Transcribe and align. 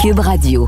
Cube 0.00 0.20
Radio. 0.20 0.66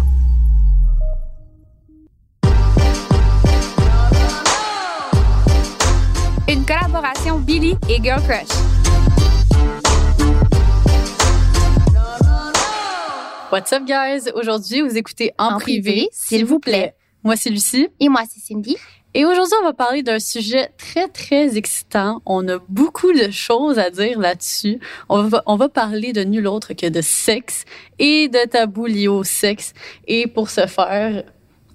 Une 6.47 6.67
collaboration 6.67 7.39
Billy 7.39 7.79
et 7.89 8.03
Girl 8.03 8.21
Crush. 8.25 8.49
What's 13.51 13.73
up, 13.73 13.85
guys? 13.87 14.31
Aujourd'hui, 14.35 14.83
vous 14.83 14.99
écoutez 14.99 15.33
En, 15.39 15.55
En 15.55 15.59
privé, 15.59 15.81
privé, 15.81 16.09
s'il 16.13 16.45
vous 16.45 16.59
plaît. 16.59 16.95
Moi, 17.25 17.37
c'est 17.37 17.49
Lucie. 17.49 17.89
Et 18.01 18.11
moi, 18.11 18.25
c'est 18.31 18.41
Cindy. 18.41 18.77
Et 19.15 19.27
aujourd'hui, 19.27 19.55
on 19.61 19.65
va 19.65 19.75
parler 19.75 20.03
d'un 20.03 20.19
sujet 20.19 20.71
très, 20.79 21.07
très 21.07 21.59
excitant. 21.59 22.23
On 22.25 22.49
a 22.49 22.59
beaucoup 22.71 23.13
de 23.13 23.31
choses 23.31 23.79
à 23.79 23.91
dire 23.91 24.19
là-dessus. 24.19 24.81
On 25.11 25.25
va, 25.25 25.43
on 25.45 25.57
va 25.57 25.69
parler 25.69 26.15
de 26.15 26.25
nul 26.25 26.47
autre 26.47 26.73
que 26.73 26.89
de 26.89 27.03
sexe 27.03 27.67
et 27.99 28.29
de 28.29 28.49
tabous 28.49 28.87
liés 28.87 29.09
au 29.09 29.23
sexe. 29.23 29.75
Et 30.07 30.27
pour 30.27 30.49
ce 30.49 30.67
faire, 30.67 31.25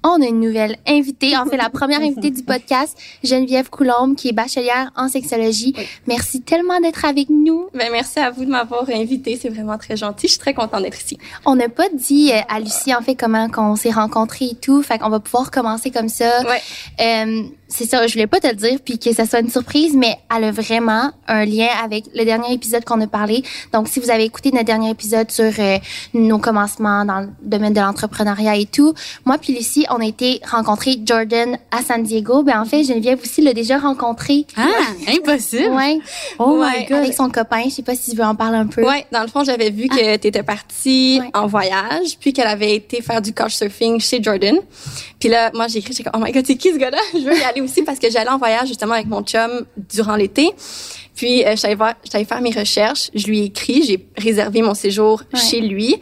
On 0.10 0.22
a 0.22 0.26
une 0.26 0.40
nouvelle 0.40 0.78
invitée, 0.88 1.36
en 1.36 1.46
fait 1.46 1.58
la 1.58 1.70
première 1.70 2.00
invitée 2.00 2.32
du 2.32 2.42
podcast, 2.42 2.98
Geneviève 3.26 3.70
Coulombe, 3.70 4.16
qui 4.16 4.30
est 4.30 4.34
bachelière 4.34 4.90
en 4.96 5.10
sexologie. 5.10 5.76
Merci 6.08 6.42
tellement 6.42 6.80
d'être 6.80 7.04
avec 7.04 7.30
nous. 7.30 7.68
Ben, 7.74 7.90
merci 7.92 8.20
à 8.20 8.32
vous 8.32 8.46
de 8.46 8.50
m'avoir 8.50 8.90
invité. 8.90 9.38
C'est 9.42 9.50
vraiment 9.50 9.78
très 9.78 9.98
gentil. 9.98 10.28
Je 10.28 10.34
suis 10.34 10.40
très 10.40 10.54
contente 10.54 10.84
d'être 10.84 11.02
ici. 11.02 11.18
On 11.46 11.56
n'a 11.56 11.68
pas 11.68 11.90
dit 11.94 12.32
euh, 12.32 12.40
à 12.48 12.62
Lucie, 12.62 12.96
en 12.96 13.02
fait, 13.02 13.16
comment 13.16 13.50
qu'on 13.50 13.76
s'est 13.76 13.92
rencontrés 13.92 14.46
et 14.52 14.56
tout. 14.56 14.82
Fait 14.82 14.98
qu'on 14.98 15.10
va 15.10 15.20
pouvoir 15.20 15.52
commencer 15.52 15.92
comme 15.92 16.10
ça. 16.10 16.42
Ouais. 16.44 16.62
Euh, 17.02 17.44
c'est 17.68 17.86
ça, 17.86 18.08
je 18.08 18.14
voulais 18.14 18.28
pas 18.28 18.40
te 18.40 18.48
le 18.48 18.54
dire 18.54 18.80
puis 18.84 18.98
que 18.98 19.14
ça 19.14 19.26
soit 19.26 19.40
une 19.40 19.50
surprise, 19.50 19.94
mais 19.96 20.18
elle 20.36 20.46
a 20.46 20.52
vraiment 20.52 21.12
un 21.28 21.46
lien 21.46 21.68
avec 21.84 22.06
le 22.16 22.24
dernier 22.24 22.54
épisode 22.54 22.86
qu'on 22.86 23.02
a 23.02 23.08
parlé. 23.08 23.44
Donc, 23.74 23.88
si 23.88 24.00
vous 24.00 24.10
avez 24.10 24.24
écouté 24.24 24.52
notre 24.52 24.66
dernier 24.66 24.90
épisode 24.90 25.30
sur 25.32 25.52
euh, 25.60 25.78
nos 26.14 26.40
commencements 26.40 27.04
dans 27.04 27.22
le 27.22 27.30
domaine 27.42 27.74
de 27.74 27.82
l'entrepreneuriat 27.82 28.56
et 28.56 28.66
tout, 28.66 28.94
moi 29.26 29.38
puis 29.38 29.54
Lucie, 29.54 29.86
on 29.90 29.97
a 30.00 30.06
été 30.06 30.40
rencontrer 30.50 30.98
Jordan 31.06 31.58
à 31.72 31.82
San 31.82 32.04
Diego. 32.04 32.44
Ben 32.44 32.62
en 32.62 32.66
fait, 32.66 32.84
Geneviève 32.84 33.20
aussi 33.22 33.42
l'a 33.42 33.54
déjà 33.54 33.78
rencontré. 33.78 34.46
ah, 34.56 34.68
impossible! 35.08 35.70
Ouais. 35.74 36.00
Oh 36.40 36.58
Ouais, 36.60 36.82
my 36.82 36.86
God! 36.86 36.98
Avec 37.00 37.14
son 37.14 37.30
copain. 37.30 37.64
Je 37.66 37.72
sais 37.72 37.84
pas 37.84 37.96
si 37.96 38.12
tu 38.12 38.18
veux 38.18 38.24
en 38.24 38.36
parler 38.36 38.58
un 38.58 38.68
peu. 38.68 38.84
Ouais, 38.88 39.06
dans 39.12 39.22
le 39.22 39.28
fond, 39.28 39.44
j'avais 39.44 39.70
vu 39.70 39.88
que 39.88 40.18
tu 40.18 40.28
étais 40.28 40.44
partie 40.44 41.20
Ouais. 41.22 41.30
en 41.34 41.48
voyage, 41.48 42.18
puis 42.20 42.34
qu'elle 42.34 42.48
avait 42.48 42.76
été 42.76 43.02
faire 43.02 43.22
du 43.22 43.34
couchsurfing 43.34 44.00
chez 44.00 44.22
Jordan. 44.22 44.58
Puis 45.20 45.30
là, 45.30 45.52
moi, 45.54 45.68
j'ai 45.68 45.80
écrit, 45.80 45.94
j'ai 45.94 46.04
comme, 46.04 46.20
oh 46.22 46.24
my 46.26 46.32
god, 46.32 46.46
c'est 46.46 46.56
qui 46.58 46.72
ce 46.72 46.78
gars-là? 46.78 46.98
Je 47.14 47.20
veux 47.20 47.38
y 47.38 47.44
aller 47.44 47.62
aussi 47.62 47.82
parce 47.84 48.00
que 48.00 48.10
j'allais 48.12 48.30
en 48.30 48.38
voyage 48.38 48.68
justement 48.68 48.94
avec 48.94 49.08
mon 49.08 49.22
chum 49.24 49.66
durant 49.90 50.16
l'été. 50.16 50.52
Puis, 51.16 51.44
euh, 51.44 51.56
j'allais 51.58 52.26
faire 52.26 52.42
mes 52.42 52.52
recherches. 52.52 53.10
Je 53.16 53.26
lui 53.26 53.40
ai 53.40 53.44
écrit, 53.46 53.82
j'ai 53.84 54.06
réservé 54.18 54.62
mon 54.62 54.76
séjour 54.76 55.24
Ouais. 55.34 55.40
chez 55.40 55.62
lui. 55.62 55.96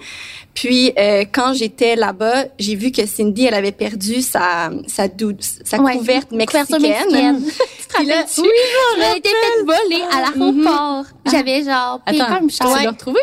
Puis, 0.56 0.94
euh, 0.98 1.25
quand 1.31 1.53
j'étais 1.53 1.95
là-bas, 1.98 2.45
j'ai 2.58 2.75
vu 2.75 2.92
que 2.92 3.06
Cindy, 3.06 3.45
elle 3.45 3.53
avait 3.53 3.73
perdu 3.73 4.22
sa, 4.22 4.72
sa, 4.88 5.08
dou- 5.08 5.36
sa 5.39 5.78
Ouais, 5.80 5.98
couverte 5.98 6.31
mexicaine. 6.31 6.81
mexicaine. 6.81 7.44
Puis 7.94 8.06
là, 8.08 8.23
Oui, 8.38 8.50
j'avais 8.98 9.17
été 9.17 9.30
fait 9.30 9.64
voler 9.64 10.02
à 10.11 10.22
l'aéroport. 10.22 11.06
J'avais 11.30 11.64
genre 11.64 12.00
payé 12.06 12.22
Attends, 12.22 12.38
comme 12.39 12.48
tu 12.50 12.56
cher. 12.56 12.67
l'as 12.83 12.89
retrouvé? 12.92 13.20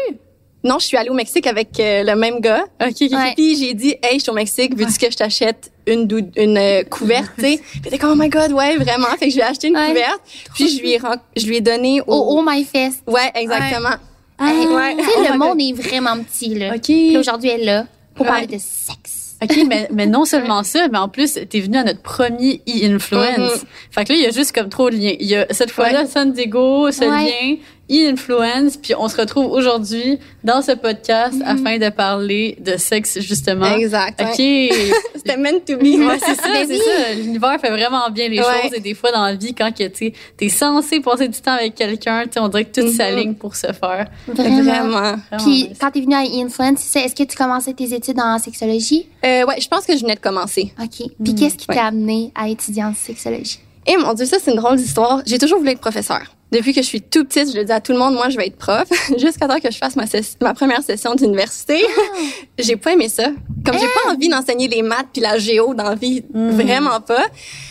Non, 0.64 0.78
je 0.78 0.86
suis 0.86 0.96
allée 0.96 1.08
au 1.10 1.14
Mexique 1.14 1.46
avec 1.48 1.80
euh, 1.80 2.04
le 2.04 2.14
même 2.14 2.38
gars. 2.38 2.64
OK, 2.80 2.90
OK. 3.00 3.10
Ouais. 3.10 3.32
Puis 3.34 3.56
j'ai 3.56 3.74
dit, 3.74 3.96
hey, 4.02 4.18
je 4.18 4.22
suis 4.22 4.30
au 4.30 4.34
Mexique, 4.34 4.76
veux-tu 4.76 4.96
que 4.96 5.10
je 5.10 5.16
t'achète 5.16 5.72
une 5.88 6.06
une 6.36 6.56
euh, 6.56 6.84
couverte, 6.84 7.32
tu 7.36 7.44
sais? 7.44 7.60
Puis 7.82 7.98
comme, 7.98 8.12
oh 8.12 8.14
my 8.22 8.28
god, 8.28 8.52
ouais, 8.52 8.76
vraiment. 8.76 9.08
Fait 9.18 9.26
que 9.26 9.30
je 9.30 9.36
lui 9.36 9.40
ai 9.42 9.46
acheté 9.46 9.68
une 9.68 9.76
Ouais. 9.76 9.88
couverte. 9.88 10.20
Puis 10.54 10.68
je 10.68 10.80
lui 10.80 10.92
ai 10.92 11.00
je 11.36 11.46
lui 11.46 11.56
ai 11.56 11.60
donné 11.60 12.00
au. 12.02 12.12
Au 12.12 12.38
Oh 12.38 12.44
My 12.46 12.62
Fest. 12.64 13.02
Ouais, 13.08 13.32
exactement. 13.34 13.96
Hey, 14.42 14.66
ouais. 14.66 14.96
Tu 14.96 15.04
sais, 15.04 15.10
Oh 15.16 15.32
le 15.32 15.38
monde 15.38 15.60
est 15.60 15.72
vraiment 15.72 16.18
petit, 16.22 16.54
là. 16.54 16.74
OK. 16.74 16.82
Puis 16.82 17.16
aujourd'hui, 17.16 17.50
elle 17.50 17.62
est 17.62 17.64
là 17.64 17.86
pour 18.14 18.26
Ouais. 18.26 18.32
parler 18.32 18.46
de 18.46 18.58
sexe. 18.58 19.36
OK, 19.42 19.56
mais, 19.68 19.88
mais 19.92 20.06
non 20.06 20.24
seulement 20.24 20.62
ça, 20.62 20.86
mais 20.88 20.98
en 20.98 21.08
plus, 21.08 21.36
t'es 21.48 21.60
venu 21.60 21.76
à 21.76 21.82
notre 21.84 22.00
premier 22.02 22.60
e-influence. 22.68 23.38
Mhm. 23.62 23.68
Fait 23.90 24.04
que 24.04 24.12
là, 24.12 24.18
il 24.18 24.22
y 24.22 24.26
a 24.26 24.30
juste 24.30 24.52
comme 24.52 24.68
trop 24.68 24.88
de 24.90 24.96
liens. 24.96 25.14
Il 25.18 25.26
y 25.26 25.34
a 25.34 25.46
cette 25.50 25.70
fois-là, 25.72 26.06
San 26.06 26.32
Diego, 26.32 26.90
ce 26.92 27.00
Ouais. 27.00 27.24
lien, 27.24 27.56
e-influence, 27.92 28.76
puis 28.76 28.94
on 28.98 29.08
se 29.08 29.16
retrouve 29.16 29.50
aujourd'hui 29.52 30.18
dans 30.42 30.62
ce 30.62 30.72
podcast 30.72 31.34
Mhm. 31.34 31.42
afin 31.46 31.78
de 31.78 31.88
parler 31.90 32.56
de 32.60 32.76
sexe, 32.76 33.20
justement. 33.20 33.74
Exact. 33.76 34.20
OK. 34.20 34.38
ouais. 34.38 34.70
C'était 35.16 35.36
meant 35.36 35.60
to 35.66 35.76
be. 35.76 35.82
Ouais, 36.00 36.18
c'est 36.18 36.34
ça, 36.34 36.48
Mais 36.52 36.66
c'est 36.66 36.78
ça. 36.78 37.14
L'univers 37.14 37.60
fait 37.60 37.70
vraiment 37.70 38.08
bien 38.10 38.28
les 38.28 38.38
Ouais. 38.38 38.44
choses 38.62 38.74
et 38.74 38.80
des 38.80 38.94
fois 38.94 39.12
dans 39.12 39.24
la 39.24 39.34
vie, 39.34 39.54
quand 39.54 39.70
que, 39.72 39.86
tu 39.88 40.12
es 40.40 40.48
censé 40.48 41.00
passer 41.00 41.28
du 41.28 41.40
temps 41.40 41.52
avec 41.52 41.74
quelqu'un, 41.74 42.24
tu 42.32 42.38
on 42.40 42.48
dirait 42.48 42.64
que 42.64 42.80
tout 42.80 42.86
Mhm. 42.86 42.92
s'aligne 42.92 43.34
pour 43.34 43.54
se 43.54 43.68
faire. 43.72 44.06
Vraiment. 44.26 45.14
Puis 45.38 45.46
nice. 45.68 45.78
quand 45.80 45.90
t'es 45.90 46.00
venue 46.00 46.14
à 46.14 46.20
Influence, 46.20 46.78
c'est 46.80 46.98
ça, 46.98 47.04
est-ce 47.04 47.14
que 47.14 47.22
tu 47.28 47.36
commençais 47.36 47.72
tes 47.72 47.92
études 47.94 48.18
en 48.20 48.38
sexologie? 48.38 49.06
Euh, 49.24 49.44
ouais, 49.44 49.60
je 49.60 49.68
pense 49.68 49.84
que 49.86 49.94
je 49.96 50.00
venais 50.02 50.14
de 50.16 50.20
commencer. 50.20 50.72
OK. 50.82 51.08
Puis 51.22 51.34
qu'est-ce 51.34 51.56
qui 51.56 51.66
Ouais. 51.68 51.76
t'a 51.76 51.84
amené 51.86 52.32
à 52.34 52.48
étudier 52.48 52.82
en 52.84 52.94
sexologie? 52.94 53.60
Et 53.86 53.96
mon 53.96 54.12
Dieu, 54.14 54.26
ça, 54.26 54.36
c'est 54.42 54.50
une 54.52 54.56
drôle 54.58 54.76
d'histoire. 54.76 55.22
J'ai 55.26 55.38
toujours 55.38 55.58
voulu 55.58 55.70
être 55.70 55.80
professeur. 55.80 56.20
Depuis 56.52 56.74
que 56.74 56.82
je 56.82 56.86
suis 56.86 57.00
tout 57.00 57.24
petite, 57.24 57.50
je 57.50 57.56
le 57.56 57.64
dis 57.64 57.72
à 57.72 57.80
tout 57.80 57.92
le 57.92 57.98
monde, 57.98 58.12
moi, 58.12 58.28
je 58.28 58.36
vais 58.36 58.46
être 58.46 58.58
prof. 58.58 58.86
Jusqu'à 59.18 59.48
temps 59.48 59.58
que 59.58 59.70
je 59.70 59.78
fasse 59.78 59.96
ma, 59.96 60.52
première 60.52 60.82
session 60.82 61.14
d'université. 61.14 61.82
j'ai 62.58 62.76
pas 62.76 62.92
aimé 62.92 63.08
ça. 63.08 63.30
Comme 63.64 63.78
j'ai 63.78 63.86
pas 63.86 64.12
envie 64.12 64.28
d'enseigner 64.28 64.68
les 64.68 64.82
maths 64.82 65.06
puis 65.10 65.22
la 65.22 65.38
géo 65.38 65.72
dans 65.72 65.84
la 65.84 65.94
vie, 65.94 66.22
vraiment 66.32 67.00
pas. 67.00 67.24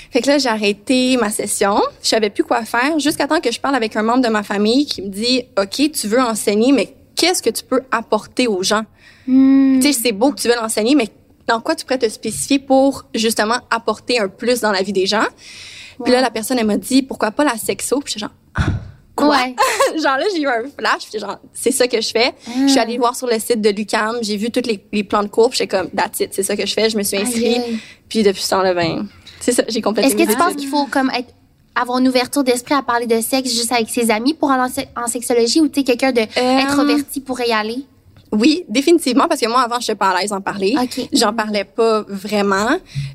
Fait 0.10 0.22
que 0.22 0.28
là, 0.28 0.40
j'ai 0.40 0.50
arrêté 0.50 1.16
ma 1.18 1.30
session. 1.30 1.80
Je 2.02 2.10
savais 2.10 2.32
plus 2.32 2.44
quoi 2.44 2.66
faire. 2.66 2.98
Jusqu'à 2.98 3.28
temps 3.28 3.40
que 3.40 3.52
je 3.52 3.60
parle 3.60 3.76
avec 3.76 3.96
un 3.96 4.02
membre 4.02 4.24
de 4.24 4.30
ma 4.30 4.42
famille 4.42 4.88
qui 4.88 5.04
me 5.04 5.10
dit, 5.10 5.44
OK, 5.60 5.92
tu 5.92 6.08
veux 6.08 6.20
enseigner, 6.20 6.72
mais 6.72 6.96
qu'est-ce 7.16 7.44
que 7.44 7.52
tu 7.52 7.64
peux 7.64 7.82
apporter 7.92 8.48
aux 8.48 8.64
gens? 8.64 8.84
Hmm. 9.28 9.80
Tu 9.80 9.94
sais, 9.94 10.00
c'est 10.06 10.12
beau 10.12 10.32
que 10.32 10.42
tu 10.42 10.48
veux 10.48 10.56
l'enseigner, 10.56 10.96
mais 10.96 11.10
dans 11.48 11.62
quoi 11.62 11.76
tu 11.76 11.86
pourrais 11.86 12.00
te 12.00 12.10
spécifier 12.10 12.58
pour 12.58 13.06
justement 13.14 13.60
apporter 13.70 14.20
un 14.20 14.28
plus 14.28 14.62
dans 14.62 14.72
la 14.72 14.82
vie 14.82 14.94
des 14.94 15.06
gens? 15.06 15.28
Puis 16.04 16.12
là, 16.14 16.22
la 16.22 16.30
personne, 16.32 16.58
elle 16.60 16.66
m'a 16.66 16.78
dit, 16.78 17.02
pourquoi 17.04 17.32
pas 17.32 17.44
la 17.44 17.58
sexo? 17.58 18.00
Puis 18.00 18.14
j'étais 18.14 18.20
genre, 18.26 18.66
quoi? 19.16 19.30
Ouais. 19.38 19.56
genre 20.02 20.18
là, 20.18 20.24
j'ai 20.34 20.42
eu 20.42 20.48
un 20.48 20.64
flash, 20.78 21.10
puis 21.10 21.20
genre, 21.20 21.38
c'est 21.54 21.72
ça 21.72 21.88
que 21.88 22.00
je 22.02 22.10
fais. 22.10 22.34
Je 22.66 22.68
suis 22.72 22.80
allée 22.80 22.98
voir 22.98 23.16
sur 23.16 23.28
le 23.28 23.40
site 23.40 23.62
de 23.62 23.70
l'UCAM, 23.70 24.18
j'ai 24.22 24.38
vu 24.38 24.52
tous 24.52 24.66
les, 24.66 24.84
les 24.92 25.04
plans 25.04 25.24
de 25.24 25.28
cours, 25.30 25.50
puis 25.50 25.60
j'étais 25.60 25.78
comme, 25.78 25.90
that's 25.92 26.20
it, 26.20 26.34
c'est 26.34 26.44
ça 26.44 26.56
que 26.56 26.66
je 26.66 26.74
fais. 26.74 26.90
Je 26.90 26.98
me 26.98 27.04
suis 27.04 27.18
inscrite. 27.18 27.62
Puis 28.10 28.24
depuis 28.24 28.42
ce 28.42 28.50
temps-là, 28.50 28.74
ben, 28.74 29.08
c'est 29.40 29.52
ça, 29.52 29.64
j'ai 29.68 29.82
complété 29.82 30.08
Est-ce 30.08 30.16
que 30.16 30.30
tu 30.32 30.38
penses 30.38 30.56
qu'il 30.56 30.68
faut 30.68 30.86
comme 30.86 31.10
être 31.12 31.34
avoir 31.74 32.00
une 32.00 32.08
ouverture 32.10 32.44
d'esprit 32.44 32.74
à 32.76 32.82
parler 32.82 33.08
de 33.08 33.22
sexe 33.22 33.50
juste 33.50 33.72
avec 33.72 33.90
ses 33.90 34.12
amis 34.12 34.34
pour 34.34 34.52
aller 34.52 34.64
en, 34.64 34.68
se- 34.70 34.86
en 35.02 35.08
sexologie 35.08 35.62
ou 35.62 35.70
tu 35.70 35.80
sais 35.80 35.84
quelqu'un 35.86 36.12
de 36.12 36.20
Euh, 36.22 36.58
introverti 36.60 37.22
pourrait 37.22 37.48
y 37.48 37.54
aller? 37.54 37.86
Oui, 38.32 38.64
définitivement, 38.70 39.28
parce 39.28 39.42
que 39.42 39.48
moi, 39.50 39.62
avant, 39.62 39.76
je 39.76 39.84
n'étais 39.84 39.96
pas 39.96 40.10
à 40.12 40.22
l'aise 40.22 40.30
d'en 40.30 40.40
parler. 40.40 40.74
OK. 40.82 41.08
J'en 41.12 41.34
parlais 41.34 41.66
pas 41.66 42.04
vraiment. 42.08 42.70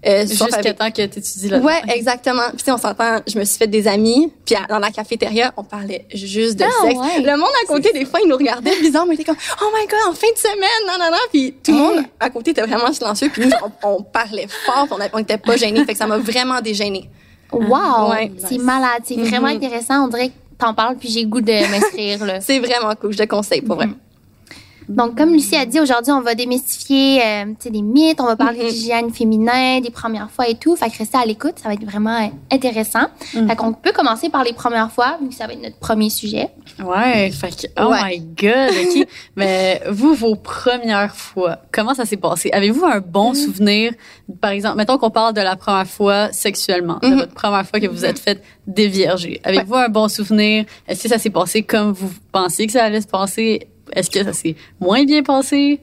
Euh, 0.06 0.26
Jusqu'à 0.26 0.56
avec- 0.58 0.76
temps 0.76 0.90
que 0.90 1.06
tu 1.06 1.18
étudies 1.18 1.48
là 1.48 1.58
Ouais, 1.58 1.80
exactement. 1.88 2.48
Puis 2.50 2.58
tu 2.58 2.64
sais, 2.64 2.72
on 2.72 2.76
s'entend, 2.76 3.20
je 3.26 3.38
me 3.38 3.44
suis 3.44 3.56
fait 3.56 3.66
des 3.66 3.88
amis, 3.88 4.30
puis 4.44 4.54
à- 4.56 4.66
dans 4.68 4.78
la 4.78 4.90
cafétéria, 4.90 5.54
on 5.56 5.64
parlait 5.64 6.04
juste 6.12 6.58
de 6.58 6.64
Ah, 6.64 6.82
sexe. 6.86 6.98
ouais. 6.98 7.22
Le 7.22 7.36
monde 7.38 7.48
à 7.64 7.66
côté, 7.66 7.92
des 7.92 8.04
fois, 8.04 8.20
ils 8.22 8.28
nous 8.28 8.36
regardaient 8.36 8.78
bizarre, 8.80 9.06
mais 9.06 9.14
ils 9.14 9.20
étaient 9.20 9.24
comme 9.32 9.40
«Oh 9.62 9.66
my 9.74 9.86
God, 9.86 9.98
en 10.10 10.12
fin 10.12 10.26
de 10.32 10.38
semaine!» 10.38 10.68
Non, 10.86 10.94
non, 11.02 11.10
non. 11.10 11.18
Puis 11.32 11.54
tout 11.64 11.72
le 11.72 11.78
monde 11.78 12.04
à 12.20 12.28
côté 12.28 12.50
était 12.50 12.62
vraiment 12.62 12.92
silencieux, 12.92 13.30
puis 13.32 13.46
nous, 13.46 13.52
on, 13.82 13.88
on 13.96 14.02
parlait 14.02 14.46
fort, 14.66 14.84
puis 14.86 14.96
on 14.98 15.00
a- 15.02 15.08
on 15.14 15.18
était 15.20 15.38
pas 15.38 15.56
gênés. 15.56 15.82
Fait 15.86 15.92
que 15.92 15.98
ça 15.98 16.06
m'a 16.06 16.18
vraiment 16.18 16.60
dégênée. 16.60 17.08
Wow! 17.52 18.10
Ouais. 18.10 18.32
C'est 18.48 18.58
malade. 18.58 19.02
C'est 19.04 19.14
vraiment 19.16 19.48
Mhm. 19.48 19.56
intéressant. 19.56 20.04
On 20.04 20.08
dirait 20.08 20.28
que 20.28 20.34
t'en 20.58 20.74
parles 20.74 20.96
puis 20.96 21.08
j'ai 21.08 21.24
goût 21.24 21.40
de 21.40 21.52
m'inscrire, 21.70 22.24
là. 22.24 22.40
C'est 22.42 22.58
vraiment 22.58 22.94
cool, 23.00 23.12
je 23.12 23.18
te 23.18 23.24
conseille, 23.24 23.60
pour 23.62 23.76
vrai. 23.76 23.88
Donc, 24.88 25.16
comme 25.16 25.32
Lucie 25.32 25.56
a 25.56 25.66
dit, 25.66 25.80
aujourd'hui, 25.80 26.12
on 26.12 26.20
va 26.20 26.34
démystifier 26.34 27.20
euh, 27.22 27.44
des 27.68 27.82
mythes, 27.82 28.20
on 28.20 28.26
va 28.26 28.36
parler 28.36 28.60
Mhm. 28.62 28.68
d'hygiène 28.68 29.10
féminin, 29.12 29.80
des 29.80 29.90
premières 29.90 30.30
fois 30.30 30.48
et 30.48 30.54
tout. 30.54 30.76
Fait 30.76 30.88
que 30.90 30.98
restez 30.98 31.18
à 31.18 31.24
l'écoute, 31.24 31.54
ça 31.56 31.68
va 31.68 31.74
être 31.74 31.84
vraiment 31.84 32.16
euh, 32.22 32.28
intéressant. 32.52 33.06
Fait 33.32 33.56
qu'on 33.56 33.72
peut 33.72 33.92
commencer 33.92 34.28
par 34.28 34.44
les 34.44 34.52
premières 34.52 34.92
fois, 34.92 35.18
vu 35.20 35.28
que 35.30 35.34
ça 35.34 35.46
va 35.46 35.54
être 35.54 35.62
notre 35.62 35.78
premier 35.78 36.08
sujet. 36.08 36.50
Ouais, 36.84 37.30
fait 37.32 37.50
que, 37.50 37.66
oh 37.82 37.90
Ouais. 37.90 37.98
my 38.04 38.18
god, 38.20 38.70
ok. 39.00 39.08
Mais 39.36 39.82
vous, 39.90 40.14
vos 40.14 40.36
premières 40.36 41.14
fois, 41.16 41.58
comment 41.72 41.94
ça 41.94 42.04
s'est 42.04 42.16
passé? 42.16 42.50
Avez-vous 42.52 42.84
un 42.84 43.00
bon 43.00 43.34
souvenir? 43.34 43.92
Par 44.40 44.50
exemple, 44.52 44.76
mettons 44.76 44.98
qu'on 44.98 45.10
parle 45.10 45.34
de 45.34 45.40
la 45.40 45.56
première 45.56 45.86
fois 45.86 46.32
sexuellement, 46.32 46.98
de 47.02 47.08
Mhm. 47.08 47.16
votre 47.16 47.34
première 47.34 47.66
fois 47.66 47.80
que 47.80 47.86
vous 47.88 48.04
êtes 48.04 48.18
fait 48.18 48.40
dévierger. 48.66 49.40
Avez-vous 49.44 49.74
un 49.74 49.88
bon 49.88 50.08
souvenir? 50.08 50.64
Est-ce 50.86 51.02
que 51.02 51.08
ça 51.08 51.18
s'est 51.18 51.30
passé 51.30 51.62
comme 51.62 51.90
vous 51.92 52.10
pensiez 52.30 52.66
que 52.66 52.72
ça 52.72 52.84
allait 52.84 53.00
se 53.00 53.06
passer? 53.08 53.66
Est-ce 53.96 54.10
que 54.10 54.22
ça 54.22 54.32
s'est 54.32 54.54
moins 54.80 55.04
bien 55.04 55.22
passé? 55.24 55.80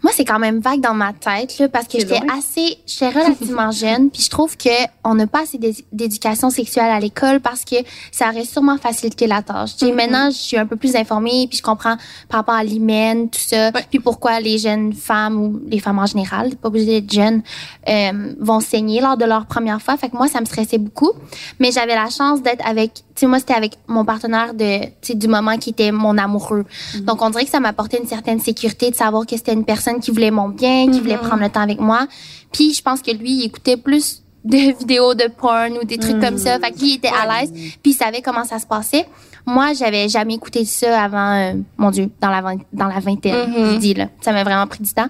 Moi, 0.00 0.12
c'est 0.14 0.24
quand 0.24 0.38
même 0.38 0.60
vague 0.60 0.80
dans 0.80 0.94
ma 0.94 1.12
tête, 1.12 1.58
là, 1.58 1.68
parce 1.68 1.88
que 1.88 1.98
j'étais 1.98 2.20
assez, 2.32 2.78
j'étais 2.86 3.08
relativement 3.08 3.70
jeune, 3.72 4.10
puis 4.10 4.22
je 4.22 4.30
trouve 4.30 4.56
que 4.56 4.68
on 5.02 5.16
n'a 5.16 5.26
pas 5.26 5.40
assez 5.42 5.58
d'é- 5.58 5.84
d'éducation 5.90 6.50
sexuelle 6.50 6.88
à 6.92 7.00
l'école 7.00 7.40
parce 7.40 7.64
que 7.64 7.74
ça 8.12 8.28
aurait 8.30 8.44
sûrement 8.44 8.78
facilité 8.78 9.26
la 9.26 9.42
tâche. 9.42 9.76
Tu 9.76 9.86
sais, 9.86 9.92
maintenant, 9.92 10.30
je 10.30 10.36
suis 10.36 10.56
un 10.56 10.66
peu 10.66 10.76
plus 10.76 10.94
informée, 10.94 11.48
puis 11.48 11.58
je 11.58 11.64
comprends 11.64 11.96
par 12.28 12.38
rapport 12.40 12.54
à 12.54 12.62
l'hymen, 12.62 13.28
tout 13.28 13.40
ça, 13.40 13.72
Ouais. 13.74 13.84
puis 13.90 13.98
pourquoi 13.98 14.38
les 14.38 14.58
jeunes 14.58 14.92
femmes 14.92 15.36
ou 15.36 15.60
les 15.66 15.80
femmes 15.80 15.98
en 15.98 16.06
général, 16.06 16.54
pas 16.54 16.68
obligées 16.68 17.00
d'être 17.00 17.12
jeunes, 17.12 17.42
euh, 17.88 18.34
vont 18.38 18.60
saigner 18.60 19.00
lors 19.00 19.16
de 19.16 19.24
leur 19.24 19.46
première 19.46 19.82
fois. 19.82 19.96
Fait 19.96 20.10
que 20.10 20.16
moi, 20.16 20.28
ça 20.28 20.38
me 20.40 20.46
stressait 20.46 20.78
beaucoup, 20.78 21.10
mais 21.58 21.72
j'avais 21.72 21.96
la 21.96 22.08
chance 22.08 22.40
d'être 22.40 22.64
avec, 22.64 23.02
sais, 23.18 23.26
moi, 23.26 23.38
c'était 23.38 23.54
avec 23.54 23.72
mon 23.86 24.04
partenaire 24.04 24.54
de, 24.54 25.14
du 25.14 25.28
moment 25.28 25.56
qui 25.56 25.70
était 25.70 25.92
mon 25.92 26.16
amoureux. 26.18 26.64
Donc, 27.00 27.22
on 27.22 27.30
dirait 27.30 27.44
que 27.44 27.50
ça 27.50 27.60
m'apportait 27.60 27.98
une 27.98 28.06
certaine 28.06 28.40
sécurité 28.40 28.90
de 28.90 28.96
savoir 28.96 29.26
que 29.26 29.36
c'était 29.36 29.52
une 29.52 29.64
personne 29.64 30.00
qui 30.00 30.10
voulait 30.10 30.30
mon 30.30 30.48
bien, 30.48 30.90
qui 30.90 31.00
voulait 31.00 31.18
prendre 31.18 31.42
le 31.42 31.48
temps 31.48 31.60
avec 31.60 31.80
moi. 31.80 32.06
Puis, 32.52 32.74
je 32.74 32.82
pense 32.82 33.02
que 33.02 33.10
lui, 33.10 33.32
il 33.32 33.44
écoutait 33.44 33.76
plus 33.76 34.22
de 34.44 34.56
vidéos 34.78 35.14
de 35.14 35.28
porn 35.28 35.78
ou 35.80 35.84
des 35.84 35.98
trucs 35.98 36.20
comme 36.20 36.38
ça. 36.38 36.58
Fait 36.58 36.72
qu'il 36.72 36.94
était 36.94 37.08
à 37.08 37.40
l'aise, 37.40 37.50
puis 37.52 37.92
il 37.92 37.94
savait 37.94 38.22
comment 38.22 38.44
ça 38.44 38.58
se 38.58 38.66
passait. 38.66 39.06
Moi, 39.46 39.72
j'avais 39.72 40.08
jamais 40.08 40.34
écouté 40.34 40.64
ça 40.64 41.02
avant, 41.02 41.32
euh, 41.34 41.54
mon 41.78 41.90
Dieu, 41.90 42.10
dans 42.20 42.30
la, 42.30 42.42
dans 42.72 42.86
la 42.86 43.00
vingtaine, 43.00 43.52
je 43.54 43.76
dis, 43.78 43.94
là. 43.94 44.08
Ça 44.20 44.32
m'a 44.32 44.44
vraiment 44.44 44.66
pris 44.66 44.82
du 44.82 44.92
temps. 44.92 45.08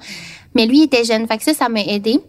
Mais 0.55 0.67
lui, 0.67 0.79
il 0.79 0.85
était 0.85 1.05
jeune, 1.05 1.27
fait 1.27 1.39
que 1.39 1.45
ça, 1.45 1.55
ça 1.55 1.69
m'a 1.69 1.81
aidé. 1.81 2.21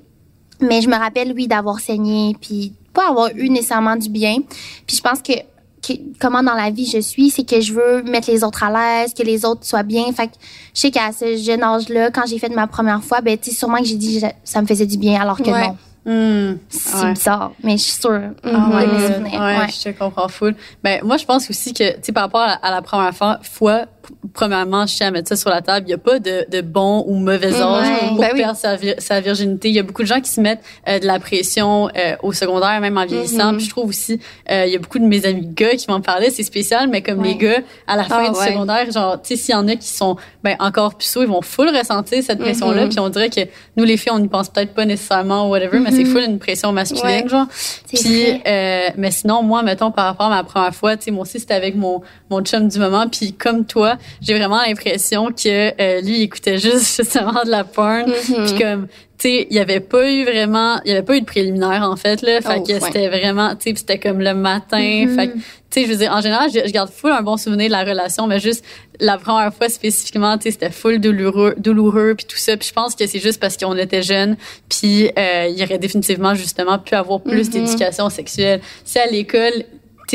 Mais 0.61 0.81
je 0.81 0.89
me 0.89 0.95
rappelle, 0.95 1.33
oui, 1.33 1.47
d'avoir 1.47 1.79
saigné, 1.79 2.35
puis 2.39 2.73
pas 2.93 3.09
avoir 3.09 3.29
eu 3.35 3.49
nécessairement 3.49 3.95
du 3.95 4.09
bien. 4.09 4.37
Puis 4.85 4.97
je 4.97 5.01
pense 5.01 5.21
que, 5.21 5.33
que 5.81 5.93
comment 6.19 6.43
dans 6.43 6.53
la 6.53 6.69
vie 6.71 6.85
je 6.85 6.99
suis, 6.99 7.29
c'est 7.29 7.43
que 7.47 7.61
je 7.61 7.73
veux 7.73 8.03
mettre 8.03 8.29
les 8.29 8.43
autres 8.43 8.63
à 8.63 8.71
l'aise, 9.01 9.13
que 9.13 9.23
les 9.23 9.45
autres 9.45 9.65
soient 9.65 9.83
bien. 9.83 10.11
Fait 10.13 10.27
que 10.27 10.33
je 10.73 10.81
sais 10.81 10.91
qu'à 10.91 11.11
ce 11.11 11.37
jeune 11.37 11.63
âge-là, 11.63 12.11
quand 12.11 12.23
j'ai 12.27 12.39
fait 12.39 12.49
ma 12.49 12.67
première 12.67 13.03
fois, 13.03 13.21
ben, 13.21 13.37
tu 13.37 13.49
sais, 13.49 13.55
sûrement 13.55 13.77
que 13.77 13.85
j'ai 13.85 13.95
dit 13.95 14.21
que 14.21 14.27
ça 14.43 14.61
me 14.61 14.67
faisait 14.67 14.85
du 14.85 14.97
bien, 14.97 15.19
alors 15.21 15.37
que 15.37 15.49
Ouais. 15.49 15.67
non. 15.67 15.77
Hmm. 16.05 16.53
C'est 16.69 17.03
Ouais. 17.03 17.13
bizarre, 17.13 17.51
mais 17.63 17.77
je 17.77 17.83
suis 17.83 17.99
sûre 17.99 18.19
Ah 18.43 18.49
de 18.49 18.75
ouais, 18.75 19.67
je 19.69 19.89
te 19.91 19.97
comprends 19.99 20.27
full. 20.27 20.55
Ben, 20.83 21.01
moi, 21.03 21.17
je 21.17 21.25
pense 21.25 21.49
aussi 21.49 21.73
que, 21.73 21.91
tu 21.95 21.99
sais, 22.03 22.11
par 22.11 22.23
rapport 22.23 22.41
à, 22.41 22.53
à 22.53 22.71
la 22.71 22.81
première 22.81 23.13
fois, 23.13 23.85
premièrement, 24.33 24.87
je 24.87 24.95
tiens 24.95 25.07
à 25.07 25.11
mettre 25.11 25.27
ça 25.29 25.35
sur 25.35 25.49
la 25.49 25.61
table. 25.61 25.85
Il 25.85 25.89
n'y 25.89 25.93
a 25.93 25.97
pas 25.99 26.19
de, 26.19 26.45
de 26.49 26.61
bon 26.61 27.03
ou 27.07 27.15
mauvais 27.15 27.53
âge 27.53 27.87
Ouais. 27.87 28.07
pour 28.07 28.17
Ben 28.19 28.29
oui. 28.33 28.39
perdre 28.39 28.57
sa, 28.57 28.75
vir- 28.75 28.95
sa 28.99 29.19
virginité. 29.21 29.69
Il 29.69 29.75
y 29.75 29.79
a 29.79 29.83
beaucoup 29.83 30.01
de 30.01 30.07
gens 30.07 30.19
qui 30.21 30.31
se 30.31 30.41
mettent 30.41 30.63
euh, 30.87 30.97
de 30.99 31.05
la 31.05 31.19
pression 31.19 31.89
euh, 31.89 32.15
au 32.23 32.33
secondaire, 32.33 32.79
même 32.81 32.97
en 32.97 33.05
vieillissant. 33.05 33.51
Mhm. 33.51 33.57
Puis 33.57 33.65
je 33.65 33.69
trouve 33.69 33.89
aussi, 33.89 34.19
euh, 34.49 34.65
il 34.65 34.73
y 34.73 34.75
a 34.75 34.79
beaucoup 34.79 34.99
de 34.99 35.05
mes 35.05 35.25
amis 35.25 35.47
gars 35.47 35.75
qui 35.75 35.85
m'en 35.89 36.01
parlaient. 36.01 36.31
C'est 36.31 36.43
spécial, 36.43 36.89
mais 36.89 37.01
comme 37.01 37.21
les 37.23 37.35
gars, 37.35 37.59
à 37.87 37.95
la 37.97 38.03
fin 38.05 38.23
Ah, 38.25 38.29
du 38.29 38.35
secondaire, 38.51 38.89
genre, 38.91 39.21
tu 39.21 39.29
sais, 39.29 39.35
s'il 39.35 39.53
y 39.53 39.57
en 39.57 39.67
a 39.67 39.75
qui 39.75 39.87
sont 39.87 40.15
ben, 40.43 40.55
encore 40.59 40.95
puceaux, 40.95 41.21
ils 41.21 41.27
vont 41.27 41.41
full 41.41 41.69
ressentir 41.75 42.23
cette 42.23 42.39
pression-là. 42.39 42.87
Puis 42.87 42.99
on 42.99 43.09
dirait 43.09 43.29
que 43.29 43.41
nous, 43.77 43.83
les 43.83 43.97
filles, 43.97 44.11
on 44.13 44.19
n'y 44.19 44.27
pense 44.27 44.49
peut-être 44.49 44.73
pas 44.73 44.85
nécessairement 44.85 45.47
ou 45.47 45.51
whatever, 45.51 45.79
mais 45.89 45.95
c'est 45.95 46.05
full 46.05 46.21
une 46.23 46.39
pression 46.39 46.71
masculine, 46.71 47.23
Ouais. 47.23 47.27
genre. 47.29 47.47
Puis, 47.87 48.41
euh, 48.47 48.89
mais 48.97 49.11
sinon, 49.11 49.43
moi, 49.43 49.63
mettons, 49.63 49.91
par 49.91 50.05
rapport 50.05 50.27
à 50.27 50.29
ma 50.29 50.43
première 50.43 50.73
fois, 50.75 50.97
tu 50.97 51.05
sais, 51.05 51.11
moi 51.11 51.23
aussi, 51.23 51.39
c'était 51.39 51.53
avec 51.53 51.75
mon, 51.75 52.01
mon 52.29 52.41
chum 52.41 52.67
du 52.67 52.79
moment. 52.79 53.07
Puis, 53.07 53.33
comme 53.33 53.65
toi, 53.65 53.97
j'ai 54.21 54.33
vraiment 54.37 54.61
l'impression 54.61 55.27
que 55.31 55.69
euh, 55.81 56.01
lui, 56.01 56.17
il 56.19 56.21
écoutait 56.23 56.57
juste, 56.57 56.97
justement, 57.03 57.43
de 57.43 57.49
la 57.49 57.63
porn. 57.63 58.05
Mhm. 58.07 58.45
Puis, 58.45 58.59
comme, 58.59 58.87
sais, 59.19 59.47
il 59.49 59.55
y 59.55 59.59
avait 59.59 59.79
pas 59.79 60.09
eu 60.09 60.23
vraiment, 60.23 60.79
il 60.85 60.89
y 60.89 60.91
avait 60.93 61.03
pas 61.05 61.15
eu 61.17 61.21
de 61.21 61.25
préliminaire, 61.25 61.81
en 61.83 61.95
fait, 61.95 62.21
là. 62.21 62.41
Fait 62.41 62.55
Oh, 62.59 62.63
que 62.63 62.73
ouais. 62.73 62.79
c'était 62.79 63.07
vraiment, 63.09 63.55
tu 63.55 63.69
sais, 63.69 63.75
c'était 63.75 63.99
comme 63.99 64.19
le 64.21 64.33
matin. 64.33 64.79
Mhm. 65.05 65.15
Fait 65.15 65.27
que, 65.27 65.33
tu 65.33 65.41
sais, 65.71 65.83
je 65.85 65.91
veux 65.91 65.97
dire, 65.97 66.11
en 66.11 66.21
général, 66.21 66.49
je, 66.53 66.59
je 66.65 66.71
garde 66.71 66.89
full 66.89 67.11
un 67.11 67.21
bon 67.21 67.37
souvenir 67.37 67.67
de 67.67 67.71
la 67.71 67.83
relation, 67.83 68.27
mais 68.27 68.39
juste 68.39 68.63
la 68.99 69.17
première 69.17 69.53
fois 69.53 69.69
spécifiquement, 69.69 70.37
tu 70.37 70.43
sais, 70.43 70.51
c'était 70.51 70.71
full 70.71 70.99
douloureux, 70.99 71.55
douloureux 71.57 72.15
puis 72.15 72.25
tout 72.25 72.37
ça. 72.37 72.57
Puis 72.57 72.67
je 72.69 72.73
pense 72.73 72.95
que 72.95 73.05
c'est 73.07 73.19
juste 73.19 73.39
parce 73.39 73.55
qu'on 73.57 73.77
était 73.77 74.01
jeunes, 74.03 74.35
puis 74.69 75.09
euh, 75.17 75.47
il 75.49 75.57
y 75.59 75.63
aurait 75.63 75.77
définitivement 75.79 76.33
justement 76.35 76.79
pu 76.79 76.95
avoir 76.95 77.21
plus 77.21 77.47
Mhm. 77.47 77.65
d'éducation 77.65 78.09
sexuelle. 78.09 78.61
Si 78.83 78.99
à 78.99 79.05
l'école, 79.07 79.53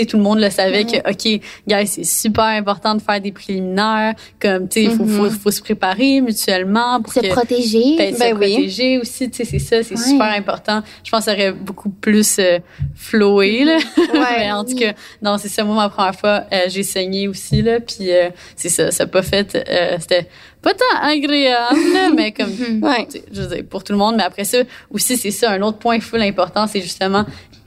sais, 0.00 0.06
tout 0.06 0.16
le 0.16 0.22
monde 0.22 0.40
le 0.40 0.50
savait 0.50 0.84
que, 0.84 0.96
OK, 1.10 1.40
guys, 1.66 1.86
c'est 1.86 2.04
super 2.04 2.44
important 2.44 2.94
de 2.94 3.02
faire 3.02 3.20
des 3.20 3.32
préliminaires, 3.32 4.14
comme, 4.40 4.68
tu 4.68 4.80
sais, 4.84 4.90
il 4.90 4.96
faut, 4.96 5.06
faut, 5.06 5.30
faut 5.30 5.50
se 5.50 5.60
préparer 5.62 6.20
mutuellement 6.20 7.00
pour 7.02 7.12
Se 7.12 7.20
que 7.20 7.28
protéger. 7.28 7.96
Ben 7.96 8.14
se 8.14 8.22
oui. 8.34 8.52
protéger 8.54 8.98
aussi, 8.98 9.30
tu 9.30 9.36
sais, 9.36 9.44
c'est 9.44 9.58
ça, 9.58 9.82
c'est 9.82 9.94
Ouais. 9.98 10.04
super 10.10 10.32
important. 10.36 10.82
Je 11.04 11.10
pense 11.10 11.20
que 11.20 11.24
ça 11.26 11.32
aurait 11.32 11.52
beaucoup 11.52 11.88
plus 11.90 12.38
euh, 12.38 12.58
flowé, 12.94 13.64
là. 13.64 13.76
Ouais. 13.96 14.20
Mais 14.38 14.52
en 14.52 14.64
tout 14.64 14.74
cas, 14.76 14.92
non, 15.22 15.38
c'est 15.38 15.48
ça, 15.48 15.64
moi, 15.64 15.76
ma 15.76 15.88
première 15.88 16.14
fois, 16.14 16.44
euh, 16.52 16.60
j'ai 16.68 16.82
saigné 16.82 17.28
aussi, 17.28 17.62
là, 17.62 17.80
puis 17.80 18.10
euh, 18.10 18.30
c'est 18.56 18.68
ça, 18.68 18.90
ça 18.90 19.04
a 19.04 19.06
pas 19.06 19.22
fait, 19.22 19.54
euh, 19.68 19.96
c'était 20.00 20.28
pas 20.62 20.72
tant 20.72 21.02
agréable, 21.02 21.78
là, 21.92 22.10
mais 22.14 22.32
comme, 22.32 22.50
Ouais. 22.82 23.06
sais, 23.08 23.22
je 23.32 23.42
veux 23.42 23.54
dire, 23.56 23.64
pour 23.68 23.84
tout 23.84 23.92
le 23.92 23.98
monde, 23.98 24.16
mais 24.16 24.22
après 24.22 24.44
ça, 24.44 24.58
aussi, 24.90 25.16
c'est 25.16 25.30
ça, 25.30 25.50
un 25.52 25.62
autre 25.62 25.78
point 25.78 26.00
full 26.00 26.22
important, 26.22 26.66
c'est 26.66 26.80
justement, 26.80 27.24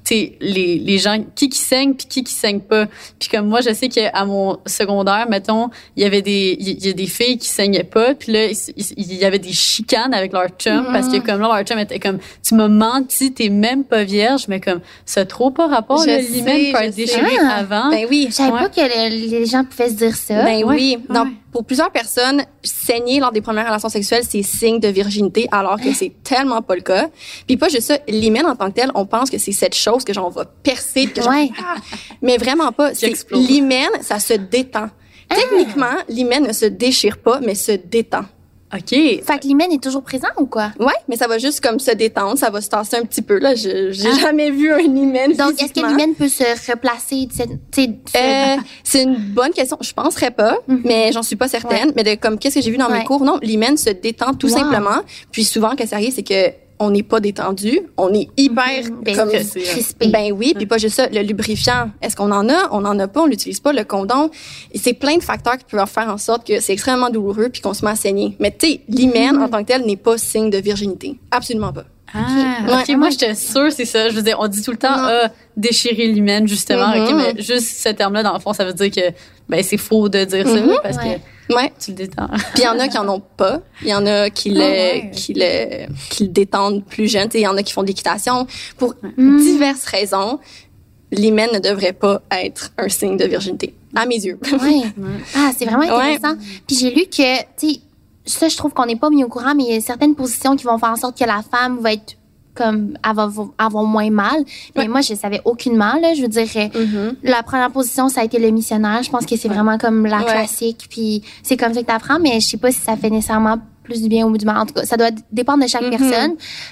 les, 0.09 0.79
les 0.79 0.97
gens, 0.97 1.17
qui 1.35 1.49
qui 1.49 1.59
saignent 1.59 1.93
puis 1.93 2.07
qui 2.07 2.23
qui 2.23 2.33
saignent 2.33 2.59
pas. 2.59 2.85
Puis 3.19 3.29
comme 3.29 3.47
moi, 3.47 3.61
je 3.61 3.73
sais 3.73 3.89
qu'à 3.89 4.25
mon 4.25 4.57
secondaire, 4.65 5.27
mettons, 5.29 5.69
il 5.95 6.03
y 6.03 6.05
avait 6.05 6.21
des, 6.21 6.55
il 6.59 6.85
y 6.85 6.89
a 6.89 6.93
des 6.93 7.07
filles 7.07 7.37
qui 7.37 7.47
saignaient 7.47 7.83
pas, 7.83 8.13
puis 8.15 8.31
là, 8.31 8.45
il, 8.47 9.13
y 9.15 9.25
avait 9.25 9.39
des 9.39 9.51
chicanes 9.53 10.13
avec 10.13 10.31
leur 10.33 10.47
chum, 10.57 10.85
parce 10.91 11.07
que 11.09 11.17
comme 11.17 11.41
là, 11.41 11.47
leur 11.55 11.63
chum 11.63 11.79
était 11.79 11.99
comme, 11.99 12.19
tu 12.43 12.55
m'as 12.55 12.67
menti, 12.67 13.33
t'es 13.33 13.49
même 13.49 13.83
pas 13.83 14.03
vierge, 14.03 14.45
mais 14.47 14.59
comme, 14.59 14.81
ça 15.05 15.21
a 15.21 15.25
trop 15.25 15.51
pas 15.51 15.67
rapport, 15.67 16.03
Je 16.03 16.09
le 16.09 16.21
sais, 16.21 16.31
hymen 16.39 16.71
peut 16.73 16.83
être 16.83 16.95
déchiré 16.95 17.31
Ah. 17.43 17.55
avant. 17.59 17.89
Ben 17.89 18.05
oui. 18.09 18.27
Je 18.29 18.33
savais 18.35 18.51
Ouais. 18.51 18.59
pas 18.61 18.69
que 18.69 18.81
le- 18.81 19.29
les 19.29 19.45
gens 19.45 19.63
pouvaient 19.63 19.89
se 19.89 19.93
dire 19.95 20.15
ça. 20.15 20.43
Ben 20.43 20.63
Ouais. 20.63 20.75
oui. 20.75 20.97
Ouais. 21.09 21.15
Pour 21.57 21.65
plusieurs 21.65 21.89
personnes, 21.89 22.43
saigner 22.61 23.19
lors 23.19 23.31
des 23.31 23.41
premières 23.41 23.65
relations 23.65 23.89
sexuelles, 23.89 24.21
c'est 24.29 24.43
signe 24.43 24.79
de 24.79 24.89
virginité, 24.89 25.47
alors 25.51 25.81
que 25.81 25.91
c'est 25.91 26.11
tellement 26.23 26.61
pas 26.61 26.75
le 26.75 26.81
cas. 26.81 27.09
Puis 27.47 27.57
pas 27.57 27.67
juste 27.67 27.87
ça, 27.87 27.97
l'hymen 28.07 28.45
en 28.45 28.55
tant 28.55 28.69
que 28.69 28.75
tel, 28.75 28.91
on 28.93 29.07
pense 29.07 29.31
que 29.31 29.39
c'est 29.39 29.53
cette 29.53 29.73
chose 29.73 30.03
que 30.03 30.13
genre 30.13 30.27
on 30.27 30.29
va 30.29 30.45
percer, 30.45 31.07
que 31.07 31.19
genre, 31.19 31.33
Ouais. 31.33 31.49
ah! 31.59 31.77
mais 32.21 32.37
vraiment 32.37 32.71
pas. 32.71 32.91
L'hymen, 33.31 33.89
ça 34.01 34.19
se 34.19 34.33
détend. 34.33 34.91
Techniquement, 35.27 35.95
l'hymen 36.09 36.43
ne 36.45 36.53
se 36.53 36.65
déchire 36.65 37.17
pas, 37.17 37.39
mais 37.39 37.55
se 37.55 37.71
détend. 37.71 38.25
OK. 38.73 38.89
Fait 38.89 39.21
que 39.39 39.47
l'hymen 39.47 39.71
est 39.71 39.81
toujours 39.81 40.03
présent 40.03 40.27
ou 40.37 40.45
quoi? 40.45 40.71
Ouais, 40.79 40.93
mais 41.07 41.15
ça 41.15 41.27
va 41.27 41.37
juste 41.37 41.61
comme 41.63 41.79
se 41.79 41.91
détendre, 41.91 42.37
ça 42.37 42.49
va 42.49 42.59
se 42.59 42.67
tasser 42.69 42.97
un 42.97 43.03
petit 43.03 43.21
peu 43.21 43.39
là. 43.39 43.55
Je- 43.55 43.91
J'ai 43.91 44.09
Ah. 44.13 44.19
jamais 44.19 44.51
vu 44.51 44.73
un 44.73 44.79
hymen. 44.79 45.31
Donc, 45.37 45.61
est-ce 45.61 45.71
que 45.71 45.79
l'hymen 45.87 46.13
peut 46.15 46.27
se 46.27 46.43
replacer? 46.69 47.29
Euh, 47.79 48.55
c'est 48.83 49.03
une 49.03 49.15
bonne 49.15 49.51
question. 49.51 49.77
Je 49.79 49.93
penserais 49.93 50.31
pas, 50.31 50.57
mais 50.67 51.11
j'en 51.13 51.23
suis 51.23 51.35
pas 51.37 51.47
certaine. 51.47 51.93
Mais 51.95 52.03
de, 52.03 52.15
comme 52.15 52.37
qu'est-ce 52.37 52.55
que 52.55 52.61
j'ai 52.61 52.71
vu 52.71 52.77
dans 52.77 52.89
Ouais. 52.89 52.99
mes 52.99 53.05
cours, 53.05 53.23
non, 53.23 53.39
l'hymen 53.41 53.77
se 53.77 53.89
détend 53.89 54.33
tout 54.33 54.47
Wow. 54.47 54.57
simplement. 54.57 55.01
Puis 55.31 55.43
souvent, 55.45 55.75
qu'est-ce 55.75 55.89
qui 55.89 55.95
arrive, 55.95 56.13
c'est 56.13 56.23
que 56.23 56.51
on 56.79 56.91
n'est 56.91 57.03
pas 57.03 57.19
détendu, 57.19 57.79
on 57.97 58.13
est 58.13 58.27
hyper 58.37 58.83
Ben, 59.01 59.15
comme 59.15 59.29
crispé. 59.29 60.07
ben 60.09 60.31
oui, 60.31 60.53
puis 60.55 60.65
pas 60.67 60.77
juste 60.77 60.95
ça, 60.95 61.07
le 61.07 61.21
lubrifiant, 61.21 61.89
est-ce 62.01 62.15
qu'on 62.15 62.31
en 62.31 62.47
a 62.49 62.69
On 62.71 62.85
en 62.85 62.97
a 62.99 63.07
pas, 63.07 63.21
on 63.21 63.25
l'utilise 63.25 63.59
pas, 63.59 63.73
le 63.73 63.83
condom. 63.83 64.29
Et 64.71 64.77
c'est 64.77 64.93
plein 64.93 65.17
de 65.17 65.23
facteurs 65.23 65.57
qui 65.57 65.65
peuvent 65.65 65.87
faire 65.89 66.09
en 66.09 66.17
sorte 66.17 66.45
que 66.45 66.59
c'est 66.59 66.73
extrêmement 66.73 67.09
douloureux 67.09 67.49
puis 67.49 67.61
qu'on 67.61 67.73
se 67.73 67.83
met 67.83 67.91
à 67.91 67.95
saigner. 67.95 68.35
Mais 68.39 68.51
tu 68.57 68.67
sais, 68.67 68.81
l'hymen 68.89 69.37
en 69.41 69.49
tant 69.49 69.61
que 69.63 69.67
tel 69.67 69.85
n'est 69.85 69.95
pas 69.97 70.17
signe 70.17 70.49
de 70.49 70.57
virginité, 70.59 71.17
absolument 71.31 71.73
pas. 71.73 71.85
Ah, 72.13 72.19
Ouais. 72.67 72.73
ok, 72.93 72.97
moi 72.97 73.09
j'étais 73.09 73.35
sûre, 73.35 73.69
c'est 73.71 73.83
ça. 73.85 74.07
Je 74.09 74.15
veux 74.15 74.21
dire, 74.21 74.37
on 74.39 74.47
dit 74.47 74.61
tout 74.61 74.71
le 74.71 74.77
temps, 74.77 74.87
ah, 74.93 75.29
déchirer 75.57 76.07
l'hymen, 76.07 76.47
justement. 76.47 76.87
Mhm. 76.95 77.03
Ok, 77.03 77.13
mais 77.35 77.41
juste 77.41 77.81
ce 77.83 77.89
terme-là, 77.89 78.23
dans 78.23 78.33
le 78.33 78.39
fond, 78.39 78.53
ça 78.53 78.63
veut 78.63 78.73
dire 78.73 78.89
que 78.91 79.13
ben, 79.49 79.61
c'est 79.61 79.75
faux 79.77 80.07
de 80.07 80.23
dire 80.23 80.47
ça, 80.47 80.53
Mhm. 80.61 80.77
parce 80.81 80.97
Ouais. 80.97 81.19
Ouais. 81.49 81.71
tu 81.79 81.91
le 81.91 81.97
détends. 81.97 82.27
Puis 82.53 82.57
il 82.57 82.63
y 82.63 82.67
en 82.67 82.77
a 82.79 82.87
qui 82.87 82.97
en 82.97 83.07
ont 83.09 83.21
pas. 83.37 83.61
Il 83.81 83.87
y 83.89 83.93
en 83.93 84.05
a 84.05 84.29
qui 84.29 84.49
le, 84.49 84.61
Ah 84.61 84.65
ouais. 84.65 85.11
qui 85.13 85.33
le, 85.35 85.87
qui 86.09 86.23
le 86.23 86.29
détendent 86.29 86.83
plus 86.85 87.07
jeune. 87.07 87.29
Il 87.33 87.39
y 87.41 87.47
en 87.47 87.55
a 87.57 87.63
qui 87.63 87.73
font 87.73 87.83
de 87.83 87.87
l'équitation. 87.87 88.47
Pour 88.77 88.95
Mm. 89.17 89.39
diverses 89.39 89.85
raisons, 89.85 90.39
l'hymen 91.11 91.49
ne 91.53 91.59
devrait 91.59 91.93
pas 91.93 92.21
être 92.31 92.71
un 92.77 92.89
signe 92.89 93.15
de 93.17 93.25
virginité, 93.25 93.73
à 93.95 94.05
mes 94.05 94.15
yeux. 94.17 94.39
Ouais. 94.51 94.81
Ah, 95.35 95.51
c'est 95.57 95.65
vraiment 95.65 95.83
intéressant. 95.83 96.35
Puis 96.67 96.75
j'ai 96.77 96.91
lu 96.91 97.03
que, 97.05 97.39
tu 97.57 97.75
sais, 97.75 97.79
ça, 98.25 98.49
je 98.49 98.57
trouve 98.57 98.73
qu'on 98.73 98.85
n'est 98.85 98.97
pas 98.97 99.09
mis 99.09 99.23
au 99.23 99.29
courant, 99.29 99.55
mais 99.55 99.63
il 99.63 99.73
y 99.73 99.77
a 99.77 99.79
certaines 99.81 100.15
positions 100.15 100.55
qui 100.57 100.65
vont 100.65 100.77
faire 100.77 100.89
en 100.89 100.95
sorte 100.97 101.17
que 101.17 101.23
la 101.23 101.41
femme 101.49 101.79
va 101.79 101.93
être 101.93 102.15
comme, 102.57 102.97
elle 103.07 103.15
va 103.15 103.29
avoir 103.57 103.83
moins 103.83 104.09
mal. 104.09 104.43
Mais 104.75 104.83
Ouais. 104.83 104.87
moi, 104.87 105.01
je 105.01 105.13
savais 105.13 105.41
aucunement, 105.45 105.93
là. 106.01 106.13
Je 106.15 106.21
veux 106.21 106.27
dire, 106.27 106.47
euh, 106.55 106.67
Mhm. 106.85 107.15
la 107.23 107.43
première 107.43 107.71
position, 107.71 108.09
ça 108.09 108.21
a 108.21 108.23
été 108.23 108.39
le 108.39 108.49
missionnaire. 108.49 109.03
Je 109.03 109.09
pense 109.09 109.25
que 109.25 109.35
c'est 109.37 109.47
vraiment 109.49 109.77
comme 109.77 110.05
la 110.05 110.19
Ouais. 110.19 110.23
classique. 110.25 110.87
Puis 110.89 111.21
c'est 111.43 111.57
comme 111.57 111.73
ça 111.73 111.81
que 111.81 111.87
t'apprends, 111.87 112.19
mais 112.19 112.39
je 112.39 112.47
sais 112.47 112.57
pas 112.57 112.71
si 112.71 112.79
ça 112.81 112.95
fait 112.97 113.09
nécessairement 113.09 113.57
plus 113.83 114.01
du 114.01 114.09
bien 114.09 114.25
ou 114.27 114.35
du 114.37 114.45
mal. 114.45 114.57
En 114.57 114.65
tout 114.65 114.73
cas, 114.73 114.83
ça 114.85 114.97
doit 114.97 115.11
dépendre 115.31 115.63
de 115.63 115.69
chaque 115.69 115.83
Mhm. 115.83 115.89
personne. 115.97 116.31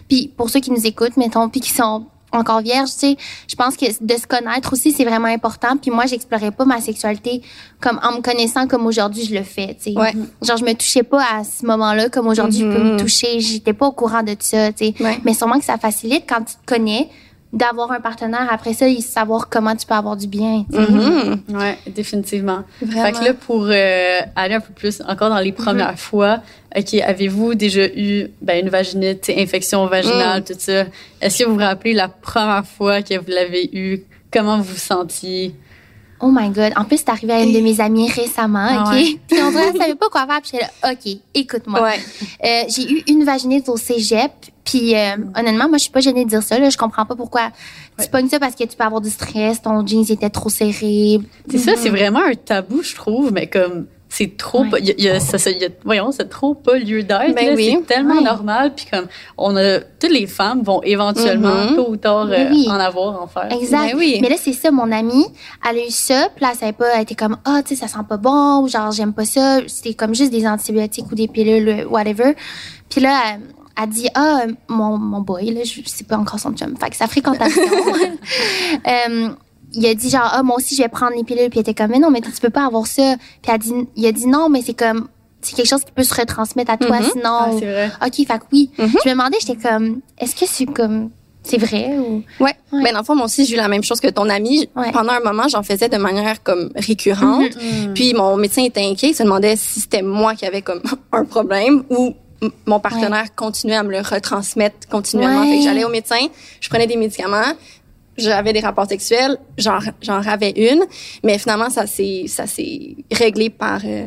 Puis 0.10 0.32
pour 0.36 0.50
ceux 0.50 0.60
qui 0.60 0.72
nous 0.72 0.86
écoutent, 0.86 1.16
mettons, 1.18 1.48
puis 1.48 1.62
qui 1.62 1.72
sont 1.72 2.06
encore 2.36 2.62
vierges, 2.62 2.92
tu 2.92 3.00
sais, 3.00 3.18
je 3.48 3.56
pense 3.56 3.76
que 3.78 3.86
de 3.86 4.14
se 4.20 4.28
connaître 4.28 4.74
aussi, 4.74 4.92
c'est 4.92 5.06
vraiment 5.06 5.28
important. 5.28 5.78
Puis 5.78 5.92
moi, 5.92 6.06
j'explorais 6.06 6.52
pas 6.52 6.66
ma 6.66 6.82
sexualité 6.82 7.42
comme 7.82 8.00
en 8.04 8.14
me 8.18 8.22
connaissant 8.22 8.68
comme 8.68 8.86
aujourd'hui 8.86 9.26
je 9.26 9.34
le 9.36 9.44
fais, 9.44 9.76
tu 9.82 9.92
sais. 9.94 9.98
Ouais. 10.00 10.14
Genre, 10.42 10.58
je 10.58 10.64
me 10.66 10.74
touchais 10.74 11.04
pas 11.04 11.24
à 11.40 11.44
ce 11.44 11.66
moment-là 11.66 12.10
comme 12.10 12.28
aujourd'hui 12.28 12.60
je 12.62 12.66
peux 12.66 12.84
me 12.84 12.92
Mhm. 12.94 12.98
toucher. 13.00 13.40
J'étais 13.40 13.74
pas 13.74 13.88
au 13.88 13.92
courant 13.92 14.24
de 14.24 14.36
ça, 14.40 14.72
tu 14.72 14.86
sais. 14.88 14.94
Ouais. 15.04 15.20
Mais 15.24 15.34
sûrement 15.34 15.60
que 15.60 15.66
ça 15.66 15.78
facilite 15.78 16.24
quand 16.28 16.40
tu 16.44 16.56
te 16.56 16.66
connais 16.66 17.10
d'avoir 17.56 17.92
un 17.92 18.02
partenaire 18.02 18.48
après 18.52 18.74
ça 18.74 18.88
et 18.88 19.00
savoir 19.02 19.50
comment 19.50 19.76
tu 19.76 19.88
peux 19.88 19.96
avoir 19.96 20.16
du 20.18 20.28
bien. 20.28 20.66
tu 20.70 20.76
sais. 20.78 20.92
Mhm. 20.92 21.40
Ouais, 21.50 21.78
définitivement. 21.88 22.64
Vraiment. 22.82 23.06
Fait 23.06 23.12
que 23.14 23.24
là, 23.26 23.34
pour 23.34 23.66
euh, 23.70 24.20
aller 24.36 24.56
un 24.56 24.60
peu 24.60 24.74
plus 24.74 25.02
encore 25.08 25.30
dans 25.30 25.40
les 25.40 25.54
premières 25.54 25.98
fois, 25.98 26.42
OK, 26.78 26.94
avez-vous 26.96 27.56
déjà 27.56 27.88
eu 27.88 28.28
ben, 28.42 28.64
une 28.64 28.70
vaginite, 28.70 29.32
infection 29.36 29.88
vaginale, 29.88 30.44
tout 30.44 30.54
ça? 30.58 30.84
Est-ce 31.22 31.40
que 31.40 31.44
vous 31.46 31.54
vous 31.54 31.60
rappelez 31.62 31.94
la 31.94 32.10
première 32.10 32.66
fois 32.66 33.02
que 33.02 33.18
vous 33.18 33.30
l'avez 33.32 33.70
eu? 33.74 34.04
Comment 34.32 34.58
vous 34.58 34.74
vous 34.74 34.78
sentiez? 34.78 35.56
Oh 36.22 36.32
my 36.32 36.50
God. 36.50 36.72
En 36.78 36.86
plus, 36.86 36.98
c'est 36.98 37.10
arrivé 37.10 37.34
à 37.34 37.42
une 37.44 37.52
de 37.54 37.60
mes 37.60 37.82
amies 37.82 38.10
récemment, 38.10 38.68
Ah 38.70 38.84
OK? 38.88 38.94
ouais. 38.94 39.20
Puis 39.28 39.38
on 39.42 39.52
dirait 39.52 39.72
qu'elle 39.72 39.82
savait 39.82 39.96
pas 39.96 40.08
quoi 40.10 40.26
faire. 40.26 40.42
Puis 40.42 40.52
j'étais 40.54 40.64
là, 40.84 40.92
OK, 40.94 41.18
écoute-moi. 41.34 41.82
Ouais. 41.82 42.00
Euh, 42.46 42.64
j'ai 42.70 42.90
eu 42.90 43.04
une 43.08 43.24
vaginite 43.26 43.68
au 43.70 43.78
cégep. 43.78 44.32
Puis 44.64 44.96
euh, 44.96 45.18
honnêtement, 45.38 45.68
moi, 45.68 45.78
je 45.78 45.84
suis 45.84 45.92
pas 45.92 46.00
gênée 46.00 46.24
de 46.26 46.30
dire 46.30 46.42
ça. 46.42 46.58
Là. 46.58 46.70
Je 46.70 46.78
comprends 46.78 47.06
pas 47.06 47.16
pourquoi 47.16 47.52
tu 48.02 48.08
pognes 48.10 48.30
ça 48.30 48.40
parce 48.40 48.56
que 48.56 48.64
tu 48.64 48.76
peux 48.76 48.84
avoir 48.84 49.02
du 49.02 49.10
stress, 49.10 49.62
ton 49.62 49.86
jeans 49.86 50.06
était 50.10 50.30
trop 50.30 50.50
serré. 50.50 51.20
C'est 51.50 51.58
ça, 51.60 51.74
c'est 51.78 51.90
vraiment 51.90 52.24
un 52.24 52.34
tabou, 52.34 52.82
je 52.82 52.96
trouve, 52.96 53.32
mais 53.32 53.48
comme 53.48 53.86
c'est 54.18 54.38
trop, 54.38 54.64
y 54.78 54.92
a, 54.92 54.94
y 54.98 55.10
a- 55.10 55.20
ça, 55.20 55.38
ça- 55.38 55.52
y 55.52 55.66
a- 55.66 55.70
voyons, 55.84 56.12
c'est 56.14 56.30
trop 56.30 56.54
pas 56.54 56.78
lieu 56.78 57.04
d'être. 57.04 57.36
Ben 57.36 57.54
oui. 57.56 57.76
C'est 57.80 57.86
tellement 57.96 58.22
normal, 58.22 58.72
puis 58.74 58.86
comme 58.90 59.08
on 59.38 59.58
a, 59.58 59.80
toutes 59.80 60.12
les 60.12 60.26
femmes 60.26 60.64
vont 60.64 60.82
éventuellement, 60.84 61.54
Mhm. 61.72 61.76
tôt 61.76 61.88
ou 61.90 61.98
tard, 61.98 62.28
euh, 62.32 62.48
Oui. 62.50 62.66
en 62.70 62.76
avoir, 62.80 63.22
en 63.22 63.28
faire. 63.28 63.52
Exact. 63.52 63.92
Ben 63.92 63.98
oui. 63.98 64.20
Mais 64.22 64.30
là, 64.30 64.36
c'est 64.40 64.54
ça, 64.54 64.72
mon 64.72 64.90
amie, 64.92 65.26
elle 65.70 65.80
a 65.80 65.86
eu 65.86 65.90
ça, 65.92 66.30
puis 66.34 66.46
là, 66.46 66.54
savait 66.54 66.72
pas, 66.72 66.96
elle 66.96 67.02
était 67.02 67.16
comme, 67.16 67.36
ah, 67.44 67.62
tu 67.62 67.76
sais, 67.76 67.82
ça 67.82 67.88
sent 67.90 68.06
pas 68.08 68.16
bon, 68.18 68.62
ou 68.64 68.68
genre, 68.70 68.92
j'aime 68.92 69.12
pas 69.14 69.26
ça. 69.26 69.60
C'était 69.68 69.94
comme 69.94 70.16
juste 70.16 70.32
des 70.32 70.48
antibiotiques 70.48 71.12
ou 71.12 71.16
des 71.16 71.28
pilules, 71.28 71.68
euh, 71.68 71.86
whatever. 71.90 72.36
Puis 72.90 73.02
là, 73.02 73.20
elle, 73.34 73.42
elle 73.84 73.90
dit, 73.90 74.08
ah, 74.16 74.44
euh, 74.48 74.52
mon, 74.70 74.98
mon 74.98 75.20
boy, 75.20 75.52
là, 75.52 75.62
je 75.66 75.82
sais 75.86 76.06
pas 76.06 76.16
encore 76.16 76.40
son 76.40 76.54
chum. 76.54 76.74
Fait 76.78 76.90
que 76.90 76.96
sa 76.96 77.08
fréquentation. 77.08 77.62
euh, 78.88 79.30
il 79.76 79.86
a 79.86 79.94
dit 79.94 80.10
genre 80.10 80.30
ah 80.32 80.42
moi 80.44 80.56
aussi 80.58 80.76
je 80.76 80.82
vais 80.82 80.88
prendre 80.90 81.14
les 81.16 81.24
pilules 81.24 81.50
puis 81.50 81.60
il 81.60 81.62
était 81.62 81.74
comme 81.74 81.92
mais 81.92 82.00
non 82.00 82.10
mais 82.10 82.22
tu 82.22 82.32
peux 82.42 82.50
pas 82.50 82.66
avoir 82.66 82.88
ça 82.88 83.16
puis 83.42 83.50
elle 83.50 83.54
a 83.56 83.58
dit 83.58 83.74
il 83.96 84.06
a 84.08 84.12
dit 84.12 84.28
non 84.28 84.50
mais 84.50 84.62
c'est 84.66 84.74
comme 84.74 85.08
c'est 85.42 85.56
quelque 85.56 85.68
chose 85.70 85.84
qui 85.84 85.92
peut 85.92 86.04
se 86.04 86.14
retransmettre 86.16 86.72
à 86.72 86.78
toi 86.78 87.00
Mhm. 87.00 87.06
sinon 87.12 87.24
Ah, 87.42 87.50
c'est 87.60 87.66
vrai. 87.66 87.92
ok 88.06 88.16
fait 88.16 88.26
que 88.40 88.44
oui 88.52 88.70
Mhm. 88.78 88.88
je 89.04 89.10
me 89.10 89.14
demandais 89.14 89.38
j'étais 89.40 89.56
comme 89.70 90.00
est-ce 90.18 90.36
que 90.36 90.46
c'est 90.48 90.66
comme 90.66 91.10
c'est 91.44 91.58
vrai 91.60 91.98
ou? 92.00 92.24
Ouais. 92.40 92.56
Ouais. 92.72 92.82
Ben, 92.82 92.94
dans 92.94 93.00
le 93.02 93.06
fond, 93.06 93.14
moi 93.16 93.26
aussi, 93.26 93.46
j'ai 93.46 93.54
eu 93.54 93.58
la 93.58 93.68
même 93.68 93.84
chose 93.84 94.00
que 94.00 94.08
ton 94.08 94.28
ami. 94.30 94.68
Ouais. 94.76 94.92
Pendant 94.92 95.12
un 95.14 95.20
moment, 95.20 95.48
j'en 95.48 95.62
faisais 95.62 95.88
de 95.90 95.98
manière 95.98 96.42
comme 96.42 96.72
récurrente. 96.76 97.52
Mhm. 97.56 97.94
Puis 97.94 98.16
mon 98.16 98.36
médecin 98.36 98.64
était 98.64 98.82
inquiet. 98.84 99.10
Il 99.10 99.14
se 99.14 99.22
demandait 99.22 99.56
si 99.56 99.80
c'était 99.82 100.02
moi 100.02 100.34
qui 100.34 100.48
avais 100.48 100.64
comme 100.64 100.82
un 101.12 101.24
problème 101.24 101.84
ou 101.92 102.16
mon 102.66 102.80
partenaire 102.80 103.36
continuait 103.36 103.76
à 103.76 103.84
me 103.84 103.92
le 103.92 104.00
retransmettre 104.00 104.88
continuellement. 104.90 105.42
Ouais. 105.42 105.52
Fait 105.52 105.58
que 105.60 105.64
j'allais 105.66 105.84
au 105.86 105.90
médecin, 105.90 106.18
je 106.60 106.68
prenais 106.68 106.88
des 106.88 106.96
médicaments, 106.98 107.54
j'avais 108.18 108.54
des 108.54 108.60
rapports 108.62 108.88
sexuels, 108.88 109.38
j'en 109.58 109.80
j'en 110.02 110.22
ravais 110.22 110.52
une, 110.56 110.84
mais 111.24 111.38
finalement 111.38 111.70
ça 111.70 111.86
s'est 111.88 112.26
ça 112.28 112.48
s'est 112.48 112.96
réglé 113.12 113.50
par 113.50 113.82
euh, 113.86 114.06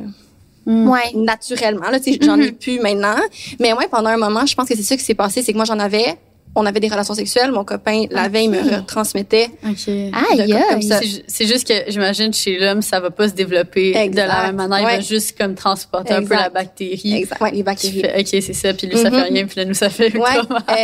Mm. 0.66 0.86
ouais 0.86 1.12
naturellement 1.14 1.88
là, 1.90 1.98
j'en 2.20 2.38
ai 2.38 2.48
Mhm. 2.50 2.56
plus 2.56 2.78
maintenant. 2.78 3.16
Mais 3.58 3.72
ouais, 3.72 3.88
pendant 3.90 4.10
un 4.10 4.18
moment, 4.18 4.44
je 4.44 4.54
pense 4.54 4.68
que 4.68 4.76
c'est 4.76 4.82
ça 4.82 4.98
qui 4.98 5.02
s'est 5.02 5.14
passé, 5.14 5.40
c'est 5.42 5.52
que 5.52 5.56
moi 5.56 5.64
j'en 5.64 5.78
avais 5.78 6.18
on 6.60 6.66
avait 6.66 6.80
des 6.80 6.88
relations 6.88 7.14
sexuelles, 7.14 7.52
mon 7.52 7.64
copain 7.64 8.04
la 8.10 8.28
veille 8.28 8.48
me 8.48 8.58
retransmettait 8.76 9.50
OK. 9.64 9.88
aïe. 9.88 10.82
ça. 10.82 10.98
C'est 11.00 11.06
ju- 11.06 11.22
C'est 11.26 11.46
juste 11.46 11.66
que 11.68 11.74
j'imagine 11.90 12.32
chez 12.32 12.58
l'homme, 12.58 12.82
ça 12.82 13.00
va 13.00 13.10
pas 13.10 13.28
se 13.28 13.34
développer 13.34 13.92
de 14.08 14.16
la 14.16 14.50
même 14.50 14.56
manière. 14.68 14.80
Il 14.80 14.96
va 14.96 15.00
juste 15.00 15.38
comme 15.38 15.54
transporter 15.54 16.14
un 16.14 16.24
peu 16.24 16.34
la 16.34 16.48
bactérie. 16.50 17.14
exact, 17.14 17.40
ouais, 17.40 17.50
les 17.52 17.62
bactéries. 17.62 18.00
fais, 18.00 18.20
OK, 18.20 18.26
c'est 18.42 18.52
ça. 18.52 18.72
Puis 18.74 18.86
lui, 18.86 18.96
ça 18.98 19.10
Mhm. 19.10 19.16
fait 19.16 19.22
rien. 19.28 19.46
Puis 19.46 19.56
là, 19.60 19.64
nous, 19.64 19.74
ça 19.74 19.88
fait 19.90 20.12
Ouais, 20.16 20.24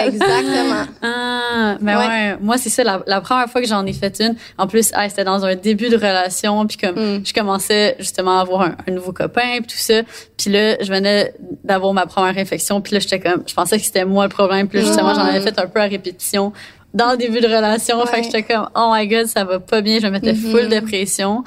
exactement. 0.07 0.85
Ah, 1.03 1.77
mais 1.81 1.95
ouais. 1.97 2.07
Ouais. 2.07 2.37
Moi, 2.41 2.59
c'est 2.59 2.69
ça. 2.71 2.85
La, 2.85 3.03
la 3.07 3.21
première 3.21 3.49
fois 3.49 3.61
que 3.61 3.67
j'en 3.67 3.85
ai 3.87 3.93
fait 3.93 4.21
une, 4.21 4.35
en 4.59 4.67
plus, 4.67 4.91
ah, 4.95 5.09
c'était 5.09 5.25
dans 5.25 5.45
un 5.45 5.55
début 5.55 5.89
de 5.89 5.97
relation. 5.97 6.67
Puis 6.67 6.77
comme 6.77 6.95
Mm. 6.95 7.23
je 7.27 7.33
commençais 7.33 7.97
justement 7.99 8.39
à 8.39 8.43
avoir 8.43 8.63
un, 8.63 8.77
un 8.87 8.91
nouveau 8.93 9.13
copain, 9.13 9.59
puis 9.59 9.67
tout 9.69 9.77
ça. 9.79 10.03
Puis 10.37 10.51
là, 10.51 10.77
je 10.81 10.89
venais 10.91 11.35
d'avoir 11.65 11.93
ma 11.93 12.07
première 12.07 12.37
infection. 12.39 12.81
Puis 12.81 12.93
là, 12.95 12.99
j'étais 13.01 13.21
comme, 13.21 13.43
je 13.47 13.55
pensais 13.55 13.79
que 13.79 13.85
c'était 13.85 14.05
moi 14.05 14.25
le 14.25 14.31
problème. 14.31 14.69
Puis 14.69 14.79
là, 14.79 14.85
justement, 14.85 15.13
Mm. 15.13 15.17
j'en 15.17 15.25
avais 15.25 15.41
fait 15.41 15.59
un 15.59 15.64
peu 15.67 15.81
à 15.81 15.85
répétition 15.85 16.53
dans 16.93 17.11
le 17.13 17.17
début 17.17 17.41
de 17.41 17.47
relation. 17.47 18.01
Fait 18.07 18.13
Ouais. 18.13 18.19
que 18.21 18.27
j'étais 18.27 18.43
comme, 18.45 18.69
oh 18.75 18.91
my 18.95 19.07
god, 19.09 19.27
ça 19.27 19.45
va 19.45 19.59
pas 19.61 19.81
bien. 19.81 19.99
Je 20.01 20.07
me 20.07 20.11
mettais 20.13 20.33
Mhm. 20.33 20.51
full 20.51 20.69
de 20.69 20.81
pression. 20.81 21.43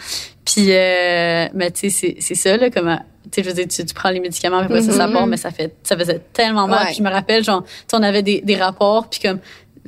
Puis, 0.46 0.68
euh, 0.72 1.48
mais 1.54 1.72
tu 1.72 1.90
sais, 1.90 2.16
c'est- 2.20 2.36
ça, 2.36 2.56
là, 2.58 2.70
comment, 2.70 2.98
tu 2.98 3.30
sais, 3.32 3.44
je 3.44 3.48
veux 3.50 3.54
dire, 3.56 3.68
tu, 3.68 3.86
tu 3.86 3.94
prends 3.94 4.10
les 4.10 4.20
médicaments, 4.20 4.58
puis 4.60 4.66
après 4.74 4.82
ça, 4.82 4.92
ça 4.94 5.08
Mhm. 5.08 5.14
part, 5.14 5.28
mais 5.28 5.38
ça 5.38 5.52
fait, 5.52 5.74
ça 5.84 5.98
faisait 5.98 6.22
tellement 6.34 6.68
mal. 6.68 6.80
Ouais. 6.80 6.86
Puis 6.88 6.96
je 6.96 7.04
me 7.04 7.10
rappelle, 7.10 7.44
genre, 7.44 7.64
tu 7.88 7.96
on 7.96 8.04
avait 8.04 8.24
des, 8.24 8.42
des 8.42 8.56
rapports, 8.56 9.10
puis 9.10 9.20
comme, 9.22 9.40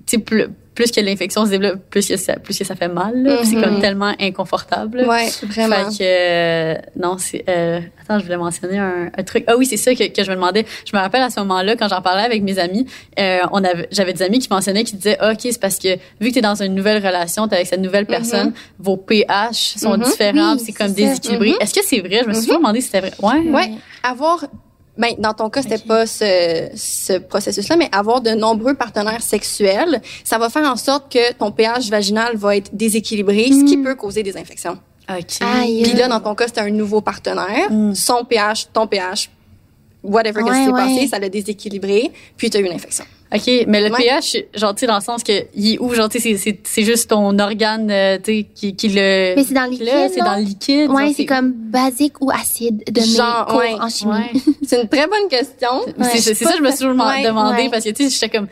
tu 0.06 0.18
sais, 0.18 0.46
plus, 0.80 0.92
que 0.92 1.02
l'infection 1.02 1.46
se 1.46 1.50
développe, 1.52 1.80
plus 1.90 2.08
que 2.08 2.16
ça, 2.16 2.36
plus 2.38 2.58
que 2.58 2.64
ça 2.64 2.76
fait 2.76 2.88
mal, 2.88 3.14
c'est 3.44 3.56
comme 3.62 3.82
tellement 3.82 4.14
inconfortable. 4.20 5.06
Ouais, 5.08 5.28
vraiment. 5.44 5.92
Fait 5.92 5.98
que, 5.98 6.04
euh, 6.04 6.74
non, 6.96 7.18
c'est, 7.18 7.44
euh, 7.50 7.82
attends, 8.02 8.18
je 8.20 8.24
voulais 8.24 8.38
mentionner 8.38 8.78
un, 8.78 9.10
un 9.18 9.24
truc. 9.24 9.44
Ah 9.48 9.56
oui, 9.58 9.66
c'est 9.66 9.76
ça 9.78 9.94
que, 9.94 10.08
que 10.08 10.24
je 10.24 10.30
me 10.30 10.36
demandais. 10.36 10.66
Je 10.90 10.96
me 10.96 11.02
rappelle 11.02 11.22
à 11.22 11.30
ce 11.30 11.40
moment-là, 11.42 11.76
quand 11.76 11.90
j'en 11.90 12.02
parlais 12.02 12.24
avec 12.24 12.42
mes 12.44 12.58
amis, 12.60 12.86
euh, 13.20 13.40
on 13.52 13.62
avait, 13.64 13.88
j'avais 13.92 14.14
des 14.14 14.24
amis 14.24 14.40
qui 14.40 14.48
mentionnaient, 14.50 14.84
qui 14.86 14.96
disaient, 14.96 15.18
Ah, 15.20 15.32
OK, 15.34 15.40
c'est 15.42 15.60
parce 15.60 15.78
que 15.80 15.98
vu 16.22 16.30
que 16.30 16.36
t'es 16.36 16.42
dans 16.42 16.62
une 16.62 16.74
nouvelle 16.76 17.06
relation, 17.06 17.48
t'es 17.48 17.56
avec 17.56 17.68
cette 17.68 17.82
nouvelle 17.82 18.06
personne, 18.06 18.54
vos 18.80 18.96
pH 18.96 19.76
sont 19.78 19.98
Mhm. 19.98 20.04
différents, 20.04 20.54
Oui, 20.56 20.64
c'est 20.66 20.72
comme 20.72 20.94
déséquilibré. 20.94 21.54
Est-ce 21.60 21.74
que 21.74 21.84
c'est 21.86 22.00
vrai? 22.00 22.22
Je 22.24 22.28
me 22.30 22.34
suis 22.34 22.44
toujours 22.44 22.60
demandé 22.60 22.80
si 22.82 22.88
c'était 22.88 23.02
vrai. 23.02 23.12
Ouais. 23.22 23.50
Ouais. 23.52 23.70
Avoir, 24.04 24.46
ben, 25.00 25.14
dans 25.18 25.34
ton 25.34 25.50
cas, 25.50 25.64
c'était 25.64 25.76
Ok. 25.78 25.88
pas 25.88 26.06
ce, 26.06 26.70
ce 26.76 27.18
processus-là, 27.18 27.76
mais 27.78 27.90
avoir 27.92 28.22
de 28.22 28.30
nombreux 28.32 28.76
partenaires 28.76 29.22
sexuels, 29.24 30.02
ça 30.24 30.38
va 30.38 30.50
faire 30.50 30.70
en 30.70 30.76
sorte 30.76 31.12
que 31.12 31.34
ton 31.34 31.52
pH 31.52 31.90
vaginal 31.90 32.36
va 32.38 32.58
être 32.58 32.70
déséquilibré, 32.76 33.46
ce 33.46 33.64
qui 33.66 33.78
Mm. 33.78 33.84
peut 33.86 33.96
causer 33.96 34.22
des 34.22 34.38
infections. 34.38 34.78
OK. 35.10 35.40
Puis 35.84 35.94
là, 35.94 36.08
dans 36.08 36.20
ton 36.20 36.36
cas, 36.36 36.46
c'était 36.48 36.62
un 36.62 36.70
nouveau 36.70 37.02
partenaire. 37.02 37.72
Mm. 37.72 37.96
Son 37.96 38.24
pH, 38.26 38.68
ton 38.72 38.86
pH, 38.86 39.30
whatever 40.04 40.44
qu'est-ce 40.44 40.46
Ouais, 40.52 40.60
qui 40.60 40.66
s'est 40.66 40.72
ouais. 40.72 40.96
passé, 40.96 41.08
ça 41.08 41.18
l'a 41.18 41.30
déséquilibré, 41.30 42.12
puis 42.38 42.50
tu 42.50 42.58
as 42.58 42.60
eu 42.60 42.66
une 42.66 42.74
infection. 42.74 43.06
OK, 43.34 43.66
mais 43.68 43.82
le 43.88 43.94
Ouais. 43.94 43.98
pH, 44.04 44.38
genre, 44.56 44.74
tu 44.74 44.80
sais, 44.82 44.88
dans 44.88 44.96
le 44.96 45.02
sens 45.04 45.24
que, 45.24 45.32
il 45.54 45.74
est 45.76 45.80
où, 45.80 45.94
genre, 45.94 46.10
tu 46.10 46.20
sais, 46.20 46.32
c'est- 46.32 46.38
c'est- 46.38 46.60
c'est 46.64 46.82
juste 46.84 47.12
ton 47.12 47.38
organe, 47.38 47.90
euh, 47.92 48.18
tu 48.18 48.24
sais, 48.40 48.48
qui, 48.56 48.76
qui 48.76 48.88
le. 48.90 49.36
mais 49.36 49.44
c'est 49.44 49.54
dans 49.54 49.66
le 49.66 49.70
qui 49.70 49.84
liquide 49.84 49.94
l'a, 49.94 50.10
C'est 50.10 50.20
non? 50.20 50.26
dans 50.26 50.36
le 50.38 50.42
liquide. 50.44 50.90
ouais 50.90 51.14
c'est 51.16 51.26
comme 51.28 51.52
basique 51.52 52.20
ou 52.22 52.32
acide 52.32 52.84
de 52.92 53.00
mes 53.02 53.06
Genre, 53.08 53.46
cours 53.46 53.58
ouais. 53.60 53.74
en 53.80 53.88
chimie 53.90 54.12
Ouais. 54.14 54.32
C'est 54.68 54.82
une 54.82 54.88
très 54.90 55.06
bonne 55.08 55.28
question. 55.30 55.70
C'est 56.16 56.34
ça, 56.34 56.54
je 56.58 56.62
me 56.64 56.70
suis 56.72 56.80
toujours 56.80 57.06
Ouais, 57.06 57.24
demandé, 57.24 57.64
ouais. 57.64 57.70
parce 57.70 57.84
que, 57.84 57.90
tu 57.92 58.04
sais, 58.04 58.10
j'étais 58.10 58.36
comme, 58.36 58.48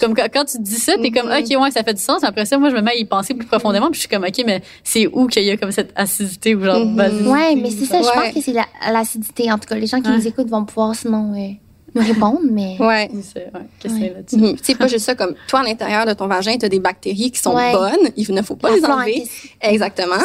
comme 0.00 0.14
quand, 0.14 0.44
tu 0.44 0.58
dis 0.60 0.74
ça, 0.76 0.94
t'es 1.00 1.10
comme, 1.12 1.28
Mhm. 1.28 1.38
OK, 1.56 1.62
ouais, 1.62 1.70
ça 1.70 1.82
fait 1.84 1.94
du 1.94 2.02
sens. 2.02 2.22
Après 2.24 2.44
ça, 2.44 2.58
moi, 2.58 2.70
je 2.70 2.74
me 2.76 2.80
mets 2.80 2.92
à 2.92 2.96
y 2.96 3.04
penser 3.04 3.34
plus 3.34 3.46
profondément, 3.46 3.86
puis 3.86 3.94
je 3.94 4.00
suis 4.00 4.08
comme, 4.08 4.24
OK, 4.24 4.42
mais 4.44 4.62
c'est 4.84 5.06
où 5.06 5.26
qu'il 5.28 5.44
y 5.44 5.50
a 5.50 5.56
comme 5.56 5.70
cette 5.72 5.92
acidité 5.96 6.54
ou 6.56 6.64
genre, 6.64 6.84
Mhm. 6.84 6.96
basicité, 6.96 7.28
ouais 7.28 7.54
mais 7.56 7.70
c'est 7.70 7.84
ça 7.84 8.02
je 8.02 8.06
Ouais. 8.08 8.12
pense 8.14 8.34
que 8.34 8.40
c'est 8.40 8.52
la- 8.52 8.66
l'acidité 8.92 9.50
en 9.52 9.58
tout 9.58 9.66
cas 9.68 9.76
les 9.76 9.86
gens 9.86 10.00
qui 10.00 10.08
Ouais. 10.10 10.16
nous 10.16 10.26
écoutent 10.26 10.48
vont 10.50 10.64
pouvoir 10.64 10.94
sinon 10.94 11.32
euh, 11.36 11.52
nous 11.94 12.02
répondre 12.02 12.40
mais 12.50 12.76
Ouais. 12.80 13.08
C'est, 13.22 13.46
ouais, 13.54 13.60
qu'est-ce 13.80 13.94
que 13.94 13.98
Ouais. 14.00 14.12
c'est 14.30 14.38
là-dessus? 14.40 14.60
C'est 14.62 14.78
pas 14.78 14.86
juste 14.88 15.04
ça, 15.06 15.14
comme 15.14 15.34
toi, 15.48 15.60
à 15.60 15.62
l'intérieur 15.64 16.04
de 16.06 16.12
ton 16.12 16.26
vagin, 16.26 16.56
tu 16.58 16.66
as 16.66 16.68
des 16.68 16.80
bactéries 16.80 17.30
qui 17.30 17.40
sont 17.40 17.54
Ouais. 17.54 17.72
bonnes. 17.72 18.10
Il 18.16 18.32
ne 18.34 18.42
faut 18.42 18.56
pas 18.56 18.70
les 18.74 18.84
enlever. 18.84 19.24
Exactement. 19.60 20.16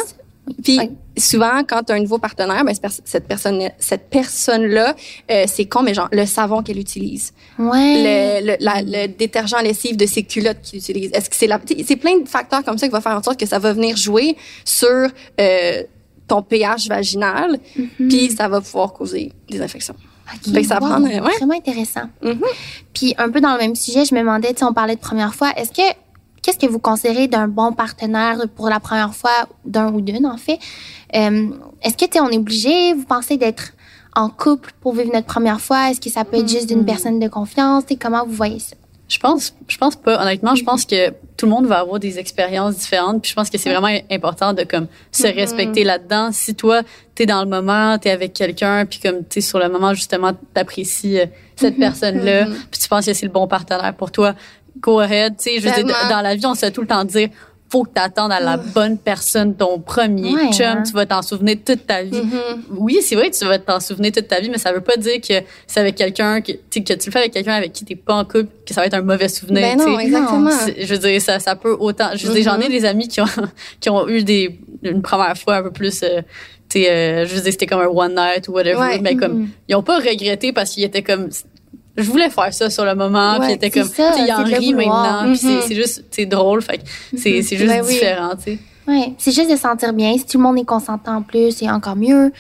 Puis 0.62 0.78
Ouais. 0.78 0.92
souvent, 1.18 1.62
quand 1.66 1.84
tu 1.84 1.94
as 1.94 1.96
un 1.96 2.02
nouveau 2.02 2.18
partenaire, 2.18 2.66
ben, 2.66 2.74
cette 2.74 2.82
pers- 2.82 2.92
cette 3.06 3.28
personne, 3.30 3.70
cette 3.80 4.10
personne-là, 4.10 4.94
euh, 5.32 5.46
c'est 5.48 5.66
con, 5.68 5.84
mais 5.84 5.94
genre 5.94 6.10
le 6.12 6.26
savon 6.26 6.62
qu'elle 6.62 6.80
utilise, 6.80 7.32
ouais 7.58 8.42
le, 8.42 8.48
le, 8.48 8.56
la- 8.60 8.82
le 8.82 9.08
détergent 9.08 9.62
lessive 9.64 9.96
de 9.96 10.06
ses 10.06 10.24
culottes 10.24 10.60
qu'il 10.62 10.80
utilise. 10.80 11.12
Est-ce 11.14 11.30
que 11.30 11.36
c'est 11.38 11.48
la, 11.48 11.60
tu 11.60 11.78
sais, 11.78 11.86
c'est 11.88 11.96
plein 11.96 12.18
de 12.20 12.28
facteurs 12.28 12.62
comme 12.66 12.78
ça 12.78 12.88
qui 12.88 12.92
va 12.92 13.00
faire 13.00 13.16
en 13.16 13.24
sorte 13.24 13.40
que 13.40 13.46
ça 13.46 13.58
va 13.58 13.72
venir 13.72 13.96
jouer 13.96 14.36
sur 14.66 15.08
euh, 15.40 15.84
ton 16.28 16.42
pH 16.42 16.90
vaginal, 16.90 17.58
Mhm. 17.78 18.10
puis 18.10 18.32
ça 18.32 18.50
va 18.50 18.60
pouvoir 18.60 18.92
causer 18.92 19.32
des 19.50 19.62
infections. 19.62 19.96
Ok, 20.32 20.54
Fait 20.54 20.62
que 20.62 20.68
ça 20.68 20.80
wow, 20.80 20.88
prend, 20.88 21.02
ouais. 21.02 21.20
Vraiment 21.20 21.54
intéressant. 21.56 22.10
Mhm. 22.22 22.40
Puis 22.94 23.14
un 23.18 23.30
peu 23.30 23.42
dans 23.42 23.54
le 23.54 23.60
même 23.60 23.76
sujet, 23.76 24.06
je 24.06 24.14
me 24.16 24.20
demandais, 24.22 24.56
on 24.64 24.74
parlait 24.74 24.96
de 24.96 25.02
première 25.02 25.34
fois, 25.36 25.52
est-ce 25.58 25.72
que 25.72 25.82
qu'est-ce 26.42 26.60
que 26.60 26.66
vous 26.68 26.80
considérez 26.80 27.28
d'un 27.28 27.48
bon 27.48 27.72
partenaire 27.74 28.38
pour 28.56 28.70
la 28.70 28.80
première 28.80 29.14
fois, 29.14 29.48
d'un 29.66 29.92
ou 29.94 30.02
d'une 30.02 30.26
en 30.26 30.38
fait? 30.38 30.60
Euh, 31.16 31.50
Est-ce 31.82 31.98
que 31.98 32.20
on 32.22 32.30
est 32.30 32.38
obligé, 32.38 32.94
vous 32.94 33.06
pensez 33.06 33.38
d'être 33.38 33.72
en 34.16 34.30
couple 34.30 34.72
pour 34.82 34.94
vivre 34.96 35.12
notre 35.14 35.28
première 35.28 35.60
fois? 35.62 35.90
Est-ce 35.92 36.02
que 36.02 36.10
ça 36.10 36.24
peut 36.26 36.38
être 36.38 36.50
juste 36.50 36.68
d'une 36.68 36.80
Mhm. 36.80 36.86
personne 36.86 37.20
de 37.20 37.28
confiance? 37.28 37.84
Sais, 37.88 37.96
Comment 37.98 38.26
vous 38.26 38.34
voyez 38.34 38.60
ça? 38.60 38.76
Je 39.14 39.20
pense, 39.20 39.54
je 39.68 39.78
pense 39.78 39.96
pas. 39.96 40.20
Honnêtement, 40.24 40.56
je 40.56 40.64
pense 40.64 40.86
que 40.86 41.12
tout 41.38 41.46
le 41.46 41.52
monde 41.52 41.68
va 41.68 41.80
avoir 41.80 42.00
des 42.00 42.18
expériences 42.18 42.78
différentes. 42.78 43.22
Puis 43.22 43.30
je 43.30 43.36
pense 43.36 43.50
que 43.52 43.58
c'est 43.60 43.70
vraiment 43.70 43.96
important 44.10 44.54
de 44.54 44.64
comme 44.64 44.88
se 45.12 45.28
Mhm. 45.28 45.34
respecter 45.36 45.84
là-dedans. 45.84 46.32
Si 46.32 46.56
toi, 46.56 46.82
t'es 47.14 47.28
dans 47.28 47.44
le 47.44 47.50
moment, 47.50 47.98
t'es 48.00 48.10
avec 48.10 48.34
quelqu'un, 48.34 48.86
puis 48.88 49.00
comme 49.00 49.24
t'es 49.24 49.42
sur 49.42 49.60
le 49.60 49.70
moment 49.70 49.94
justement, 49.94 50.32
t'apprécies 50.56 51.20
euh, 51.20 51.26
cette 51.56 51.78
personne-là, 51.78 52.46
Mhm. 52.46 52.56
puis 52.72 52.80
tu 52.82 52.88
penses 52.90 53.06
que 53.06 53.14
c'est 53.14 53.26
le 53.28 53.32
bon 53.32 53.48
partenaire 53.48 53.94
pour 53.96 54.12
toi, 54.12 54.34
go 54.80 55.00
ahead. 55.00 55.36
Tu 55.38 55.44
sais, 55.44 55.56
je 55.60 55.68
veux 55.68 55.76
dire, 55.76 55.86
Tellement. 55.86 56.10
dans 56.10 56.22
la 56.22 56.34
vie, 56.36 56.46
on 56.48 56.56
se 56.56 56.62
fait 56.62 56.72
tout 56.72 56.82
le 56.82 56.88
temps 56.88 57.04
dire 57.06 57.30
faut 57.74 57.84
que 57.86 57.90
t'attendes 57.94 58.32
à 58.32 58.40
la 58.40 58.58
bonne 58.58 59.00
personne, 59.00 59.56
ton 59.56 59.80
premier 59.80 60.32
Ouais, 60.32 60.52
chum, 60.54 60.66
hein. 60.68 60.84
tu 60.86 60.94
vas 60.94 61.08
t'en 61.08 61.24
souvenir 61.24 61.58
toute 61.66 61.88
ta 61.88 62.04
vie. 62.04 62.22
Mhm. 62.22 62.66
Oui, 62.78 63.00
c'est 63.02 63.16
vrai 63.16 63.32
que 63.32 63.36
tu 63.36 63.46
vas 63.46 63.58
t'en 63.58 63.80
souvenir 63.80 64.12
toute 64.12 64.28
ta 64.28 64.40
vie, 64.40 64.50
mais 64.52 64.60
ça 64.60 64.72
veut 64.72 64.82
pas 64.82 64.96
dire 64.96 65.20
que 65.20 65.34
c'est 65.66 65.80
avec 65.80 65.96
quelqu'un 65.96 66.40
que, 66.42 66.52
tu 66.70 66.84
que 66.84 66.94
tu 66.94 67.08
le 67.08 67.12
fais 67.12 67.18
avec 67.20 67.34
quelqu'un 67.34 67.54
avec 67.54 67.74
qui 67.74 67.84
t'es 67.84 67.96
pas 67.96 68.14
en 68.14 68.26
couple, 68.26 68.46
que 68.64 68.76
ça 68.76 68.82
va 68.82 68.86
être 68.88 68.94
un 68.94 69.02
mauvais 69.02 69.28
souvenir. 69.28 69.62
Ben 69.64 69.80
tu 69.80 69.90
non, 69.90 69.98
exactement. 70.00 70.52
Je 70.78 70.86
veux 70.94 71.00
dire, 71.00 71.20
ça, 71.20 71.40
ça 71.40 71.56
peut 71.56 71.76
autant. 71.80 72.10
Je 72.16 72.28
veux 72.28 72.34
dire, 72.36 72.44
j'en 72.44 72.60
ai 72.60 72.66
Mhm. 72.66 72.72
des 72.72 72.86
amis 72.86 73.08
qui 73.08 73.22
ont, 73.22 73.26
qui 73.80 73.90
ont 73.90 74.08
eu 74.08 74.24
des, 74.24 74.60
une 74.84 75.02
première 75.02 75.36
fois 75.36 75.56
un 75.56 75.64
peu 75.64 75.72
plus, 75.72 76.04
euh, 76.04 76.22
tu 76.70 76.82
sais, 76.84 76.92
euh, 76.92 77.26
je 77.26 77.34
veux 77.36 77.42
dire, 77.42 77.52
c'était 77.52 77.66
comme 77.66 77.82
un 77.82 77.88
one 77.88 78.14
night 78.16 78.48
ou 78.50 78.52
whatever, 78.52 78.78
Ouais. 78.80 79.00
mais 79.02 79.16
comme, 79.16 79.34
Mhm. 79.40 79.50
ils 79.68 79.76
ont 79.76 79.84
pas 79.84 79.98
regretté 79.98 80.54
parce 80.54 80.70
qu'ils 80.72 80.84
étaient 80.84 81.02
comme, 81.04 81.30
je 81.98 82.10
voulais 82.10 82.30
faire 82.30 82.54
ça 82.54 82.70
sur 82.70 82.86
le 82.86 82.96
moment, 82.96 83.38
Ouais, 83.40 83.58
puis 83.58 83.70
c'est 83.72 83.80
comme, 83.82 83.90
ça, 83.90 84.12
ils 84.18 84.32
en 84.32 84.44
vouloir. 84.44 84.60
maintenant, 84.76 85.30
puis 85.30 85.38
c'est- 85.38 85.48
Mhm. 85.48 85.62
c'est 85.68 85.76
juste, 85.76 86.04
c'est 86.12 86.26
drôle, 86.26 86.62
fait 86.62 86.78
que 86.80 86.84
c'est 87.18 87.42
c'est 87.42 87.58
juste 87.58 87.68
Ben 87.70 87.84
oui. 87.86 87.94
différent, 87.94 88.32
tu 88.36 88.54
sais. 88.54 88.60
Ouais. 88.88 89.14
C'est 89.18 89.32
juste 89.32 89.50
de 89.50 89.56
se 89.56 89.62
sentir 89.62 89.94
bien. 89.94 90.18
Si 90.18 90.26
tout 90.26 90.38
le 90.38 90.44
monde 90.44 90.58
est 90.58 90.66
consentant 90.66 91.16
en 91.18 91.22
plus, 91.22 91.52
c'est 91.52 91.70
encore 91.70 91.96
mieux. 91.96 92.32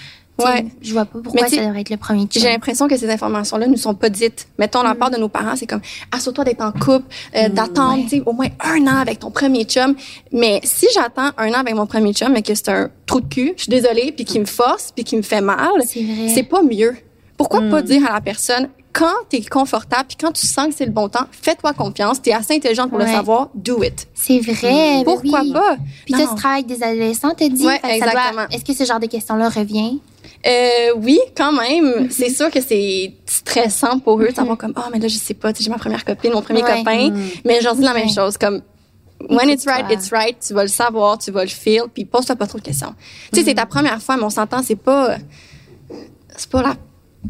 Ouais. 0.43 0.65
Je 0.81 0.91
vois 0.93 1.05
pas 1.05 1.19
pourquoi 1.24 1.48
ça 1.48 1.57
devrait 1.63 1.81
être 1.81 1.91
le 1.91 1.95
premier 1.98 2.25
chum. 2.25 2.41
J'ai 2.41 2.50
l'impression 2.50 2.88
que 2.88 2.98
ces 2.98 3.07
informations-là 3.10 3.67
ne 3.67 3.75
sont 3.77 3.93
pas 3.93 4.10
dites. 4.10 4.48
Mettons, 4.57 4.81
la 4.81 4.95
part 4.95 5.12
de 5.12 5.17
nos 5.17 5.29
parents, 5.29 5.55
c'est 5.55 5.67
comme, 5.67 5.79
assure-toi 6.12 6.43
d'être 6.43 6.62
en 6.62 6.72
couple, 6.72 7.05
euh, 7.36 7.50
d'attendre, 7.50 7.98
ouais. 8.00 8.03
tu 8.10 8.17
sais, 8.17 8.24
au 8.25 8.33
moins 8.33 8.48
un 8.60 8.81
an 8.88 8.98
avec 8.98 9.19
ton 9.19 9.29
premier 9.29 9.63
chum. 9.65 9.95
Mais 10.31 10.60
si 10.63 10.88
j'attends 10.93 11.29
un 11.38 11.50
an 11.51 11.60
avec 11.60 11.75
mon 11.75 11.86
premier 11.86 12.13
chum, 12.13 12.33
mais 12.33 12.41
que 12.41 12.55
c'est 12.55 12.69
un 12.69 12.89
trou 13.05 13.22
de 13.22 13.27
cul, 13.27 13.53
je 13.55 13.62
suis 13.63 13.69
désolée, 13.69 14.12
puis 14.12 14.25
qui 14.25 14.39
me 14.39 14.45
force, 14.45 14.91
puis 14.93 15.03
qui 15.05 15.15
me 15.15 15.22
fait 15.22 15.39
mal, 15.39 15.69
C'est 15.86 16.43
pas 16.43 16.63
mieux. 16.63 16.95
Pourquoi 17.38 17.62
pas 17.69 17.81
dire 17.83 18.05
à 18.10 18.13
la 18.15 18.22
personne, 18.22 18.69
quand 18.93 19.25
t'es 19.29 19.41
confortable, 19.41 20.05
puis 20.07 20.17
quand 20.21 20.31
tu 20.31 20.45
sens 20.45 20.67
que 20.67 20.73
c'est 20.75 20.85
le 20.85 20.91
bon 20.91 21.09
temps, 21.09 21.25
fais-toi 21.31 21.73
confiance, 21.73 22.21
t'es 22.21 22.31
assez 22.31 22.55
intelligente 22.55 22.89
pour 22.89 23.00
le 23.00 23.07
savoir, 23.07 23.50
do 23.55 23.81
it. 23.83 24.07
C'est 24.13 24.39
vrai. 24.39 24.62
ben 25.00 25.03
Pourquoi 25.03 25.41
oui. 25.41 25.51
pas? 25.51 25.77
Puis 26.05 26.13
tu 26.13 26.23
travailles 26.35 26.63
avec 26.63 26.67
des 26.67 26.83
adolescents, 26.83 27.31
t'as 27.35 27.50
dit? 27.50 27.65
Ouais, 27.65 27.79
exactement. 27.83 28.47
Est-ce 28.51 28.63
que 28.63 28.73
ce 28.73 28.85
genre 28.85 29.00
de 29.00 29.07
questions-là 29.07 29.50
revient? 29.50 30.00
Euh, 30.45 30.93
oui, 30.97 31.19
quand 31.35 31.53
même. 31.53 32.09
C'est 32.12 32.29
sûr 32.29 32.51
que 32.51 32.62
c'est 32.62 33.13
stressant 33.25 33.97
pour 34.00 34.21
eux 34.21 34.27
de 34.29 34.35
savoir 34.35 34.57
comme, 34.57 34.73
oh, 34.77 34.89
mais 34.91 35.00
là, 35.00 35.07
je 35.07 35.17
sais 35.17 35.33
pas, 35.33 35.51
tu 35.53 35.63
j'ai 35.63 35.69
ma 35.69 35.77
première 35.77 36.03
copine, 36.05 36.31
mon 36.33 36.41
premier 36.41 36.62
Ouais. 36.63 36.77
copain. 36.79 37.09
Mais 37.45 37.59
je 37.59 37.63
leur 37.65 37.75
dis 37.75 37.81
la 37.81 37.93
même 37.93 38.09
chose, 38.09 38.38
comme, 38.38 38.62
when 39.29 39.50
it's 39.50 39.65
right, 39.65 39.85
it's 39.89 40.12
right. 40.12 40.38
Tu 40.45 40.53
vas 40.53 40.63
le 40.63 40.67
savoir, 40.69 41.17
tu 41.17 41.31
vas 41.31 41.43
le 41.43 41.50
feel, 41.50 41.83
puis 41.93 42.05
pose-toi 42.05 42.35
pas 42.35 42.45
trop 42.45 42.59
de 42.59 42.63
questions. 42.63 42.93
Tu 43.31 43.39
sais, 43.39 43.45
c'est 43.45 43.51
Mm-hmm. 43.53 43.55
ta 43.55 43.65
première 43.65 44.01
fois, 44.01 44.17
mais 44.17 44.23
on 44.23 44.29
s'entend, 44.29 44.62
c'est 44.62 44.75
pas, 44.75 45.15
c'est 46.35 46.50
pas 46.50 46.62
la, 46.62 46.75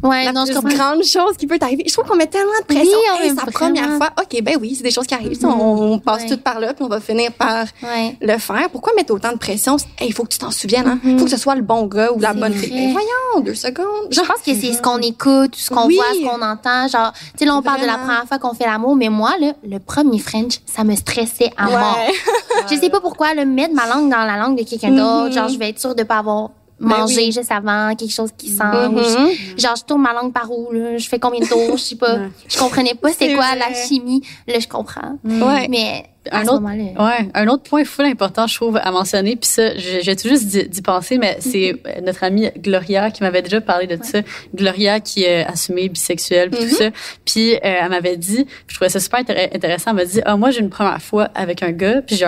Ouais, 0.02 0.26
la 0.26 0.32
non, 0.32 0.46
je 0.46 0.52
plus 0.52 0.62
comprends. 0.62 0.76
grande 0.96 1.04
chose 1.04 1.38
qui 1.38 1.46
peut 1.48 1.58
t'arriver. 1.60 1.84
Je 1.88 1.94
trouve 1.94 2.06
qu'on 2.06 2.16
met 2.16 2.26
tellement 2.28 2.52
de 2.62 2.66
pression. 2.66 2.98
Oui, 3.20 3.22
Hey, 3.22 3.30
sa 3.30 3.36
vraiment. 3.36 3.52
première 3.52 3.90
fois. 3.98 4.10
OK, 4.22 4.42
ben 4.42 4.58
oui, 4.60 4.74
c'est 4.76 4.84
des 4.84 4.92
choses 4.92 5.06
qui 5.08 5.14
arrivent. 5.14 5.40
Sais, 5.40 5.46
On, 5.46 5.94
on 5.94 6.00
passe 6.00 6.24
Ouais. 6.24 6.30
tout 6.30 6.38
par 6.38 6.60
là, 6.60 6.74
puis 6.74 6.84
on 6.84 6.88
va 6.90 7.00
finir 7.00 7.32
par 7.34 7.66
Ouais. 7.84 8.18
le 8.20 8.38
faire. 8.38 8.70
Pourquoi 8.72 8.94
mettre 8.96 9.14
autant 9.14 9.32
de 9.32 9.38
pression? 9.38 9.78
Il 10.02 10.12
faut 10.14 10.24
que 10.24 10.30
tu 10.30 10.40
t'en 10.40 10.52
souviennes, 10.52 10.88
hein? 10.88 11.00
faut 11.18 11.26
que 11.26 11.30
ce 11.32 11.38
soit 11.38 11.56
le 11.56 11.62
bon 11.62 11.86
gars 11.86 12.12
ou 12.12 12.20
la 12.20 12.30
Mm-hmm. 12.30 12.34
C'est 12.34 12.40
bonne 12.40 12.54
fille. 12.54 12.72
Ben 12.88 12.92
voyons, 12.92 13.46
deux 13.46 13.54
secondes. 13.56 13.86
Je 14.10 14.20
pense 14.20 14.42
que 14.46 14.54
c'est 14.56 14.74
ce 14.74 14.82
qu'on 14.82 14.98
écoute, 14.98 15.56
ce 15.56 15.70
qu'on 15.70 15.86
Oui. 15.86 15.96
voit, 15.96 16.06
ce 16.14 16.22
qu'on 16.28 16.42
entend. 16.42 16.88
Genre, 16.88 17.14
tu 17.14 17.20
sais, 17.40 17.46
là, 17.46 17.56
on 17.56 17.62
parle 17.62 17.82
de 17.82 17.86
la 17.86 17.98
première 17.98 18.26
fois 18.28 18.40
qu'on 18.40 18.54
fait 18.54 18.66
l'amour, 18.66 18.96
mais 18.96 19.10
moi, 19.10 19.34
là, 19.40 19.54
le 19.64 19.78
premier 19.80 20.20
French, 20.20 20.60
ça 20.66 20.84
me 20.84 20.96
stressait 20.96 21.52
à 21.58 21.70
mort. 21.70 22.00
Je 22.70 22.76
sais 22.76 22.90
pas 22.90 23.00
pourquoi, 23.00 23.34
le 23.36 23.46
mettre 23.46 23.74
ma 23.74 23.86
langue 23.88 24.10
dans 24.10 24.26
la 24.26 24.38
langue 24.38 24.58
de 24.58 24.64
quelqu'un 24.64 24.90
d'autre, 24.92 25.32
genre, 25.34 25.48
je 25.50 25.58
vais 25.60 25.70
être 25.70 25.80
sûre 25.80 25.96
de 25.96 26.04
pas 26.04 26.18
avoir 26.18 26.50
Ben 26.80 27.06
oui. 27.08 27.32
juste 27.32 27.52
avant, 27.52 27.96
quelque 27.96 28.12
chose 28.14 28.32
qui 28.38 28.50
sent. 28.50 28.64
Mhm. 28.64 28.98
je- 28.98 29.62
Genre, 29.62 29.76
je 29.76 29.84
tourne 29.84 30.02
ma 30.02 30.14
langue 30.14 30.34
par 30.34 30.52
où, 30.52 30.72
là, 30.72 30.98
je 30.98 31.08
fais 31.08 31.20
combien 31.20 31.40
de 31.40 31.46
tours, 31.46 31.78
je 31.78 31.82
sais 31.84 31.96
pas. 31.96 32.18
Je 32.48 32.58
comprenais 32.58 32.96
pas 32.96 33.10
c'est 33.14 33.34
quoi 33.36 33.52
vrai. 33.52 33.60
la 33.60 33.74
chimie. 33.74 34.22
Là, 34.48 34.60
je 34.60 34.68
comprends. 34.68 35.18
Ouais. 35.24 35.68
Mais 35.70 36.06
Un 36.32 36.44
autre-. 36.54 36.62
Ouais, 36.98 37.30
un 37.34 37.48
autre 37.48 37.64
point 37.64 37.84
full 37.84 38.06
important, 38.06 38.48
je 38.48 38.56
trouve, 38.56 38.78
à 38.82 38.92
mentionner, 38.92 39.36
puis 39.36 39.50
ça, 39.50 39.76
j'ai 39.76 40.02
j'ai 40.02 40.16
tout 40.16 40.28
juste 40.30 40.46
d'y 40.46 40.82
penser, 40.82 41.18
mais 41.18 41.38
c'est 41.40 41.74
euh, 41.86 42.02
notre 42.02 42.24
amie 42.24 42.50
Gloria 42.58 43.12
qui 43.12 43.24
m'avait 43.24 43.42
déjà 43.42 43.60
parlé 43.60 43.88
de 43.88 43.98
ça. 44.04 44.20
Gloria 44.56 45.00
qui 45.02 45.24
est 45.24 45.46
assumée 45.46 45.90
bisexuelle, 45.90 46.50
puis 46.50 46.70
tout 46.70 46.76
ça. 46.76 46.90
Puis 47.26 47.56
euh, 47.56 47.60
elle 47.64 47.90
m'avait 47.90 48.16
dit, 48.18 48.46
puis 48.46 48.54
je 48.68 48.76
trouvais 48.76 48.90
ça 48.90 49.00
super 49.00 49.20
intér- 49.22 49.54
intéressant, 49.54 49.92
elle 49.92 49.98
m'a 49.98 50.06
dit, 50.06 50.22
ah 50.26 50.38
moi 50.38 50.52
j'ai 50.52 50.62
une 50.62 50.70
première 50.70 51.02
fois 51.02 51.30
avec 51.36 51.62
un 51.62 51.72
gars, 51.72 52.02
puis 52.02 52.16
j'ai 52.16 52.26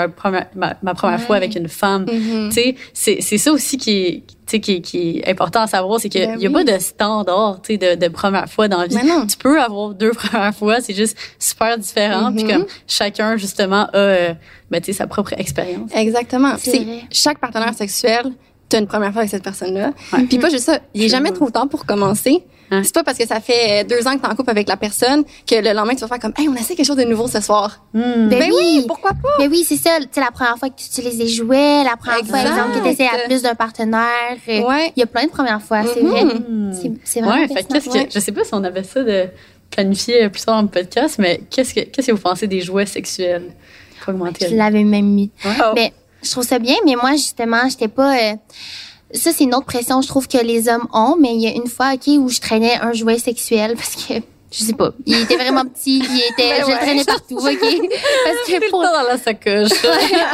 ma, 0.56 0.78
ma 0.82 0.94
première 0.94 1.22
fois 1.22 1.38
avec 1.38 1.56
une 1.56 1.70
femme. 1.70 2.06
Mhm. 2.12 2.50
Tu 2.50 2.56
sais, 2.62 2.76
c'est 2.94 3.18
c'est 3.22 3.38
ça 3.38 3.52
aussi 3.52 3.78
qui 3.78 3.92
est 3.92 4.24
qui, 4.46 4.82
qui 4.82 5.20
est 5.20 5.30
important 5.30 5.62
à 5.62 5.68
savoir, 5.68 6.00
c'est 6.00 6.10
qu'il 6.10 6.22
Ben 6.26 6.38
n'y 6.38 6.46
a 6.46 6.50
oui. 6.50 6.66
pas 6.66 6.72
de 6.74 6.80
standard, 6.80 7.60
tu 7.64 7.74
sais, 7.74 7.78
de, 7.78 7.96
de 8.06 8.08
première 8.12 8.48
fois 8.50 8.68
dans 8.68 8.78
la 8.80 8.88
vie. 8.88 8.96
Non. 9.06 9.26
Tu 9.28 9.38
peux 9.38 9.60
avoir 9.62 9.94
deux 9.94 10.12
premières 10.14 10.54
fois, 10.56 10.82
c'est 10.82 10.94
juste 10.94 11.18
super 11.40 11.78
différent. 11.78 12.32
Puis 12.34 12.44
Mhm. 12.44 12.52
comme 12.52 12.66
chacun, 12.88 13.38
justement, 13.38 13.88
a 13.94 13.98
euh, 13.98 14.34
ben, 14.72 14.80
tu 14.82 14.88
sais, 14.92 14.98
sa 15.00 15.08
propre 15.08 15.34
expérience. 15.38 15.90
Exactement. 15.96 16.54
Chaque 17.12 17.40
partenaire 17.40 17.74
sexuel, 17.74 18.32
t'as 18.70 18.80
une 18.80 18.88
première 18.88 19.12
fois 19.12 19.22
avec 19.22 19.32
cette 19.32 19.44
personne-là. 19.44 19.92
Ouais. 20.14 20.24
Puis 20.24 20.38
pas 20.40 20.50
juste 20.50 20.66
ça, 20.66 20.80
il 20.94 21.04
est 21.04 21.10
jamais 21.10 21.32
trop 21.32 21.50
tard 21.50 21.68
pour 21.70 21.86
commencer. 21.86 22.44
Hein? 22.72 22.82
C'est 22.84 22.94
pas 22.94 23.04
parce 23.04 23.18
que 23.18 23.28
ça 23.28 23.40
fait 23.40 23.84
deux 23.84 24.08
ans 24.08 24.16
que 24.18 24.22
t'es 24.22 24.28
en 24.28 24.36
couple 24.36 24.50
avec 24.50 24.68
la 24.68 24.76
personne 24.78 25.24
que 25.48 25.56
le 25.56 25.74
lendemain 25.74 25.94
tu 25.94 26.02
vas 26.02 26.08
faire 26.08 26.20
comme, 26.20 26.34
hey, 26.38 26.50
on 26.50 26.56
essaie 26.56 26.76
quelque 26.76 26.86
chose 26.88 26.96
de 26.98 27.04
nouveau 27.04 27.28
ce 27.28 27.40
soir. 27.42 27.84
Hmm. 27.94 28.02
Ben 28.02 28.30
Ben 28.30 28.50
oui. 28.52 28.56
oui, 28.80 28.86
pourquoi 28.88 29.12
pas? 29.12 29.30
Mais 29.40 29.48
oui, 29.48 29.64
c'est 29.68 29.78
ça. 29.78 29.98
Tu 30.00 30.08
sais, 30.12 30.20
la 30.20 30.32
première 30.32 30.58
fois 30.58 30.70
que 30.70 30.76
tu 30.76 30.86
utilises 30.88 31.18
des 31.20 31.28
jouets, 31.28 31.84
la 31.84 31.96
première 31.96 32.26
fois, 32.26 32.40
Exact. 32.40 32.50
exemple, 32.52 32.78
que 32.80 32.84
tu 32.84 32.90
essaies 32.90 33.08
à 33.08 33.28
plus 33.28 33.42
d'un 33.44 33.56
partenaire. 33.56 34.38
euh, 34.50 34.62
Ouais. 34.62 34.92
Il 34.96 35.00
y 35.00 35.04
a 35.04 35.06
plein 35.06 35.26
de 35.26 35.30
premières 35.30 35.62
fois, 35.62 35.84
c'est 35.94 36.02
Mhm. 36.02 36.10
vrai. 36.10 36.24
Hmm. 36.26 36.74
C'est- 37.04 37.22
vraiment 37.22 37.36
Ouais, 37.42 37.48
fait 37.48 37.64
que 37.64 37.74
qu'est-ce 37.74 37.90
que, 37.90 38.12
je 38.14 38.20
sais 38.20 38.32
pas 38.32 38.44
si 38.44 38.54
on 38.54 38.64
avait 38.64 38.84
ça 38.84 39.04
de 39.04 39.28
planifier 39.70 40.30
plus 40.30 40.44
tard 40.44 40.56
dans 40.56 40.62
le 40.64 40.68
podcast, 40.68 41.16
mais 41.20 41.42
qu'est-ce 41.50 41.74
que, 41.74 41.82
qu'est-ce 41.82 42.08
que 42.08 42.12
vous 42.14 42.18
pensez 42.22 42.48
des 42.48 42.62
jouets 42.62 42.86
sexuels? 42.86 43.52
Pour 44.04 44.14
augmenter 44.14 44.48
Je 44.50 44.56
la- 44.56 44.66
l'avais 44.66 44.84
même 44.84 45.06
mis. 45.08 45.32
Ouais. 45.44 45.52
Mais 45.76 45.94
je 46.24 46.32
trouve 46.32 46.44
ça 46.44 46.60
bien, 46.60 46.76
mais 46.86 46.96
moi, 46.96 47.12
justement, 47.14 47.68
j'étais 47.70 47.88
pas. 47.88 48.16
euh, 48.18 48.34
ça, 49.14 49.32
c'est 49.32 49.44
une 49.44 49.54
autre 49.56 49.66
pression, 49.66 50.02
je 50.02 50.08
trouve, 50.08 50.28
que 50.28 50.38
les 50.38 50.68
hommes 50.68 50.88
ont, 50.94 51.16
mais 51.20 51.34
il 51.36 51.42
y 51.42 51.48
a 51.48 51.52
une 51.52 51.68
fois, 51.68 51.94
OK, 51.94 52.08
où 52.20 52.30
je 52.30 52.40
traînais 52.40 52.76
un 52.82 52.94
jouet 52.94 53.18
sexuel 53.20 53.76
parce 53.76 53.96
que. 53.96 54.14
Je 54.52 54.64
sais 54.64 54.74
pas. 54.74 54.92
Il 55.06 55.16
était 55.20 55.36
vraiment 55.36 55.66
petit, 55.66 56.00
il 56.00 56.22
était, 56.32 56.60
Ben 56.60 56.66
je 56.66 56.72
le 56.72 56.78
traînais 56.78 57.04
partout, 57.04 57.36
OK? 57.38 57.60
Parce 57.60 58.48
que 58.48 58.70
pour, 58.70 58.82
dans 58.84 59.04
la 59.06 59.18
sacoche. 59.18 59.72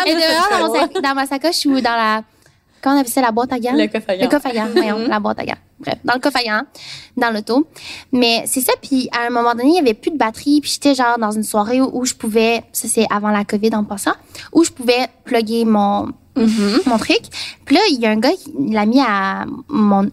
Était 0.05 0.13
vraiment 0.49 0.67
dans, 0.67 0.73
sac- 0.79 1.01
dans 1.01 1.15
ma 1.15 1.25
sacoche 1.25 1.65
ou 1.65 1.81
dans 1.81 1.95
la. 1.95 2.21
Comment 2.83 2.97
on 2.97 2.99
appelle 2.99 3.11
ça, 3.11 3.21
la 3.21 3.31
boîte 3.31 3.51
à 3.53 3.59
gants? 3.59 3.73
Le 3.73 3.87
coffre 3.87 4.09
à 4.09 4.17
gants. 4.17 4.23
Le 4.23 4.29
coffre 4.29 4.47
à 4.47 4.51
gants, 4.53 4.67
voyons, 4.75 5.07
la 5.07 5.19
boîte 5.19 5.39
à 5.39 5.45
gants. 5.45 5.57
Bref, 5.79 5.95
dans 6.03 6.13
le 6.15 6.19
coffre 6.19 6.37
à 6.37 6.43
gants, 6.43 6.65
dans 7.17 7.31
l'auto. 7.31 7.67
Mais 8.11 8.43
c'est 8.45 8.61
ça, 8.61 8.73
puis 8.81 9.09
à 9.11 9.25
un 9.25 9.29
moment 9.31 9.53
donné, 9.53 9.69
il 9.69 9.75
y 9.75 9.79
avait 9.79 9.93
plus 9.95 10.11
de 10.11 10.17
batterie, 10.17 10.61
puis 10.61 10.71
j'étais 10.71 10.93
genre 10.93 11.17
dans 11.17 11.31
une 11.31 11.43
soirée 11.43 11.81
où, 11.81 11.89
où 11.93 12.05
je 12.05 12.13
pouvais, 12.13 12.63
ça 12.73 12.87
c'est 12.87 13.05
avant 13.11 13.29
la 13.29 13.43
COVID 13.45 13.73
en 13.75 13.83
passant, 13.83 14.13
où 14.53 14.63
je 14.63 14.69
pouvais 14.71 15.07
plugger 15.25 15.63
mon, 15.65 16.09
mon 16.35 16.97
truc. 16.99 17.21
Puis 17.71 17.77
là, 17.77 17.85
il 17.89 18.01
y 18.01 18.05
a 18.05 18.09
un 18.09 18.17
gars 18.17 18.31
qui 18.33 18.51
l'a 18.73 18.85
mis 18.85 18.99
à 18.99 19.45
mon. 19.69 20.09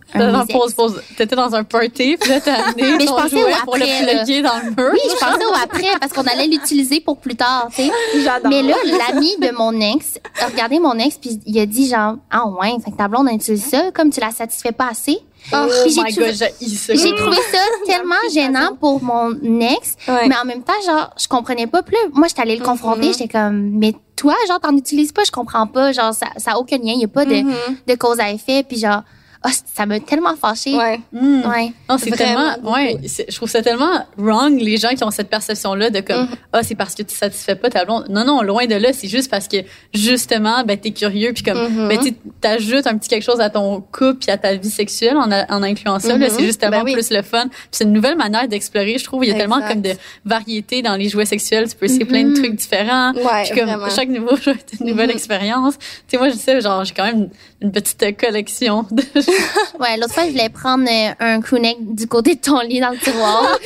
pause, 0.53 0.75
pause. 0.75 1.03
T'étais 1.17 1.35
dans 1.35 1.53
un 1.57 1.65
party, 1.65 2.17
puis 2.17 2.31
là, 2.31 2.41
t'as 2.41 2.55
amené 2.69 2.83
Mais 2.99 3.01
je 3.01 3.07
ton 3.07 3.17
pensais 3.17 3.29
jouet 3.31 3.53
au 3.53 3.65
pour 3.65 3.77
le 3.77 3.83
après, 3.83 4.15
plugger 4.17 4.43
dans 4.43 4.57
le 4.59 4.71
mur. 4.71 4.91
Oui, 4.93 5.01
je 5.05 5.19
pensais 5.19 5.45
au 5.45 5.55
après 5.61 5.99
parce 6.01 6.13
qu'on 6.13 6.23
allait 6.23 6.47
l'utiliser 6.47 7.01
pour 7.01 7.19
plus 7.19 7.35
tard, 7.35 7.67
tu 7.75 7.83
sais. 7.83 7.91
J'adore. 8.23 8.49
Mais 8.49 8.63
là, 8.63 8.77
l'ami 9.09 9.35
de 9.41 9.51
mon 9.57 9.73
ex 9.81 10.21
a 10.41 10.47
regardé 10.47 10.79
mon 10.79 10.95
ex 11.01 11.17
puis 11.17 11.41
il 11.47 11.59
a 11.59 11.67
dit 11.67 11.89
genre 11.89 12.15
ah 12.31 12.47
ouais, 12.47 12.77
fait 12.85 12.93
que 12.93 12.97
ta 12.97 13.09
blonde 13.09 13.27
a 13.29 13.33
utilisé 13.33 13.69
ça 13.71 13.91
comme 13.93 14.11
tu 14.11 14.21
la 14.21 14.31
satisfais 14.31 14.71
pas 14.71 14.91
assez. 14.91 15.19
Oh 15.53 15.57
Puis 15.85 15.95
j'ai 15.95 16.03
my 16.03 16.13
trouvé- 16.13 16.27
god, 16.31 16.49
j'ai 16.61 16.69
ça. 16.77 16.95
J'ai 16.95 17.15
trouvé 17.15 17.37
ça 17.51 17.59
tellement 17.87 18.15
gênant 18.33 18.77
pour 18.79 19.03
mon 19.03 19.33
ex, 19.61 19.95
Ouais. 20.07 20.29
mais 20.29 20.37
en 20.41 20.45
même 20.45 20.63
temps 20.63 20.73
genre 20.87 21.11
je 21.19 21.27
comprenais 21.27 21.67
pas 21.67 21.83
plus. 21.83 21.97
Moi 22.13 22.29
j'étais 22.29 22.43
allée 22.43 22.57
le 22.57 22.65
confronter, 22.65 23.07
Mhm. 23.09 23.13
j'étais 23.13 23.29
comme 23.29 23.71
mais 23.79 23.95
toi 24.17 24.35
genre 24.49 24.59
t'en 24.61 24.77
utilises 24.77 25.13
pas, 25.13 25.23
je 25.25 25.31
comprends 25.31 25.67
pas, 25.67 25.93
genre 25.93 26.13
ça 26.13 26.27
ça 26.37 26.53
a 26.53 26.57
aucun 26.59 26.77
lien, 26.79 26.93
il 26.95 27.01
y 27.01 27.05
a 27.05 27.09
pas 27.09 27.25
de 27.25 27.35
Mhm. 27.49 27.77
de 27.87 27.95
cause 27.95 28.21
à 28.21 28.31
effet 28.31 28.63
puis 28.63 28.79
genre 28.79 29.03
ah, 29.43 29.51
ça 29.75 29.87
m'a 29.87 30.01
tellement 30.01 30.35
fâchée. 30.37 30.77
Ouais. 30.77 31.01
Hmm. 31.13 31.43
Ouais. 31.49 31.73
Non, 31.89 31.97
c'est 31.99 32.11
Vraiment 32.11 32.53
tellement, 32.55 32.73
ouais, 32.73 32.97
je 33.29 33.35
trouve 33.37 33.49
ça 33.49 33.63
tellement 33.63 34.07
wrong, 34.17 34.59
les 34.61 34.77
gens 34.77 34.91
qui 34.91 35.05
ont 35.05 35.11
cette 35.11 35.31
perception-là 35.31 35.91
de 35.91 36.01
comme, 36.01 36.23
Mhm. 36.23 36.29
ah, 36.53 36.63
c'est 36.63 36.75
parce 36.75 36.95
que 36.95 37.03
tu 37.03 37.15
satisfais 37.15 37.55
pas 37.55 37.71
ta 37.71 37.85
blonde. 37.85 38.07
Non, 38.11 38.25
non, 38.25 38.43
loin 38.43 38.67
de 38.67 38.75
là, 38.75 38.93
c'est 38.93 39.09
juste 39.09 39.31
parce 39.31 39.47
que, 39.49 39.59
justement, 39.95 40.65
ben, 40.65 40.77
t'es 40.79 40.91
curieux, 40.91 41.33
puis 41.33 41.43
comme, 41.43 41.59
Mhm. 41.73 41.89
ben, 41.89 41.99
tu 42.01 42.15
t'ajoutes 42.41 42.87
un 42.87 42.97
petit 42.99 43.09
quelque 43.09 43.23
chose 43.25 43.41
à 43.41 43.51
ton 43.51 43.81
couple 43.81 44.17
puis 44.21 44.31
à 44.31 44.39
ta 44.39 44.55
vie 44.55 44.71
sexuelle 44.71 45.17
en, 45.17 45.31
a- 45.31 45.51
en 45.53 45.63
incluant 45.63 45.99
ça, 45.99 46.17
là, 46.17 46.29
Mhm. 46.29 46.35
c'est 46.37 46.45
juste 46.45 46.61
tellement 46.61 46.79
Ben 46.79 46.85
oui. 46.87 46.93
plus 46.95 47.11
le 47.11 47.23
fun. 47.23 47.47
C'est 47.71 47.85
une 47.85 47.93
nouvelle 47.93 48.17
manière 48.17 48.49
d'explorer, 48.49 48.99
je 48.99 49.05
trouve. 49.05 49.25
Il 49.25 49.29
y 49.29 49.33
a 49.33 49.35
tellement 49.35 49.61
comme 49.67 49.83
de 49.83 49.93
variété 50.25 50.83
dans 50.83 50.97
les 50.97 51.09
jouets 51.09 51.25
sexuels. 51.27 51.69
Tu 51.69 51.77
peux 51.77 51.87
essayer 51.87 52.05
plein 52.05 52.25
de 52.25 52.29
Mhm. 52.31 52.35
trucs 52.35 52.55
différents. 52.57 53.13
Ouais, 53.15 53.45
Puis 53.45 53.59
comme, 53.59 53.69
vraiment. 53.69 53.89
chaque 53.91 54.09
nouveau 54.09 54.37
jeu 54.43 54.53
est 54.53 54.81
une 54.81 54.87
nouvelle 54.87 55.11
expérience. 55.11 55.79
Tu 55.79 55.85
sais, 56.09 56.17
moi, 56.19 56.29
je 56.29 56.35
sais, 56.37 56.61
genre, 56.61 56.85
j'ai 56.85 56.95
quand 56.95 57.05
même 57.05 57.29
une, 57.61 57.73
petite 57.73 58.17
collection 58.19 58.87
de 58.91 59.03
Ouais, 59.81 59.97
l'autre 59.97 60.13
fois 60.15 60.25
je 60.27 60.31
voulais 60.31 60.49
prendre 60.49 60.89
euh, 60.91 61.13
un 61.21 61.41
crewneck 61.41 61.95
du 61.95 62.07
côté 62.07 62.35
de 62.35 62.41
ton 62.41 62.61
lit 62.61 62.81
dans 62.81 62.91
le 62.91 62.99
tiroir. 62.99 63.43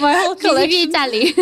Whole 0.00 0.36
Puis 0.38 0.48
j'ai 0.56 0.66
vu 0.66 0.74
étalé. 0.88 1.34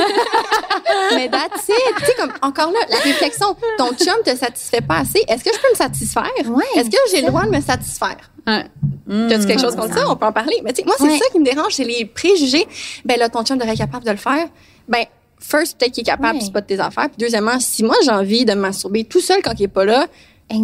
Mais 1.14 1.28
that's 1.28 1.68
it. 1.68 1.74
Tu 1.98 2.04
sais, 2.04 2.14
comme, 2.18 2.32
encore 2.42 2.70
là, 2.72 2.78
la 2.88 2.98
réflexion. 2.98 3.56
Ton 3.78 3.88
chum 3.94 4.14
te 4.24 4.34
satisfait 4.36 4.80
pas 4.80 4.98
assez. 4.98 5.24
Est-ce 5.28 5.42
que 5.44 5.50
je 5.54 5.60
peux 5.60 5.70
me 5.70 5.76
satisfaire? 5.76 6.30
Ouais, 6.46 6.64
Est-ce 6.76 6.90
que 6.90 6.96
j'ai 7.10 7.22
le 7.22 7.28
droit 7.28 7.44
de 7.44 7.50
me 7.50 7.60
satisfaire? 7.60 8.16
Ouais. 8.46 8.64
Mm. 9.06 9.28
T'as-tu 9.28 9.46
quelque 9.46 9.60
chose 9.60 9.76
comme 9.76 9.92
ça? 9.92 10.04
On 10.08 10.16
peut 10.16 10.26
en 10.26 10.32
parler. 10.32 10.60
Mais 10.64 10.72
tu 10.72 10.82
sais, 10.82 10.86
moi, 10.86 10.94
c'est 10.98 11.04
Ouais. 11.04 11.18
ça 11.18 11.24
qui 11.32 11.38
me 11.40 11.44
dérange, 11.44 11.74
c'est 11.74 11.84
les 11.84 12.04
préjugés. 12.04 12.66
Ben 13.04 13.18
là, 13.18 13.28
ton 13.28 13.42
chum 13.44 13.56
devrait 13.58 13.72
être 13.72 13.78
capable 13.78 14.04
de 14.04 14.10
le 14.12 14.16
faire. 14.16 14.46
Ben, 14.88 15.04
first, 15.38 15.78
peut-être 15.78 15.92
qu'il 15.92 16.02
est 16.02 16.04
capable, 16.06 16.32
Ouais. 16.34 16.38
puis 16.38 16.46
c'est 16.46 16.52
pas 16.52 16.60
de 16.60 16.66
tes 16.66 16.80
affaires. 16.80 17.08
Puis 17.08 17.16
deuxièmement, 17.18 17.58
si 17.60 17.82
moi, 17.82 17.96
j'ai 18.04 18.10
envie 18.10 18.44
de 18.44 18.52
me 18.54 18.60
masturber 18.60 19.04
tout 19.04 19.20
seul 19.20 19.40
quand 19.42 19.52
il 19.58 19.64
est 19.64 19.68
pas 19.68 19.84
là, 19.84 20.06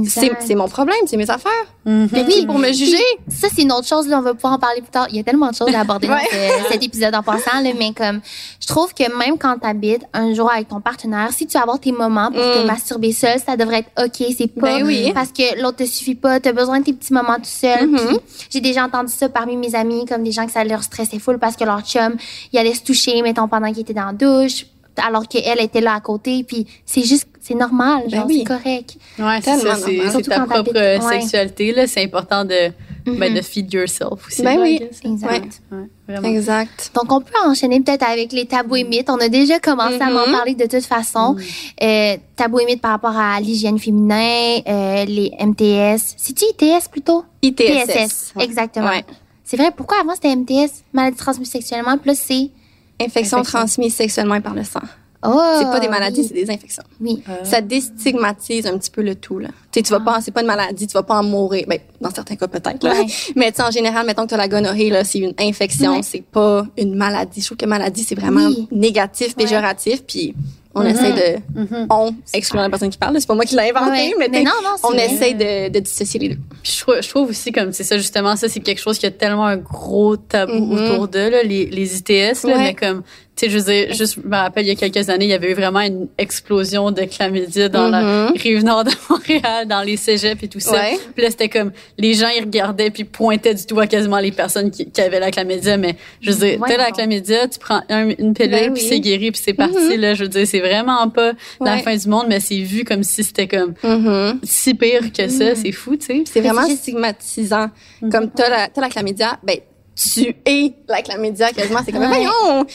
c'est 0.08 0.54
mon 0.54 0.68
problème, 0.68 0.96
c'est 1.06 1.16
mes 1.16 1.30
affaires. 1.30 1.52
Mais 1.84 2.24
oui, 2.26 2.44
Pour 2.46 2.58
me 2.58 2.72
juger. 2.72 2.96
Ça, 3.28 3.48
c'est 3.54 3.62
une 3.62 3.70
autre 3.72 3.86
chose, 3.86 4.08
là, 4.08 4.18
on 4.18 4.22
va 4.22 4.34
pouvoir 4.34 4.54
en 4.54 4.58
parler 4.58 4.80
plus 4.80 4.90
tard. 4.90 5.06
Il 5.10 5.16
y 5.16 5.20
a 5.20 5.22
tellement 5.22 5.50
de 5.50 5.54
choses 5.54 5.72
à 5.74 5.80
aborder 5.80 6.08
dans 6.08 6.18
ce- 6.18 6.72
cet 6.72 6.82
épisode 6.82 7.14
en 7.14 7.22
passant, 7.22 7.60
là, 7.62 7.70
mais 7.78 7.92
comme, 7.92 8.20
je 8.60 8.66
trouve 8.66 8.92
que 8.94 9.04
même 9.16 9.38
quand 9.38 9.58
t'habites 9.58 10.02
un 10.12 10.34
jour 10.34 10.50
avec 10.50 10.68
ton 10.68 10.80
partenaire, 10.80 11.30
si 11.32 11.46
tu 11.46 11.52
vas 11.56 11.62
avoir 11.62 11.78
tes 11.78 11.92
moments 11.92 12.32
pour 12.32 12.40
te 12.40 12.62
Mm. 12.64 12.66
masturber 12.66 13.12
seul, 13.12 13.38
ça 13.38 13.56
devrait 13.56 13.80
être 13.96 14.04
OK. 14.04 14.26
C'est 14.36 14.48
pas 14.48 14.78
Ben 14.78 14.86
oui. 14.86 15.12
parce 15.14 15.30
que 15.30 15.60
l'autre 15.62 15.76
te 15.78 15.84
suffit 15.84 16.14
pas. 16.16 16.40
T'as 16.40 16.52
besoin 16.52 16.80
de 16.80 16.84
tes 16.84 16.92
petits 16.92 17.12
moments 17.12 17.36
tout 17.36 17.42
seul. 17.44 17.88
Puis 17.90 18.18
j'ai 18.50 18.60
déjà 18.60 18.84
entendu 18.84 19.12
ça 19.12 19.28
parmi 19.28 19.56
mes 19.56 19.74
amis, 19.74 20.04
comme 20.06 20.22
des 20.24 20.32
gens 20.32 20.46
que 20.46 20.52
ça 20.52 20.64
leur 20.64 20.82
stressait 20.82 21.18
full 21.20 21.38
parce 21.38 21.54
que 21.56 21.64
leur 21.64 21.82
chum, 21.82 22.16
il 22.52 22.58
allait 22.58 22.74
se 22.74 22.82
toucher, 22.82 23.22
mettons, 23.22 23.46
pendant 23.46 23.68
qu'il 23.68 23.80
était 23.80 23.94
dans 23.94 24.06
la 24.06 24.12
douche, 24.12 24.66
alors 25.06 25.28
qu'elle 25.28 25.60
était 25.60 25.80
là 25.82 25.94
à 25.94 26.00
côté. 26.00 26.42
Puis 26.42 26.66
c'est 26.86 27.02
juste, 27.04 27.28
C'est 27.46 27.54
normal, 27.54 28.02
Ben 28.10 28.24
oui. 28.26 28.38
c'est 28.38 28.44
correct. 28.44 28.96
Ouais, 29.18 29.38
c'est 29.42 29.52
ça. 29.52 29.58
C'est 29.58 29.64
normal. 29.64 29.82
c'est 29.86 30.10
Surtout 30.10 30.30
ta 30.30 30.40
propre 30.40 30.72
ouais. 30.74 31.00
sexualité. 31.20 31.72
là. 31.72 31.86
C'est 31.86 32.02
important 32.02 32.44
de, 32.44 32.72
ben, 33.06 33.30
Mhm. 33.30 33.34
de 33.36 33.40
feed 33.42 33.72
yourself 33.72 34.26
aussi. 34.26 34.42
Ben 34.42 34.56
là, 34.56 34.62
oui. 34.62 34.78
Guess. 34.80 35.00
Exact. 35.04 35.60
Ouais, 35.70 35.78
vraiment. 36.08 36.28
Exact. 36.28 36.90
Donc, 36.94 37.12
on 37.12 37.20
peut 37.20 37.32
enchaîner 37.44 37.80
peut-être 37.80 38.02
avec 38.02 38.32
les 38.32 38.46
tabous 38.46 38.76
et 38.76 38.82
mythes. 38.84 39.08
On 39.10 39.18
a 39.18 39.28
déjà 39.28 39.60
commencé 39.60 40.00
à 40.00 40.10
m'en 40.10 40.26
Mhm. 40.26 40.32
parler 40.32 40.54
de 40.54 40.66
toute 40.66 40.84
façon. 40.84 41.36
Euh, 41.82 42.16
tabous 42.34 42.58
et 42.58 42.64
mythes 42.64 42.80
par 42.82 42.90
rapport 42.92 43.16
à 43.16 43.40
l'hygiène 43.40 43.78
féminin, 43.78 44.58
euh, 44.66 45.04
les 45.04 45.30
MTS. 45.38 46.14
C'est-tu 46.16 46.44
ITS 46.46 46.88
plutôt? 46.90 47.24
ITSS. 47.42 48.32
Ouais. 48.34 48.44
Exactement. 48.44 48.88
Ouais. 48.88 49.04
C'est 49.44 49.56
vrai, 49.56 49.70
pourquoi 49.76 49.98
avant 50.00 50.14
c'était 50.14 50.34
MTS, 50.34 50.82
maladie 50.92 51.16
transmise 51.16 51.48
sexuellement, 51.50 51.96
puis 51.98 52.10
là 52.10 52.16
c'est... 52.16 52.50
Infection 52.98 53.38
Infection. 53.38 53.42
transmise 53.42 53.94
sexuellement 53.94 54.40
par 54.40 54.54
le 54.54 54.64
sang. 54.64 54.80
Oh! 55.26 55.56
C'est 55.58 55.64
pas 55.66 55.80
des 55.80 55.88
maladies, 55.88 56.20
oui. 56.20 56.26
c'est 56.28 56.34
des 56.34 56.50
infections. 56.50 56.82
Oui. 57.00 57.22
Euh, 57.28 57.44
Ça 57.44 57.60
déstigmatise 57.60 58.66
un 58.66 58.78
petit 58.78 58.90
peu 58.90 59.02
le 59.02 59.14
tout, 59.14 59.38
là. 59.38 59.48
Tu 59.72 59.78
sais, 59.78 59.82
tu 59.82 59.90
vas 59.92 60.00
pas, 60.00 60.20
c'est 60.20 60.30
pas 60.30 60.40
une 60.42 60.46
maladie, 60.46 60.86
tu 60.86 60.92
vas 60.94 61.02
pas 61.02 61.18
en 61.18 61.22
mourir. 61.24 61.64
Ben, 61.68 61.78
dans 62.00 62.10
certains 62.10 62.36
cas, 62.36 62.46
peut-être, 62.48 62.82
là. 62.84 62.92
Ouais. 62.94 63.06
Mais 63.36 63.50
tu 63.50 63.56
sais, 63.56 63.62
en 63.62 63.70
général, 63.70 64.06
mettons 64.06 64.22
que 64.24 64.28
tu 64.28 64.34
as 64.34 64.38
la 64.38 64.48
gonorrhée, 64.48 64.90
là, 64.90 65.04
c'est 65.04 65.18
une 65.18 65.34
infection, 65.38 65.96
Ouais. 65.96 66.02
c'est 66.02 66.22
pas 66.24 66.66
une 66.76 66.94
maladie. 66.94 67.40
Je 67.40 67.46
trouve 67.46 67.58
que 67.58 67.66
maladie, 67.66 68.04
c'est 68.04 68.14
vraiment 68.14 68.46
Oui. 68.46 68.68
négatif, 68.70 69.28
Ouais. 69.36 69.44
péjoratif, 69.44 70.02
puis 70.04 70.34
on 70.76 70.82
Mhm. 70.82 70.86
essaie 70.90 71.12
de, 71.12 71.60
mhm. 71.60 71.86
on, 71.90 72.14
excluant 72.32 72.62
la 72.62 72.68
personne 72.70 72.90
qui 72.90 72.98
parle, 72.98 73.16
c'est 73.20 73.26
pas 73.26 73.34
moi 73.34 73.44
qui 73.44 73.56
l'ai 73.56 73.70
inventé, 73.70 74.14
Ouais. 74.16 74.28
mais, 74.30 74.42
non, 74.44 74.50
on 74.84 74.90
vrai. 74.90 75.06
essaie 75.06 75.34
de, 75.34 75.70
de 75.72 75.78
dissocier 75.80 76.20
les 76.20 76.28
deux. 76.30 76.38
Puis 76.62 76.72
je 76.76 76.80
trouve, 76.82 76.96
je 77.02 77.08
trouve 77.08 77.30
aussi 77.30 77.50
comme 77.50 77.72
c'est 77.72 77.82
ça 77.84 77.96
justement 77.96 78.36
ça 78.36 78.48
c'est 78.48 78.60
quelque 78.60 78.80
chose 78.80 78.98
qui 78.98 79.06
a 79.06 79.10
tellement 79.10 79.46
un 79.46 79.56
gros 79.56 80.16
tabou 80.16 80.52
Mhm. 80.52 80.72
autour 80.92 81.08
d'eux 81.08 81.30
là, 81.30 81.42
les 81.42 81.66
les 81.66 81.96
ITS 81.98 82.44
là, 82.44 82.56
Ouais. 82.56 82.58
mais 82.58 82.74
comme 82.74 83.02
tu 83.36 83.44
sais 83.44 83.50
je 83.50 83.58
veux 83.58 83.64
dire 83.70 83.92
juste 83.92 84.16
je 84.22 84.26
me 84.28 84.34
rappelle 84.34 84.64
il 84.64 84.68
y 84.68 84.70
a 84.70 84.74
quelques 84.76 85.10
années 85.10 85.26
il 85.26 85.30
y 85.30 85.34
avait 85.34 85.50
eu 85.50 85.54
vraiment 85.54 85.80
une 85.80 86.08
explosion 86.16 86.90
de 86.90 87.02
chlamydia 87.02 87.68
dans 87.68 87.88
la 87.88 88.02
Mhm. 88.02 88.32
rive 88.36 88.64
nord 88.64 88.84
de 88.84 88.90
Montréal 89.10 89.66
dans 89.68 89.82
les 89.82 89.96
cégeps 89.98 90.42
et 90.42 90.48
tout 90.48 90.60
ça. 90.60 90.72
Ouais. 90.72 90.98
Puis 91.14 91.22
là 91.24 91.30
c'était 91.30 91.48
comme 91.50 91.70
les 91.98 92.14
gens 92.14 92.28
ils 92.36 92.40
regardaient 92.44 92.90
puis 92.90 93.04
pointaient 93.04 93.54
du 93.54 93.66
doigt 93.66 93.86
quasiment 93.86 94.18
les 94.18 94.32
personnes 94.32 94.70
qui, 94.70 94.90
qui 94.90 95.00
avaient 95.02 95.20
la 95.20 95.30
chlamydia 95.30 95.76
mais 95.76 95.96
je 96.22 96.30
veux 96.30 96.38
dire 96.48 96.60
Ouais, 96.60 96.68
t'as 96.68 96.78
la 96.78 96.90
chlamydia 96.92 97.46
tu 97.48 97.58
prends 97.58 97.82
un- 97.90 98.08
une 98.18 98.32
pilule 98.34 98.50
Ben 98.50 98.72
puis 98.72 98.82
oui. 98.82 98.88
c'est 98.88 99.00
guéri 99.00 99.30
puis 99.32 99.40
c'est 99.44 99.52
parti 99.54 99.96
là 99.98 100.14
je 100.14 100.22
veux 100.24 100.28
dire 100.30 100.46
c'est 100.46 100.60
vraiment 100.66 101.08
pas 101.10 101.32
la 101.60 101.74
Ouais. 101.76 101.82
fin 101.82 101.96
du 101.96 102.08
monde 102.08 102.26
mais 102.28 102.40
c'est 102.40 102.60
vu 102.60 102.84
comme 102.84 103.02
si 103.02 103.22
c'était 103.24 103.48
comme 103.48 103.74
Mhm. 103.82 104.40
si 104.42 104.74
pire 104.74 105.12
que 105.12 105.28
ça 105.28 105.54
c'est 105.54 105.72
fou 105.72 105.96
tu 105.96 106.06
sais. 106.06 106.24
C'est 106.30 106.40
vraiment 106.40 106.68
stigmatisant. 106.68 107.70
Comme 108.10 108.30
t'as 108.30 108.48
la, 108.48 108.68
t'as 108.68 108.80
la 108.80 108.88
chlamydia, 108.88 109.38
ben, 109.42 109.58
tu 109.94 110.34
es 110.44 110.72
la 110.88 111.02
chlamydia 111.02 111.52
quasiment. 111.52 111.80
C'est 111.84 111.92
comme, 111.92 112.02
Ouais. 112.02 112.08
voyons, 112.08 112.66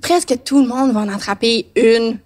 presque 0.00 0.34
tout 0.44 0.60
le 0.62 0.68
monde 0.68 0.92
va 0.92 1.00
en 1.00 1.08
attraper 1.08 1.66
une 1.76 2.18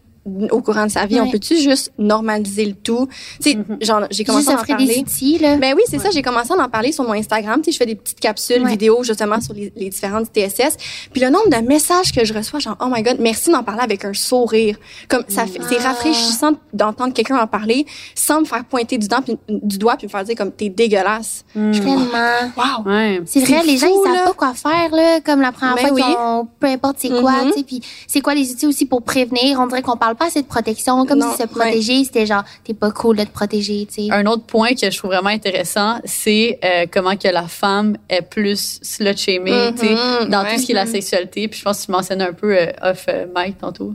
au 0.51 0.61
courant 0.63 0.87
de 0.87 0.91
sa 0.91 1.07
vie. 1.07 1.21
On 1.21 1.31
peut-tu 1.31 1.57
juste 1.59 1.93
normaliser 1.99 2.65
le 2.67 2.75
tout? 2.75 3.09
Tu 3.43 3.53
sais, 3.53 3.59
genre, 3.81 4.03
j'ai 4.11 4.25
commencé 4.25 4.45
Juste 4.47 4.51
à 4.57 4.59
en 4.59 4.61
offrir 4.61 4.77
des 4.77 4.87
parler. 4.87 5.01
outils, 5.01 5.39
là. 5.39 5.57
Ben 5.57 5.75
oui, 5.77 5.83
c'est 5.89 5.99
ça. 5.99 6.11
J'ai 6.11 6.23
commencé 6.23 6.53
à 6.53 6.57
en 6.63 6.69
parler 6.69 6.93
sur 6.93 7.05
mon 7.05 7.13
Instagram. 7.13 7.61
Tu 7.61 7.67
sais, 7.67 7.73
je 7.73 7.77
fais 7.79 7.87
des 7.87 7.95
petites 7.95 8.21
capsules 8.21 8.63
Ouais. 8.63 8.71
vidéo 8.71 9.03
justement 9.03 9.41
sur 9.41 9.55
les, 9.55 9.73
les 9.77 9.89
différentes 9.91 10.27
TSS. 10.33 10.77
Puis 11.13 11.21
le 11.21 11.31
nombre 11.31 11.49
de 11.51 11.67
messages 11.67 12.13
que 12.13 12.25
je 12.25 12.33
reçois, 12.35 12.59
genre 12.59 12.77
oh 12.81 12.87
my 12.91 13.03
god, 13.03 13.17
merci 13.21 13.51
d'en 13.51 13.63
parler 13.63 13.83
avec 13.83 14.05
un 14.05 14.13
sourire. 14.15 14.77
Comme 15.09 15.25
ça, 15.29 15.47
fait, 15.47 15.61
c'est 15.69 15.79
Ah. 15.81 15.89
rafraîchissant 15.89 16.53
d'entendre 16.73 17.13
quelqu'un 17.13 17.39
en 17.39 17.47
parler 17.47 17.87
sans 18.15 18.41
me 18.41 18.45
faire 18.47 18.65
pointer 18.65 18.99
du, 18.99 19.09
dent, 19.09 19.23
puis- 19.23 19.39
du 19.49 19.79
doigt 19.79 19.97
puis 19.97 20.07
me 20.07 20.11
faire 20.11 20.25
dire 20.25 20.35
comme 20.37 20.51
t'es 20.53 20.69
dégueulasse. 20.69 21.45
Tellement. 21.53 22.53
Wow. 22.57 22.85
Ouais. 22.91 23.21
C'est 23.27 23.41
vrai, 23.41 23.63
les 23.65 23.77
gens, 23.77 23.87
ils 23.89 24.03
savent 24.13 24.25
pas 24.25 24.33
quoi 24.33 24.55
faire, 24.55 24.91
là, 24.93 25.21
comme 25.21 25.41
la 25.41 25.53
première 25.53 25.75
Ben 25.77 25.83
fois 25.89 25.93
oui. 25.93 26.03
qu'ils 26.03 26.15
ont, 26.19 26.49
peu 26.59 26.67
importe 26.67 26.97
c'est 26.99 27.09
quoi, 27.09 27.45
Mhm. 27.45 27.51
tu 27.53 27.59
sais, 27.59 27.65
puis 27.65 27.81
c'est 28.07 28.21
quoi 28.21 28.35
les 28.35 28.51
outils 28.53 28.67
aussi 28.67 28.87
pour 28.87 29.03
prévenir? 29.03 29.61
On 29.61 29.67
dirait 29.67 29.83
qu'on 29.83 29.97
parle 29.97 30.16
pas 30.17 30.27
assez 30.27 30.43
de 30.43 30.47
protection, 30.47 31.07
comme 31.07 31.21
Non, 31.21 31.33
si 31.33 31.43
se 31.43 31.47
protéger, 31.47 32.05
c'était 32.05 32.27
genre, 32.27 32.43
t'es 32.65 32.75
pas 32.75 32.91
cool 32.91 33.17
de 33.17 33.25
te 33.25 33.31
protéger, 33.31 33.87
tu 33.87 34.07
sais. 34.07 34.13
Un 34.13 34.27
autre 34.27 34.43
point 34.45 34.75
que 34.75 34.91
je 34.91 34.97
trouve 34.99 35.11
vraiment 35.13 35.29
intéressant, 35.31 36.01
c'est 36.05 36.59
euh, 36.65 36.87
comment 36.91 37.17
que 37.17 37.29
la 37.29 37.47
femme 37.47 37.97
est 38.09 38.23
plus 38.23 38.81
slut-shamée, 38.83 39.71
Mhm, 39.71 39.75
tu 39.79 39.87
sais, 39.87 39.95
dans 40.29 40.43
ouais. 40.43 40.55
tout 40.55 40.61
ce 40.61 40.67
qui 40.67 40.73
est 40.73 40.75
la 40.75 40.87
sexualité. 40.87 41.47
Puis 41.49 41.59
je 41.61 41.65
pense 41.65 41.81
que 41.83 41.87
tu 41.87 41.93
mentionnais 41.93 42.25
un 42.25 42.33
peu 42.33 42.57
euh, 42.59 42.67
off 42.83 43.07
euh, 43.09 43.27
mic 43.37 43.59
tantôt. 43.59 43.95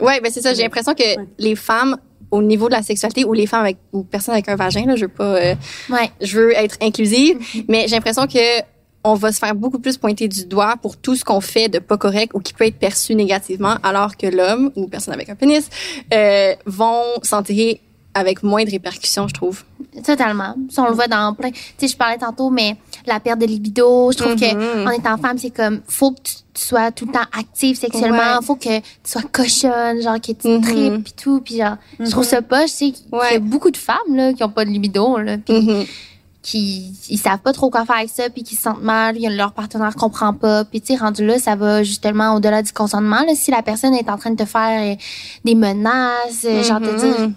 Ouais, 0.00 0.20
ben 0.20 0.30
c'est 0.32 0.40
ça. 0.42 0.54
J'ai 0.54 0.62
l'impression 0.62 0.94
que 0.94 1.02
les 1.38 1.54
femmes 1.56 1.96
au 2.30 2.42
niveau 2.42 2.68
de 2.68 2.74
la 2.74 2.82
sexualité 2.82 3.24
ou 3.24 3.32
les 3.32 3.46
femmes 3.46 3.62
avec 3.62 3.78
ou 3.92 4.02
personnes 4.04 4.34
avec 4.34 4.48
un 4.48 4.54
vagin 4.56 4.84
là, 4.86 4.96
je 4.96 5.02
veux 5.06 5.08
pas 5.08 5.36
euh, 5.36 5.54
Ouais. 5.90 6.10
je 6.20 6.38
veux 6.38 6.52
être 6.52 6.76
inclusive, 6.82 7.38
mais 7.68 7.86
j'ai 7.88 7.96
l'impression 7.96 8.26
que 8.26 8.38
on 9.04 9.14
va 9.14 9.32
se 9.32 9.38
faire 9.38 9.54
beaucoup 9.54 9.78
plus 9.78 9.96
pointer 9.96 10.28
du 10.28 10.44
doigt 10.44 10.74
pour 10.82 10.96
tout 10.96 11.14
ce 11.16 11.24
qu'on 11.24 11.40
fait 11.40 11.68
de 11.68 11.78
pas 11.78 11.96
correct 11.96 12.32
ou 12.34 12.40
qui 12.40 12.52
peut 12.52 12.66
être 12.66 12.78
perçu 12.78 13.14
négativement, 13.14 13.76
alors 13.82 14.16
que 14.16 14.26
l'homme 14.26 14.70
ou 14.76 14.86
personne 14.88 15.14
avec 15.14 15.28
un 15.28 15.34
pénis 15.36 15.68
euh, 16.12 16.54
vont 16.66 17.02
s'en 17.22 17.42
tirer 17.42 17.80
avec 18.14 18.42
moins 18.42 18.64
de 18.64 18.70
répercussions, 18.70 19.28
je 19.28 19.34
trouve. 19.34 19.62
Totalement. 20.04 20.56
Ça, 20.70 20.82
on 20.82 20.88
le 20.88 20.94
voit 20.94 21.06
dans 21.06 21.34
plein. 21.34 21.50
Tu 21.52 21.58
sais, 21.78 21.88
je 21.88 21.96
parlais 21.96 22.18
tantôt, 22.18 22.50
mais 22.50 22.76
la 23.06 23.20
perte 23.20 23.38
de 23.38 23.46
libido, 23.46 24.10
je 24.10 24.16
trouve 24.18 24.32
Mhm. 24.32 24.40
que 24.40 24.86
en 24.86 24.90
étant 24.90 25.16
femme, 25.18 25.38
c'est 25.38 25.50
comme, 25.50 25.80
faut 25.86 26.10
que 26.12 26.20
tu, 26.22 26.34
tu 26.54 26.64
sois 26.66 26.90
tout 26.90 27.06
le 27.06 27.12
temps 27.12 27.26
active 27.38 27.76
sexuellement, 27.78 28.38
Ouais. 28.38 28.44
faut 28.44 28.56
que 28.56 28.78
tu 28.78 28.82
sois 29.04 29.22
cochonne, 29.30 30.02
genre, 30.02 30.20
que 30.20 30.32
tu 30.32 30.48
Mhm. 30.48 30.60
tripes 30.62 31.04
pis 31.04 31.12
tout, 31.12 31.40
puis 31.42 31.58
genre, 31.58 31.76
je 32.00 32.10
trouve 32.10 32.24
ça 32.24 32.42
pas, 32.42 32.66
je 32.66 32.72
sais 32.72 32.90
qu'il 32.90 33.06
y 33.12 33.36
a 33.36 33.38
beaucoup 33.38 33.70
de 33.70 33.76
femmes, 33.76 33.96
là, 34.16 34.32
qui 34.32 34.42
ont 34.42 34.48
pas 34.50 34.64
de 34.64 34.70
libido, 34.70 35.18
là, 35.18 35.36
puis. 35.38 35.86
Qui, 36.42 36.94
ils 37.08 37.18
savent 37.18 37.40
pas 37.40 37.52
trop 37.52 37.68
quoi 37.70 37.84
faire 37.84 37.96
avec 37.96 38.10
ça, 38.10 38.30
puis 38.30 38.42
qui 38.42 38.54
se 38.54 38.62
sentent 38.62 38.82
mal, 38.82 39.16
leur 39.36 39.52
partenaire 39.52 39.94
comprend 39.96 40.32
pas, 40.32 40.64
puis 40.64 40.80
tu 40.80 40.88
sais, 40.94 40.96
rendu 40.96 41.26
là, 41.26 41.38
ça 41.38 41.56
va 41.56 41.82
justement 41.82 42.34
au-delà 42.34 42.62
du 42.62 42.72
consentement, 42.72 43.22
là, 43.26 43.34
si 43.34 43.50
la 43.50 43.62
personne 43.62 43.94
est 43.94 44.08
en 44.08 44.16
train 44.16 44.30
de 44.30 44.36
te 44.36 44.44
faire 44.44 44.92
euh, 44.92 44.96
des 45.44 45.54
menaces, 45.54 46.44
euh, 46.44 46.62
genre, 46.62 46.80
te 46.80 46.90
Mhm. 46.90 46.96
dire, 46.96 47.30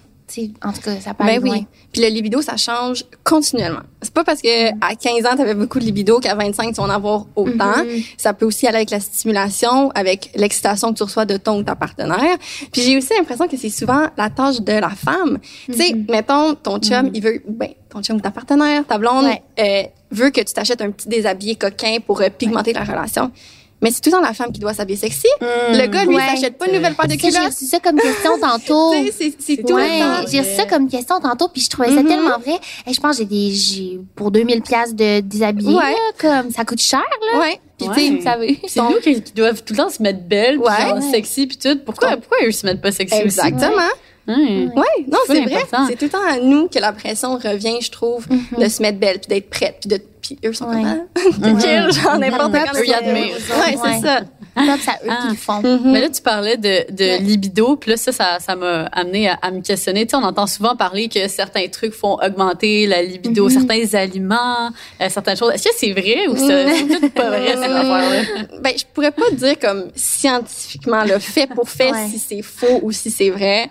en 0.64 0.72
tout 0.74 0.82
cas, 0.82 1.00
ça 1.00 1.12
aller 1.20 1.40
Ben 1.40 1.46
loin. 1.46 1.58
oui. 1.58 1.66
Puis 1.92 2.02
le 2.02 2.08
libido, 2.10 2.42
ça 2.42 2.58
change 2.58 3.04
continuellement. 3.24 3.82
C'est 4.02 4.14
pas 4.14 4.24
parce 4.24 4.42
que 4.42 4.70
à 4.82 4.96
15 4.96 5.26
ans, 5.26 5.36
tu 5.36 5.42
avais 5.42 5.54
beaucoup 5.56 5.80
de 5.80 5.84
libido 5.86 6.20
qu'à 6.20 6.36
25, 6.36 6.70
tu 6.74 6.82
vas 6.82 6.84
en 6.84 6.90
avoir 6.90 7.26
autant. 7.36 7.84
Mhm. 7.84 8.02
Ça 8.18 8.34
peut 8.34 8.46
aussi 8.46 8.66
aller 8.68 8.78
avec 8.78 8.90
la 8.92 9.00
stimulation, 9.00 9.92
avec 9.92 10.32
l'excitation 10.36 10.92
que 10.94 10.98
tu 10.98 11.04
reçois 11.04 11.26
de 11.26 11.38
ton 11.38 11.60
ou 11.60 11.64
ta 11.64 11.76
partenaire. 11.76 12.38
Puis 12.72 12.82
j'ai 12.82 12.98
aussi 12.98 13.14
l'impression 13.18 13.48
que 13.48 13.58
c'est 13.58 13.70
souvent 13.70 14.08
la 14.18 14.30
tâche 14.30 14.62
de 14.62 14.74
la 14.74 14.90
femme. 14.90 15.38
Tu 15.68 15.74
sais, 15.74 15.94
Mhm. 15.94 16.06
mettons, 16.10 16.56
ton 16.56 16.80
chum, 16.80 17.12
il 17.14 17.22
veut, 17.22 17.42
ben, 17.48 17.70
ton 17.90 18.02
chum 18.02 18.18
ou 18.18 18.22
ta 18.22 18.32
partenaire, 18.32 18.86
ta 18.88 18.98
blonde, 18.98 19.26
Ouais. 19.26 19.42
euh, 19.60 19.84
veut 20.12 20.30
que 20.30 20.42
tu 20.42 20.54
t'achètes 20.54 20.82
un 20.82 20.92
petit 20.92 21.08
déshabillé 21.10 21.56
coquin 21.56 21.98
pour 22.06 22.22
euh, 22.22 22.30
pigmenter 22.30 22.74
la 22.74 22.84
relation. 22.84 23.32
Mais 23.82 23.90
c'est 23.92 24.02
tout 24.02 24.10
le 24.12 24.18
temps 24.18 24.22
la 24.22 24.34
femme 24.34 24.52
qui 24.52 24.60
doit 24.60 24.74
s'habiller 24.74 24.98
sexy. 25.00 25.28
Le 25.42 25.88
gars, 25.88 26.06
lui, 26.06 26.16
Ouais. 26.16 26.22
il 26.34 26.38
s'achète 26.38 26.58
pas 26.58 26.68
une 26.68 26.76
nouvelle 26.76 26.94
paire 26.94 27.08
de 27.08 27.14
Ça, 27.14 27.18
j'ai 27.22 27.30
culottes. 27.32 27.46
reçu 27.52 27.66
ça 27.66 27.80
comme 27.80 28.00
question 28.00 28.32
tantôt. 28.40 28.94
C'est- 29.40 29.64
tout 29.64 29.74
Ouais, 29.74 30.00
le 30.00 30.24
temps. 30.24 30.28
j'ai 30.32 30.40
reçu 30.40 30.56
ça 30.56 30.66
comme 30.66 30.88
question 30.88 31.20
tantôt, 31.20 31.48
puis 31.48 31.62
je 31.62 31.70
trouvais 31.70 31.90
ça 31.90 32.02
Mhm. 32.04 32.08
tellement 32.08 32.38
vrai. 32.40 32.60
Et 32.88 32.94
je 32.94 33.00
pense 33.02 33.18
que 33.18 33.24
j'ai 33.24 33.26
des, 33.26 33.52
j'ai, 33.52 34.00
pour 34.16 34.30
2000 34.32 34.62
pièces 34.62 34.94
de 34.94 35.20
déshabiller, 35.22 35.76
Ouais. 35.76 35.96
comme, 36.20 36.52
ça 36.52 36.64
coûte 36.64 36.82
cher, 36.82 37.02
là. 37.34 37.40
Ouais. 37.40 37.60
Puis 37.78 37.88
Ouais. 37.90 37.96
tu 37.96 38.02
sais, 38.02 38.16
Vous 38.18 38.22
savez. 38.24 38.60
C'est 38.68 38.82
nous 38.82 39.00
qui, 39.02 39.22
qui 39.24 39.34
doivent 39.34 39.64
tout 39.64 39.74
le 39.74 39.78
temps 39.78 39.90
se 39.90 40.02
mettre 40.04 40.20
puis 41.00 41.00
genre 41.02 41.12
sexy, 41.12 41.48
puis 41.48 41.58
tout. 41.58 41.80
Pourquoi, 41.84 42.18
pourquoi 42.18 42.38
eux 42.46 42.52
se 42.52 42.66
mettent 42.68 42.82
pas 42.82 42.92
sexy 42.92 43.16
Exactement. 43.20 43.72
aussi? 43.78 44.11
Ouais. 44.28 44.36
Ouais, 44.76 45.06
non, 45.12 45.18
C'est 45.28 45.34
c'est 45.36 45.42
vrai. 45.46 45.64
C'est 45.88 45.96
tout 45.98 46.06
le 46.06 46.10
temps 46.12 46.26
à 46.28 46.38
nous 46.38 46.68
que 46.68 46.80
la 46.80 46.94
pression 46.94 47.38
revient, 47.38 47.82
je 47.82 47.92
trouve, 47.92 48.26
de 48.58 48.68
se 48.70 48.82
mettre 48.82 49.00
belle, 49.00 49.20
puis 49.20 49.28
d'être 49.30 49.50
prête, 49.50 49.78
puis 49.82 49.90
de 49.90 50.02
puis 50.22 50.38
eux 50.46 50.54
sont 50.54 50.68
Ouais. 50.70 50.84
comme 50.84 51.56
ah, 51.58 51.60
chill, 51.60 51.92
genre 51.92 52.18
n'importe 52.20 52.54
Mhm. 52.54 52.60
quand. 52.72 52.80
Eux, 52.80 52.84
ils 52.86 52.94
admirent. 52.94 53.36
Ouais, 53.36 53.76
c'est 53.84 54.06
ça. 54.06 54.22
Props 54.54 54.88
à 54.88 54.92
eux 55.04 55.10
Ah. 55.10 55.18
qui 55.24 55.28
le 55.30 55.36
font. 55.36 55.80
Mais 55.86 56.00
là, 56.02 56.10
tu 56.10 56.22
parlais 56.22 56.58
de, 56.58 56.92
de 56.92 57.04
Ouais. 57.04 57.18
libido, 57.20 57.76
puis 57.76 57.90
là, 57.90 57.98
ça, 57.98 58.12
ça, 58.12 58.38
ça 58.40 58.56
m'a 58.56 58.84
amené 58.92 59.30
à, 59.30 59.40
à 59.42 59.50
me 59.50 59.62
questionner. 59.62 60.06
Tu 60.06 60.12
sais, 60.12 60.18
on 60.18 60.24
entend 60.24 60.46
souvent 60.46 60.76
parler 60.76 61.10
que 61.10 61.28
certains 61.28 61.68
trucs 61.70 61.94
font 61.94 62.20
augmenter 62.22 62.86
la 62.86 63.02
libido, 63.02 63.50
certains 63.50 63.84
aliments, 63.96 64.70
euh, 65.02 65.10
certaines 65.10 65.38
choses. 65.38 65.54
Est-ce 65.54 65.64
que 65.64 65.76
c'est 65.76 65.92
vrai 65.94 66.28
ou 66.28 66.36
c'est 66.38 66.68
c'est 66.76 67.00
tout 67.00 67.10
pas 67.10 67.30
vrai, 67.30 67.54
ces 67.54 67.64
affaires-là? 67.64 68.22
Ben, 68.62 68.74
je 68.78 68.84
pourrais 68.94 69.12
pas 69.12 69.32
dire 69.32 69.58
comme 69.60 69.86
scientifiquement 69.96 71.04
le 71.04 71.18
fait 71.20 71.48
pour 71.48 71.68
fait 71.68 71.92
Ouais. 71.92 72.08
si 72.10 72.20
c'est 72.20 72.42
faux 72.44 72.80
ou 72.84 72.92
si 72.92 73.10
c'est 73.10 73.32
vrai. 73.32 73.70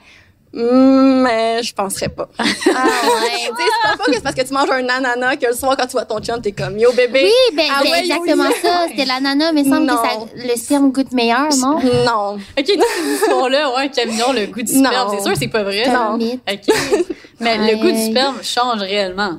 Mm, 0.53 1.23
Mais 1.23 1.63
je 1.63 1.73
penserais 1.75 2.09
pas. 2.09 2.29
Ah, 2.39 2.43
Tu 2.55 2.61
sais, 2.63 2.71
ouais. 2.71 3.51
c'est 3.93 3.99
pas 3.99 4.05
que 4.05 4.13
c'est 4.15 4.23
parce 4.23 4.35
que 4.35 4.43
tu 4.43 4.53
manges 4.53 4.71
un 4.71 4.89
ananas 4.89 5.37
que 5.37 5.47
le 5.47 5.53
soir 5.53 5.77
quand 5.77 5.87
tu 5.87 5.93
vois 5.93 6.05
ton 6.05 6.19
chum, 6.21 6.41
t'es 6.43 6.51
comme 6.53 6.77
yo 6.79 6.91
bébé. 6.93 7.23
Oui, 7.25 7.57
ben, 7.57 7.67
Ah 7.71 7.81
c'est 7.85 7.91
ouais, 7.91 8.01
exactement 8.01 8.51
ça. 8.63 8.87
C'était 8.89 9.05
l'ananas, 9.05 9.53
mais 9.53 9.61
il 9.63 9.71
semble 9.71 9.87
Non. 9.87 9.97
que 9.97 10.09
ça, 10.09 10.15
le 10.35 10.57
sperme 10.57 10.91
goûte 10.91 11.13
meilleur, 11.13 11.49
non? 11.59 11.79
Non. 12.05 12.35
OK, 12.59 12.67
ces 12.67 13.15
histoires-là, 13.15 13.75
ouais, 13.77 13.91
quel 13.95 14.09
mignon, 14.11 14.33
le 14.33 14.47
goût 14.47 14.63
du 14.63 14.73
sperme. 14.79 15.15
C'est 15.17 15.23
sûr, 15.23 15.37
c'est 15.39 15.49
pas 15.49 15.63
vrai. 15.63 15.89
Non? 15.89 16.15
OK. 16.17 16.75
Mais 17.39 17.57
le 17.73 17.77
goût 17.77 17.91
du 17.93 18.11
sperme 18.11 18.37
change 18.43 18.81
réellement. 18.81 19.39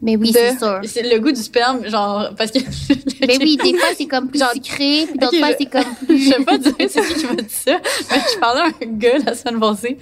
Mais 0.00 0.16
oui, 0.16 0.30
c'est 0.32 0.56
sûr. 0.58 0.80
C'est 0.84 1.02
le 1.02 1.18
goût 1.18 1.32
du 1.32 1.42
sperme, 1.42 1.84
genre, 1.88 2.30
parce 2.36 2.52
que. 2.52 2.58
Mais 3.26 3.36
oui, 3.38 3.56
des 3.56 3.74
fois, 3.74 3.88
c'est 3.96 4.06
comme 4.06 4.28
plus 4.28 4.38
Genre- 4.38 4.52
sucré, 4.52 5.06
puis 5.08 5.18
d'autres 5.18 5.36
fois, 5.38 5.48
je- 5.50 5.56
c'est 5.58 5.66
comme 5.66 5.82
Je 6.02 6.04
plus... 6.06 6.24
sais 6.28 6.44
pas 6.44 6.56
dire 6.58 6.72
c'est 6.88 7.00
qui 7.02 7.14
qui 7.14 7.26
m'a 7.26 7.34
dit 7.34 7.44
ça, 7.48 7.78
mais 8.12 8.16
je 8.32 8.38
parlais 8.38 8.60
à 8.60 8.64
un 8.66 8.86
gars 8.86 9.18
la 9.26 9.34
semaine 9.34 9.58
passée, 9.58 9.98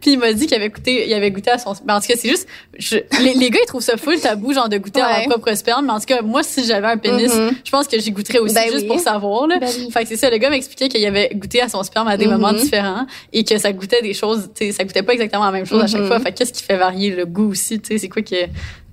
puis 0.00 0.12
il 0.12 0.18
m'a 0.20 0.32
dit 0.32 0.46
qu'il 0.46 0.56
avait 0.56 0.68
goûté, 0.68 1.04
il 1.08 1.12
avait 1.14 1.32
goûté 1.32 1.50
à 1.50 1.58
son 1.58 1.74
sperme. 1.74 1.98
En 1.98 2.00
tout 2.00 2.06
cas, 2.06 2.14
c'est 2.16 2.28
juste, 2.28 2.46
je- 2.78 2.98
les, 3.22 3.34
les 3.34 3.50
gars 3.50 3.58
ils 3.62 3.66
trouvent 3.66 3.82
ça 3.82 3.96
full 3.96 4.20
tabou, 4.20 4.52
genre 4.52 4.68
de 4.68 4.78
goûter 4.78 5.00
à 5.00 5.18
leur 5.18 5.28
propre 5.28 5.52
sperme, 5.56 5.86
mais 5.86 5.92
en 5.92 5.98
tout 5.98 6.06
cas, 6.06 6.22
moi 6.22 6.44
si 6.44 6.64
j'avais 6.64 6.86
un 6.86 6.96
pénis, 6.96 7.34
Mhm. 7.34 7.50
je 7.64 7.70
pense 7.72 7.88
que 7.88 7.98
j'y 7.98 8.12
goûterais 8.12 8.38
aussi 8.38 8.54
Ben 8.54 8.64
juste 8.70 8.82
oui. 8.82 8.86
pour 8.86 9.00
savoir 9.00 9.48
là. 9.48 9.58
Ben 9.58 9.68
oui. 9.76 9.90
Fait 9.90 10.02
que 10.04 10.08
c'est 10.08 10.16
ça, 10.16 10.30
le 10.30 10.36
gars 10.38 10.50
m'expliquait 10.50 10.88
qu'il 10.88 11.04
avait 11.04 11.30
goûté 11.34 11.60
à 11.60 11.68
son 11.68 11.82
sperme 11.82 12.06
à 12.06 12.16
des 12.16 12.26
moments 12.28 12.52
différents 12.52 13.04
et 13.32 13.42
que 13.42 13.58
ça 13.58 13.72
goûtait 13.72 14.00
des 14.02 14.14
choses, 14.14 14.48
tu 14.54 14.66
sais, 14.66 14.72
ça 14.72 14.84
goûtait 14.84 15.02
pas 15.02 15.12
exactement 15.14 15.44
la 15.44 15.50
même 15.52 15.66
chose 15.66 15.82
à 15.82 15.88
chaque 15.88 16.02
Mhm. 16.02 16.06
fois. 16.06 16.20
Fait 16.20 16.30
que 16.32 16.38
qu'est-ce 16.38 16.52
qui 16.52 16.62
fait 16.62 16.76
varier 16.76 17.10
le 17.10 17.26
goût 17.26 17.50
aussi, 17.50 17.80
tu 17.80 17.88
sais, 17.88 17.98
c'est 17.98 18.08
quoi 18.08 18.22
que 18.22 18.30
Mais 18.34 18.48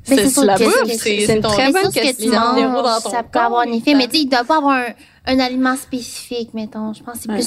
c'est 0.08 0.30
c'est 0.30 0.46
la 0.46 0.56
que 0.58 0.64
bouffe, 0.64 0.98
c'est- 1.02 1.36
une 1.36 1.42
très 1.42 1.72
bonne 1.72 1.92
question. 1.92 2.32
ça 2.32 3.24
peut 3.24 3.40
avoir 3.40 3.62
un 3.68 3.72
effet, 3.72 3.94
mais 3.94 4.08
tu 4.08 4.18
sais, 4.18 4.24
il 4.24 4.30
doit 4.30 4.44
pas 4.44 4.58
avoir 4.58 4.74
un, 4.76 4.86
un 5.30 5.40
aliment 5.40 5.76
spécifique, 5.76 6.54
mettons. 6.54 6.94
Je 6.94 7.04
pense 7.04 7.16
que 7.16 7.22
c'est 7.24 7.30
Ouais. 7.30 7.36
plus 7.36 7.44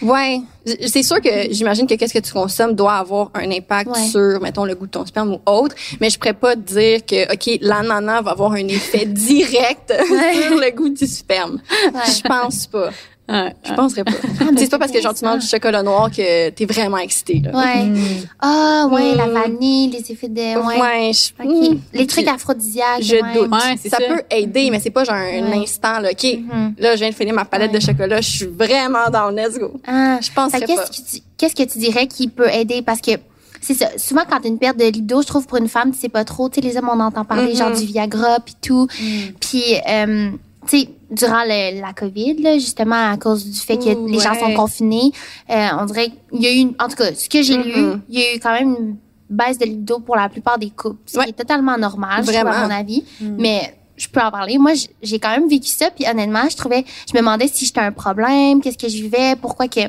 ça. 0.00 0.06
Ouais, 0.06 0.40
c'est 0.86 1.02
sûr 1.02 1.20
que 1.20 1.30
j'imagine 1.50 1.86
que 1.86 1.94
qu'est-ce 1.94 2.12
que 2.12 2.18
tu 2.18 2.32
consommes 2.32 2.74
doit 2.74 2.94
avoir 2.94 3.30
un 3.34 3.50
impact 3.50 3.90
Ouais. 3.90 4.04
sur, 4.06 4.40
mettons, 4.42 4.64
le 4.66 4.74
goût 4.74 4.86
de 4.86 4.90
ton 4.90 5.06
sperme 5.06 5.32
ou 5.34 5.40
autre, 5.50 5.74
mais 6.00 6.10
je 6.10 6.18
pourrais 6.18 6.34
pas 6.34 6.54
te 6.54 6.60
dire 6.60 7.06
que, 7.06 7.32
OK, 7.32 7.58
l'ananas 7.62 8.20
va 8.22 8.32
avoir 8.32 8.52
un 8.52 8.68
effet 8.68 9.06
direct 9.06 9.92
sur 9.96 10.58
le 10.58 10.70
goût 10.76 10.90
du 10.90 11.06
sperme. 11.06 11.60
Ouais. 11.94 12.00
Je 12.06 12.20
pense 12.28 12.66
pas. 12.66 12.90
Ouais, 13.32 13.54
Je 13.64 13.72
penserais 13.74 14.04
pas. 14.04 14.12
c'est 14.58 14.70
pas 14.70 14.78
parce 14.78 14.92
que 14.92 15.00
genre 15.00 15.14
tu 15.14 15.24
manges 15.24 15.40
du 15.42 15.46
chocolat 15.48 15.82
noir 15.82 16.10
que 16.10 16.50
t'es 16.50 16.64
vraiment 16.66 16.98
excité, 16.98 17.40
là. 17.44 17.50
Ouais. 17.58 17.84
Mm. 17.84 17.96
Ah, 18.40 18.86
ouais, 18.90 19.14
la 19.14 19.26
Mm. 19.26 19.32
vanille, 19.32 19.90
les 19.90 20.12
effets 20.12 20.28
de. 20.28 20.40
Ouais. 20.66 20.80
Ouais, 20.80 21.10
je. 21.12 21.42
Mm. 21.72 21.78
Les 21.94 22.06
trucs 22.06 22.28
aphrodisiaques. 22.28 23.02
Je 23.02 23.16
ouais. 23.16 23.34
doute. 23.34 23.50
Ouais, 23.50 23.76
ça, 23.88 23.96
ça. 23.96 23.98
peut 24.06 24.22
aider, 24.30 24.68
mais 24.70 24.80
c'est 24.80 24.90
pas 24.90 25.04
genre 25.04 25.14
un 25.16 25.50
Ouais. 25.50 25.62
instant, 25.62 25.98
là. 26.00 26.10
OK, 26.12 26.24
Mhm. 26.24 26.74
là, 26.78 26.94
je 26.94 27.00
viens 27.00 27.10
de 27.10 27.14
finir 27.14 27.34
ma 27.34 27.44
palette 27.44 27.72
Ouais. 27.72 27.78
de 27.78 27.82
chocolat, 27.84 28.20
je 28.20 28.30
suis 28.30 28.46
vraiment 28.46 29.08
dans 29.10 29.30
le 29.30 29.36
let's 29.36 29.58
go. 29.58 29.72
Ah. 29.86 30.18
Je 30.20 30.30
penserais 30.30 30.60
Fait 30.60 30.66
pas. 30.66 30.74
qu'est-ce 30.84 30.90
que 31.02 31.16
tu, 31.16 31.22
qu'est-ce 31.38 31.54
que 31.54 31.62
tu 31.62 31.78
dirais 31.78 32.06
qui 32.06 32.28
peut 32.28 32.48
aider? 32.50 32.82
Parce 32.82 33.00
que 33.00 33.12
c'est 33.60 33.74
ça. 33.74 33.88
Souvent, 33.96 34.22
quand 34.28 34.40
t'as 34.42 34.48
une 34.48 34.58
perte 34.58 34.76
de 34.78 34.84
libido, 34.84 35.22
je 35.22 35.26
trouve 35.26 35.46
pour 35.46 35.56
une 35.58 35.68
femme, 35.68 35.92
tu 35.92 35.98
sais 35.98 36.08
pas 36.08 36.24
trop. 36.24 36.48
Tu 36.48 36.56
sais, 36.60 36.60
les 36.66 36.76
hommes, 36.76 36.90
on 36.92 37.00
entend 37.00 37.24
parler 37.24 37.54
genre 37.54 37.70
du 37.70 37.84
Viagra 37.84 38.38
puis 38.44 38.56
tout. 38.60 38.88
Mm. 39.00 39.06
Puis, 39.40 39.62
euh, 39.88 40.30
tu 40.68 40.78
sais, 40.80 40.88
durant 41.12 41.42
le- 41.44 41.80
la 41.80 41.92
COVID, 41.92 42.42
là, 42.42 42.54
justement, 42.54 43.10
à 43.12 43.16
cause 43.16 43.44
du 43.44 43.58
fait 43.58 43.76
que 43.78 44.10
les 44.10 44.18
gens 44.18 44.34
sont 44.34 44.52
confinés, 44.54 45.12
euh, 45.50 45.68
on 45.80 45.84
dirait 45.84 46.10
qu'il 46.30 46.42
y 46.42 46.46
a 46.46 46.52
eu, 46.52 46.56
une, 46.56 46.74
en 46.80 46.88
tout 46.88 46.96
cas, 46.96 47.14
ce 47.14 47.28
que 47.28 47.42
j'ai 47.42 47.56
lu, 47.56 47.80
Mhm. 47.80 48.00
il 48.08 48.18
y 48.18 48.22
a 48.22 48.34
eu 48.34 48.40
quand 48.40 48.52
même 48.52 48.74
une 48.78 48.96
baisse 49.30 49.58
de 49.58 49.64
libido 49.66 50.00
pour 50.00 50.16
la 50.16 50.28
plupart 50.28 50.58
des 50.58 50.70
couples, 50.70 50.98
ce 51.06 51.18
Ouais. 51.18 51.24
qui 51.24 51.30
est 51.30 51.34
totalement 51.34 51.76
normal, 51.78 52.22
je 52.24 52.32
trouve, 52.32 52.36
à 52.46 52.50
Vraiment. 52.50 52.66
mon 52.68 52.74
avis. 52.74 53.04
Mm. 53.20 53.36
Mais 53.38 53.74
je 53.96 54.08
peux 54.08 54.20
en 54.20 54.30
parler. 54.30 54.58
Moi, 54.58 54.72
j'ai 55.02 55.18
quand 55.18 55.30
même 55.30 55.48
vécu 55.48 55.68
ça, 55.68 55.90
puis 55.90 56.04
honnêtement, 56.10 56.48
je 56.50 56.56
trouvais, 56.56 56.84
je 57.08 57.14
me 57.14 57.20
demandais 57.20 57.48
si 57.48 57.64
j'étais 57.66 57.80
un 57.80 57.92
problème, 57.92 58.60
qu'est-ce 58.60 58.78
que 58.78 58.88
je 58.88 58.96
vivais, 59.02 59.36
pourquoi 59.40 59.68
que, 59.68 59.80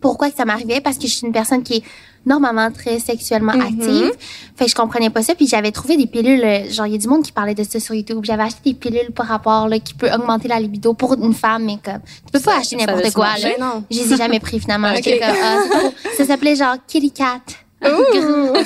pourquoi 0.00 0.30
que 0.30 0.36
ça 0.36 0.44
m'arrivait, 0.44 0.80
parce 0.80 0.96
que 0.98 1.06
je 1.06 1.14
suis 1.14 1.26
une 1.26 1.32
personne 1.32 1.62
qui 1.62 1.74
est 1.76 1.82
normalement 2.26 2.70
très 2.70 2.98
sexuellement 2.98 3.52
Mhm. 3.54 3.60
active. 3.62 4.12
Fait 4.56 4.64
que 4.66 4.70
je 4.70 4.74
comprenais 4.74 5.10
pas 5.10 5.22
ça, 5.22 5.34
puis 5.34 5.46
j'avais 5.46 5.70
trouvé 5.72 5.96
des 5.96 6.06
pilules, 6.06 6.44
genre 6.70 6.86
il 6.86 6.92
y 6.92 6.94
a 6.94 6.98
du 6.98 7.08
monde 7.08 7.22
qui 7.24 7.32
parlait 7.32 7.54
de 7.54 7.64
ça 7.64 7.80
sur 7.80 7.94
YouTube. 7.94 8.20
J'avais 8.22 8.44
acheté 8.44 8.60
des 8.66 8.74
pilules 8.74 9.10
par 9.14 9.26
rapport 9.26 9.68
là 9.68 9.78
qui 9.78 9.94
peut 9.94 10.10
augmenter 10.12 10.48
la 10.48 10.60
libido 10.60 10.94
pour 10.94 11.14
une 11.14 11.34
femme, 11.34 11.64
mais 11.64 11.78
comme 11.84 12.00
tu 12.26 12.32
peux 12.32 12.40
pas 12.40 12.58
acheter 12.58 12.76
n'importe 12.76 13.12
quoi 13.12 13.26
marcher. 13.26 13.56
là. 13.58 13.66
Non. 13.74 13.84
Je 13.90 13.98
les 13.98 14.12
ai 14.12 14.16
jamais 14.16 14.40
pris 14.40 14.60
finalement. 14.60 14.92
Comme, 15.02 15.12
ah, 15.42 15.58
ça 16.16 16.24
s'appelait 16.24 16.54
genre 16.56 16.76
Kitty 16.86 17.10
Cat. 17.10 17.40
C'est 17.82 17.90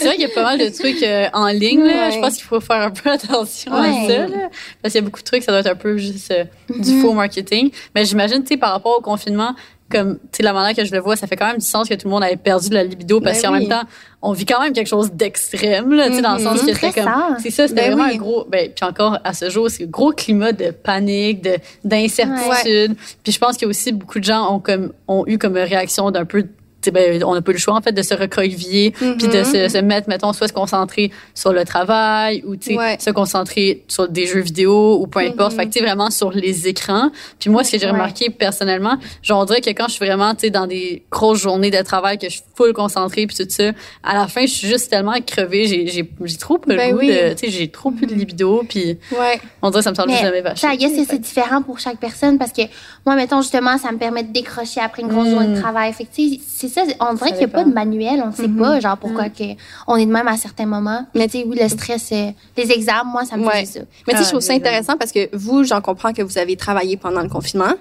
vrai 0.05 0.17
qu'il 0.17 0.21
y 0.29 0.31
a 0.31 0.35
pas 0.35 0.43
mal 0.43 0.59
de 0.59 0.69
trucs 0.69 1.03
euh, 1.03 1.27
en 1.33 1.47
ligne. 1.47 1.83
Là. 1.83 2.09
Ouais. 2.09 2.13
Je 2.13 2.19
pense 2.21 2.35
qu'il 2.35 2.45
faut 2.45 2.61
faire 2.61 2.83
un 2.83 2.91
peu 2.91 3.11
attention 3.11 3.73
Ouais. 3.73 3.89
à 3.89 4.07
ça. 4.09 4.27
Là. 4.27 4.51
Parce 4.83 4.93
qu'il 4.93 5.01
y 5.01 5.05
a 5.05 5.07
beaucoup 5.07 5.21
de 5.21 5.25
trucs, 5.25 5.43
ça 5.43 5.53
doit 5.53 5.61
être 5.61 5.69
un 5.71 5.75
peu 5.75 5.97
juste 5.97 6.31
euh, 6.33 6.45
du 6.69 6.93
Mhm. 6.93 7.01
faux 7.03 7.13
marketing. 7.15 7.71
Mais 7.95 8.05
j'imagine, 8.05 8.43
tu 8.43 8.49
sais, 8.49 8.57
par 8.59 8.73
rapport 8.73 8.99
au 8.99 9.01
confinement, 9.01 9.55
comme, 9.91 10.17
tu 10.17 10.39
sais, 10.39 10.43
la 10.43 10.53
manière 10.53 10.75
que 10.75 10.85
je 10.85 10.93
le 10.93 11.01
vois, 11.01 11.17
ça 11.17 11.27
fait 11.27 11.37
quand 11.37 11.47
même 11.47 11.59
du 11.59 11.65
sens 11.65 11.89
que 11.89 11.95
tout 11.95 12.09
le 12.09 12.11
monde 12.11 12.25
avait 12.25 12.37
perdu 12.37 12.69
de 12.71 12.75
la 12.75 12.85
libido 12.85 13.21
parce 13.21 13.41
Ben 13.41 13.49
qu'en 13.49 13.55
oui. 13.55 13.61
même 13.61 13.69
temps, 13.69 13.89
on 14.23 14.33
vit 14.33 14.45
quand 14.45 14.61
même 14.61 14.73
quelque 14.73 14.89
chose 14.89 15.13
d'extrême, 15.13 15.93
là, 15.93 16.09
tu 16.09 16.17
sais, 16.17 16.23
dans 16.23 16.37
le 16.37 16.43
sens 16.43 16.61
que 16.61 16.75
c'était 16.75 16.93
comme, 16.93 17.37
c'est 17.41 17.51
ça, 17.51 17.69
c'était 17.69 17.83
Ben 17.83 17.93
vraiment 17.93 18.09
oui. 18.09 18.15
un 18.15 18.19
gros, 18.19 18.45
ben, 18.49 18.71
puis 18.75 18.85
encore 18.85 19.19
à 19.23 19.33
ce 19.33 19.49
jour, 19.51 19.71
c'est 19.71 19.85
un 19.85 19.87
gros 19.87 20.13
climat 20.13 20.53
de 20.53 20.71
panique, 20.71 21.43
de, 21.43 21.57
d'incertitude. 21.85 22.97
Puis 23.23 23.33
je 23.33 23.39
pense 23.39 23.57
qu'il 23.57 23.63
y 23.63 23.67
a 23.67 23.71
aussi 23.71 23.93
beaucoup 23.93 24.19
de 24.19 24.25
gens 24.25 24.53
ont 24.53 24.59
comme, 24.59 24.93
ont 25.09 25.25
eu 25.27 25.39
comme 25.39 25.55
réaction 25.57 26.11
d'un 26.11 26.25
peu, 26.25 26.45
ben, 26.91 27.23
on 27.25 27.35
n'a 27.35 27.43
pas 27.43 27.53
le 27.53 27.59
choix, 27.59 27.75
en 27.75 27.81
fait, 27.81 27.93
de 27.93 28.03
se 28.03 28.15
recroqueviller, 28.15 28.91
puis 28.93 29.29
de 29.29 29.39
Mhm. 29.39 29.45
se, 29.45 29.69
se 29.69 29.79
mettre, 29.79 30.09
mettons, 30.09 30.33
soit 30.33 30.49
se 30.49 30.53
concentrer 30.53 31.11
sur 31.35 31.53
le 31.53 31.65
travail 31.65 32.43
ou, 32.47 32.57
tu 32.57 32.71
sais, 32.73 32.77
Ouais. 32.79 32.97
se 33.01 33.11
concentrer 33.11 33.85
sur 33.89 34.09
des 34.09 34.27
jeux 34.27 34.41
vidéo 34.41 34.99
ou 35.01 35.07
peu 35.07 35.21
importe. 35.21 35.53
Mhm. 35.53 35.59
Fait 35.59 35.67
que, 35.67 35.73
tu 35.73 35.79
sais, 35.81 35.85
vraiment 35.85 36.11
sur 36.11 36.31
les 36.33 36.69
écrans. 36.69 37.11
Puis 37.39 37.51
moi, 37.51 37.65
ce 37.65 37.73
que 37.73 37.79
j'ai 37.79 37.87
Ouais. 37.87 37.93
remarqué 37.93 38.31
personnellement, 38.31 38.97
genre, 39.23 39.41
on 39.43 39.45
dirait 39.45 39.61
que 39.61 39.71
quand 39.71 39.89
je 39.89 39.95
suis 39.95 40.05
vraiment, 40.07 40.35
tu 40.35 40.43
sais, 40.43 40.51
dans 40.51 40.67
des 40.67 41.03
grosses 41.11 41.41
journées 41.41 41.71
de 41.71 41.83
travail, 41.83 42.19
que 42.19 42.27
je 42.29 42.35
suis 42.35 42.43
full 42.55 42.73
concentrée 42.73 43.27
puis 43.27 43.37
tout 43.37 43.45
ça, 43.49 43.71
à 44.03 44.15
la 44.15 44.29
fin, 44.29 44.43
je 44.47 44.53
suis 44.53 44.69
juste 44.69 44.91
tellement 44.91 45.15
crevée. 45.27 45.67
J'ai, 45.67 45.87
j'ai, 45.87 46.11
j'ai 46.25 46.37
trop 46.37 46.59
le 46.67 46.77
Ben 46.77 46.95
oui. 46.97 47.09
de, 47.09 47.33
tu 47.35 47.47
sais, 47.47 47.51
j'ai 47.51 47.69
trop 47.69 47.91
plus 47.91 48.07
de 48.07 48.15
libido 48.15 48.65
puis 48.69 48.99
Ouais. 49.13 49.41
on 49.63 49.71
dirait 49.71 49.81
que 49.81 49.85
ça 49.85 49.91
me 49.91 49.95
semble 49.97 50.11
Mais 50.11 50.19
jamais 50.21 50.43
ça, 50.43 50.49
vacher. 50.51 50.67
I 50.73 50.77
guess 50.79 50.93
que 50.97 51.05
c'est 51.09 51.19
différent 51.19 51.63
pour 51.63 51.79
chaque 51.79 51.99
personne 51.99 52.39
parce 52.39 52.53
que 52.53 52.63
moi, 53.05 53.15
mettons, 53.17 53.41
justement, 53.43 53.79
ça 53.79 53.93
me 53.93 53.99
permet 53.99 54.23
de 54.23 54.33
décrocher 54.33 54.81
après 54.81 55.03
une 55.03 55.09
grosse 55.09 55.29
Mm. 55.29 55.31
journée 55.31 55.55
de 55.57 55.61
travail. 55.61 55.93
Fait 55.93 56.05
que, 56.05 56.11
c'est 56.47 56.69
ça, 56.77 56.93
on 57.01 57.15
dirait 57.15 57.31
qu'il 57.31 57.39
n'y 57.39 57.45
a 57.45 57.49
pas 57.49 57.65
de 57.65 57.73
manuel, 57.73 58.23
on 58.25 58.29
ne 58.29 58.33
sait 58.33 58.49
pas, 58.49 58.81
genre, 58.81 58.97
pourquoi 58.97 59.29
que 59.31 59.45
on 59.87 59.97
est 59.97 60.07
de 60.07 60.11
même 60.13 60.29
à 60.29 60.37
certains 60.37 60.67
moments. 60.67 61.07
Mais, 61.15 61.27
tu 61.29 61.39
sais, 61.39 61.45
oui, 61.47 61.59
le 61.61 61.69
stress, 61.69 62.11
euh, 62.13 62.31
les 62.57 62.71
examens, 62.73 63.05
moi, 63.05 63.25
ça 63.25 63.37
me 63.37 63.47
Ouais. 63.47 63.61
faisait 63.65 63.81
ça. 63.81 63.87
Mais 64.07 64.13
tu 64.15 64.19
sais, 64.19 64.25
je 64.25 64.29
trouve 64.31 64.41
ça 64.41 64.53
intéressant 64.53 64.97
parce 64.97 65.13
que 65.13 65.35
vous, 65.37 65.65
j'en 65.65 65.81
comprends 65.81 66.13
que 66.13 66.23
vous 66.23 66.39
avez 66.39 66.57
travaillé 66.57 66.97
pendant 66.97 67.23
le 67.23 67.29
confinement. 67.29 67.73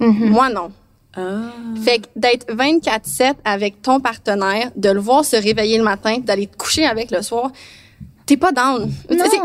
Moi, 0.00 0.48
non. 0.50 0.70
Ah. 1.16 1.20
Fait 1.82 2.00
que 2.00 2.06
d'être 2.16 2.46
24-7 2.54 3.34
avec 3.44 3.82
ton 3.82 3.98
partenaire, 4.00 4.70
de 4.76 4.90
le 4.90 5.00
voir 5.00 5.24
se 5.24 5.36
réveiller 5.36 5.78
le 5.78 5.84
matin, 5.84 6.18
d'aller 6.18 6.46
te 6.46 6.56
coucher 6.56 6.86
avec 6.86 7.10
le 7.10 7.22
soir, 7.22 7.50
t'es 8.26 8.36
pas 8.36 8.52
down. 8.52 8.90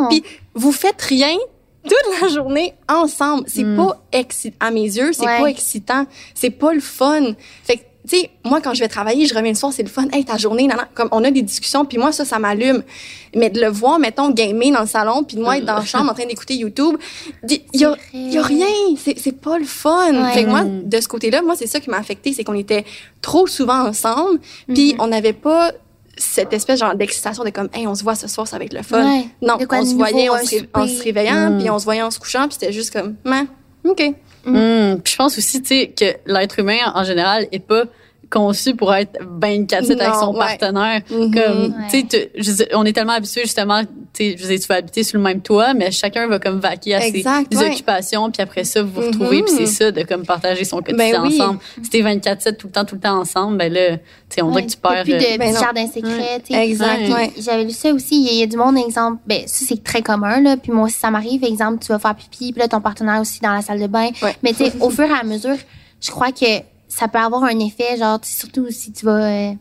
Puis 0.09 0.23
vous 0.53 0.71
faites 0.71 1.01
rien 1.01 1.35
toute 1.83 2.21
la 2.21 2.27
journée 2.27 2.73
ensemble. 2.89 3.43
C'est 3.47 3.75
pas 3.75 3.97
excitant. 4.11 4.57
À 4.59 4.71
mes 4.71 4.83
yeux, 4.83 5.13
c'est 5.13 5.25
Ouais. 5.25 5.41
pas 5.41 5.49
excitant. 5.49 6.05
C'est 6.35 6.49
pas 6.51 6.73
le 6.73 6.79
fun. 6.81 7.33
Fait 7.63 7.77
que, 7.77 7.81
tu 8.07 8.17
sais, 8.17 8.29
moi, 8.43 8.59
quand 8.61 8.73
je 8.73 8.81
vais 8.81 8.87
travailler, 8.89 9.25
je 9.25 9.33
reviens 9.33 9.51
le 9.51 9.57
soir, 9.57 9.71
c'est 9.71 9.83
le 9.83 9.89
fun. 9.89 10.05
Hey, 10.11 10.25
ta 10.25 10.37
journée, 10.37 10.67
nan, 10.67 10.75
nan. 10.77 10.87
Comme 10.93 11.07
on 11.11 11.23
a 11.23 11.31
des 11.31 11.41
discussions, 11.41 11.85
puis 11.85 11.97
moi, 11.97 12.11
ça, 12.11 12.25
ça 12.25 12.37
m'allume. 12.37 12.83
Mais 13.35 13.49
de 13.49 13.61
le 13.61 13.67
voir, 13.69 13.97
mettons, 13.97 14.29
gamer 14.31 14.71
dans 14.71 14.81
le 14.81 14.87
salon, 14.87 15.23
puis 15.23 15.37
de 15.37 15.41
moi 15.41 15.57
être 15.57 15.65
dans 15.65 15.75
la 15.75 15.85
chambre 15.85 16.11
en 16.11 16.13
train 16.13 16.25
d'écouter 16.25 16.55
YouTube, 16.55 16.97
il 17.49 17.61
y 17.73 17.85
a, 17.85 17.95
C'est 18.11 18.17
y 18.17 18.37
a 18.37 18.41
rien. 18.43 18.67
C'est 18.97 19.17
c'est 19.17 19.31
pas 19.39 19.57
le 19.57 19.65
fun. 19.65 20.13
Ouais. 20.23 20.33
Fait 20.33 20.43
que 20.43 20.49
moi, 20.49 20.63
Mm. 20.63 20.89
de 20.89 20.99
ce 21.01 21.07
côté-là, 21.07 21.41
moi, 21.41 21.55
c'est 21.57 21.67
ça 21.67 21.79
qui 21.79 21.89
m'a 21.89 21.97
affecté, 21.97 22.33
c'est 22.33 22.43
qu'on 22.43 22.53
était 22.55 22.83
trop 23.21 23.47
souvent 23.47 23.87
ensemble, 23.87 24.39
puis 24.73 24.95
on 24.99 25.07
n'avait 25.07 25.33
pas 25.33 25.71
cette 26.15 26.53
espèce 26.53 26.79
genre 26.79 26.93
d'excitation 26.95 27.43
de 27.43 27.49
comme, 27.49 27.69
hey, 27.73 27.87
on 27.87 27.95
se 27.95 28.03
voit 28.03 28.13
ce 28.15 28.27
soir, 28.27 28.47
ça 28.47 28.57
va 28.59 28.65
être 28.65 28.73
le 28.73 28.83
fun. 28.83 29.03
Ouais. 29.03 29.25
Non, 29.41 29.57
on 29.59 29.85
se 29.85 29.95
voyait 29.95 30.29
en 30.29 30.37
se, 30.37 31.03
réveillant, 31.03 31.51
Mm. 31.51 31.57
puis 31.59 31.69
on 31.69 31.79
se 31.79 31.85
voyait 31.85 32.03
en 32.03 32.11
se 32.11 32.19
couchant, 32.19 32.47
puis 32.47 32.57
c'était 32.59 32.71
juste 32.73 32.91
comme, 32.93 33.15
man, 33.23 33.47
OK. 33.85 34.13
Puis 34.43 35.13
je 35.13 35.15
pense 35.17 35.37
aussi, 35.37 35.61
tu 35.61 35.67
sais, 35.67 35.87
que 35.97 36.17
l'être 36.31 36.59
humain, 36.59 36.91
en 36.93 37.03
général, 37.03 37.47
est 37.51 37.59
pas 37.59 37.83
conçu 38.33 38.75
pour 38.75 38.93
être 38.93 39.17
24 39.39 39.91
avec 39.91 39.97
Non, 40.07 40.19
son 40.19 40.33
ouais. 40.33 40.39
partenaire. 40.39 41.01
Mhm. 41.09 41.33
Comme, 41.33 41.73
Ouais. 41.91 42.05
tu 42.09 42.43
sais, 42.43 42.69
on 42.73 42.83
est 42.85 42.93
tellement 42.93 43.13
habitués, 43.13 43.41
justement, 43.43 43.81
tu 44.13 44.37
sais, 44.37 44.59
tu 44.59 44.67
vas 44.67 44.75
habiter 44.75 45.03
sur 45.03 45.17
le 45.17 45.23
même 45.23 45.41
toit, 45.41 45.73
mais 45.73 45.91
chacun 45.91 46.27
va 46.27 46.39
comme 46.39 46.59
vaquer 46.59 46.95
à 46.95 47.01
ses, 47.01 47.17
Exact, 47.17 47.47
ses 47.53 47.59
ouais. 47.59 47.71
occupations, 47.71 48.31
puis 48.31 48.41
après 48.41 48.63
ça, 48.63 48.81
vous 48.83 48.89
vous 48.91 49.01
retrouvez, 49.01 49.43
puis 49.43 49.53
c'est 49.55 49.65
ça, 49.67 49.91
de 49.91 50.01
comme 50.03 50.25
partager 50.25 50.63
son 50.65 50.77
quotidien 50.77 51.11
Ben 51.13 51.21
oui. 51.21 51.39
ensemble. 51.41 51.59
Si 51.81 51.89
t'es 51.89 52.01
24-7 52.01 52.57
tout 52.57 52.67
le 52.67 52.73
temps, 52.73 52.85
tout 52.85 52.95
le 52.95 53.01
temps 53.01 53.19
ensemble, 53.19 53.57
ben 53.57 53.71
là, 53.71 53.97
tu 53.97 54.03
sais, 54.29 54.41
on 54.41 54.49
dirait 54.51 54.65
que 54.65 54.71
tu 54.71 54.77
perds... 54.77 55.03
plus 55.03 55.13
de 55.13 55.17
euh, 55.17 55.37
ben 55.37 55.53
tu 55.93 56.01
sais. 56.01 56.63
Exact. 56.63 57.01
J'avais 57.39 57.63
lu 57.63 57.71
ça 57.71 57.91
aussi. 57.93 58.15
Il 58.21 58.25
y, 58.25 58.29
a- 58.29 58.31
il 58.33 58.37
y 58.39 58.43
a 58.43 58.47
du 58.47 58.57
monde, 58.57 58.77
exemple. 58.77 59.17
Ben, 59.27 59.41
ça, 59.45 59.65
c'est 59.67 59.83
très 59.83 60.01
commun, 60.01 60.41
là. 60.41 60.57
Puis 60.57 60.71
moi 60.71 60.85
aussi, 60.85 60.97
ça 60.97 61.11
m'arrive. 61.11 61.43
Exemple, 61.43 61.79
tu 61.85 61.87
vas 61.91 61.99
faire 61.99 62.15
pipi, 62.15 62.51
puis 62.51 62.59
là, 62.59 62.67
ton 62.67 62.81
partenaire 62.81 63.21
aussi 63.21 63.39
dans 63.41 63.53
la 63.53 63.61
salle 63.61 63.79
de 63.79 63.87
bain. 63.87 64.09
Ouais. 64.21 64.35
Mais, 64.43 64.51
tu 64.53 64.65
sais, 64.65 64.73
au 64.79 64.89
fur 64.89 65.05
et 65.05 65.11
à 65.19 65.23
mesure, 65.23 65.55
je 66.01 66.11
crois 66.11 66.31
que 66.31 66.45
ça 66.95 67.07
peut 67.07 67.17
avoir 67.17 67.43
un 67.43 67.59
effet, 67.59 67.97
genre, 67.97 68.19
surtout 68.21 68.67
si 68.69 68.91
tu 68.91 69.05
vas 69.05 69.25
euh, 69.25 69.53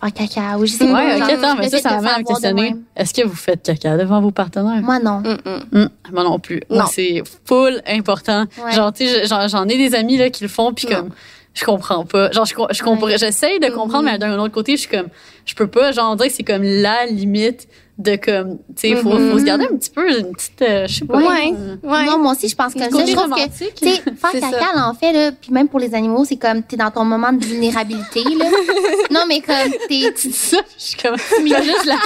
faire 0.00 0.12
caca 0.14 0.58
ou 0.58 0.64
je 0.64 0.72
sais 0.72 0.86
pas. 0.86 1.04
Ouais, 1.04 1.22
ok, 1.22 1.30
attends, 1.30 1.56
mais 1.58 1.68
ça, 1.68 1.80
ça 1.80 2.22
questionner. 2.26 2.70
même. 2.70 2.82
Est-ce 2.96 3.12
que 3.12 3.26
vous 3.26 3.36
faites 3.36 3.62
caca 3.62 3.98
devant 3.98 4.22
vos 4.22 4.30
partenaires? 4.30 4.80
Moi, 4.80 4.98
non. 4.98 5.20
Mm, 5.20 5.36
mm. 5.78 5.88
Moi 6.12 6.24
non 6.24 6.38
plus. 6.38 6.62
C'est 6.90 7.22
full 7.44 7.82
important. 7.86 8.46
Ouais. 8.64 8.72
Genre, 8.72 8.90
tu 8.92 9.06
sais, 9.06 9.26
j'en, 9.26 9.68
ai 9.68 9.76
des 9.76 9.94
amis 9.94 10.16
là, 10.16 10.30
qui 10.30 10.42
le 10.42 10.48
font, 10.48 10.72
puis 10.72 10.86
comme, 10.86 11.10
je 11.52 11.62
comprends 11.62 12.06
pas. 12.06 12.30
Genre, 12.30 12.46
je, 12.46 12.54
je 12.70 12.82
comprends, 12.82 13.08
j'essaye 13.08 13.60
de 13.60 13.68
comprendre, 13.68 14.04
mais 14.04 14.18
d'un 14.18 14.38
autre 14.38 14.54
côté, 14.54 14.72
je 14.76 14.80
suis 14.80 14.90
comme, 14.90 15.08
je 15.44 15.54
peux 15.54 15.66
pas. 15.66 15.92
Genre, 15.92 16.10
on 16.10 16.16
dirait 16.16 16.30
que 16.30 16.34
c'est 16.34 16.42
comme 16.42 16.62
la 16.62 17.04
limite 17.04 17.68
de 17.98 18.14
comme, 18.14 18.58
tu 18.76 18.88
sais, 18.90 18.94
faut, 18.94 19.10
faut 19.10 19.38
se 19.40 19.44
garder 19.44 19.64
un 19.64 19.76
petit 19.76 19.90
peu, 19.90 20.08
une 20.20 20.32
petite, 20.32 20.62
euh, 20.62 20.86
je 20.86 20.94
sais 21.00 21.04
pas. 21.04 21.16
Ouais. 21.18 21.52
Ouais. 21.82 22.04
Non, 22.06 22.18
moi 22.18 22.30
aussi, 22.32 22.48
je 22.48 22.54
pense 22.54 22.72
comme 22.72 22.82
ça. 22.84 22.88
côté 22.90 23.06
Je 23.10 23.16
trouve 23.16 23.30
que, 23.30 23.48
tu 23.48 23.88
sais, 23.88 24.02
faire 24.14 24.40
caca, 24.40 24.88
en 24.88 24.94
fait, 24.94 25.12
là, 25.12 25.32
puis 25.32 25.50
même 25.50 25.68
pour 25.68 25.80
les 25.80 25.92
animaux, 25.96 26.24
c'est 26.24 26.36
comme, 26.36 26.62
t'es 26.62 26.76
dans 26.76 26.92
ton 26.92 27.04
moment 27.04 27.32
de 27.32 27.44
vulnérabilité, 27.44 28.22
là. 28.36 28.44
non, 29.10 29.22
mais 29.26 29.40
comme, 29.40 29.72
t'es, 29.88 30.12
tu- 30.14 30.30
ça, 30.30 30.58
je 30.78 30.82
suis 30.84 30.96
comme, 30.96 31.16
mets 31.42 31.60
juste 31.64 31.86
la- 31.86 31.96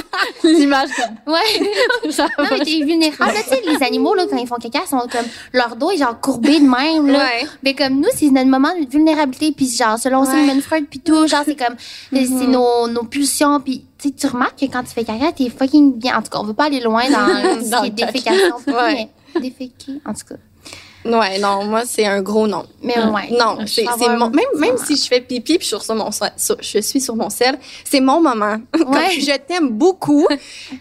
l'image 0.50 0.88
comme 0.96 1.34
ouais. 1.34 2.10
Non, 2.38 2.44
mais 2.50 2.58
t'es 2.60 2.84
vulnérable. 2.84 3.32
Tu 3.44 3.48
sais, 3.50 3.62
les 3.66 3.84
animaux, 3.86 4.14
là, 4.14 4.24
quand 4.30 4.38
ils 4.38 4.46
font 4.46 4.56
caca, 4.56 4.80
ils 4.86 4.88
sont 4.88 4.98
comme, 5.00 5.26
leur 5.52 5.76
dos 5.76 5.90
est 5.90 5.98
genre 5.98 6.18
courbé 6.20 6.58
de 6.58 6.64
même, 6.64 7.06
là. 7.08 7.18
Ouais. 7.18 7.46
Mais 7.62 7.74
comme 7.74 7.96
nous, 7.96 8.08
c'est 8.16 8.30
notre 8.30 8.48
moment 8.48 8.70
de 8.80 8.90
vulnérabilité, 8.90 9.52
puis 9.54 9.68
genre, 9.68 9.98
selon 9.98 10.22
Ouais. 10.22 10.28
Sigmund 10.30 10.62
Freud, 10.62 10.86
puis 10.88 11.00
tout, 11.00 11.26
genre, 11.26 11.42
c'est 11.44 11.54
comme, 11.56 11.76
c'est 12.12 12.46
nos, 12.46 12.88
nos 12.88 13.02
pulsions, 13.04 13.60
puis 13.60 13.84
tu 14.02 14.12
tu 14.12 14.26
remarques 14.26 14.58
que 14.58 14.66
quand 14.66 14.82
tu 14.82 14.90
fais 14.90 15.04
caca, 15.04 15.32
t'es 15.32 15.48
fucking 15.48 15.98
bien. 15.98 16.18
En 16.18 16.22
tout 16.22 16.30
cas, 16.30 16.38
on 16.40 16.44
veut 16.44 16.54
pas 16.54 16.64
aller 16.64 16.80
loin 16.80 17.02
dans 17.10 17.60
ce 17.64 17.70
Dans 17.70 17.80
qui 17.82 17.86
est 17.88 17.90
défécation, 17.90 18.56
Ouais. 18.66 19.08
en 20.06 20.12
tout 20.14 20.26
cas. 20.28 20.34
Ouais, 21.04 21.40
non, 21.40 21.64
moi, 21.64 21.82
c'est 21.84 22.06
un 22.06 22.22
gros 22.22 22.46
non. 22.46 22.64
Mais 22.80 22.94
ouais. 22.96 23.30
Non, 23.36 23.58
c'est 23.66 23.84
mon, 23.84 24.28
même, 24.30 24.36
même 24.56 24.70
moment. 24.72 24.84
si 24.86 24.94
je 24.96 25.04
fais 25.08 25.20
pipi 25.20 25.58
puis 25.58 25.66
je 25.68 25.74
suis 25.74 25.84
sur 25.84 25.94
mon, 25.96 26.10
sur- 26.12 26.28
je 26.60 26.78
suis 26.78 27.00
sur 27.00 27.16
mon 27.16 27.28
sel, 27.28 27.58
c'est 27.84 27.98
mon 28.00 28.20
moment. 28.20 28.58
Comme 28.72 28.94
Ouais. 28.94 29.10
je 29.18 29.36
t'aime 29.38 29.70
beaucoup, 29.70 30.28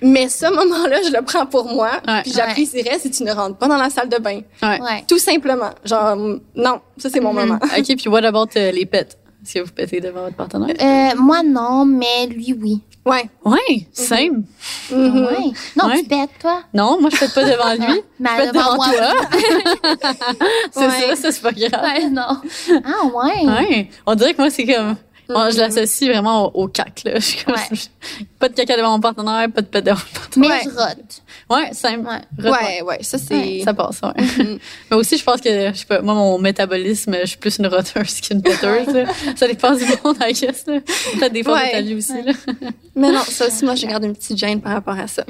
mais 0.03 0.29
ce 0.29 0.45
moment-là, 0.45 0.97
je 1.03 1.12
le 1.12 1.23
prends 1.23 1.47
pour 1.47 1.65
moi. 1.65 1.89
Ouais. 2.07 2.21
Puis 2.21 2.34
j'apprécierais 2.36 2.99
si 2.99 3.10
tu 3.10 3.23
ne 3.23 3.31
rentres 3.31 3.57
pas 3.57 3.67
dans 3.67 3.77
la 3.77 3.89
salle 3.89 4.10
de 4.10 4.17
bain. 4.19 4.41
Ouais. 4.62 4.79
Ouais. 4.79 5.03
Tout 5.07 5.17
simplement. 5.17 5.71
Genre, 5.86 6.15
non, 6.55 6.81
ça 6.97 7.10
c'est 7.12 7.19
mon 7.19 7.34
Mhm. 7.34 7.39
moment. 7.47 7.60
OK, 7.75 7.95
puis 7.97 8.07
what 8.07 8.23
about 8.23 8.45
euh, 8.57 8.71
les 8.71 8.86
pets? 8.86 9.17
Est-ce 9.43 9.55
que 9.55 9.60
vous 9.65 9.71
pétez 9.71 9.99
devant 10.01 10.21
votre 10.21 10.36
partenaire? 10.36 10.75
Euh, 10.79 11.19
moi, 11.19 11.41
non, 11.41 11.84
mais 11.84 12.27
lui, 12.27 12.53
oui. 12.62 12.79
Ouais. 13.05 13.29
Ouais, 13.43 13.87
same. 13.93 14.43
Mhm. 14.91 15.25
Ouais. 15.25 15.51
Non, 15.75 15.85
Ouais. 15.87 16.01
tu 16.01 16.07
pètes, 16.07 16.29
toi? 16.39 16.61
Non, 16.73 17.01
moi, 17.01 17.09
je 17.11 17.17
pète 17.17 17.33
pas 17.33 17.43
devant 17.43 17.73
lui. 17.87 18.01
Mais 18.19 18.29
Je 18.37 18.41
pète 18.43 18.53
devant 18.53 18.75
moi. 18.75 18.87
toi. 18.89 19.13
c'est 20.71 20.79
Ouais. 20.87 21.15
ça, 21.15 21.15
ça, 21.15 21.31
c'est 21.31 21.41
pas 21.41 21.51
grave. 21.51 21.81
Ouais, 21.83 22.09
non. 22.09 22.37
Ah, 22.85 23.05
ouais. 23.05 23.45
Ouais. 23.47 23.89
On 24.05 24.13
dirait 24.15 24.33
que 24.33 24.41
moi, 24.41 24.49
c'est 24.51 24.65
comme. 24.65 24.95
Moi, 25.29 25.49
je 25.51 25.57
l'associe 25.60 26.10
vraiment 26.12 26.47
au, 26.53 26.63
au 26.63 26.67
cac, 26.67 27.03
là. 27.05 27.13
Je 27.15 27.19
suis 27.21 27.45
comme- 27.45 27.55
Ouais. 27.55 27.77
pas 28.39 28.49
de 28.49 28.53
caca 28.53 28.75
devant 28.75 28.91
mon 28.91 28.99
partenaire, 28.99 29.47
pas 29.53 29.62
de 29.62 29.67
pet 29.67 29.81
devant 29.81 29.97
mon 29.97 30.19
partenaire. 30.19 30.49
Mais 30.49 30.55
Ouais. 30.55 30.62
je 30.65 30.69
rote. 30.77 31.21
Ouais, 31.49 31.73
simple. 31.73 32.07
Ouais. 32.39 32.49
Ouais, 32.49 32.81
ouais, 32.81 32.97
ça 33.01 33.17
c'est. 33.17 33.62
Ça 33.63 33.73
passe, 33.73 33.99
ouais. 34.01 34.23
Mais 34.91 34.97
aussi, 34.97 35.17
je 35.17 35.23
pense 35.23 35.39
que, 35.41 35.71
je 35.71 35.77
sais 35.77 35.86
pas, 35.86 36.01
moi, 36.01 36.13
mon 36.13 36.38
métabolisme, 36.39 37.15
je 37.21 37.27
suis 37.27 37.38
plus 37.38 37.57
une 37.60 37.67
roteuse 37.67 38.21
qu'une 38.21 38.41
péteuse, 38.41 38.88
là. 38.93 39.05
Ça 39.36 39.47
dépend 39.47 39.73
du 39.75 39.84
monde, 40.03 40.17
I 40.27 40.34
guess, 40.34 40.65
là. 40.67 40.79
Peut-être 41.13 41.34
des 41.34 41.43
fois 41.43 41.53
Ouais. 41.55 41.67
de 41.67 41.71
ta 41.71 41.81
vie 41.81 41.95
aussi, 41.95 42.21
là. 42.21 42.34
Mais 42.95 43.12
non, 43.12 43.21
ça 43.27 43.47
aussi, 43.47 43.63
moi, 43.65 43.75
je 43.75 43.86
garde 43.88 44.03
une 44.03 44.13
petite 44.15 44.38
gêne 44.38 44.60
par 44.62 44.73
rapport 44.73 44.97
à 44.99 45.07
ça. 45.07 45.23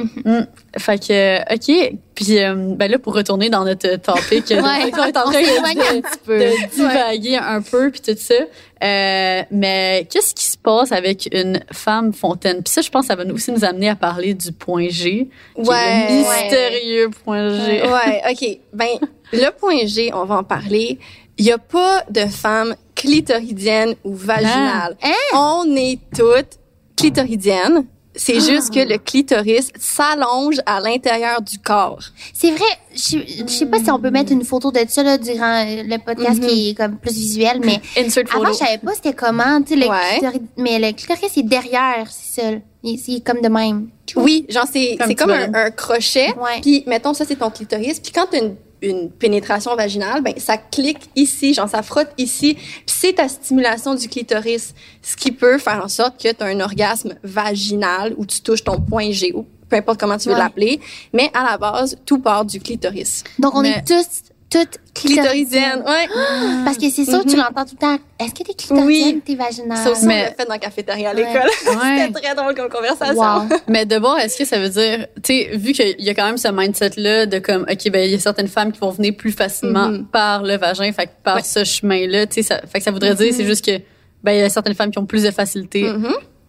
Fait 0.77 0.99
que, 0.99 1.13
euh, 1.13 1.54
OK. 1.54 1.97
Puis, 2.23 2.38
euh, 2.39 2.53
ben 2.75 2.91
là, 2.91 2.99
pour 2.99 3.15
retourner 3.15 3.49
dans 3.49 3.63
notre 3.65 3.95
topic, 3.95 4.47
de- 4.49 4.55
Ouais. 4.62 4.91
on 4.93 5.05
est 5.05 5.17
en 5.17 5.23
train 5.23 5.39
un 5.39 6.01
petit 6.01 6.19
peu. 6.23 6.38
de 6.38 6.69
divaguer 6.75 7.36
un 7.38 7.62
peu, 7.63 7.89
puis 7.89 8.01
tout 8.01 8.15
ça. 8.15 8.36
Euh, 8.84 9.41
mais 9.49 10.07
qu'est-ce 10.12 10.36
qui 10.36 10.45
se 10.45 10.57
passe 10.57 10.91
avec 10.91 11.27
une 11.31 11.62
femme 11.71 12.13
fontaine? 12.13 12.62
Puis 12.63 12.71
ça, 12.73 12.81
je 12.81 12.89
pense, 12.89 13.07
ça 13.07 13.15
va 13.15 13.23
aussi 13.34 13.51
nous 13.51 13.65
amener 13.65 13.89
à 13.89 13.95
parler 13.95 14.34
du 14.36 14.51
point 14.51 14.89
G, 14.89 15.29
Ouais. 15.57 15.65
le 16.10 16.17
mystérieux 16.17 17.10
point 17.23 17.49
G. 17.49 17.81
Ouais, 17.84 18.21
OK. 18.29 18.60
Ben, 18.73 18.89
le 19.34 19.49
point 19.51 19.86
G, 19.86 20.12
on 20.13 20.25
va 20.25 20.36
en 20.38 20.43
parler. 20.43 20.99
Il 21.38 21.45
n'y 21.45 21.51
a 21.51 21.57
pas 21.57 22.03
de 22.10 22.25
femme 22.27 22.75
clitoridienne 22.93 23.95
ou 24.03 24.13
vaginale. 24.15 24.95
Hein? 25.01 25.12
On 25.34 25.75
est 25.75 25.97
toutes 26.15 26.60
clitoridiennes. 26.95 27.86
C'est 28.13 28.41
juste 28.41 28.74
que 28.74 28.80
le 28.80 28.97
clitoris 28.97 29.69
s'allonge 29.80 30.58
à 30.65 30.82
l'intérieur 30.82 31.41
du 31.41 31.58
corps. 31.60 32.02
C'est 32.34 32.52
vrai, 32.52 32.65
je 32.93 33.17
je 33.26 33.47
sais 33.47 33.65
pas 33.65 33.80
si 33.80 33.89
on 33.89 34.00
peut 34.00 34.12
mettre 34.12 34.32
une 34.34 34.43
photo 34.43 34.69
de 34.71 34.80
ça 34.88 35.02
là, 35.04 35.17
durant 35.17 35.65
euh, 35.65 35.84
le 35.84 35.97
podcast 35.97 36.41
Mhm. 36.41 36.47
qui 36.50 36.69
est 36.69 36.74
comme 36.74 36.97
plus 36.97 37.13
visuel, 37.13 37.62
mais 37.63 37.80
Insert 37.97 38.28
photo. 38.28 38.43
avant, 38.43 38.54
je 38.54 38.58
savais 38.60 38.78
pas 38.80 38.93
c'était 38.95 39.13
comment. 39.13 39.60
Le 39.60 39.88
Ouais. 39.89 39.97
clitoris, 40.19 40.41
mais 40.58 40.78
le 40.80 40.91
clitoris, 40.91 41.32
c'est 41.34 41.43
derrière, 41.45 42.06
c'est 42.10 42.41
ça. 42.41 42.47
C'est 42.84 43.24
comme 43.24 43.41
de 43.41 43.47
même. 43.47 43.89
Oui, 44.15 44.45
genre 44.50 44.65
c'est 44.71 44.97
Comme 45.00 45.15
comme 45.15 45.32
un, 45.32 45.54
un 45.54 45.71
crochet. 45.71 46.34
Puis 46.62 46.84
mettons 46.88 47.13
ça 47.13 47.24
c'est 47.26 47.38
ton 47.38 47.50
clitoris. 47.50 48.00
Puis 48.02 48.12
quand 48.12 48.26
tu 48.30 48.38
as 48.38 48.39
une, 48.43 48.56
une 48.82 49.12
pénétration 49.12 49.76
vaginale, 49.76 50.22
ben 50.24 50.34
ça 50.38 50.58
clique 50.58 51.10
ici, 51.15 51.54
genre 51.54 51.70
ça 51.70 51.84
frotte 51.84 52.12
ici. 52.17 52.56
Puis 52.56 52.84
c'est 52.88 53.13
ta 53.13 53.28
stimulation 53.30 53.94
du 53.96 54.08
clitoris, 54.10 54.74
ce 55.02 55.15
qui 55.15 55.32
peut 55.32 55.58
faire 55.58 55.84
en 55.84 55.88
sorte 55.88 56.22
que 56.22 56.32
tu 56.32 56.44
as 56.44 56.48
un 56.48 56.60
orgasme 56.60 57.15
vaginal 57.24 58.13
où 58.17 58.26
tu 58.26 58.41
touches 58.41 58.63
ton 58.63 58.80
point 58.82 59.12
G 59.12 59.34
ou 59.36 59.46
peu 59.70 59.78
importe 59.78 60.00
comment 60.00 60.17
tu 60.17 60.28
veux 60.30 60.34
Ouais. 60.36 60.39
l'appeler. 60.41 60.80
Mais 61.13 61.30
à 61.34 61.44
la 61.44 61.58
base, 61.58 61.96
tout 62.06 62.20
part 62.20 62.44
du 62.44 62.60
clitoris. 62.60 63.24
Donc, 63.39 63.56
on 63.56 63.62
Mais- 63.62 63.70
est 63.70 63.88
tous, 63.88 64.31
toutes 64.51 64.77
clitoridiennes. 64.93 65.83
Clitoridienne, 65.83 65.83
ouais. 65.87 66.63
Parce 66.65 66.77
que 66.77 66.89
c'est 66.89 67.05
sûr, 67.05 67.23
tu 67.25 67.35
l'entends 67.37 67.63
tout 67.65 67.75
le 67.75 67.77
temps. 67.79 67.97
Est-ce 68.19 68.31
que 68.33 68.43
t'es 68.43 68.53
clitoridienne 68.53 69.15
Oui. 69.15 69.21
t'es 69.25 69.35
vaginale? 69.35 69.77
Ça 69.77 69.91
aussi, 69.91 70.05
Mais- 70.05 70.21
on 70.21 70.23
l'a 70.25 70.31
fait 70.33 70.45
dans 70.45 70.53
la 70.53 70.59
cafétéria 70.59 71.09
à 71.09 71.13
l'école. 71.13 71.33
Ouais. 71.67 72.05
C'était 72.07 72.21
très 72.21 72.35
drôle 72.35 72.53
comme 72.53 72.69
conversation. 72.69 73.15
Wow. 73.15 73.43
Mais 73.67 73.85
d'abord, 73.85 74.19
est-ce 74.19 74.37
que 74.37 74.45
ça 74.45 74.59
veut 74.59 74.69
dire, 74.69 75.07
tu 75.23 75.33
sais, 75.33 75.49
vu 75.57 75.71
qu'il 75.71 75.95
y 75.99 76.09
a 76.09 76.13
quand 76.13 76.25
même 76.25 76.37
ce 76.37 76.49
mindset-là 76.49 77.25
de 77.25 77.39
comme, 77.39 77.63
OK, 77.63 77.89
ben, 77.91 78.03
il 78.05 78.11
y 78.11 78.15
a 78.15 78.19
certaines 78.19 78.47
femmes 78.49 78.71
qui 78.71 78.79
vont 78.79 78.91
venir 78.91 79.15
plus 79.15 79.31
facilement 79.31 79.87
Mhm. 79.87 80.05
par 80.07 80.43
le 80.43 80.57
vagin, 80.57 80.91
fait 80.91 81.05
que 81.07 81.11
par 81.23 81.37
Ouais. 81.37 81.43
ce 81.43 81.63
chemin-là, 81.63 82.27
tu 82.27 82.35
sais, 82.35 82.43
ça, 82.43 82.61
fait 82.67 82.79
que 82.79 82.83
ça 82.83 82.91
voudrait 82.91 83.15
dire, 83.15 83.33
c'est 83.33 83.45
juste 83.45 83.65
que, 83.65 83.79
ben, 84.23 84.33
il 84.33 84.39
y 84.39 84.43
a 84.43 84.49
certaines 84.49 84.75
femmes 84.75 84.91
qui 84.91 84.99
ont 84.99 85.05
plus 85.05 85.23
de 85.23 85.31
facilité 85.31 85.91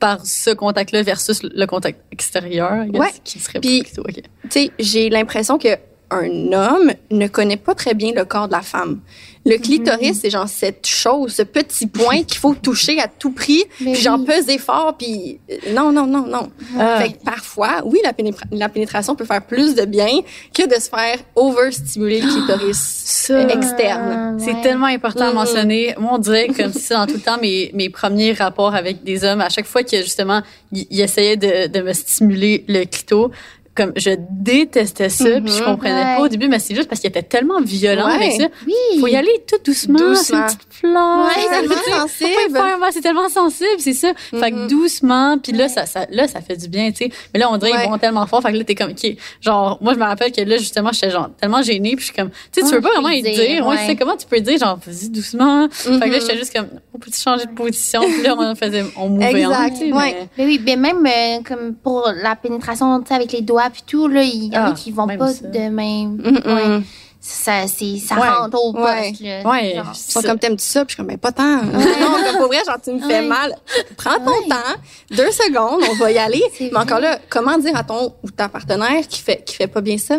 par 0.01 0.27
ce 0.27 0.51
contact-là 0.51 1.03
versus 1.03 1.43
le 1.45 1.65
contact 1.67 2.01
extérieur, 2.11 2.85
guess, 2.87 3.01
Ouais. 3.01 3.09
qui 3.23 3.39
serait 3.39 3.61
Puis- 3.61 3.83
plutôt, 3.85 4.03
OK. 4.03 4.15
tu 4.17 4.23
sais, 4.51 4.71
j'ai 4.81 5.09
l'impression 5.09 5.59
que 5.59 5.69
un 6.13 6.53
homme 6.53 6.93
ne 7.11 7.27
connaît 7.29 7.57
pas 7.57 7.75
très 7.75 7.95
bien 7.95 8.13
le 8.15 8.25
corps 8.25 8.47
de 8.49 8.53
la 8.53 8.63
femme. 8.63 9.01
Le 9.45 9.57
clitoris, 9.59 10.21
c'est 10.21 10.31
genre 10.31 10.49
cette 10.49 10.87
chose, 10.87 11.33
ce 11.33 11.43
petit 11.43 11.89
point 11.89 12.23
qu'il 12.23 12.39
faut 12.39 12.55
toucher 12.55 13.01
à 13.01 13.09
tout 13.09 13.33
prix, 13.33 13.65
Mais 13.81 13.93
puis 13.95 14.01
genre 14.03 14.21
oui. 14.21 14.27
peser 14.27 14.57
fort, 14.59 14.95
puis 14.97 15.41
euh, 15.51 15.57
non, 15.75 15.91
non, 15.91 16.07
non, 16.07 16.25
non. 16.29 16.51
Ah. 16.79 17.01
Fait 17.01 17.13
que 17.15 17.25
parfois, 17.25 17.83
oui, 17.85 17.99
la, 18.05 18.13
pénétra- 18.13 18.45
la 18.53 18.69
pénétration 18.69 19.17
peut 19.17 19.25
faire 19.25 19.45
plus 19.45 19.75
de 19.75 19.85
bien 19.85 20.21
que 20.57 20.65
de 20.69 20.81
se 20.81 20.89
faire 20.89 21.19
overstimuler 21.35 22.21
le 22.21 22.29
clitoris 22.29 22.79
Ça, 23.05 23.49
externe. 23.49 24.39
C'est 24.39 24.53
Ouais. 24.55 24.63
tellement 24.63 24.87
important 24.87 25.29
à 25.29 25.33
mentionner. 25.33 25.95
Moi, 25.99 26.13
on 26.15 26.19
dirait 26.19 26.47
comme 26.57 26.73
si 26.73 26.79
c'est 26.81 26.95
dans 26.95 27.07
tout 27.07 27.15
le 27.15 27.21
temps 27.21 27.39
mes, 27.43 27.71
mes 27.75 27.91
premiers 27.91 28.33
rapports 28.35 28.75
avec 28.77 29.03
des 29.03 29.25
hommes, 29.25 29.41
à 29.41 29.49
chaque 29.49 29.67
fois 29.67 29.83
que 29.83 29.97
justement, 30.03 30.43
ils 30.71 30.87
ils 30.91 31.01
essayaient 31.01 31.37
de, 31.37 31.67
de 31.67 31.81
me 31.83 31.93
stimuler 31.93 32.65
le 32.69 32.85
clito, 32.85 33.33
comme 33.75 33.93
je 33.97 34.11
détestais 34.31 35.09
ça, 35.09 35.25
puis 35.41 35.53
je 35.53 35.61
Mhm. 35.61 35.65
comprenais 35.65 36.17
pas 36.17 36.21
au 36.21 36.29
début, 36.29 36.49
mais 36.49 36.59
c'est 36.59 36.75
juste 36.75 36.89
parce 36.89 37.01
qu'il 37.01 37.09
était 37.09 37.23
tellement 37.23 37.61
violent 37.63 38.07
Ouais. 38.07 38.15
avec 38.17 38.33
ça. 38.33 38.49
Oui. 38.67 39.01
Faut 39.01 39.07
y 39.07 39.17
aller 39.17 39.43
tout 39.49 39.57
doucement, 39.65 39.99
c'est 39.99 40.05
Doucement. 40.35 40.39
une 40.41 40.45
petite 40.47 40.67
fleur. 40.71 41.25
Ouais, 41.27 41.33
c'est 41.37 41.49
tellement 41.49 41.75
sensible. 42.09 42.93
c'est 42.93 43.01
tellement 43.01 43.29
sensible, 43.29 43.71
c'est 43.79 43.93
ça. 43.95 44.13
Fait 44.31 44.51
que 44.51 44.57
Mhm. 44.57 44.67
doucement, 44.69 45.39
puis 45.39 45.53
là 45.53 45.69
ça, 45.69 45.87
ça 45.87 46.07
là 46.11 46.29
ça 46.29 46.41
fait 46.43 46.57
du 46.57 46.69
bien, 46.69 46.91
tu 46.91 47.05
sais. 47.07 47.11
Mais 47.33 47.41
là 47.41 47.49
on 47.51 47.57
dirait 47.57 47.73
Ouais. 47.73 47.81
qu'ils 47.83 47.91
vont 47.91 47.99
tellement 47.99 48.27
fort, 48.27 48.43
fait 48.43 48.53
que 48.53 48.59
là 48.59 48.65
t'es 48.65 48.75
comme 48.75 48.91
OK, 48.91 49.17
genre 49.41 49.79
moi 49.81 49.95
je 49.95 49.99
me 49.99 50.05
rappelle 50.05 50.33
que 50.33 50.41
là 50.43 50.57
justement 50.59 50.91
j'étais 50.93 51.11
genre 51.11 51.31
tellement 51.41 51.63
gênée, 51.63 51.91
puis 51.97 52.01
je 52.01 52.05
suis 52.07 52.15
comme 52.15 52.31
tu 52.31 52.61
sais 52.61 52.67
tu 52.69 52.75
veux 52.75 52.81
pas 52.81 52.89
peux 52.89 52.95
vraiment 52.97 53.09
le 53.09 53.15
y 53.17 53.23
dire, 53.23 53.33
dire, 53.35 53.67
ouais, 53.67 53.77
tu 53.79 53.87
sais 53.87 53.97
comment 53.97 54.17
tu 54.17 54.27
peux 54.27 54.41
dire 54.41 54.59
genre 54.59 54.79
vas-y 54.85 55.09
doucement. 55.09 55.69
Fait 55.71 55.89
que 55.89 55.99
là 55.99 56.07
Mhm. 56.09 56.13
j'étais 56.21 56.37
juste 56.37 56.55
comme 56.55 56.69
on 56.95 56.99
peut 56.99 57.11
changer 57.13 57.47
de 57.47 57.53
position, 57.53 58.01
puis 58.03 58.23
là 58.23 58.35
on 58.39 58.55
faisait 58.55 58.85
on 58.97 59.09
mouvait 59.09 59.31
Exact, 59.41 59.79
ouais. 59.81 59.91
mais- 59.93 60.29
Mais 60.37 60.45
oui, 60.47 60.61
mais 60.65 60.77
même 60.77 61.07
euh, 61.07 61.39
comme 61.47 61.75
pour 61.75 62.11
la 62.23 62.37
pénétration, 62.37 63.01
tu 63.01 63.09
sais, 63.09 63.15
avec 63.15 63.33
les 63.33 63.41
doigts 63.41 63.62
puis 63.71 63.83
tout, 63.87 64.09
là, 64.09 64.23
il 64.23 64.53
y 64.53 64.57
en 64.59 64.65
a 64.65 64.69
Ah, 64.71 64.73
qui 64.73 64.91
vont 64.91 65.07
pas 65.07 65.29
ça. 65.33 65.47
de 65.47 65.59
même. 65.69 66.17
Mhm. 66.17 66.41
Ouais. 66.47 66.83
Ça, 67.25 67.69
c'est, 67.69 67.99
ça 67.99 68.17
Ouais. 68.17 68.29
rentre 68.29 68.59
au 68.61 68.73
Ouais. 68.73 69.11
poste, 69.11 69.21
là. 69.23 69.49
Ouais. 69.49 69.75
Genre. 69.77 69.93
Ils 69.95 70.13
sont 70.13 70.23
comme 70.23 70.39
t'aimes-tu 70.41 70.65
ça? 70.65 70.85
Puis 70.85 70.91
je 70.91 70.95
suis 70.95 70.97
comme, 70.97 71.07
ben, 71.07 71.19
pas 71.19 71.31
tant. 71.31 71.63
Non, 71.63 72.25
comme 72.27 72.37
pour 72.39 72.47
vrai, 72.49 72.63
genre, 72.67 72.79
tu 72.83 72.91
me 72.93 72.99
fais 72.99 73.21
Ouais. 73.21 73.27
mal. 73.27 73.55
Prends 73.97 74.17
ton 74.19 74.31
Ouais. 74.33 74.49
temps, 74.49 75.15
deux 75.17 75.31
secondes, 75.31 75.83
on 75.89 75.95
va 75.95 76.11
y 76.11 76.19
aller. 76.19 76.43
Mais 76.61 76.77
encore 76.77 76.99
là, 76.99 77.19
comment 77.29 77.57
dire 77.59 77.77
à 77.77 77.85
ton 77.85 78.13
ou 78.25 78.31
ta 78.33 78.49
partenaire 78.49 79.07
qui 79.09 79.21
fait, 79.21 79.43
qui 79.45 79.55
fait 79.55 79.69
pas 79.69 79.81
bien 79.81 79.99
ça? 79.99 80.19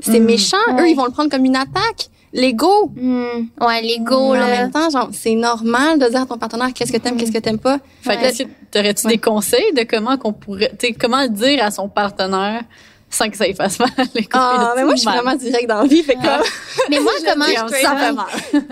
C'est 0.00 0.18
Mm. 0.18 0.24
méchant. 0.24 0.56
Eux, 0.70 0.74
Ouais. 0.74 0.90
ils 0.90 0.96
vont 0.96 1.04
le 1.04 1.12
prendre 1.12 1.30
comme 1.30 1.44
une 1.44 1.56
attaque. 1.56 2.08
L'ego? 2.32 2.90
Hmm. 2.94 3.46
Ouais, 3.60 3.82
l'ego, 3.82 4.32
Mais 4.32 4.38
en 4.38 4.42
là. 4.42 4.46
même 4.48 4.70
temps, 4.70 4.88
genre, 4.88 5.08
c'est 5.12 5.34
normal 5.34 5.98
de 5.98 6.06
dire 6.08 6.22
à 6.22 6.26
ton 6.26 6.38
partenaire 6.38 6.72
qu'est-ce 6.72 6.92
que 6.92 6.98
t'aimes, 6.98 7.16
qu'est-ce 7.16 7.32
que 7.32 7.38
t'aimes 7.38 7.58
pas. 7.58 7.78
Fait 8.02 8.16
que 8.16 8.22
Ouais. 8.22 8.48
t'aurais-tu 8.70 9.06
des 9.08 9.18
conseils 9.18 9.72
de 9.76 9.82
comment 9.82 10.16
qu'on 10.16 10.32
pourrait, 10.32 10.70
tu 10.78 10.86
sais, 10.88 10.92
comment 10.92 11.26
dire 11.26 11.64
à 11.64 11.70
son 11.72 11.88
partenaire 11.88 12.62
sans 13.12 13.28
que 13.28 13.36
ça 13.36 13.44
lui 13.48 13.54
fasse 13.54 13.80
mal? 13.80 13.88
les 14.14 14.28
Ah, 14.32 14.74
mais 14.76 14.84
moi, 14.84 14.94
je 14.94 15.00
suis 15.00 15.10
vraiment 15.10 15.34
direct 15.34 15.68
dans 15.68 15.80
la 15.82 15.88
vie, 15.88 16.04
fait 16.04 16.14
que 16.14 16.20
comme, 16.22 16.46
Mais 16.88 17.00
moi, 17.00 17.10
comment 17.28 17.44
je 17.46 17.74
ça 17.82 17.96
fait 17.96 18.12
mal. 18.12 18.26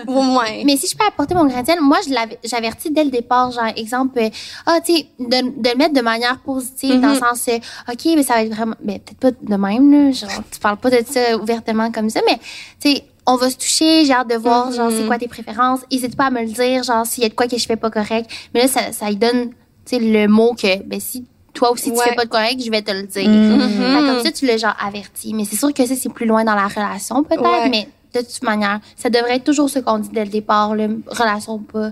au 0.07 0.21
moins. 0.21 0.63
Mais 0.63 0.77
si 0.77 0.87
je 0.87 0.95
peux 0.95 1.05
apporter 1.05 1.35
mon 1.35 1.45
grain 1.45 1.59
de 1.61 1.65
sel, 1.65 1.81
moi, 1.81 1.97
je 2.07 2.13
l'avais, 2.13 2.39
j'avertis 2.45 2.91
dès 2.91 3.03
le 3.03 3.09
départ, 3.11 3.51
genre, 3.51 3.67
exemple, 3.75 4.17
euh, 4.19 4.29
ah, 4.67 4.79
tu 4.79 4.95
sais, 4.95 5.07
de, 5.19 5.61
de 5.61 5.69
le 5.69 5.75
mettre 5.77 5.93
de 5.93 6.01
manière 6.01 6.39
positive, 6.39 7.01
dans 7.01 7.09
le 7.09 7.13
Mhm. 7.15 7.19
sens, 7.19 7.45
euh, 7.49 7.57
OK, 7.91 8.05
mais 8.15 8.23
ça 8.23 8.35
va 8.35 8.43
être 8.43 8.55
vraiment, 8.55 8.75
ben, 8.81 8.99
peut-être 8.99 9.19
pas 9.19 9.31
de 9.31 9.55
même, 9.61 9.91
là, 9.91 10.11
genre, 10.13 10.29
tu 10.49 10.59
parles 10.61 10.77
pas 10.77 10.89
de 10.91 11.01
ça 11.05 11.35
ouvertement 11.37 11.91
comme 11.91 12.09
ça, 12.09 12.21
mais, 12.25 12.37
tu 12.81 12.91
sais, 12.95 13.03
on 13.25 13.35
va 13.35 13.49
se 13.49 13.57
toucher, 13.57 14.05
j'ai 14.05 14.13
hâte 14.13 14.29
de 14.29 14.35
voir, 14.35 14.71
genre, 14.71 14.89
c'est 14.91 15.01
Mhm. 15.01 15.07
quoi 15.07 15.17
tes 15.17 15.27
préférences. 15.27 15.81
N'hésite 15.91 16.15
pas 16.15 16.25
à 16.25 16.29
me 16.31 16.41
le 16.41 16.47
dire, 16.47 16.83
genre, 16.83 17.05
s'il 17.05 17.23
y 17.23 17.25
a 17.25 17.29
de 17.29 17.33
quoi 17.35 17.47
que 17.47 17.57
je 17.57 17.65
fais 17.65 17.75
pas 17.75 17.89
correct. 17.91 18.29
Mais 18.53 18.61
là, 18.63 18.67
ça, 18.67 18.91
ça 18.91 19.07
lui 19.09 19.15
donne, 19.17 19.49
tu 19.85 19.97
sais, 19.97 19.99
le 19.99 20.27
mot 20.27 20.53
que, 20.53 20.81
ben, 20.83 20.99
si 20.99 21.25
toi 21.53 21.71
aussi 21.71 21.91
tu 21.91 21.97
Ouais. 21.97 22.05
fais 22.09 22.15
pas 22.15 22.25
de 22.25 22.29
correct, 22.29 22.61
je 22.63 22.71
vais 22.71 22.81
te 22.81 22.91
le 22.91 23.03
dire. 23.03 23.27
Mm. 23.29 23.59
Fait 23.59 24.07
comme 24.07 24.23
ça, 24.23 24.31
tu 24.31 24.45
l'as 24.45 24.57
genre 24.57 24.75
averti. 24.83 25.33
Mais 25.33 25.45
c'est 25.45 25.55
sûr 25.57 25.73
que 25.73 25.85
ça, 25.85 25.95
c'est 25.95 26.09
plus 26.13 26.25
loin 26.25 26.43
dans 26.43 26.55
la 26.55 26.67
relation, 26.67 27.23
peut-être, 27.23 27.41
Ouais. 27.41 27.69
mais 27.69 27.87
de 28.13 28.19
toute 28.21 28.41
manière, 28.43 28.79
ça 28.95 29.09
devrait 29.09 29.35
être 29.35 29.43
toujours 29.43 29.69
ce 29.69 29.77
qu'on 29.79 29.99
dit 29.99 30.09
dès 30.09 30.25
le 30.25 30.31
départ, 30.31 30.75
là, 30.75 30.87
relation 31.07 31.53
ou 31.55 31.59
pas, 31.59 31.91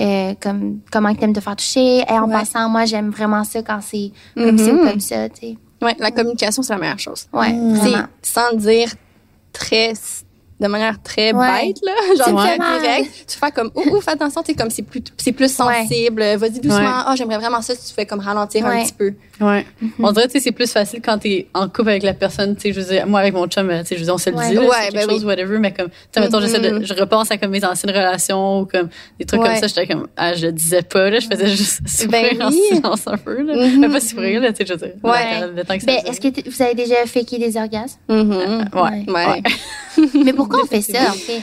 euh, 0.00 0.34
comme 0.40 0.80
comment 0.90 1.14
t'aimes 1.14 1.32
te 1.32 1.40
faire 1.40 1.54
toucher. 1.56 1.98
Et 1.98 2.04
en 2.10 2.26
Ouais. 2.26 2.32
passant, 2.32 2.68
moi, 2.68 2.84
j'aime 2.86 3.10
vraiment 3.10 3.44
ça 3.44 3.62
quand 3.62 3.80
c'est 3.82 4.10
comme 4.34 4.58
ça 4.58 4.72
ou 4.72 4.76
Mhm. 4.82 4.88
comme 4.90 5.00
ça, 5.00 5.28
tu 5.28 5.40
sais. 5.40 5.56
Ouais, 5.82 5.96
la 5.98 6.10
communication, 6.12 6.62
c'est 6.62 6.72
la 6.72 6.78
meilleure 6.78 6.98
chose. 6.98 7.26
Ouais, 7.32 7.52
Mm. 7.52 7.78
C'est 8.22 8.30
sans 8.32 8.56
dire 8.56 8.88
très 9.52 9.92
de 10.62 10.68
manière 10.68 11.02
très 11.02 11.32
Ouais. 11.32 11.66
bête 11.66 11.76
là 11.84 11.92
genre 12.26 12.36
très 12.42 12.52
fais 12.56 12.80
direct 12.80 13.24
tu 13.28 13.38
fais 13.38 13.50
comme 13.50 13.70
ouf 13.74 13.86
ouf 13.92 14.08
attention 14.08 14.42
tu 14.42 14.52
sais 14.52 14.54
comme 14.58 14.70
c'est 14.70 14.82
plus 14.82 15.02
c'est 15.16 15.32
plus 15.32 15.44
Ouais. 15.60 15.84
sensible 15.86 16.22
vas-y 16.36 16.60
doucement 16.60 16.76
Ouais. 16.78 17.04
ah 17.06 17.14
j'aimerais 17.16 17.38
vraiment 17.38 17.60
ça 17.60 17.74
tu 17.74 17.92
fais 17.94 18.06
comme 18.06 18.20
ralentir 18.20 18.64
un 18.66 18.70
Ouais. 18.70 18.84
petit 18.84 18.92
peu 18.94 19.12
Ouais. 19.40 19.66
On 19.98 20.12
dirait, 20.12 20.26
tu 20.28 20.34
sais, 20.34 20.40
c'est 20.40 20.52
plus 20.52 20.70
facile 20.70 21.00
quand 21.04 21.18
t'es 21.18 21.48
en 21.52 21.66
couple 21.68 21.88
avec 21.88 22.04
la 22.04 22.14
personne, 22.14 22.54
tu 22.54 22.60
sais, 22.62 22.72
je 22.72 22.80
veux 22.80 22.86
dire, 22.86 23.08
moi 23.08 23.18
avec 23.18 23.34
mon 23.34 23.48
chum, 23.48 23.68
tu 23.68 23.74
sais, 23.86 23.94
je 23.96 24.00
veux 24.00 24.04
dire, 24.04 24.14
on 24.14 24.18
se 24.18 24.30
le 24.30 24.36
Ouais. 24.36 24.50
dit, 24.50 24.54
là, 24.54 24.60
Ouais, 24.60 24.68
c'est 24.70 24.92
quelque 24.92 25.06
ben 25.06 25.10
chose, 25.10 25.20
oui. 25.22 25.26
whatever, 25.26 25.58
mais 25.58 25.72
comme, 25.72 25.88
tu 25.88 25.94
sais, 26.14 26.20
mettons, 26.20 26.40
j'essaie 26.40 26.60
de, 26.60 26.70
Mhm. 26.78 26.84
je 26.86 26.94
repense 26.94 27.28
à 27.32 27.38
comme 27.38 27.50
mes 27.50 27.64
anciennes 27.64 27.90
relations 27.92 28.60
ou 28.60 28.66
comme 28.66 28.88
des 29.18 29.24
trucs 29.24 29.40
Ouais. 29.40 29.48
comme 29.48 29.56
ça, 29.56 29.66
j'étais 29.66 29.88
comme, 29.92 30.06
ah, 30.16 30.34
je 30.34 30.46
le 30.46 30.52
disais 30.52 30.82
pas, 30.82 31.10
là, 31.10 31.18
je 31.18 31.26
faisais 31.26 31.48
juste 31.48 31.80
souffrir 31.88 32.10
Ben 32.38 32.42
en 32.42 32.50
oui. 32.50 32.60
silence 32.70 33.02
un 33.08 33.16
peu, 33.16 33.42
là. 33.42 33.66
Mhm. 33.66 33.80
Mais 33.80 33.88
pas 33.88 34.00
souffrir, 34.00 34.40
là, 34.40 34.52
tu 34.52 34.58
sais, 34.58 34.66
je 34.66 34.72
veux 34.74 34.78
dire. 34.86 34.94
Ouais. 35.02 35.40
Le, 35.40 35.52
le 35.56 35.64
temps 35.64 35.74
que 35.74 35.80
ça 35.80 35.86
Ben, 35.86 35.98
est-ce 36.06 36.20
que 36.20 36.48
vous 36.48 36.62
avez 36.62 36.74
déjà 36.74 36.94
faké 37.06 37.38
des 37.38 37.56
orgasmes? 37.56 37.98
Mhm. 38.08 38.30
Ouais. 38.74 38.80
ouais, 38.80 39.04
Ouais. 39.08 39.42
Mais 40.24 40.32
pourquoi 40.32 40.51
on 40.62 40.66
fait 40.66 40.82
ça, 40.82 41.10
en 41.10 41.12
fait? 41.14 41.42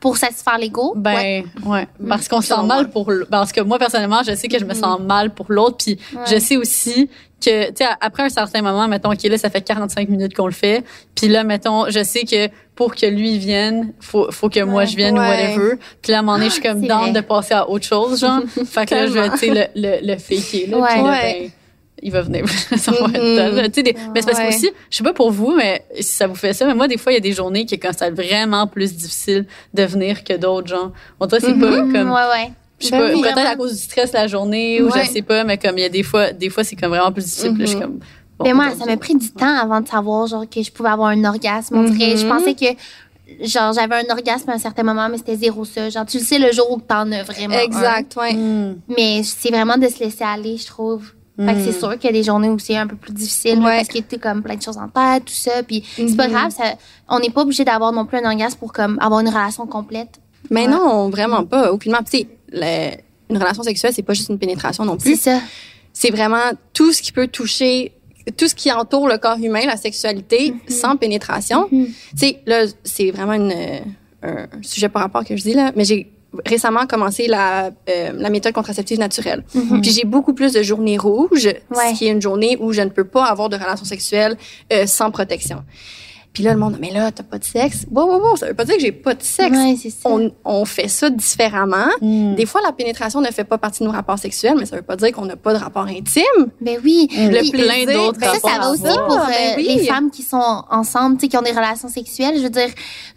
Pour 0.00 0.18
satisfaire 0.18 0.58
l'ego? 0.58 0.92
Ben, 0.94 1.44
ouais. 1.64 1.88
Parce 2.06 2.28
qu'on 2.28 2.40
se 2.42 2.48
sent 2.48 2.62
mal 2.64 2.90
pour 2.90 3.10
Parce 3.30 3.50
que 3.50 3.62
moi, 3.62 3.78
personnellement, 3.78 4.22
je 4.26 4.34
sais 4.34 4.46
que 4.46 4.58
je 4.58 4.64
me 4.64 4.74
sens 4.74 5.00
mal 5.00 5.30
pour 5.30 5.46
l'autre. 5.48 5.78
Puis 5.78 5.98
Ouais. 6.14 6.20
je 6.30 6.38
sais 6.38 6.56
aussi 6.58 7.08
que, 7.42 7.68
tu 7.70 7.76
sais, 7.78 7.86
après 8.00 8.22
un 8.24 8.28
certain 8.28 8.60
moment, 8.62 8.86
mettons, 8.88 9.10
OK, 9.12 9.22
là, 9.24 9.38
ça 9.38 9.48
fait 9.50 9.62
45 9.62 10.08
minutes 10.10 10.34
qu'on 10.34 10.46
le 10.46 10.52
fait. 10.52 10.84
Puis 11.14 11.28
là, 11.28 11.44
mettons, 11.44 11.88
je 11.88 12.04
sais 12.04 12.24
que 12.24 12.48
pour 12.74 12.94
que 12.94 13.06
lui 13.06 13.38
vienne, 13.38 13.94
faut, 14.00 14.30
faut 14.30 14.50
que 14.50 14.60
moi 14.60 14.84
je 14.84 14.96
vienne 14.96 15.14
ou 15.18 15.22
whatever. 15.22 15.76
Puis 16.02 16.12
là, 16.12 16.18
à 16.18 16.20
un 16.20 16.22
moment 16.22 16.36
donné, 16.36 16.50
je 16.50 16.54
suis 16.54 16.62
comme 16.62 16.82
c'est 16.82 16.88
down 16.88 17.00
vrai. 17.04 17.12
de 17.12 17.20
passer 17.22 17.54
à 17.54 17.68
autre 17.68 17.86
chose, 17.86 18.20
genre. 18.20 18.42
fait 18.66 18.84
que 18.86 18.94
là, 18.94 19.06
je 19.06 19.12
vais, 19.12 19.30
tu 19.30 19.38
sais, 19.38 19.48
le, 19.74 19.80
le, 19.80 20.06
le 20.12 20.18
faker, 20.18 20.66
là. 20.70 20.78
Ouais. 20.78 20.88
Puis 20.92 21.02
là, 21.02 21.10
Ouais. 21.10 21.40
ben, 21.42 21.50
il 22.02 22.12
va 22.12 22.22
venir. 22.22 22.44
ça 22.76 22.90
va 22.92 22.98
être 22.98 23.22
Mhm. 23.22 23.36
done, 23.36 23.54
là. 23.56 23.68
Tu 23.68 23.74
sais, 23.76 23.82
des- 23.82 23.96
mais 24.14 24.20
c'est 24.22 24.26
parce 24.30 24.38
que 24.40 24.48
aussi, 24.48 24.70
je 24.90 24.96
sais 24.96 25.04
pas 25.04 25.12
pour 25.12 25.30
vous, 25.30 25.54
mais 25.56 25.84
si 25.96 26.02
ça 26.14 26.26
vous 26.26 26.34
fait 26.34 26.52
ça, 26.52 26.66
mais 26.66 26.74
moi, 26.74 26.88
des 26.88 26.98
fois, 26.98 27.12
il 27.12 27.16
y 27.16 27.18
a 27.18 27.20
des 27.20 27.32
journées 27.32 27.64
qui, 27.66 27.78
quand 27.78 27.90
c'est 27.96 28.10
vraiment 28.10 28.66
plus 28.66 28.94
difficile 28.94 29.46
de 29.74 29.82
venir 29.84 30.22
que 30.24 30.34
d'autres, 30.34 30.68
genre. 30.68 30.92
On 31.20 31.26
dirait 31.26 31.40
c'est 31.40 31.54
pas 31.58 31.82
Mhm, 31.84 31.92
comme, 31.92 32.10
ouais, 32.10 32.20
ouais. 32.32 32.50
je 32.78 32.86
sais 32.86 32.90
Ben 32.92 33.08
pas, 33.08 33.14
oui, 33.14 33.22
peut-être 33.22 33.38
à 33.50 33.56
cause 33.56 33.72
du 33.72 33.82
stress 33.82 34.12
la 34.12 34.26
journée 34.26 34.82
ou 34.82 34.90
Ouais. 34.90 35.04
je 35.04 35.10
sais 35.10 35.22
pas, 35.22 35.44
mais 35.44 35.56
comme 35.58 35.78
il 35.78 35.82
y 35.82 35.84
a 35.84 35.88
des 35.88 36.02
fois, 36.02 36.32
des 36.32 36.50
fois, 36.50 36.64
c'est 36.64 36.76
comme 36.76 36.90
vraiment 36.90 37.12
plus 37.12 37.24
difficile. 37.24 37.52
là, 37.56 37.56
je 37.60 37.64
suis 37.66 37.76
Mhm. 37.76 37.82
comme, 37.82 37.98
bon, 38.38 38.44
Mais 38.44 38.52
moi, 38.52 38.66
ça 38.78 38.84
m'a 38.84 38.96
pris 38.98 39.16
du 39.16 39.30
temps 39.30 39.56
avant 39.56 39.80
de 39.80 39.88
savoir 39.88 40.26
genre 40.26 40.44
que 40.48 40.62
je 40.62 40.70
pouvais 40.70 40.90
avoir 40.90 41.08
un 41.08 41.24
orgasme. 41.24 41.76
On 41.78 41.84
dirait, 41.84 42.16
je 42.18 42.26
pensais 42.26 42.54
que 42.54 42.66
genre 43.42 43.72
j'avais 43.72 43.94
un 44.06 44.10
orgasme 44.14 44.50
à 44.50 44.54
un 44.54 44.58
certain 44.58 44.82
moment, 44.82 45.08
mais 45.08 45.16
c'était 45.16 45.36
zéro 45.36 45.64
ça. 45.64 45.88
Genre 45.88 46.04
tu 46.06 46.18
le 46.18 46.22
sais 46.22 46.38
le 46.38 46.52
jour 46.52 46.70
où 46.70 46.80
t'en 46.80 47.10
as 47.12 47.22
vraiment. 47.22 47.54
un. 47.56 47.60
exact 47.60 48.14
ouais 48.16 48.34
Hmm. 48.34 48.76
Mais 48.96 49.22
c'est 49.24 49.48
vraiment 49.48 49.76
de 49.78 49.88
se 49.88 49.98
laisser 50.04 50.22
aller, 50.24 50.56
je 50.58 50.66
trouve. 50.66 51.12
Fait 51.38 51.52
que 51.54 51.58
Mm. 51.58 51.64
c'est 51.64 51.78
sûr 51.78 51.98
qu'il 51.98 52.04
y 52.04 52.08
a 52.08 52.12
des 52.12 52.22
journées 52.22 52.48
où 52.48 52.58
c'est 52.58 52.76
un 52.76 52.86
peu 52.86 52.96
plus 52.96 53.12
difficile 53.12 53.60
là, 53.60 53.76
parce 53.76 53.88
que 53.88 53.98
t'as 53.98 54.16
comme 54.16 54.42
plein 54.42 54.56
de 54.56 54.62
choses 54.62 54.78
en 54.78 54.88
tête, 54.88 55.26
tout 55.26 55.34
ça. 55.34 55.62
Puis 55.62 55.84
c'est 55.96 56.16
pas 56.16 56.28
Mhm. 56.28 56.32
grave, 56.32 56.50
ça, 56.50 56.64
on 57.08 57.18
n'est 57.20 57.28
pas 57.30 57.42
obligé 57.42 57.62
d'avoir 57.64 57.92
non 57.92 58.06
plus 58.06 58.16
un 58.18 58.24
orgasme 58.30 58.58
pour 58.58 58.72
comme 58.72 58.98
avoir 59.00 59.20
une 59.20 59.28
relation 59.28 59.66
complète. 59.66 60.18
mais 60.50 60.62
Ouais. 60.62 60.68
non 60.68 61.10
vraiment 61.10 61.44
pas 61.44 61.72
aucunement 61.72 61.98
tu 62.08 62.18
sais 62.52 62.98
une 63.28 63.36
relation 63.38 63.62
sexuelle 63.64 63.92
c'est 63.92 64.02
pas 64.04 64.14
juste 64.14 64.28
une 64.30 64.38
pénétration 64.38 64.84
non 64.84 64.96
C'est 65.00 65.10
plus 65.10 65.20
ça. 65.20 65.40
c'est 65.92 66.10
vraiment 66.10 66.52
tout 66.72 66.92
ce 66.92 67.02
qui 67.02 67.10
peut 67.12 67.26
toucher 67.26 67.92
tout 68.36 68.46
ce 68.48 68.54
qui 68.54 68.70
entoure 68.72 69.08
le 69.08 69.18
corps 69.18 69.38
humain 69.38 69.66
la 69.66 69.76
sexualité 69.76 70.54
sans 70.68 70.96
pénétration 70.96 71.68
Mhm. 71.72 71.86
Tu 71.86 71.92
sais, 72.16 72.40
là, 72.46 72.64
c'est 72.84 73.10
vraiment 73.10 73.32
une, 73.34 73.52
euh, 73.52 73.80
un 74.24 74.46
sujet 74.62 74.88
par 74.88 75.02
rapport 75.02 75.24
que 75.24 75.36
je 75.36 75.42
dis, 75.42 75.52
là, 75.54 75.72
mais 75.76 75.84
j'ai 75.84 76.10
récemment 76.44 76.86
commencé 76.86 77.26
la, 77.28 77.70
euh, 77.88 78.12
la 78.14 78.30
méthode 78.30 78.52
contraceptive 78.52 78.98
naturelle. 78.98 79.44
Mhm. 79.54 79.80
Puis 79.80 79.90
j'ai 79.90 80.04
beaucoup 80.04 80.34
plus 80.34 80.52
de 80.52 80.62
journées 80.62 80.98
rouges, 80.98 81.46
Ouais. 81.46 81.92
ce 81.92 81.98
qui 81.98 82.06
est 82.06 82.10
une 82.10 82.20
journée 82.22 82.56
où 82.60 82.72
je 82.72 82.82
ne 82.82 82.90
peux 82.90 83.04
pas 83.04 83.24
avoir 83.24 83.48
de 83.48 83.56
relations 83.56 83.84
sexuelles 83.86 84.36
euh, 84.72 84.86
sans 84.86 85.10
protection. 85.10 85.62
Puis 86.36 86.44
là, 86.44 86.52
le 86.52 86.58
monde, 86.60 86.76
mais 86.78 86.90
là, 86.90 87.10
t'as 87.10 87.22
pas 87.22 87.38
de 87.38 87.44
sexe. 87.44 87.86
Wow, 87.90 88.04
wow, 88.10 88.20
wow, 88.20 88.36
ça 88.36 88.46
veut 88.46 88.52
pas 88.52 88.66
dire 88.66 88.74
que 88.74 88.82
j'ai 88.82 88.92
pas 88.92 89.14
de 89.14 89.22
sexe. 89.22 89.56
Ouais, 89.56 89.74
c'est 89.80 89.88
ça. 89.88 90.10
On, 90.10 90.30
on 90.44 90.66
fait 90.66 90.86
ça 90.86 91.08
différemment. 91.08 91.86
Hmm. 92.02 92.34
Des 92.34 92.44
fois, 92.44 92.60
la 92.62 92.72
pénétration 92.72 93.22
ne 93.22 93.28
fait 93.28 93.44
pas 93.44 93.56
partie 93.56 93.80
de 93.80 93.86
nos 93.86 93.90
rapports 93.92 94.18
sexuels, 94.18 94.52
mais 94.58 94.66
ça 94.66 94.76
veut 94.76 94.82
pas 94.82 94.96
dire 94.96 95.12
qu'on 95.12 95.24
n'a 95.24 95.36
pas 95.36 95.54
de 95.54 95.58
rapport 95.58 95.84
intime. 95.86 96.22
Ben 96.60 96.78
oui. 96.84 97.08
Le 97.10 97.50
plein 97.50 97.90
d'autres 97.90 98.18
Ben 98.20 98.34
ça, 98.34 98.40
ça 98.50 98.58
va 98.58 98.66
à 98.66 98.70
aussi 98.70 98.82
pour 98.82 99.14
euh, 99.18 99.26
ben 99.28 99.54
oui. 99.56 99.76
les 99.78 99.86
femmes 99.86 100.10
qui 100.10 100.22
sont 100.22 100.62
ensemble, 100.70 101.16
tu 101.16 101.22
sais, 101.22 101.28
qui 101.28 101.38
ont 101.38 101.42
des 101.42 101.52
relations 101.52 101.88
sexuelles. 101.88 102.34
Je 102.36 102.42
veux 102.42 102.50
dire, 102.50 102.68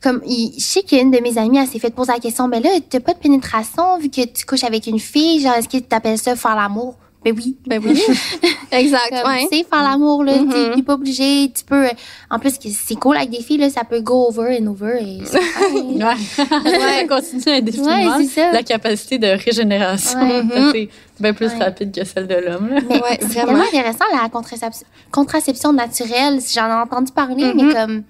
comme, 0.01 0.21
il- 0.25 0.53
je 0.57 0.63
sais 0.63 0.83
qu'une 0.83 1.11
de 1.11 1.19
mes 1.19 1.37
amies, 1.37 1.57
elle 1.57 1.67
s'est 1.67 1.79
fait 1.79 1.93
poser 1.93 2.13
la 2.13 2.19
question, 2.19 2.47
ben 2.47 2.63
là, 2.63 2.69
t'as 2.89 3.01
pas 3.01 3.13
de 3.15 3.19
pénétration 3.19 3.97
vu 3.99 4.09
que 4.09 4.25
tu 4.25 4.45
couches 4.45 4.63
avec 4.63 4.87
une 4.87 4.99
fille, 4.99 5.41
genre, 5.41 5.55
est-ce 5.55 5.67
que 5.67 5.75
tu 5.77 5.93
appelles 5.93 6.17
ça 6.17 6.37
faire 6.37 6.55
l'amour? 6.55 6.95
Ben 7.25 7.33
oui. 7.35 7.57
Ben 7.67 7.81
oui. 7.85 8.01
exact, 8.71 9.09
Comme, 9.09 9.29
ouais. 9.31 9.47
Tu 9.51 9.57
sais, 9.57 9.65
faire 9.69 9.83
l'amour, 9.83 10.23
là, 10.23 10.37
Mhm. 10.37 10.53
tu 10.53 10.75
t'es 10.77 10.83
pas 10.83 10.93
obligé, 10.93 11.51
tu 11.53 11.65
peux, 11.65 11.85
euh, 11.87 11.91
en 12.31 12.39
plus, 12.39 12.53
c'est 12.61 12.95
cool 12.95 13.17
avec 13.17 13.29
des 13.29 13.41
filles, 13.41 13.57
là, 13.57 13.69
ça 13.69 13.83
peut 13.83 13.99
go 13.99 14.27
over 14.29 14.57
and 14.61 14.67
over 14.67 14.99
et. 15.01 15.19
Ouais. 15.73 16.15
ouais. 16.65 17.07
continue 17.07 17.41
indéfiniment. 17.47 18.17
Ouais, 18.17 18.23
c'est 18.25 18.41
ça. 18.41 18.51
La 18.53 18.63
capacité 18.63 19.17
de 19.17 19.27
régénération, 19.27 20.19
Ouais. 20.21 20.43
ça, 20.53 20.71
c'est 20.71 20.89
bien 21.19 21.33
plus 21.33 21.51
rapide 21.59 21.93
que 21.93 22.05
celle 22.05 22.27
de 22.27 22.35
l'homme. 22.35 22.69
Ouais, 22.89 23.19
c'est 23.19 23.41
vraiment. 23.41 23.63
intéressant, 23.63 24.05
la 24.13 24.29
contraception, 24.29 24.87
contraception 25.11 25.73
naturelle. 25.73 26.39
J'en 26.53 26.69
ai 26.69 26.73
entendu 26.81 27.11
parler, 27.11 27.51
mais 27.53 27.73
comme, 27.73 28.03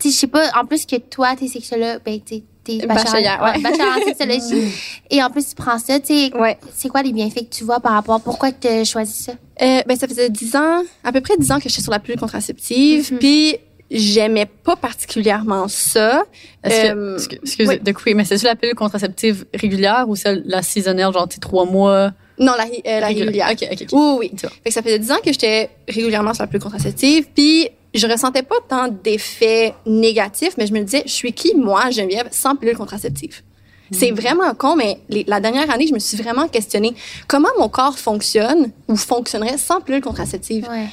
tu 0.00 0.08
sais, 0.08 0.14
je 0.14 0.18
sais 0.18 0.26
pas, 0.26 0.50
en 0.60 0.64
plus 0.64 0.84
que 0.84 0.96
toi, 0.96 1.36
t'es 1.38 1.46
sexologue, 1.46 2.00
ben, 2.04 2.18
t'es, 2.20 2.42
t'es 2.78 2.86
Bachelière, 2.86 3.40
ouais. 3.42 3.60
bachelière 3.62 3.96
en 3.96 4.04
sexologie. 4.04 4.72
et 5.10 5.22
en 5.22 5.30
plus, 5.30 5.48
tu 5.48 5.54
prends 5.54 5.78
ça, 5.78 5.98
tu 6.00 6.06
sais, 6.28 6.36
Ouais. 6.36 6.58
c'est 6.76 6.88
quoi 6.88 7.02
les 7.02 7.12
bienfaits 7.12 7.48
que 7.48 7.56
tu 7.56 7.64
vois 7.64 7.80
par 7.80 7.92
rapport, 7.92 8.20
pourquoi 8.20 8.52
tu 8.52 8.68
as 8.68 8.84
choisi 8.84 9.22
ça? 9.24 9.32
Euh, 9.62 9.80
ben, 9.86 9.96
ça 9.96 10.06
faisait 10.06 10.28
dix 10.30 10.54
ans, 10.56 10.82
à 11.04 11.12
peu 11.12 11.20
près 11.20 11.36
dix 11.38 11.50
ans 11.50 11.58
que 11.60 11.68
j'étais 11.68 11.82
sur 11.82 11.90
la 11.92 11.98
pilule 11.98 12.20
contraceptive. 12.20 13.12
Mhm. 13.12 13.18
Puis, 13.18 13.56
j'aimais 13.90 14.46
pas 14.46 14.76
particulièrement 14.76 15.66
ça. 15.68 16.22
Est-ce 16.62 16.94
Euh, 16.94 17.16
excu- 17.16 17.38
excusez 17.42 17.68
oui. 17.68 17.80
de 17.80 17.92
couper, 17.92 18.14
mais 18.14 18.24
c'est-tu 18.24 18.44
la 18.44 18.54
pilule 18.54 18.74
contraceptive 18.74 19.46
régulière 19.54 20.04
ou 20.08 20.14
celle, 20.16 20.42
la 20.46 20.62
saisonnière, 20.62 21.10
genre, 21.12 21.26
tu 21.28 21.34
sais, 21.34 21.40
trois 21.40 21.64
mois? 21.64 22.12
Non, 22.38 22.52
la, 22.56 22.64
euh, 22.66 23.00
la 23.00 23.06
régulière. 23.08 23.48
OK, 23.50 23.66
OK, 23.72 23.78
OK. 23.82 23.88
Oui, 23.92 24.30
oui. 24.30 24.38
Fait 24.38 24.68
que 24.68 24.72
ça 24.72 24.82
faisait 24.82 24.98
dix 25.00 25.10
ans 25.10 25.16
que 25.24 25.32
j'étais 25.32 25.70
régulièrement 25.88 26.34
sur 26.34 26.42
la 26.44 26.46
pilule 26.46 26.62
contraceptive. 26.62 27.26
Puis, 27.34 27.68
je 27.94 28.06
ressentais 28.06 28.42
pas 28.42 28.56
tant 28.68 28.88
d'effets 28.88 29.74
négatifs, 29.86 30.54
mais 30.58 30.66
je 30.66 30.72
me 30.72 30.80
disais, 30.82 31.02
je 31.06 31.12
suis 31.12 31.32
qui, 31.32 31.54
moi, 31.54 31.90
Geneviève, 31.90 32.28
sans 32.30 32.54
pilule 32.56 32.76
contraceptive? 32.76 33.42
C'est 33.90 34.10
vraiment 34.10 34.52
con, 34.54 34.76
mais 34.76 34.98
les- 35.08 35.24
la 35.26 35.40
dernière 35.40 35.70
année, 35.70 35.86
je 35.86 35.94
me 35.94 35.98
suis 35.98 36.18
vraiment 36.18 36.46
questionnée 36.46 36.94
comment 37.26 37.48
mon 37.58 37.70
corps 37.70 37.98
fonctionne 37.98 38.70
ou 38.86 38.96
fonctionnerait 38.96 39.56
sans 39.56 39.80
pilule 39.80 40.02
contraceptive? 40.02 40.68
Ouais. 40.68 40.84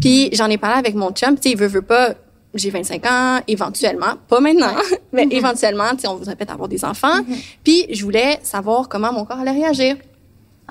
Puis 0.00 0.30
j'en 0.32 0.46
ai 0.50 0.58
parlé 0.58 0.76
avec 0.78 0.94
mon 0.96 1.12
chum, 1.12 1.36
tu 1.36 1.42
sais, 1.42 1.50
il 1.50 1.56
veut, 1.56 1.68
veut 1.68 1.82
pas, 1.82 2.14
j'ai 2.54 2.70
25 2.70 3.06
ans, 3.06 3.40
éventuellement, 3.46 4.14
pas 4.28 4.40
maintenant, 4.40 4.74
mais 5.12 5.28
éventuellement, 5.30 5.90
tu 5.92 6.00
sais, 6.00 6.08
on 6.08 6.16
vous 6.16 6.24
répète 6.24 6.50
avoir 6.50 6.68
des 6.68 6.84
enfants. 6.84 7.20
Puis 7.62 7.86
je 7.90 8.02
voulais 8.02 8.40
savoir 8.42 8.88
comment 8.88 9.12
mon 9.12 9.24
corps 9.24 9.38
allait 9.38 9.52
réagir. 9.52 9.94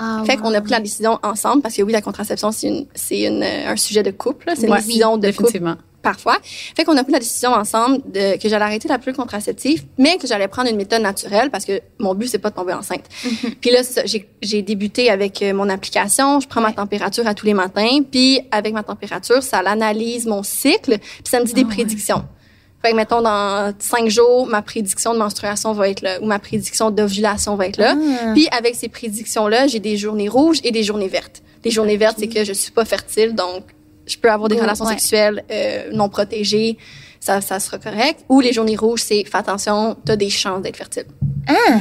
Ah, 0.01 0.23
fait 0.25 0.37
wow. 0.37 0.43
qu'on 0.43 0.53
a 0.53 0.61
pris 0.61 0.71
la 0.71 0.79
décision 0.79 1.19
ensemble, 1.21 1.61
parce 1.61 1.75
que 1.75 1.81
oui, 1.81 1.91
la 1.91 2.01
contraception, 2.01 2.51
c'est 2.51 2.67
une, 2.67 2.85
c'est 2.95 3.21
une, 3.23 3.43
euh, 3.43 3.71
un 3.71 3.75
sujet 3.75 4.01
de 4.01 4.11
couple, 4.11 4.49
c'est 4.55 4.65
une 4.65 4.71
Ouais, 4.71 4.77
décision 4.79 5.17
de 5.17 5.29
couple 5.31 5.59
parfois. 6.01 6.37
Fait 6.43 6.83
qu'on 6.85 6.95
a 6.97 7.03
pris 7.03 7.11
la 7.11 7.19
décision 7.19 7.51
ensemble 7.51 8.01
de, 8.09 8.37
que 8.41 8.47
j'allais 8.47 8.63
arrêter 8.63 8.87
la 8.87 8.99
pilule 8.99 9.15
contraceptive, 9.15 9.83
mais 9.97 10.17
que 10.17 10.27
j'allais 10.27 10.47
prendre 10.47 10.69
une 10.69 10.77
méthode 10.77 11.01
naturelle 11.01 11.49
parce 11.49 11.65
que 11.65 11.81
mon 11.99 12.15
but, 12.15 12.27
c'est 12.27 12.39
pas 12.39 12.49
de 12.49 12.55
tomber 12.55 12.73
enceinte. 12.73 13.03
Puis 13.61 13.71
là, 13.71 13.83
ça, 13.83 14.05
j'ai, 14.05 14.27
j'ai 14.41 14.61
débuté 14.61 15.09
avec 15.09 15.41
euh, 15.41 15.53
mon 15.53 15.69
application. 15.69 16.39
Je 16.39 16.47
prends 16.47 16.61
ma 16.61 16.71
température 16.71 17.27
à 17.27 17.33
tous 17.33 17.45
les 17.45 17.53
matins. 17.53 17.99
Puis 18.09 18.41
avec 18.51 18.73
ma 18.73 18.83
température, 18.83 19.43
ça 19.43 19.61
l'analyse 19.61 20.25
mon 20.25 20.43
cycle. 20.43 20.97
Puis 20.99 21.29
ça 21.29 21.39
me 21.39 21.45
dit 21.45 21.53
des 21.53 21.63
Ah 21.63 21.67
ouais. 21.67 22.23
Fait 22.81 22.91
que, 22.91 22.95
mettons, 22.95 23.21
dans 23.21 23.73
cinq 23.79 24.09
jours, 24.09 24.47
ma 24.47 24.61
prédiction 24.61 25.13
de 25.13 25.19
menstruation 25.19 25.73
va 25.73 25.89
être 25.89 26.01
là, 26.01 26.21
ou 26.21 26.25
ma 26.25 26.39
prédiction 26.39 26.91
d'ovulation 26.91 27.55
va 27.55 27.67
être 27.67 27.77
là. 27.77 27.95
Ah. 27.97 28.31
Puis 28.33 28.47
avec 28.57 28.75
ces 28.75 28.87
prédictions-là, 28.87 29.67
j'ai 29.67 29.79
des 29.79 29.97
journées 29.97 30.29
rouges 30.29 30.59
et 30.63 30.71
des 30.71 30.83
journées 30.83 31.09
vertes. 31.09 31.41
Les 31.65 31.71
journées 31.71 31.97
vertes, 31.97 32.15
c'est 32.19 32.29
que 32.29 32.45
je 32.45 32.53
suis 32.53 32.71
pas 32.71 32.85
fertile, 32.85 33.35
donc 33.35 33.63
je 34.07 34.17
peux 34.17 34.31
avoir 34.31 34.47
des 34.47 34.55
Oh, 34.57 34.61
relations 34.61 34.85
ouais. 34.85 34.91
sexuelles 34.91 35.43
euh, 35.51 35.89
non 35.91 36.07
protégées, 36.07 36.77
ça, 37.19 37.41
ça 37.41 37.59
sera 37.59 37.79
correct. 37.79 38.21
Ou 38.29 38.39
les 38.39 38.53
journées 38.53 38.77
rouges, 38.77 39.01
c'est 39.01 39.25
fais 39.25 39.37
attention, 39.37 39.97
t'as 40.05 40.15
des 40.15 40.29
chances 40.29 40.61
d'être 40.61 40.77
fertile. 40.77 41.03
Ah! 41.47 41.79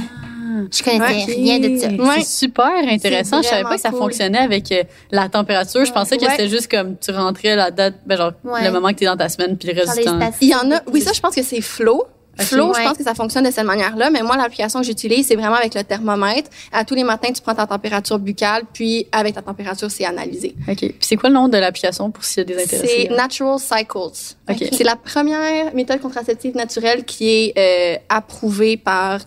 Je 0.73 0.83
connaissais 0.83 1.33
rien 1.33 1.59
de 1.61 1.77
ça. 1.79 1.89
Ouais. 1.89 2.21
C'est 2.21 2.47
super 2.47 2.71
intéressant. 2.89 3.43
Je 3.43 3.49
savais 3.49 3.63
pas 3.63 3.77
que 3.77 3.81
ça 3.81 3.91
cool. 3.91 3.99
fonctionnait 3.99 4.39
avec 4.39 4.71
euh, 4.73 4.83
la 5.11 5.29
température. 5.29 5.85
Je 5.85 5.93
pensais 5.93 6.17
que 6.17 6.25
Ouais. 6.25 6.31
c'était 6.33 6.49
juste 6.49 6.71
comme 6.71 6.97
tu 6.99 7.11
rentrais 7.11 7.57
la 7.57 7.71
date, 7.71 7.95
ben 8.07 8.17
genre 8.17 8.33
Ouais. 8.45 8.65
le 8.65 8.71
moment 8.73 8.89
que 8.89 8.95
t'es 8.95 9.05
dans 9.07 9.17
ta 9.17 9.29
semaine 9.29 9.57
puis 9.57 9.69
le 9.73 9.81
reste 9.81 9.93
du 9.95 9.99
les 10.01 10.05
temps. 10.05 10.19
Il 10.41 10.49
y 10.49 10.55
en 10.55 10.71
a, 10.73 10.81
oui, 10.93 11.01
ça, 11.01 11.13
je 11.13 11.21
pense 11.21 11.35
que 11.35 11.43
c'est 11.43 11.61
flow. 11.61 12.05
Flow, 12.41 12.73
je 12.73 12.81
pense 12.85 12.97
que 12.97 13.03
ça 13.03 13.15
fonctionne 13.17 13.45
de 13.45 13.51
cette 13.51 13.65
manière-là, 13.67 14.11
mais 14.11 14.23
moi, 14.23 14.37
l'application 14.37 14.79
que 14.79 14.87
j'utilise, 14.87 15.27
c'est 15.27 15.35
vraiment 15.35 15.57
avec 15.57 15.75
le 15.75 15.83
thermomètre. 15.83 16.49
À 16.71 16.85
tous 16.85 16.95
les 16.95 17.03
matins, 17.03 17.33
tu 17.33 17.43
prends 17.43 17.57
ta 17.57 17.67
température 17.67 18.17
buccale, 18.21 18.63
puis 18.73 19.09
avec 19.11 19.35
ta 19.35 19.43
température, 19.43 19.91
c'est 19.91 20.05
analysé. 20.05 20.55
OK. 20.69 20.77
Puis 20.79 20.95
c'est 21.01 21.17
quoi 21.17 21.31
le 21.31 21.35
nom 21.35 21.49
de 21.49 21.59
l'application 21.59 22.13
pour 22.13 22.23
s'il 22.23 22.39
y 22.39 22.41
a 22.43 22.45
des 22.57 22.63
intéressés? 22.63 23.09
C'est 23.09 23.15
Natural 23.17 23.59
Cycles. 23.59 24.37
OK. 24.51 24.69
C'est 24.71 24.85
la 24.85 24.95
première 24.95 25.75
méthode 25.75 26.01
contraceptive 26.01 26.55
naturelle 26.55 27.05
qui 27.05 27.29
est 27.29 27.55
euh, 27.59 27.99
approuvée 28.09 28.77
par 28.77 29.19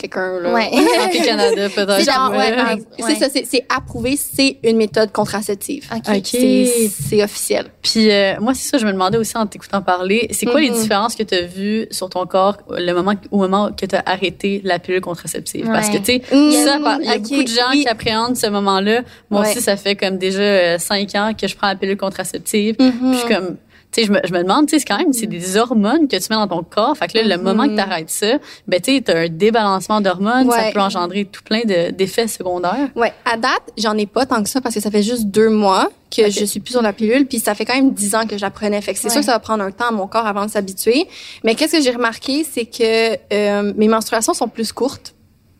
quelqu'un. 0.00 0.40
là. 0.40 0.52
Ouais. 0.52 0.70
Santé 0.98 1.18
Canada, 1.24 1.68
peut-être. 1.74 1.98
C'est 2.04 2.12
genre, 2.12 2.30
ouais, 2.30 2.36
Ouais. 2.38 2.62
ouais. 2.74 2.82
C'est 3.08 3.14
ça, 3.16 3.28
c'est- 3.28 3.44
c'est 3.46 3.64
approuvé, 3.74 4.16
c'est 4.16 4.58
une 4.62 4.76
méthode 4.76 5.12
contraceptive. 5.12 5.84
OK. 5.94 6.20
C'est 6.24 6.90
c'est 7.08 7.22
officiel. 7.22 7.66
Puis 7.82 8.10
euh, 8.10 8.34
moi, 8.40 8.54
c'est 8.54 8.68
ça, 8.68 8.78
je 8.78 8.86
me 8.86 8.92
demandais 8.92 9.18
aussi 9.18 9.36
en 9.36 9.46
t'écoutant 9.46 9.82
parler, 9.82 10.28
c'est 10.32 10.46
quoi 10.46 10.60
les 10.60 10.70
différences 10.70 11.14
que 11.14 11.22
tu 11.22 11.34
as 11.34 11.42
vues 11.42 11.86
sur 11.90 12.08
ton 12.08 12.26
corps 12.26 12.56
le 12.70 12.92
moment, 12.92 13.14
au 13.30 13.38
moment 13.38 13.70
que 13.72 13.86
tu 13.86 13.94
as 13.96 14.02
arrêté 14.06 14.60
la 14.64 14.78
pilule 14.78 15.00
contraceptive? 15.00 15.66
Parce 15.66 15.88
que, 15.88 15.98
tu 15.98 16.04
sais, 16.04 16.22
Mm, 16.32 16.50
il 16.50 17.04
y 17.04 17.08
a 17.08 17.18
beaucoup 17.18 17.42
de 17.42 17.48
gens 17.48 17.70
oui. 17.72 17.82
qui 17.82 17.88
appréhendent 17.88 18.36
ce 18.36 18.46
moment-là. 18.46 19.02
Moi 19.30 19.40
Ouais. 19.42 19.50
aussi, 19.50 19.60
ça 19.60 19.76
fait 19.76 19.96
comme 19.96 20.18
déjà 20.18 20.40
euh, 20.42 20.78
cinq 20.78 21.14
ans 21.14 21.32
que 21.38 21.46
je 21.48 21.56
prends 21.56 21.68
la 21.68 21.74
pilule 21.76 21.96
contraceptive. 21.96 22.76
Mhm. 22.78 22.92
Puis 22.92 23.12
je 23.12 23.18
suis 23.18 23.28
comme, 23.34 23.56
tu 23.92 24.00
sais, 24.02 24.06
je 24.06 24.12
me, 24.12 24.20
je 24.24 24.32
me 24.32 24.42
demande, 24.42 24.66
tu 24.66 24.70
sais, 24.70 24.78
c'est 24.78 24.84
quand 24.84 24.98
même, 24.98 25.12
c'est 25.12 25.26
des 25.26 25.56
hormones 25.56 26.06
que 26.06 26.16
tu 26.16 26.26
mets 26.30 26.36
dans 26.36 26.46
ton 26.46 26.62
corps. 26.62 26.96
Fait 26.96 27.08
que 27.08 27.18
là, 27.18 27.24
le 27.24 27.36
Mhm. 27.36 27.42
moment 27.42 27.66
que 27.68 27.74
tu 27.74 27.80
arrêtes 27.80 28.10
ça, 28.10 28.38
ben, 28.68 28.80
tu 28.80 28.94
sais, 28.96 29.00
t'as 29.02 29.22
un 29.24 29.28
débalancement 29.28 30.00
d'hormones. 30.00 30.50
Ça 30.50 30.56
Ouais. 30.58 30.72
peut 30.72 30.80
engendrer 30.80 31.24
tout 31.24 31.42
plein 31.42 31.62
de- 31.64 31.90
d'effets 31.90 32.28
secondaires. 32.28 32.88
Ouais, 32.94 33.12
à 33.24 33.36
date, 33.36 33.62
j'en 33.76 33.96
ai 33.98 34.06
pas 34.06 34.26
tant 34.26 34.42
que 34.42 34.48
ça 34.48 34.60
parce 34.60 34.74
que 34.74 34.80
ça 34.80 34.90
fait 34.90 35.02
juste 35.02 35.24
deux 35.26 35.50
mois 35.50 35.88
que 36.14 36.30
je 36.30 36.44
suis 36.44 36.60
plus 36.60 36.72
sur 36.72 36.82
la 36.82 36.92
pilule, 36.92 37.26
puis 37.26 37.38
ça 37.40 37.54
fait 37.54 37.64
quand 37.64 37.74
même 37.74 37.92
dix 37.92 38.14
ans 38.14 38.26
que 38.26 38.36
je 38.36 38.42
la 38.42 38.50
prenais. 38.50 38.80
Fait 38.80 38.92
que 38.94 38.98
c'est 38.98 39.06
Ouais. 39.06 39.10
sûr 39.12 39.20
que 39.20 39.26
ça 39.26 39.32
va 39.32 39.38
prendre 39.40 39.62
un 39.64 39.70
temps 39.70 39.88
à 39.88 39.92
mon 39.92 40.06
corps 40.06 40.26
avant 40.26 40.44
de 40.46 40.50
s'habituer. 40.50 41.06
Mais 41.44 41.54
qu'est-ce 41.54 41.72
que 41.76 41.82
j'ai 41.82 41.90
remarqué, 41.90 42.44
c'est 42.48 42.66
que 42.66 43.16
euh, 43.32 43.72
mes 43.76 43.88
menstruations 43.88 44.34
sont 44.34 44.48
plus 44.48 44.72
courtes. 44.72 45.14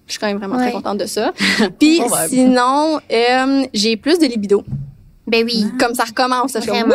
Je 0.07 0.13
suis 0.15 0.21
quand 0.21 0.27
même 0.27 0.39
vraiment 0.39 0.57
Ouais. 0.57 0.65
très 0.65 0.73
contente 0.73 0.99
de 0.99 1.07
ça. 1.07 1.33
Puis 1.79 2.01
sinon, 2.29 2.99
euh, 3.13 3.63
j'ai 3.73 3.97
plus 3.97 4.19
de 4.19 4.27
libido. 4.27 4.65
Ben 5.31 5.45
oui. 5.45 5.65
Comme 5.79 5.95
ça 5.95 6.05
recommence, 6.05 6.53
ça, 6.53 6.61
comme, 6.61 6.71
Vraiment. 6.71 6.95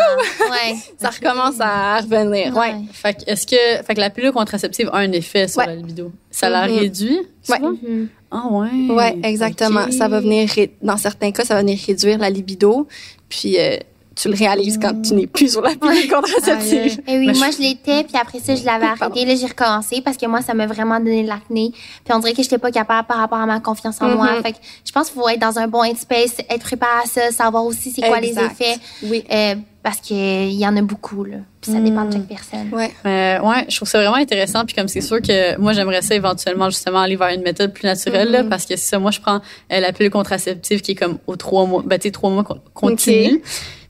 ouais. 0.51 0.75
ça 1.01 1.09
recommence 1.09 1.55
à 1.59 1.99
revenir. 2.01 2.55
Ouais. 2.55 2.73
Fait 2.91 3.13
que, 3.13 3.31
est-ce 3.31 3.47
que, 3.47 3.83
fait 3.83 3.95
que 3.95 3.99
la 4.01 4.09
pilule 4.09 4.31
contraceptive 4.33 4.89
a 4.91 4.97
un 4.97 5.11
effet 5.13 5.47
sur 5.47 5.59
Ouais. 5.59 5.67
la 5.67 5.75
libido? 5.75 6.11
Ça 6.31 6.49
la 6.49 6.67
Mhm. 6.67 6.77
réduit? 6.79 7.19
Ouais. 7.49 7.59
Mhm. 7.59 8.09
Ah, 8.31 8.47
ouais. 8.51 8.69
Ouais, 8.93 9.17
exactement. 9.23 9.89
Ça 9.91 10.07
va 10.09 10.19
venir, 10.19 10.49
dans 10.81 10.97
certains 10.97 11.31
cas, 11.31 11.45
ça 11.45 11.53
va 11.53 11.61
venir 11.61 11.79
réduire 11.87 12.17
la 12.17 12.29
libido. 12.29 12.87
Puis 13.29 13.55
euh, 13.57 13.77
tu 14.15 14.29
le 14.29 14.35
réalises 14.35 14.79
quand 14.81 15.01
tu 15.01 15.13
n'es 15.13 15.27
plus 15.27 15.51
sur 15.51 15.61
la 15.61 15.75
pilule 15.75 16.09
contraceptive. 16.09 17.01
Eh 17.07 17.17
oui, 17.19 17.27
Mais 17.27 17.33
je- 17.33 17.39
moi 17.39 17.49
je 17.51 17.61
l'étais, 17.61 18.03
puis 18.03 18.15
après 18.19 18.39
ça, 18.39 18.55
je 18.55 18.63
l'avais 18.63 18.85
Pardon. 18.97 19.05
arrêté. 19.15 19.25
Là, 19.25 19.35
j'ai 19.35 19.45
recommencé 19.47 20.01
parce 20.01 20.15
que 20.17 20.25
moi, 20.25 20.41
ça 20.41 20.53
m'a 20.53 20.67
vraiment 20.67 20.99
donné 20.99 21.23
de 21.23 21.27
l'acné. 21.27 21.71
Puis 21.73 22.13
on 22.13 22.19
dirait 22.19 22.33
que 22.33 22.41
j'étais 22.41 22.57
pas 22.57 22.71
capable 22.71 23.07
par 23.07 23.17
rapport 23.17 23.39
à 23.39 23.45
ma 23.45 23.59
confiance 23.59 24.01
en 24.01 24.07
moi. 24.09 24.37
Mhm. 24.37 24.43
Fait 24.43 24.51
que 24.53 24.57
je 24.85 24.91
pense 24.91 25.09
qu'il 25.09 25.19
faut 25.21 25.27
être 25.29 25.39
dans 25.41 25.59
un 25.59 25.67
bon 25.67 25.83
headspace, 25.83 26.37
être 26.49 26.61
préparé 26.63 27.01
à 27.03 27.07
ça, 27.07 27.31
savoir 27.31 27.65
aussi 27.65 27.91
c'est 27.91 28.01
quoi 28.07 28.19
Exact. 28.19 28.41
les 28.59 28.65
effets. 28.65 28.79
Oui. 29.03 29.23
Euh, 29.31 29.55
parce 29.83 29.97
qu'il 29.99 30.51
y 30.53 30.65
en 30.65 30.75
a 30.77 30.81
beaucoup, 30.81 31.23
là. 31.25 31.37
Puis 31.61 31.71
ça 31.71 31.79
dépend 31.79 32.01
de 32.05 32.07
Mhm. 32.07 32.13
chaque 32.13 32.27
personne. 32.27 32.69
Ouais. 32.71 32.91
Euh, 33.05 33.39
ouais, 33.47 33.65
je 33.69 33.75
trouve 33.75 33.87
ça 33.87 33.99
vraiment 33.99 34.15
intéressant. 34.15 34.65
Puis 34.65 34.75
comme 34.75 34.87
c'est 34.87 35.01
sûr 35.01 35.21
que 35.21 35.59
moi, 35.59 35.73
j'aimerais 35.73 36.01
ça 36.01 36.15
éventuellement 36.15 36.69
justement 36.71 37.01
aller 37.01 37.15
vers 37.17 37.29
une 37.29 37.43
méthode 37.43 37.71
plus 37.73 37.85
naturelle, 37.85 38.31
là, 38.31 38.41
Mhm. 38.43 38.49
parce 38.49 38.63
que 38.65 38.75
c'est 38.77 38.87
ça, 38.89 38.97
moi, 38.97 39.11
je 39.11 39.19
prends 39.19 39.41
euh, 39.71 39.79
la 39.79 39.91
pilule 39.93 40.11
contraceptive 40.11 40.81
qui 40.81 40.91
est 40.91 40.95
comme 40.95 41.19
aux 41.27 41.35
trois 41.35 41.65
mois, 41.65 41.83
ben, 41.85 41.99
tu 41.99 42.07
sais, 42.07 42.11
trois 42.11 42.31
mois 42.31 42.43
con- 42.43 42.61
continu. 42.73 43.43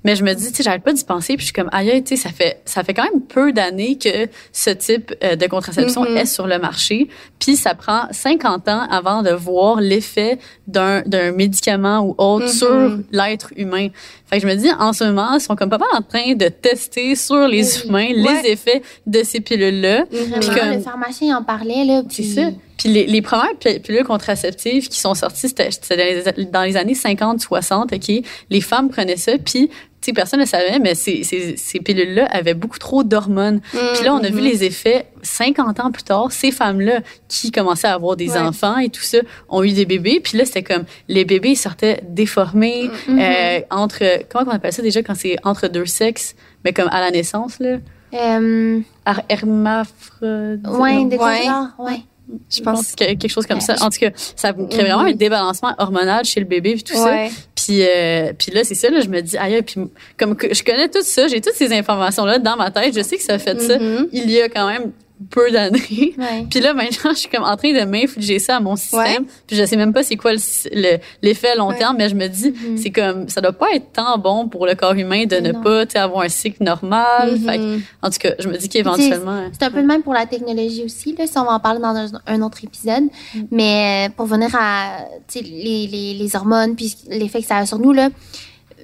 Mais 0.06 0.16
je 0.16 0.24
me 0.24 0.34
dis, 0.34 0.48
tu 0.52 0.56
sais, 0.56 0.64
j'arrête 0.64 0.84
pas 0.84 0.94
d'y 0.94 1.04
penser, 1.04 1.34
puis 1.36 1.42
je 1.42 1.46
suis 1.46 1.54
comme, 1.54 1.70
aïe, 1.74 2.02
tu 2.04 2.16
sais, 2.16 2.24
ça 2.24 2.30
fait, 2.30 2.62
ça 2.64 2.84
fait 2.84 2.94
quand 2.94 3.04
même 3.04 3.22
peu 3.22 3.52
d'années 3.52 3.98
que 3.98 4.30
ce 4.54 4.70
type 4.70 5.14
euh, 5.24 5.36
de 5.36 5.46
contraception 5.48 6.04
Mhm. 6.04 6.18
est 6.18 6.26
sur 6.26 6.48
le 6.48 6.60
marché. 6.60 7.10
Puis 7.40 7.58
ça 7.58 7.76
prend 7.76 8.04
50 8.12 8.70
ans 8.70 8.88
avant 8.90 9.22
de 9.24 9.32
voir 9.32 9.82
l'effet 9.82 10.38
d'un, 10.68 11.02
d'un 11.02 11.32
médicament 11.34 12.00
ou 12.06 12.16
autre 12.18 12.46
Mhm. 12.46 12.52
sur 12.52 12.98
l'être 13.12 13.52
humain. 13.58 13.90
Fait 14.28 14.38
que 14.40 14.44
je 14.44 14.48
me 14.48 14.56
dis, 14.56 14.70
en 14.80 14.94
ce 14.94 15.04
moment, 15.04 15.34
ils 15.34 15.42
sont 15.42 15.56
comme 15.56 15.70
pas 15.70 15.78
mal 15.78 15.90
en 15.94 16.02
train 16.02 16.34
de 16.36 16.48
tester 16.48 17.16
sur 17.16 17.48
les 17.48 17.64
Oui. 17.64 17.88
humains 17.88 18.08
Ouais. 18.24 18.42
les 18.44 18.52
effets 18.52 18.82
de 19.06 19.24
ces 19.24 19.40
pilules-là. 19.42 20.06
Puis 20.10 20.50
comme- 20.50 20.72
le 20.72 20.80
pharmacien 20.80 21.38
en 21.38 21.44
parlait, 21.44 21.84
là. 21.84 22.02
C'est 22.10 22.22
puis- 22.24 22.34
ça. 22.34 22.42
Puis 22.78 22.90
les, 22.90 23.06
les 23.06 23.22
premières 23.22 23.56
pi- 23.58 23.80
pilules 23.80 24.04
contraceptives 24.04 24.90
qui 24.90 25.00
sont 25.00 25.16
sorties, 25.16 25.48
c'était 25.48 25.70
dans 26.52 26.64
les, 26.64 26.76
années 26.76 26.94
50-60, 26.94 27.94
OK? 27.94 28.26
Les 28.50 28.62
femmes 28.62 28.90
prenaient 28.90 29.16
ça, 29.16 29.34
puis, 29.38 29.70
sais, 30.06 30.14
personne 30.14 30.40
ne 30.40 30.46
savait, 30.46 30.80
mais 30.80 30.96
ces, 30.96 31.24
ces, 31.24 31.58
ces 31.58 31.80
pilules-là 31.80 32.26
avaient 32.32 32.54
beaucoup 32.54 32.80
trop 32.80 33.04
d'hormones. 33.04 33.60
Puis 33.72 34.04
là, 34.06 34.14
on 34.14 34.24
a 34.24 34.30
vu 34.30 34.40
les 34.42 34.64
effets 34.64 35.08
50 35.24 35.80
ans 35.80 35.92
plus 35.92 36.04
tard. 36.04 36.32
Ces 36.32 36.52
femmes-là 36.52 37.00
qui 37.28 37.52
commençaient 37.52 37.88
à 37.88 37.94
avoir 37.94 38.16
des 38.16 38.32
Ouais. 38.32 38.38
enfants 38.40 38.78
et 38.78 38.90
tout 38.90 39.02
ça 39.02 39.18
ont 39.50 39.64
eu 39.64 39.72
des 39.74 39.86
bébés. 39.86 40.20
Puis 40.24 40.38
là, 40.38 40.46
c'était 40.46 40.64
comme 40.64 40.86
les 41.08 41.26
bébés 41.26 41.56
sortaient 41.56 42.02
déformés 42.08 42.90
euh, 43.10 43.60
entre 43.72 44.04
comment 44.30 44.52
on 44.52 44.56
appelle 44.56 44.74
ça 44.74 44.82
déjà 44.82 45.02
quand 45.04 45.16
c'est 45.16 45.38
entre 45.44 45.68
deux 45.68 45.86
sexes, 45.86 46.36
mais 46.64 46.74
comme 46.74 46.88
à 46.92 47.00
la 47.02 47.12
naissance 47.12 47.60
là, 47.60 47.78
Euh, 48.14 48.80
Ar- 49.06 49.24
hermaphrodite. 49.28 50.68
ouais, 50.68 51.06
de 51.06 51.18
Ouais. 51.18 51.50
ouais. 51.80 52.02
Je 52.50 52.62
pense 52.62 52.94
que 52.96 53.04
quelque 53.04 53.28
chose 53.28 53.46
comme 53.46 53.58
Ouais. 53.60 53.64
ça. 53.64 53.76
En 53.86 53.90
tout 53.90 54.00
cas, 54.00 54.10
ça 54.36 54.52
crée 54.54 54.84
vraiment 54.84 55.02
un 55.04 55.12
débalancement 55.14 55.76
hormonal 55.78 56.26
chez 56.26 56.40
le 56.40 56.46
bébé 56.48 56.74
puis 56.74 56.84
tout 56.84 56.96
ça. 56.96 57.28
Puis, 57.66 57.82
euh, 57.84 58.32
puis 58.38 58.52
là, 58.52 58.64
c'est 58.64 58.76
ça, 58.76 58.90
là, 58.90 59.00
je 59.02 59.08
me 59.10 59.22
dis, 59.22 59.38
aïe, 59.38 59.62
puis 59.64 59.76
comme 60.18 60.36
que 60.36 60.54
je 60.54 60.64
connais 60.64 60.88
tout 60.90 61.02
ça, 61.02 61.28
j'ai 61.28 61.42
toutes 61.42 61.56
ces 61.56 61.74
informations-là 61.74 62.38
dans 62.40 62.56
ma 62.58 62.70
tête, 62.70 62.96
je 62.96 63.02
sais 63.02 63.18
que 63.18 63.24
ça 63.24 63.34
a 63.34 63.40
fait 63.40 63.60
ça 63.60 63.78
Mhm. 63.80 64.08
il 64.12 64.30
y 64.30 64.42
a 64.42 64.50
quand 64.50 64.68
même 64.68 64.92
peu 65.30 65.50
d'années. 65.52 66.14
Ouais. 66.18 66.46
Puis 66.50 66.60
là, 66.60 66.74
maintenant, 66.74 67.12
je 67.12 67.20
suis 67.20 67.30
comme 67.30 67.44
en 67.44 67.56
train 67.56 67.72
de 67.74 67.86
m'infliger 67.86 68.38
ça 68.40 68.58
à 68.58 68.60
mon 68.60 68.76
système. 68.76 69.00
Ouais. 69.24 69.30
Puis 69.48 69.56
je 69.56 69.66
sais 69.66 69.78
même 69.78 69.94
pas 69.94 70.04
c'est 70.04 70.16
quoi 70.18 70.34
le- 70.34 70.40
le- 70.74 70.98
l'effet 71.22 71.52
à 71.52 71.56
long 71.56 71.70
Ouais. 71.70 71.78
terme, 71.78 71.96
mais 71.98 72.10
je 72.10 72.16
me 72.16 72.28
dis, 72.28 72.52
Mhm. 72.52 72.78
c'est 72.78 72.92
comme, 72.92 73.30
ça 73.30 73.40
doit 73.42 73.54
pas 73.54 73.72
être 73.74 73.92
tant 73.94 74.18
bon 74.18 74.48
pour 74.50 74.66
le 74.66 74.76
corps 74.76 74.94
humain 74.94 75.26
de 75.26 75.38
ne 75.38 75.52
pas, 75.54 75.84
avoir 76.00 76.24
un 76.26 76.30
cycle 76.30 76.64
normal. 76.64 77.38
Fait 77.46 77.58
que, 77.58 77.78
en 78.02 78.10
tout 78.10 78.18
cas, 78.20 78.32
je 78.40 78.48
me 78.48 78.58
dis 78.58 78.68
qu'éventuellement, 78.70 79.46
C'est 79.54 79.64
un 79.66 79.72
peu 79.72 79.80
le 79.82 79.88
même 79.88 80.04
pour 80.04 80.14
la 80.14 80.26
technologie 80.26 80.84
aussi, 80.84 81.16
là, 81.18 81.26
si 81.28 81.38
on 81.38 81.46
va 81.46 81.54
en 81.54 81.60
parler 81.60 81.80
dans 81.80 81.96
un, 81.96 82.08
un 82.28 82.42
autre 82.42 82.64
épisode. 82.64 83.04
Mm. 83.34 83.40
Mais 83.52 84.08
euh, 84.10 84.14
pour 84.16 84.26
venir 84.26 84.50
à 84.60 84.98
les, 85.34 85.88
les, 85.88 86.14
les 86.14 86.36
hormones 86.36 86.76
puis 86.76 86.96
l'effet 87.10 87.42
que 87.42 87.48
ça 87.48 87.58
a 87.58 87.66
sur 87.66 87.80
nous, 87.80 87.94
là, 87.94 88.10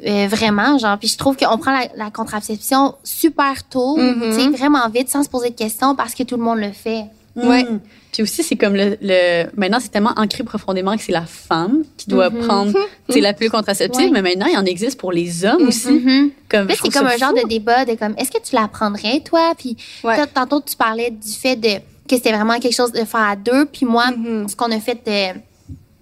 euh, 0.06 0.28
vraiment, 0.28 0.78
genre, 0.78 0.98
puis 0.98 1.08
je 1.08 1.18
trouve 1.18 1.38
qu'on 1.38 1.58
prend 1.58 1.72
la, 1.72 1.88
la 1.96 2.10
contraception 2.12 2.96
super 3.04 3.68
tôt, 3.70 3.98
tu 3.98 4.32
sais, 4.34 4.48
vraiment 4.50 4.88
vite, 4.90 5.10
sans 5.10 5.24
se 5.24 5.30
poser 5.30 5.50
de 5.52 5.56
questions 5.56 5.96
parce 5.96 6.14
que 6.16 6.24
tout 6.24 6.38
le 6.38 6.44
monde 6.44 6.60
le 6.60 6.72
fait. 6.72 7.06
Ouais. 7.36 7.64
Mm. 7.64 7.80
Puis 8.12 8.24
aussi, 8.24 8.44
c'est 8.44 8.58
comme 8.58 8.76
le, 8.76 8.98
le- 9.02 9.46
maintenant, 9.56 9.78
c'est 9.80 9.88
tellement 9.90 10.12
ancré 10.18 10.44
profondément 10.44 10.98
que 10.98 11.02
c'est 11.04 11.14
la 11.14 11.26
femme 11.26 11.84
qui 11.96 12.10
doit 12.10 12.30
Mhm. 12.30 12.46
prendre, 12.46 12.74
tu 13.08 13.14
sais, 13.14 13.22
la 13.22 13.32
pilule 13.34 13.52
contraceptive, 13.52 14.08
Ouais. 14.08 14.12
mais 14.12 14.22
maintenant, 14.22 14.48
il 14.52 14.58
en 14.58 14.66
existe 14.66 15.00
pour 15.00 15.14
les 15.14 15.46
hommes 15.46 15.68
aussi. 15.68 15.92
Mhm. 15.94 16.32
Comme, 16.50 16.68
Là, 16.68 16.74
je 16.76 16.82
c'est 16.84 16.90
comme 16.92 17.08
un 17.08 17.16
genre 17.18 17.34
de 17.34 17.48
débat 17.48 17.86
de 17.86 17.94
comme, 17.96 18.14
est-ce 18.18 18.32
que 18.32 18.42
tu 18.44 18.54
la 18.56 18.68
prendrais, 18.68 19.22
toi? 19.22 19.54
Puis 19.58 19.78
Ouais. 20.04 20.18
tantôt, 20.34 20.60
tu 20.60 20.76
parlais 20.76 21.10
du 21.12 21.32
fait 21.32 21.56
de 21.56 21.70
que 22.10 22.18
c'était 22.18 22.34
vraiment 22.34 22.60
quelque 22.60 22.76
chose 22.76 22.92
de 22.92 23.06
faire 23.06 23.22
à 23.22 23.36
deux. 23.38 23.64
Puis 23.66 23.86
moi, 23.86 24.08
Mhm. 24.12 24.50
ce 24.50 24.56
qu'on 24.58 24.70
a 24.72 24.80
fait 24.82 25.00
euh, 25.08 25.32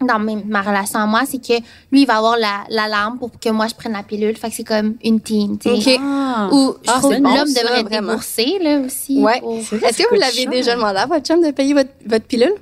dans 0.06 0.20
mes- 0.20 0.44
ma 0.46 0.62
relation 0.62 1.00
à 1.00 1.06
moi, 1.06 1.22
c'est 1.26 1.40
que 1.40 1.54
lui, 1.92 2.02
il 2.02 2.06
va 2.06 2.18
avoir 2.18 2.38
la- 2.38 2.64
l'alarme 2.70 3.18
pour 3.20 3.32
que 3.40 3.50
moi, 3.50 3.68
je 3.68 3.76
prenne 3.76 3.94
la 3.94 4.04
pilule. 4.04 4.36
Fait 4.38 4.50
que 4.50 4.56
c'est 4.56 4.64
comme 4.64 4.96
une 5.04 5.20
team, 5.20 5.58
tu 5.58 5.70
sais. 5.82 5.96
Ok. 5.96 6.00
Ah. 6.02 6.50
Ou 6.52 6.76
je 6.84 6.90
Ah, 6.92 7.00
trouve 7.00 7.14
l'homme 7.14 7.48
ça, 7.48 7.62
devrait 7.64 7.84
vraiment. 7.84 8.08
débourser, 8.10 8.60
là, 8.62 8.80
aussi. 8.86 9.20
Ouais. 9.22 9.40
pour- 9.42 9.58
Est-ce 9.58 9.98
que 9.98 10.10
vous 10.14 10.20
l'avez 10.20 10.46
déjà 10.46 10.76
demandé 10.76 10.98
à 11.00 11.06
votre 11.06 11.26
chum 11.26 11.44
de 11.46 11.52
payer 11.52 11.74
votre, 11.74 11.90
votre 12.06 12.26
pilule? 12.26 12.54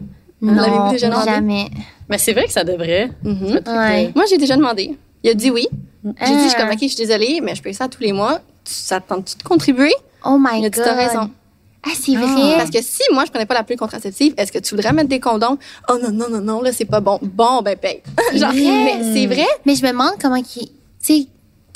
Non, 0.41 0.91
déjà 0.91 1.09
demandé? 1.09 1.25
jamais. 1.31 1.69
Mais 2.09 2.17
c'est 2.17 2.33
vrai 2.33 2.45
que 2.45 2.51
ça 2.51 2.63
devrait. 2.63 3.11
Mhm. 3.23 3.59
Ouais. 3.67 4.11
Moi, 4.15 4.25
j'ai 4.29 4.37
déjà 4.37 4.55
demandé. 4.55 4.95
Il 5.23 5.29
a 5.31 5.33
dit 5.33 5.49
oui. 5.51 5.67
J'ai 6.03 6.35
dit, 6.35 6.43
je 6.43 6.47
suis 6.49 6.57
comme, 6.57 6.69
OK, 6.69 6.77
je 6.81 6.87
suis 6.87 6.95
désolée, 6.95 7.39
mais 7.43 7.53
je 7.55 7.61
paye 7.61 7.73
ça 7.73 7.87
tous 7.87 8.01
les 8.01 8.13
mois. 8.13 8.39
Tu- 8.63 8.73
Ça 8.73 8.99
te 9.01 9.09
tente-tu 9.09 9.35
de 9.37 9.43
contribuer? 9.43 9.93
Oh 10.25 10.37
my 10.39 10.59
Il 10.59 10.65
a 10.65 10.69
God. 10.69 10.73
dit, 10.73 10.79
t'as 10.83 10.93
raison. 10.93 11.29
Ah, 11.89 11.93
c'est 11.99 12.15
Ah. 12.15 12.19
vrai. 12.25 12.57
Parce 12.57 12.69
que 12.69 12.81
si 12.81 13.01
moi, 13.13 13.23
je 13.25 13.31
prenais 13.31 13.45
pas 13.45 13.53
la 13.53 13.63
pilule 13.63 13.79
contraceptive, 13.79 14.33
est-ce 14.37 14.51
que 14.51 14.59
tu 14.59 14.75
voudrais 14.75 14.91
mettre 14.93 15.09
des 15.09 15.19
condoms? 15.19 15.57
Oh 15.89 15.97
non, 16.01 16.11
non, 16.11 16.29
non, 16.29 16.41
non, 16.41 16.61
là, 16.61 16.71
c'est 16.73 16.85
pas 16.85 16.99
bon. 16.99 17.19
Bon, 17.21 17.61
ben, 17.61 17.77
paye. 17.77 18.01
Genre, 18.35 18.51
vrai. 18.51 18.61
mais 19.01 19.13
c'est 19.13 19.25
vrai? 19.27 19.47
Mais 19.65 19.75
je 19.75 19.83
me 19.83 19.91
demande 19.91 20.11
comment 20.21 20.41
qu'il. 20.41 20.67
Tu 21.01 21.27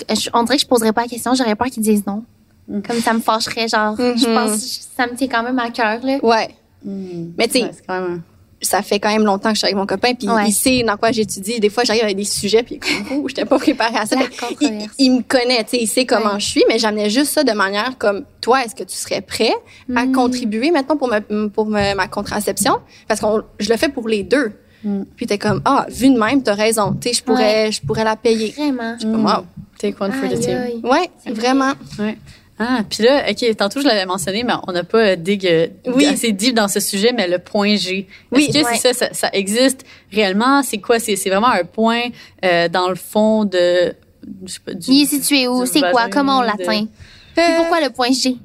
sais, 0.10 0.28
on 0.34 0.44
dirait 0.44 0.58
que 0.58 0.62
je 0.64 0.68
poserais 0.68 0.92
pas 0.94 1.04
la 1.04 1.08
question, 1.08 1.34
j'aurais 1.36 1.56
peur 1.56 1.68
qu'ils 1.68 1.84
disent 1.84 2.06
non. 2.06 2.24
Mm. 2.68 2.82
Comme 2.82 3.00
ça 3.00 3.14
me 3.14 3.20
fâcherait, 3.20 3.68
genre. 3.68 3.96
Je 3.98 4.28
Mhm. 4.28 4.34
pense 4.36 4.52
que 4.62 4.84
ça 4.98 5.08
me 5.08 5.16
tient 5.16 5.28
quand 5.28 5.44
même 5.44 5.60
à 5.60 5.70
cœur, 5.72 6.00
là. 6.04 6.18
Ouais. 6.24 6.50
Mm. 6.84 7.32
Mais 7.38 7.48
tu 7.48 7.54
sais, 7.60 7.64
Ouais, 7.64 7.72
c'est 7.74 7.86
quand 7.88 8.02
même 8.02 8.22
ça 8.62 8.82
fait 8.82 9.00
quand 9.00 9.10
même 9.10 9.26
longtemps 9.26 9.50
que 9.50 9.56
je 9.56 9.60
suis 9.60 9.66
avec 9.66 9.76
mon 9.76 9.86
copain, 9.86 10.14
puis 10.14 10.30
Ouais. 10.30 10.48
il 10.48 10.52
sait 10.54 10.84
dans 10.84 10.98
quoi 10.98 11.12
j'étudiie. 11.12 11.60
Des 11.60 11.70
fois, 11.70 11.84
j'arrive 11.84 12.04
avec 12.04 12.16
des 12.18 12.24
sujets, 12.26 12.64
puis 12.64 12.76
il 12.76 12.78
est 12.78 13.04
comme, 13.08 13.18
oh, 13.24 13.28
j'étais 13.28 13.46
pas 13.46 13.58
préparée 13.58 13.98
à 13.98 14.06
ça. 14.06 14.16
Il, 14.62 14.88
il 15.00 15.12
me 15.18 15.22
connaît, 15.22 15.64
tu 15.64 15.72
sais, 15.72 15.78
il 15.82 15.88
sait 15.88 16.06
comment 16.06 16.34
Ouais. 16.34 16.40
je 16.40 16.46
suis, 16.48 16.64
mais 16.70 16.78
j'amenais 16.80 17.10
juste 17.10 17.32
ça 17.34 17.44
de 17.44 17.52
manière 17.54 17.98
comme, 17.98 18.24
toi, 18.40 18.64
est-ce 18.64 18.76
que 18.76 18.84
tu 18.84 18.96
serais 18.96 19.22
prêt 19.22 19.54
à 19.96 20.06
Mm. 20.06 20.12
contribuer 20.14 20.72
maintenant 20.72 20.96
pour, 20.98 21.08
ma, 21.08 21.22
pour 21.22 21.66
ma, 21.66 21.96
ma 21.96 22.08
contraception? 22.08 22.78
Parce 23.08 23.20
que 23.20 23.26
je 23.60 23.70
le 23.70 23.78
fais 23.78 23.90
pour 23.90 24.08
les 24.08 24.24
deux. 24.24 24.52
Mm. 24.84 25.04
Puis 25.16 25.26
t'es 25.28 25.38
comme, 25.38 25.62
ah, 25.66 25.86
vu 25.90 26.10
de 26.10 26.18
même, 26.20 26.42
t'as 26.44 26.54
raison. 26.56 26.96
Tu 27.02 27.10
sais, 27.10 27.14
je 27.16 27.24
pourrais, 27.24 27.72
je 27.72 27.82
pourrais 27.82 28.04
la 28.04 28.16
payer. 28.16 28.52
Vraiment. 28.58 28.94
Je 28.96 29.00
suis 29.02 29.12
comme, 29.12 29.26
wow. 29.26 29.44
Take 29.80 29.96
one 30.00 30.12
for 30.12 30.30
the 30.30 30.40
team. 30.40 30.82
Ouais, 30.84 31.10
vraiment. 31.34 31.74
Ouais. 31.98 32.16
Ah, 32.60 32.82
puis 32.88 33.04
là, 33.04 33.26
OK, 33.30 33.56
tantôt 33.58 33.82
je 33.82 33.88
l'avais 33.88 34.06
mentionné, 34.06 34.44
mais 34.44 34.54
on 34.68 34.72
n'a 34.72 34.84
pas 34.84 35.00
euh, 35.00 35.16
dig 35.16 35.48
euh, 35.48 35.68
Oui. 35.88 36.06
assez 36.06 36.32
deep 36.32 36.54
dans 36.54 36.68
ce 36.68 36.80
sujet, 36.80 37.12
mais 37.12 37.28
le 37.28 37.40
point 37.40 37.76
G. 37.76 38.08
Oui, 38.32 38.46
Est-ce 38.46 38.60
que 38.60 38.64
ouais. 38.66 38.78
c'est 38.78 38.94
ça, 38.94 39.08
ça, 39.08 39.14
ça 39.14 39.30
existe 39.34 39.84
réellement? 40.12 40.62
C'est 40.62 40.78
quoi? 40.78 41.00
C'est 41.00 41.16
vraiment 41.28 41.48
un 41.50 41.64
point 41.64 42.04
euh, 42.46 42.68
dans 42.68 42.88
le 42.90 42.96
fond 42.96 43.46
de... 43.46 43.94
Pas, 44.66 44.74
du, 44.76 44.92
Il 44.92 45.02
est 45.04 45.06
situé 45.08 45.48
où? 45.48 45.66
C'est 45.66 45.82
quoi? 45.92 46.08
Comment 46.10 46.38
on 46.38 46.42
de- 46.42 46.46
l'atteint? 46.48 46.86
Euh, 47.40 47.42
pourquoi 47.58 47.82
le 47.82 47.90
point 47.90 48.12
G? 48.12 48.36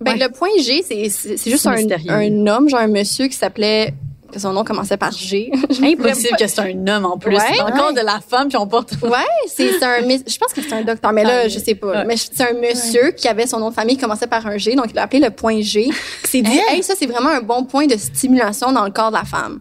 Ben, 0.00 0.12
Ouais. 0.12 0.18
le 0.26 0.30
point 0.30 0.48
G, 0.60 0.82
c'est 0.82 1.50
juste 1.50 1.66
un, 1.66 1.76
un 2.08 2.46
homme, 2.46 2.68
genre 2.70 2.80
un 2.80 2.86
monsieur 2.86 3.26
qui 3.28 3.36
s'appelait 3.36 3.92
que 4.36 4.42
son 4.42 4.52
nom 4.52 4.64
commençait 4.64 4.96
par 4.96 5.12
G. 5.12 5.50
Impossible 5.82 6.36
que 6.38 6.46
c'est 6.46 6.60
un 6.60 6.86
homme 6.86 7.04
en 7.04 7.18
plus. 7.18 7.34
Ouais. 7.36 7.42
c'est 7.54 7.60
encore 7.60 7.88
Ouais. 7.88 7.94
de 7.94 8.00
la 8.04 8.20
femme, 8.20 8.48
puis 8.48 8.56
on 8.56 8.66
porte... 8.66 8.92
Ouais, 9.02 9.10
c'est 9.48 9.72
c'est 9.78 9.84
un 9.84 10.00
je 10.00 10.38
pense 10.38 10.52
que 10.52 10.62
c'est 10.62 10.72
un 10.72 10.82
docteur 10.82 11.12
mais 11.12 11.24
là 11.24 11.42
Ah, 11.44 11.48
je 11.48 11.58
sais 11.58 11.74
pas. 11.74 11.86
ouais. 11.88 12.04
Mais 12.04 12.16
c'est 12.16 12.42
un 12.42 12.54
monsieur 12.54 13.10
qui 13.12 13.28
avait 13.28 13.46
son 13.46 13.58
nom 13.60 13.70
de 13.70 13.74
famille 13.74 13.96
qui 13.96 14.02
commençait 14.02 14.26
par 14.26 14.46
un 14.46 14.56
G 14.58 14.74
donc 14.74 14.86
il 14.90 14.94
l'a 14.94 15.02
appelé 15.02 15.20
le 15.20 15.30
point 15.30 15.60
G. 15.60 15.88
qui 16.24 16.30
s'est 16.30 16.42
dit 16.42 16.58
Hein? 16.58 16.74
"Hey, 16.74 16.82
ça 16.82 16.94
c'est 16.98 17.06
vraiment 17.06 17.30
un 17.30 17.40
bon 17.40 17.64
point 17.64 17.86
de 17.86 17.96
stimulation 17.96 18.72
dans 18.72 18.84
le 18.84 18.90
corps 18.90 19.10
de 19.10 19.16
la 19.16 19.24
femme." 19.24 19.60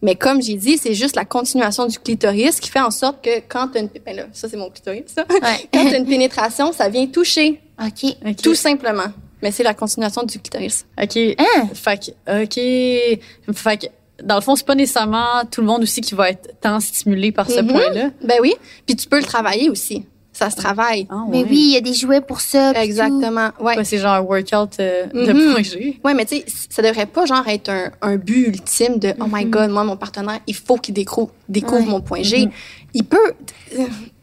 Mais 0.00 0.14
comme 0.14 0.40
j'ai 0.40 0.54
dit, 0.54 0.78
c'est 0.78 0.94
juste 0.94 1.16
la 1.16 1.24
continuation 1.24 1.86
du 1.86 1.98
clitoris 1.98 2.60
qui 2.60 2.70
fait 2.70 2.78
en 2.80 2.92
sorte 2.92 3.22
que 3.24 3.40
quand 3.48 3.66
tu 3.72 3.80
une 3.80 3.88
ben 4.06 4.14
là, 4.14 4.22
ça 4.32 4.48
c'est 4.48 4.56
mon 4.56 4.70
clitoris 4.70 5.02
ça. 5.12 5.24
Ouais. 5.28 5.68
Quand 5.74 5.88
tu 5.90 5.96
une 5.96 6.06
pénétration, 6.06 6.72
ça 6.72 6.88
vient 6.88 7.04
toucher 7.08 7.60
OK. 7.84 8.14
OK. 8.24 8.36
tout 8.36 8.54
simplement. 8.54 9.06
Mais 9.42 9.50
c'est 9.50 9.64
la 9.64 9.74
continuation 9.74 10.22
du 10.22 10.38
clitoris. 10.38 10.86
OK. 11.02 11.16
Hein? 11.16 11.68
Fait 11.74 11.98
que, 11.98 12.42
OK. 12.44 13.54
Fait 13.56 13.76
que, 13.76 13.86
dans 14.22 14.34
le 14.36 14.40
fond, 14.40 14.56
c'est 14.56 14.66
pas 14.66 14.74
nécessairement 14.74 15.44
tout 15.50 15.60
le 15.60 15.66
monde 15.66 15.82
aussi 15.82 16.00
qui 16.00 16.14
va 16.14 16.30
être 16.30 16.60
tant 16.60 16.80
stimulé 16.80 17.32
par 17.32 17.50
ce 17.50 17.60
Mhm. 17.60 17.68
point-là. 17.68 18.10
Ben 18.24 18.38
oui, 18.42 18.54
puis 18.86 18.96
tu 18.96 19.06
peux 19.08 19.18
le 19.18 19.24
travailler 19.24 19.70
aussi. 19.70 20.04
Ça 20.32 20.50
se 20.50 20.56
travaille. 20.56 21.06
Ah, 21.10 21.24
Mais 21.28 21.42
oui, 21.42 21.58
il 21.70 21.72
y 21.72 21.76
a 21.76 21.80
des 21.80 21.94
jouets 21.94 22.20
pour 22.20 22.40
ça. 22.40 22.70
Exactement. 22.80 23.50
Ouais. 23.58 23.76
Ouais, 23.76 23.84
c'est 23.84 23.98
genre 23.98 24.14
un 24.14 24.20
workout 24.20 24.78
euh, 24.78 25.06
de 25.06 25.32
Mhm. 25.32 25.52
point 25.52 25.62
G. 25.64 26.00
Ouais, 26.04 26.14
mais 26.14 26.24
tu 26.26 26.36
sais, 26.36 26.44
ça 26.70 26.80
devrait 26.80 27.06
pas 27.06 27.26
genre 27.26 27.46
être 27.48 27.68
un, 27.70 27.90
un 28.02 28.16
but 28.16 28.46
ultime 28.46 28.98
de 29.00 29.14
oh 29.20 29.24
my 29.28 29.44
god, 29.46 29.70
moi 29.70 29.82
mon 29.82 29.96
partenaire, 29.96 30.38
il 30.46 30.54
faut 30.54 30.76
qu'il 30.76 30.94
découvre, 30.94 31.32
découvre 31.48 31.80
Ouais. 31.82 31.86
mon 31.90 32.00
point 32.00 32.22
G. 32.22 32.48
Il 32.94 33.04
peut, 33.04 33.34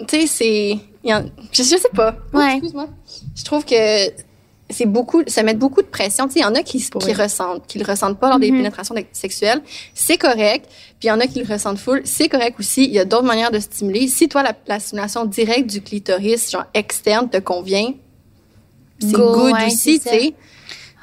tu 0.07 0.21
sais, 0.21 0.27
c'est, 0.27 0.77
je, 1.05 1.13
je 1.51 1.63
sais 1.63 1.89
pas. 1.93 2.15
Oh, 2.33 2.37
Ouais. 2.37 2.53
Excuse-moi. 2.53 2.87
Je 3.35 3.43
trouve 3.43 3.65
que 3.65 4.09
c'est 4.69 4.85
beaucoup, 4.87 5.21
ça 5.27 5.43
met 5.43 5.53
beaucoup 5.53 5.81
de 5.81 5.87
pression. 5.87 6.25
Tu 6.27 6.33
sais, 6.33 6.39
il 6.39 6.43
y 6.43 6.45
en 6.45 6.55
a 6.55 6.63
qui, 6.63 6.79
qui 6.81 7.13
ressentent, 7.13 7.67
qui 7.67 7.77
le 7.77 7.85
ressentent 7.85 8.17
pas 8.19 8.29
lors 8.29 8.39
des 8.39 8.49
Mhm. 8.51 8.57
pénétrations 8.57 8.95
sexuelles. 9.11 9.61
C'est 9.93 10.17
correct. 10.17 10.65
Puis 10.99 11.03
il 11.03 11.07
y 11.07 11.11
en 11.11 11.19
a 11.19 11.27
qui 11.27 11.39
le 11.43 11.51
ressentent 11.51 11.77
full. 11.77 12.01
C'est 12.05 12.29
correct 12.29 12.55
aussi. 12.59 12.85
Il 12.85 12.91
y 12.91 12.99
a 12.99 13.05
d'autres 13.05 13.25
manières 13.25 13.51
de 13.51 13.59
stimuler. 13.59 14.07
Si 14.07 14.27
toi, 14.27 14.41
la, 14.43 14.53
la 14.67 14.79
stimulation 14.79 15.25
directe 15.25 15.69
du 15.69 15.81
clitoris, 15.81 16.49
genre 16.51 16.65
externe, 16.73 17.29
te 17.29 17.37
convient, 17.37 17.93
c'est 18.99 19.11
Go, 19.11 19.33
good 19.33 19.53
ouais, 19.53 19.67
aussi, 19.67 19.99
tu 19.99 20.09
sais. 20.09 20.33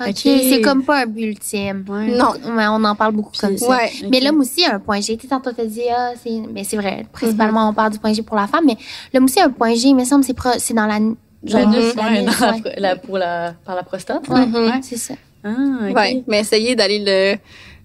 OK, 0.01 0.17
c'est 0.17 0.61
comme 0.63 0.83
pas 0.83 1.03
un 1.03 1.07
but 1.07 1.23
ultime. 1.27 1.85
Ouais. 1.89 2.09
Non. 2.09 2.33
Ouais, 2.57 2.67
on 2.69 2.83
en 2.83 2.97
parle 2.97 3.13
beaucoup 3.15 3.31
comme 3.39 3.57
ça. 3.57 3.69
Ouais. 3.69 3.93
Mais 4.11 4.19
l'homme 4.19 4.41
aussi 4.41 4.65
a 4.65 4.75
un 4.75 4.81
point 4.81 5.01
G. 5.01 5.17
Tu 5.17 5.29
tantôt, 5.29 5.53
t'as 5.53 5.65
dit, 5.67 5.83
ah, 5.97 6.13
c'est, 6.21 6.41
mais 6.53 6.65
c'est 6.65 6.77
vrai. 6.79 7.07
Principalement, 7.13 7.69
on 7.69 7.73
parle 7.75 7.93
du 7.93 8.01
point 8.01 8.13
G 8.13 8.23
pour 8.23 8.37
la 8.37 8.49
femme, 8.49 8.65
mais 8.67 8.77
l'homme 9.15 9.25
aussi 9.27 9.39
a 9.39 9.45
un 9.45 9.51
point 9.51 9.75
G. 9.75 9.89
Il 9.89 9.95
me 9.95 10.05
semble, 10.05 10.25
c'est, 10.25 10.35
pro- 10.35 10.59
c'est 10.59 10.75
dans 10.75 10.87
la, 10.87 10.99
genre, 11.45 11.61
la 11.61 11.67
ouais, 11.79 12.25
ouais. 12.25 12.75
la- 12.79 12.97
pour 12.97 13.19
la, 13.19 13.55
par 13.65 13.75
la 13.77 13.83
prostate. 13.83 14.29
Ouais, 14.29 14.47
Mhm. 14.47 14.81
c'est 14.83 14.97
ça. 14.97 15.15
Ah, 15.45 15.51
OK. 15.91 15.97
Ouais, 15.97 16.23
mais 16.29 16.41
essayez 16.41 16.75
d'aller 16.77 17.03
le 17.05 17.37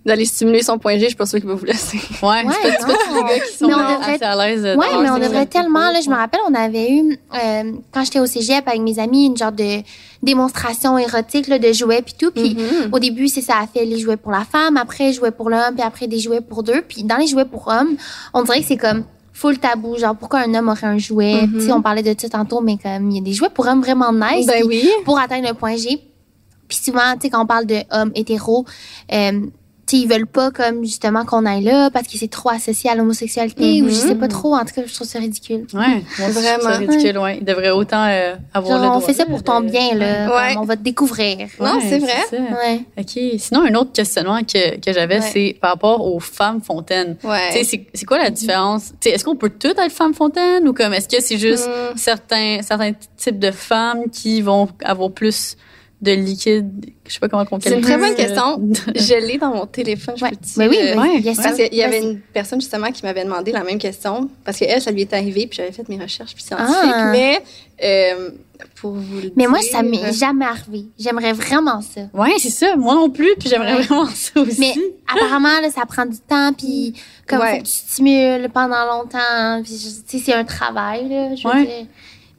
d'aller 0.06 0.24
stimuler 0.24 0.64
son 0.64 0.78
point 0.80 0.94
G, 0.94 1.00
je 1.02 1.06
suis 1.08 1.16
pas 1.18 1.26
sûre 1.26 1.40
qu'il 1.40 1.50
va 1.50 1.56
vous 1.56 1.66
laisser. 1.66 1.98
Ouais, 2.24 2.46
Ouais, 2.46 2.54
c'est 2.64 2.78
pas, 2.78 2.94
tous 2.94 3.14
les 3.14 3.22
gars 3.24 3.40
qui 3.46 3.58
sont 3.58 3.68
Mais 3.68 3.74
on 3.74 3.78
devrait- 4.00 4.14
assez 4.14 4.24
à 4.24 4.36
l'aise. 4.48 4.64
Ouais, 4.78 4.86
mais 5.02 5.10
on 5.10 5.20
devrait 5.20 5.46
tellement. 5.48 5.92
Là, 5.92 6.00
je 6.00 6.10
me 6.10 6.16
rappelle, 6.16 6.40
on 6.50 6.54
avait 6.54 6.90
eu 6.94 7.20
euh, 7.34 7.74
quand 7.92 8.06
j'étais 8.06 8.20
au 8.22 8.26
cégep 8.26 8.66
avec 8.70 8.80
mes 8.80 9.00
amis 9.00 9.26
une 9.26 9.36
genre 9.36 9.52
de 9.52 9.82
démonstration 10.24 10.98
érotique 10.98 11.48
là, 11.48 11.60
de 11.60 11.74
jouets 11.74 12.02
puis 12.02 12.14
tout. 12.18 12.32
Puis 12.32 12.56
Mhm. 12.56 12.94
au 12.94 13.00
début, 13.00 13.28
c'est 13.28 13.42
ça 13.42 13.56
a 13.62 13.68
fait 13.68 13.84
les 13.86 14.00
jouets 14.00 14.16
pour 14.18 14.32
la 14.32 14.46
femme, 14.50 14.78
après 14.78 15.12
jouets 15.12 15.32
pour 15.32 15.50
l'homme, 15.50 15.74
puis 15.76 15.84
après 15.86 16.08
des 16.08 16.20
jouets 16.20 16.42
pour 16.42 16.64
deux. 16.64 16.82
Puis 16.88 17.04
dans 17.04 17.18
les 17.18 17.28
jouets 17.28 17.44
pour 17.46 17.68
hommes, 17.68 17.98
on 18.34 18.44
dirait 18.44 18.62
que 18.62 18.66
c'est 18.68 18.78
comme 18.78 19.04
full 19.38 19.60
tabou. 19.60 19.98
Genre 19.98 20.16
pourquoi 20.16 20.40
un 20.40 20.54
homme 20.56 20.70
aurait 20.70 20.88
un 20.88 20.98
jouet? 20.98 21.48
Tu 21.54 21.62
sais, 21.62 21.72
on 21.72 21.82
parlait 21.82 22.02
de 22.02 22.20
ça 22.20 22.28
tantôt, 22.28 22.62
mais 22.62 22.78
comme 22.78 23.12
il 23.12 23.18
y 23.18 23.20
a 23.20 23.24
des 23.24 23.34
jouets 23.34 23.50
pour 23.50 23.68
hommes 23.68 23.82
vraiment 23.82 24.12
nice. 24.12 24.48
Ben 24.48 24.64
oui. 24.66 24.90
Pour 25.06 25.20
atteindre 25.20 25.48
le 25.48 25.54
point 25.54 25.76
G. 25.76 26.02
Puis 26.68 26.80
souvent, 26.84 27.14
tu 27.14 27.22
sais, 27.22 27.30
quand 27.30 27.44
on 27.44 27.46
parle 27.46 27.66
de 27.66 27.78
hommes 27.92 28.12
hétéros, 28.16 28.66
euh, 29.14 29.40
sais, 29.96 30.04
ils 30.04 30.08
veulent 30.08 30.28
pas 30.28 30.52
comme 30.52 30.84
justement 30.84 31.24
qu'on 31.24 31.46
aille 31.46 31.64
là 31.64 31.90
parce 31.92 32.08
que 32.08 32.18
c'est 32.18 32.28
trop 32.30 32.50
associé 32.50 32.90
à 32.90 32.96
l'homosexualité 32.96 33.82
ou 33.82 33.88
je 33.90 33.94
sais 33.94 34.16
pas 34.16 34.28
trop. 34.28 34.56
En 34.56 34.66
tout 34.66 34.74
cas, 34.76 34.82
je 34.86 34.94
trouve 34.94 35.08
ça 35.08 35.20
ridicule. 35.20 35.66
Ouais, 35.74 36.04
Vraiment. 36.30 36.78
ridicule, 36.78 37.18
ouais. 37.20 37.38
Il 37.40 37.46
devrait 37.46 37.70
autant 37.72 38.06
euh, 38.08 38.36
avoir 38.54 38.74
Genre, 38.74 38.82
le 38.84 38.88
on 38.90 38.98
droit 39.00 39.08
fait 39.08 39.14
ça 39.14 39.26
pour 39.26 39.44
ton 39.44 39.62
de- 39.62 39.70
bien, 39.70 39.94
là. 39.96 40.28
Ouais. 40.36 40.54
comme 40.54 40.64
on 40.64 40.66
va 40.66 40.76
te 40.76 40.82
découvrir. 40.84 41.48
Non, 41.60 41.78
Ouais, 41.78 41.82
c'est 41.90 42.00
vrai. 42.00 42.24
Ouais. 42.32 42.82
OK. 42.98 43.40
Sinon, 43.40 43.62
un 43.64 43.74
autre 43.76 43.92
questionnement 43.94 44.40
que, 44.42 44.78
que 44.80 44.94
j'avais, 44.94 45.20
Ouais. 45.20 45.30
c'est 45.34 45.58
par 45.62 45.72
rapport 45.72 46.06
aux 46.06 46.20
femmes 46.20 46.62
fontaines. 46.62 47.16
Ouais. 47.24 47.48
Tu 47.52 47.58
sais, 47.60 47.64
c'est- 47.64 47.86
c'est 47.94 48.06
quoi 48.06 48.18
la 48.18 48.30
différence? 48.30 48.90
Tu 49.00 49.10
sais, 49.10 49.16
est-ce 49.16 49.24
qu'on 49.24 49.36
peut 49.36 49.50
toutes 49.58 49.78
être 49.80 49.92
femme 49.92 50.14
fontaine 50.14 50.68
ou 50.68 50.74
comme 50.74 50.94
est-ce 50.94 51.08
que 51.08 51.22
c'est 51.22 51.38
juste 51.38 51.68
Hmm. 51.68 51.98
certains, 51.98 52.60
certains 52.62 52.92
types 53.18 53.40
de 53.40 53.52
femmes 53.52 54.04
qui 54.12 54.42
vont 54.42 54.68
avoir 54.84 55.12
plus 55.12 55.56
de 56.02 56.12
liquide? 56.12 56.92
Je 57.08 57.14
sais 57.14 57.20
pas 57.20 57.28
comment 57.30 57.44
on 57.50 57.60
C'est 57.60 57.74
une 57.74 57.82
très 57.82 57.98
bonne 57.98 58.10
ça. 58.10 58.14
question. 58.16 58.62
Je 58.96 59.26
l'ai 59.26 59.38
dans 59.38 59.54
mon 59.54 59.66
téléphone, 59.66 60.16
je 60.18 60.24
Ouais. 60.26 60.32
peux. 60.32 60.38
Mais 60.58 60.68
oui, 60.68 60.78
euh, 60.80 60.94
bien 60.94 61.02
ouais. 61.32 61.34
sûr. 61.34 61.44
Parce 61.44 61.56
qu'il 61.56 61.74
y 61.74 61.82
avait 61.84 62.02
une 62.02 62.20
personne 62.20 62.60
justement 62.62 62.92
qui 62.92 63.04
m'avait 63.04 63.24
demandé 63.24 63.52
la 63.52 63.64
même 63.64 63.80
question 63.80 64.30
parce 64.46 64.58
qu'elle, 64.60 64.82
ça 64.82 64.92
lui 64.92 65.02
est 65.02 65.14
arrivé 65.14 65.48
puis 65.48 65.58
j'avais 65.58 65.72
fait 65.72 65.88
mes 65.90 65.98
recherches 65.98 66.36
puis 66.36 66.44
scientifiques. 66.44 66.76
Ah. 66.94 67.10
Mais 67.12 67.42
euh, 67.84 68.30
pour 68.76 68.92
vous 68.92 69.22
le 69.22 69.32
Mais 69.36 69.48
moi, 69.48 69.60
ça 69.72 69.82
m'est 69.84 70.12
jamais 70.14 70.46
arrivé. 70.46 70.86
J'aimerais 71.00 71.34
vraiment 71.34 71.82
ça. 71.82 72.02
Ouais, 72.14 72.34
c'est 72.40 72.50
ça. 72.50 72.76
Moi 72.76 72.94
non 72.96 73.10
plus, 73.10 73.34
puis 73.40 73.50
j'aimerais 73.50 73.76
Ouais. 73.78 73.82
vraiment 73.84 74.08
ça 74.08 74.40
aussi. 74.42 74.60
Mais 74.60 74.74
apparemment, 75.08 75.62
là, 75.62 75.70
ça 75.72 75.86
prend 75.88 76.06
du 76.06 76.18
temps, 76.20 76.52
puis 76.54 76.94
comme 77.28 77.40
Ouais. 77.40 77.54
faut 77.58 77.64
que 77.64 77.68
tu 77.68 77.72
stimules 77.72 78.50
pendant 78.54 78.86
longtemps, 78.86 79.62
puis 79.64 79.74
je- 79.78 80.02
tu 80.10 80.18
sais, 80.20 80.24
c'est 80.26 80.34
un 80.34 80.44
travail, 80.44 81.08
là, 81.10 81.36
je 81.36 81.48
veux 81.48 81.54
Ouais. 81.54 81.66
dire. 81.66 81.86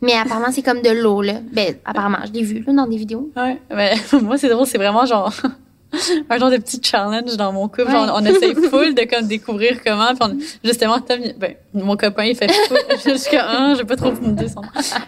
Mais 0.00 0.14
apparemment, 0.14 0.52
c'est 0.52 0.62
comme 0.62 0.80
de 0.82 0.90
l'eau, 0.90 1.22
là. 1.22 1.34
Ben, 1.52 1.74
apparemment, 1.84 2.18
je 2.26 2.32
l'ai 2.32 2.42
vu, 2.42 2.62
là, 2.66 2.72
dans 2.72 2.86
des 2.86 2.96
vidéos. 2.96 3.30
Ouais, 3.36 3.60
mais 3.74 3.94
moi 4.22 4.38
c'est 4.38 4.48
drôle, 4.48 4.66
c'est 4.66 4.78
vraiment 4.78 5.04
genre 5.06 5.32
un 6.30 6.38
genre 6.38 6.50
de 6.50 6.56
petit 6.58 6.80
challenge 6.82 7.36
dans 7.36 7.52
mon 7.52 7.68
couple. 7.68 7.84
Ouais. 7.86 7.92
Genre, 7.92 8.12
on 8.14 8.24
essaye 8.24 8.54
full 8.54 8.94
de 8.94 9.02
comme 9.04 9.26
découvrir 9.28 9.82
comment. 9.84 10.08
Puis 10.08 10.18
on- 10.20 10.38
justement, 10.64 11.00
Tom, 11.00 11.18
ben, 11.38 11.54
mon 11.74 11.96
copain 11.96 12.24
il 12.24 12.36
fait 12.36 12.50
full. 12.50 12.78
Jusqu'à 13.12 13.48
un, 13.48 13.74
je 13.74 13.78
vais 13.78 13.84
pas 13.84 13.96
trop 13.96 14.10
dire 14.10 14.48
son. 14.50 14.62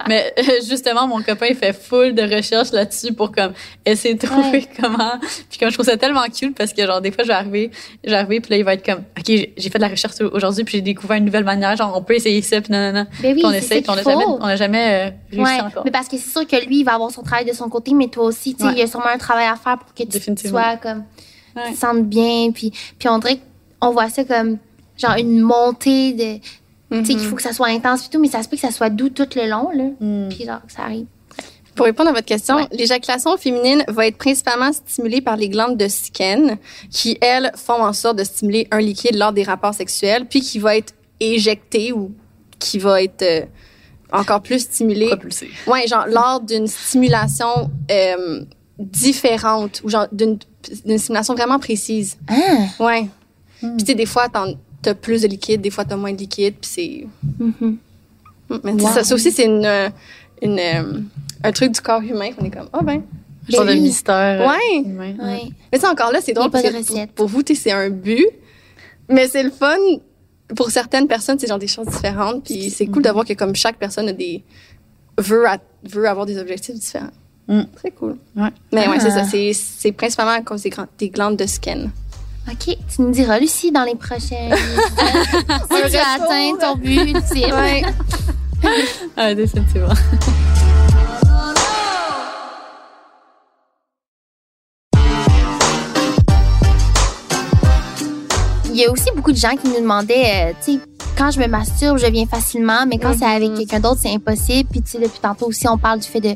Mais 0.09 0.35
justement, 0.69 1.07
mon 1.07 1.23
copain 1.23 1.47
il 1.51 1.57
fait 1.57 1.73
full 1.73 2.15
de 2.15 2.23
recherches 2.23 2.73
là-dessus 2.73 3.13
pour 3.13 3.33
comme 3.33 3.53
essayer 3.85 4.15
de 4.15 4.27
trouver 4.27 4.51
Ouais. 4.51 4.69
comment. 4.81 5.19
Puis 5.49 5.59
comme 5.59 5.69
je 5.71 5.75
trouve 5.75 5.87
ça 5.87 5.97
tellement 5.97 6.25
cute 6.35 6.57
parce 6.57 6.73
que 6.73 6.85
genre 6.87 7.01
des 7.01 7.11
fois 7.13 7.25
je 7.25 7.29
vais 7.29 7.35
arriver, 7.35 7.71
je 8.05 8.11
vais 8.11 8.17
arriver 8.17 8.41
puis 8.41 8.51
là 8.51 8.57
il 8.57 8.65
va 8.65 8.75
être 8.75 8.85
comme, 8.85 8.99
ok 9.19 9.25
j'ai 9.27 9.55
j'ai 9.57 9.71
fait 9.71 9.79
de 9.79 9.83
la 9.83 9.89
recherche 9.89 10.15
aujourd'hui 10.33 10.65
puis 10.65 10.79
j'ai 10.79 10.83
découvert 10.83 11.17
une 11.19 11.25
nouvelle 11.27 11.45
manière. 11.45 11.77
Genre 11.77 11.93
on 11.97 12.03
peut 12.03 12.15
essayer 12.15 12.41
ça 12.43 12.61
puis 12.61 12.73
non 12.73 12.79
non 12.93 13.01
non. 13.01 13.07
Ben 13.23 13.29
oui, 13.35 13.35
Puis 13.35 13.45
on 13.45 13.53
essaye 13.53 13.83
puis 13.83 13.91
on 13.91 13.95
a 13.95 14.03
qu'il 14.03 14.11
jamais, 14.13 14.25
on 14.27 14.45
a 14.45 14.57
jamais 14.57 15.11
euh, 15.11 15.11
réussi 15.37 15.43
Ouais, 15.55 15.61
encore. 15.61 15.83
mais 15.85 15.91
parce 15.91 16.09
que 16.09 16.17
c'est 16.17 16.31
sûr 16.31 16.47
que 16.47 16.57
lui, 16.67 16.81
il 16.81 16.85
va 16.85 16.95
avoir 16.95 17.11
son 17.11 17.23
travail 17.23 17.45
de 17.45 17.53
son 17.53 17.69
côté, 17.69 17.93
mais 17.95 18.09
toi 18.09 18.25
aussi, 18.25 18.55
tu 18.55 18.65
il 18.71 18.79
y 18.79 18.83
a 18.83 18.87
sûrement 18.87 19.07
un 19.07 19.19
travail 19.19 19.47
à 19.47 19.57
faire 19.57 19.79
pour 19.79 19.93
que 19.95 20.03
tu 20.03 20.09
Définitivement. 20.09 20.59
Comme, 20.77 21.05
Ouais. 21.57 21.63
tu 21.69 21.75
te 21.75 21.79
sentes 21.79 22.05
bien, 22.05 22.51
puis, 22.53 22.71
puis 22.99 23.09
on 23.09 23.19
dirait 23.19 23.41
qu'on 23.81 23.91
voit 23.91 24.09
ça 24.09 24.23
comme, 24.25 24.59
genre, 24.97 25.17
une 25.19 25.41
montée 25.41 26.13
de, 26.13 26.39
tu 26.39 27.05
sais, 27.05 27.15
qu'il 27.15 27.21
faut 27.27 27.35
que 27.37 27.43
ça 27.43 27.53
soit 27.53 27.69
intense 27.69 28.07
et 28.07 28.11
tout, 28.11 28.21
mais 28.21 28.29
ça 28.29 28.43
se 28.43 28.49
peut 28.49 28.57
que 28.57 28.63
ça 28.63 28.71
soit 28.71 28.91
doux 28.91 29.09
tout 29.09 29.27
le 29.35 29.49
long, 29.49 29.71
là, 29.73 29.85
Hmm. 30.01 30.29
puis 30.29 30.45
genre, 30.45 30.61
que 30.67 30.73
ça 30.73 30.83
arrive. 30.83 31.07
Pour 31.75 31.87
répondre 31.87 32.11
à 32.11 32.13
votre 32.13 32.27
question, 32.27 32.57
Ouais. 32.57 32.67
l'éjaculation 32.73 33.37
féminine 33.37 33.85
va 33.89 34.07
être 34.07 34.17
principalement 34.19 34.73
stimulée 34.73 35.21
par 35.23 35.37
les 35.37 35.49
glandes 35.49 35.77
de 35.77 35.89
Skene, 35.89 36.57
qui, 36.91 37.17
elles, 37.21 37.51
font 37.57 37.83
en 37.83 37.93
sorte 37.93 38.19
de 38.19 38.25
stimuler 38.25 38.69
un 38.71 38.81
liquide 38.81 39.17
lors 39.17 39.33
des 39.33 39.45
rapports 39.45 39.75
sexuels, 39.75 40.27
puis 40.27 40.41
qui 40.43 40.59
va 40.59 40.77
être 40.77 40.93
éjecté 41.21 41.93
ou 41.93 42.13
qui 42.59 42.79
va 42.79 43.03
être 43.03 43.23
euh, 43.23 43.43
encore 44.13 44.43
plus 44.43 44.61
stimulé. 44.61 45.07
Propulsé. 45.07 45.49
Ouais, 45.67 45.87
genre 45.87 46.07
lors 46.09 46.41
d'une 46.41 46.67
stimulation 46.67 47.71
euh, 47.91 48.45
différente 48.81 49.81
ou 49.85 49.89
genre 49.91 50.07
d'une 50.11 50.39
stimulation 50.99 51.35
vraiment 51.35 51.59
précise. 51.59 52.17
Ah! 52.29 52.35
Ouais. 52.81 53.03
Hmm. 53.63 53.77
Puis 53.77 53.85
tu 53.85 53.87
sais, 53.87 53.95
des 53.95 54.07
fois, 54.07 54.27
t'as 54.83 54.95
plus 54.95 55.23
de 55.23 55.29
liquide, 55.29 55.61
des 55.61 55.71
fois, 55.71 55.85
t'as 55.85 55.97
moins 55.97 56.13
de 56.13 56.19
liquide, 56.19 56.55
puis 56.61 56.71
c'est... 56.73 57.07
Mhm. 57.39 57.77
Mm, 58.49 58.57
Mais 58.65 58.73
Wow. 58.73 58.89
ça, 58.89 59.05
ça 59.05 59.15
aussi, 59.15 59.31
c'est 59.31 59.45
une, 59.45 59.65
euh, 59.67 59.89
une, 60.43 60.59
euh, 60.59 61.01
un 61.45 61.53
truc 61.53 61.73
du 61.73 61.81
corps 61.81 62.01
humain 62.03 62.33
qu'on 62.33 62.45
est 62.45 62.51
comme, 62.51 62.69
oh 62.73 62.83
ben. 62.83 63.03
Un 63.49 63.53
genre 63.57 63.65
de 63.67 63.75
mystère. 63.75 64.41
euh, 64.41 64.49
Ouais. 64.49 64.79
humain. 64.85 65.15
Ouais. 65.21 65.43
Mais 65.73 65.79
sais, 65.79 65.87
encore 65.87 66.11
là, 66.13 66.21
c'est 66.23 66.33
drôle 66.33 66.51
parce 66.51 66.65
que 66.65 67.07
pour, 67.07 67.29
vous, 67.29 67.43
c'est 67.47 67.71
un 67.73 67.91
but. 67.91 68.27
Mais 69.09 69.29
c'est 69.29 69.43
le 69.43 69.51
fun. 69.51 69.77
Pour 70.57 70.71
certaines 70.71 71.07
personnes, 71.09 71.39
c'est 71.39 71.47
genre 71.47 71.59
des 71.59 71.67
choses 71.69 71.87
différentes. 71.87 72.45
Puis 72.45 72.71
c'est 72.71 72.87
cool 72.87 73.03
de 73.03 73.11
voir 73.11 73.25
que 73.25 73.35
comme 73.35 73.55
chaque 73.55 73.77
personne 73.77 74.09
a 74.09 74.13
des 74.13 74.43
veut, 75.19 75.47
à- 75.49 75.59
veut 75.85 76.09
avoir 76.09 76.27
des 76.27 76.39
objectifs 76.39 76.75
différents. 76.75 77.11
Mm. 77.51 77.65
Très 77.75 77.91
cool. 77.91 78.17
Ouais. 78.37 78.51
Mais 78.73 78.85
ah. 78.87 78.91
ouais, 78.91 79.01
c'est 79.01 79.11
ça. 79.11 79.25
Ah. 79.25 79.53
C'est 79.53 79.93
principalement 79.93 80.33
à 80.33 80.41
cause 80.41 80.63
des, 80.63 81.09
glandes 81.09 81.37
de 81.37 81.47
skin. 81.47 81.91
OK, 82.49 82.77
tu 82.89 83.03
nous 83.03 83.11
diras, 83.11 83.41
Lucie, 83.41 83.73
dans 83.73 83.83
les 83.83 83.97
prochains. 83.97 84.51
si 84.51 85.91
tu 85.91 85.97
as 85.97 86.15
atteint 86.15 86.57
ton 86.61 86.77
but 86.77 87.11
ultime. 87.11 87.53
ouais. 87.53 87.83
ah, 89.17 89.35
définitivement. 89.35 89.89
Il 98.67 98.77
y 98.77 98.85
a 98.85 98.93
aussi 98.93 99.11
beaucoup 99.15 99.33
de 99.33 99.37
gens 99.37 99.57
qui 99.57 99.69
nous 99.69 99.81
demandaient, 99.81 100.53
euh, 100.53 100.53
tu 100.65 100.75
sais, 100.75 100.81
quand 101.21 101.31
je 101.31 101.39
me 101.39 101.47
masturbe, 101.49 101.99
je 101.99 102.07
viens 102.07 102.25
facilement, 102.25 102.87
mais 102.87 102.97
quand 102.97 103.13
c'est 103.13 103.27
Mhm. 103.27 103.37
avec 103.37 103.55
quelqu'un 103.55 103.81
d'autre, 103.81 104.01
c'est 104.01 104.09
impossible. 104.15 104.67
Puis, 104.71 104.81
tu 104.81 104.93
sais, 104.93 104.99
depuis 104.99 105.21
tantôt 105.21 105.47
aussi, 105.49 105.69
on 105.69 105.77
parle 105.77 105.99
du 106.01 106.09
fait 106.09 106.23
de, 106.23 106.35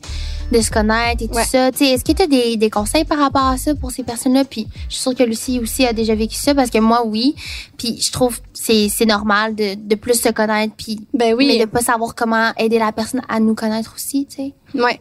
de 0.52 0.60
se 0.60 0.70
connaître 0.70 1.22
et 1.22 1.28
tout 1.28 1.34
Ouais. 1.34 1.44
ça. 1.44 1.72
Tu 1.72 1.78
sais, 1.78 1.84
est-ce 1.86 2.04
que 2.04 2.12
tu 2.12 2.22
as 2.22 2.26
des, 2.26 2.58
des 2.58 2.68
conseils 2.68 3.06
par 3.06 3.16
rapport 3.18 3.46
à 3.46 3.56
ça 3.56 3.74
pour 3.74 3.90
ces 3.92 4.02
personnes-là? 4.02 4.44
Puis, 4.44 4.66
je 4.90 4.94
suis 4.96 5.02
sûre 5.02 5.14
que 5.14 5.22
Lucie 5.22 5.58
aussi 5.58 5.86
a 5.86 5.94
déjà 5.94 6.14
vécu 6.14 6.34
ça 6.36 6.54
parce 6.54 6.68
que 6.68 6.76
moi, 6.78 7.02
oui. 7.06 7.34
Puis, 7.78 7.98
je 7.98 8.12
trouve 8.12 8.38
que 8.40 8.46
c'est 8.52 8.90
c'est 8.90 9.06
normal 9.06 9.54
de, 9.54 9.74
de 9.74 9.94
plus 9.94 10.20
se 10.20 10.28
connaître, 10.28 10.74
puis 10.76 11.00
Ben 11.14 11.32
oui. 11.34 11.46
mais 11.46 11.64
de 11.64 11.70
pas 11.70 11.80
savoir 11.80 12.14
comment 12.14 12.50
aider 12.58 12.78
la 12.78 12.92
personne 12.92 13.22
à 13.26 13.40
nous 13.40 13.54
connaître 13.54 13.94
aussi, 13.96 14.26
tu 14.26 14.36
sais. 14.36 14.52
Ouais. 14.74 15.00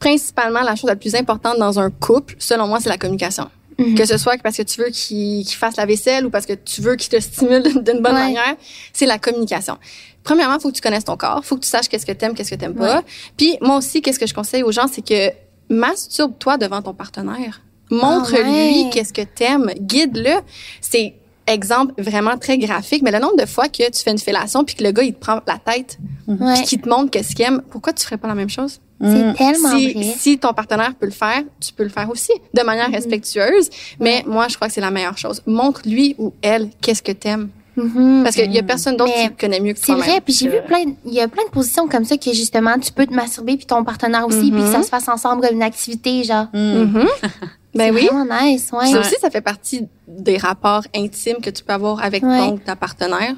Principalement, 0.00 0.62
la 0.62 0.74
chose 0.74 0.90
la 0.90 0.96
plus 0.96 1.14
importante 1.14 1.56
dans 1.58 1.78
un 1.78 1.90
couple, 1.90 2.34
selon 2.40 2.66
moi, 2.66 2.78
c'est 2.80 2.88
la 2.88 2.98
communication. 2.98 3.48
Mhm. 3.78 3.94
Que 3.94 4.04
ce 4.04 4.18
soit 4.18 4.36
parce 4.42 4.56
que 4.56 4.62
tu 4.62 4.80
veux 4.80 4.88
qu'il 4.90 5.46
fasse 5.48 5.76
la 5.76 5.86
vaisselle 5.86 6.26
ou 6.26 6.30
parce 6.30 6.46
que 6.46 6.52
tu 6.52 6.80
veux 6.80 6.96
qu'il 6.96 7.08
te 7.10 7.20
stimule 7.20 7.62
d'une 7.84 8.00
bonne 8.00 8.14
Ouais. 8.14 8.20
manière, 8.32 8.56
c'est 8.92 9.06
la 9.06 9.18
communication. 9.18 9.78
Premièrement, 10.24 10.58
faut 10.60 10.70
que 10.70 10.76
tu 10.76 10.80
connaisses 10.82 11.04
ton 11.04 11.16
corps, 11.16 11.44
faut 11.44 11.56
que 11.56 11.62
tu 11.62 11.68
saches 11.68 11.88
qu'est-ce 11.88 12.06
que 12.06 12.12
t'aimes, 12.12 12.34
qu'est-ce 12.34 12.50
que 12.50 12.54
t'aimes 12.56 12.74
pas. 12.74 13.02
Puis 13.36 13.56
moi 13.60 13.76
aussi, 13.78 14.02
qu'est-ce 14.02 14.18
que 14.20 14.26
je 14.26 14.34
conseille 14.34 14.62
aux 14.62 14.70
gens, 14.72 14.86
c'est 14.92 15.02
que 15.06 15.30
masturbe-toi 15.68 16.58
devant 16.58 16.82
ton 16.82 16.94
partenaire. 16.94 17.62
Montre-lui 17.90 18.40
Ah 18.40 18.84
ouais. 18.84 18.90
qu'est-ce 18.92 19.12
que 19.12 19.22
t'aimes, 19.22 19.70
guide-le. 19.80 20.40
C'est 20.80 21.14
exemple 21.46 21.92
vraiment 22.00 22.36
très 22.38 22.58
graphique, 22.58 23.02
mais 23.02 23.10
le 23.10 23.18
nombre 23.18 23.36
de 23.36 23.46
fois 23.46 23.68
que 23.68 23.90
tu 23.90 24.02
fais 24.02 24.10
une 24.10 24.18
fellation 24.18 24.64
puis 24.64 24.74
que 24.76 24.84
le 24.84 24.92
gars 24.92 25.02
il 25.02 25.14
te 25.14 25.18
prend 25.20 25.40
la 25.46 25.58
tête 25.58 25.98
Ouais. 26.28 26.54
puis 26.54 26.62
qu'il 26.64 26.80
te 26.80 26.88
montre 26.88 27.10
qu'est-ce 27.10 27.34
qu'il 27.34 27.44
aime, 27.44 27.62
pourquoi 27.70 27.92
tu 27.92 28.04
ferais 28.04 28.16
pas 28.16 28.28
la 28.28 28.34
même 28.34 28.48
chose? 28.50 28.80
C'est 29.04 29.34
tellement 29.36 29.76
si, 29.76 29.92
vrai. 29.94 30.14
si 30.16 30.38
ton 30.38 30.52
partenaire 30.52 30.94
peut 30.94 31.06
le 31.06 31.12
faire, 31.12 31.42
tu 31.58 31.72
peux 31.72 31.82
le 31.82 31.88
faire 31.88 32.08
aussi 32.08 32.30
de 32.54 32.62
manière 32.62 32.88
Mm-hmm. 32.88 32.94
respectueuse. 32.94 33.68
Mais 33.98 34.22
moi, 34.28 34.46
je 34.48 34.54
crois 34.54 34.68
que 34.68 34.74
c'est 34.74 34.80
la 34.80 34.92
meilleure 34.92 35.18
chose. 35.18 35.42
Montre 35.44 35.80
lui 35.86 36.14
ou 36.18 36.32
elle 36.40 36.70
qu'est-ce 36.80 37.02
que 37.02 37.10
t'aimes. 37.10 37.48
Mhm. 37.74 38.20
Parce 38.22 38.36
qu'il 38.36 38.52
y 38.52 38.58
a 38.58 38.62
personne 38.62 38.96
d'autre 38.96 39.12
qui 39.12 39.30
connaît 39.34 39.58
mieux 39.58 39.72
que 39.72 39.78
C'est 39.80 39.86
toi-même. 39.86 40.04
vrai, 40.08 40.20
puis 40.20 40.34
j'ai 40.34 40.48
vu 40.48 40.58
plein, 40.68 40.84
de- 40.84 40.94
il 41.06 41.14
y 41.14 41.20
a 41.20 41.26
plein 41.26 41.42
de 41.44 41.50
positions 41.50 41.88
comme 41.88 42.04
ça 42.04 42.16
que 42.16 42.32
justement 42.32 42.78
tu 42.78 42.92
peux 42.92 43.06
te 43.06 43.12
masturber 43.14 43.56
puis 43.56 43.66
ton 43.66 43.82
partenaire 43.82 44.24
aussi, 44.26 44.52
puis 44.52 44.60
que 44.60 44.70
ça 44.70 44.82
se 44.84 44.88
fasse 44.88 45.08
ensemble 45.08 45.40
comme 45.44 45.56
une 45.56 45.62
activité, 45.64 46.22
genre. 46.22 46.46
Ben 47.74 47.94
c'est 47.94 48.00
oui. 48.02 48.06
vraiment 48.10 48.42
nice, 48.42 48.70
ouais. 48.72 48.86
Ça 48.92 49.00
aussi, 49.00 49.14
ça 49.20 49.30
fait 49.30 49.40
partie 49.40 49.88
des 50.06 50.36
rapports 50.36 50.82
intimes 50.94 51.38
que 51.42 51.50
tu 51.50 51.64
peux 51.64 51.72
avoir 51.72 52.02
avec 52.02 52.22
Ouais. 52.22 52.38
ton 52.38 52.58
ta 52.58 52.76
partenaire. 52.76 53.34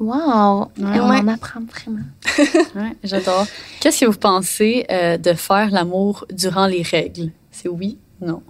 Wow, 0.00 0.62
Ouais. 0.78 1.00
on 1.00 1.08
Ouais. 1.10 1.18
en 1.20 1.28
apprend 1.28 1.60
vraiment. 1.60 2.00
Ouais, 2.74 2.96
j'adore. 3.04 3.46
Qu'est-ce 3.80 4.00
que 4.00 4.06
vous 4.06 4.18
pensez 4.18 4.84
euh, 4.90 5.16
de 5.18 5.34
faire 5.34 5.70
l'amour 5.70 6.26
durant 6.32 6.66
les 6.66 6.82
règles? 6.82 7.30
C'est 7.52 7.68
oui? 7.68 7.98
Non? 8.20 8.42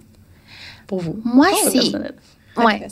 Pour 0.87 1.01
vous? 1.01 1.19
Moi, 1.23 1.47
Pas 1.49 1.55
c'est, 1.65 1.71
personnel. 1.73 2.15
ouais, 2.57 2.87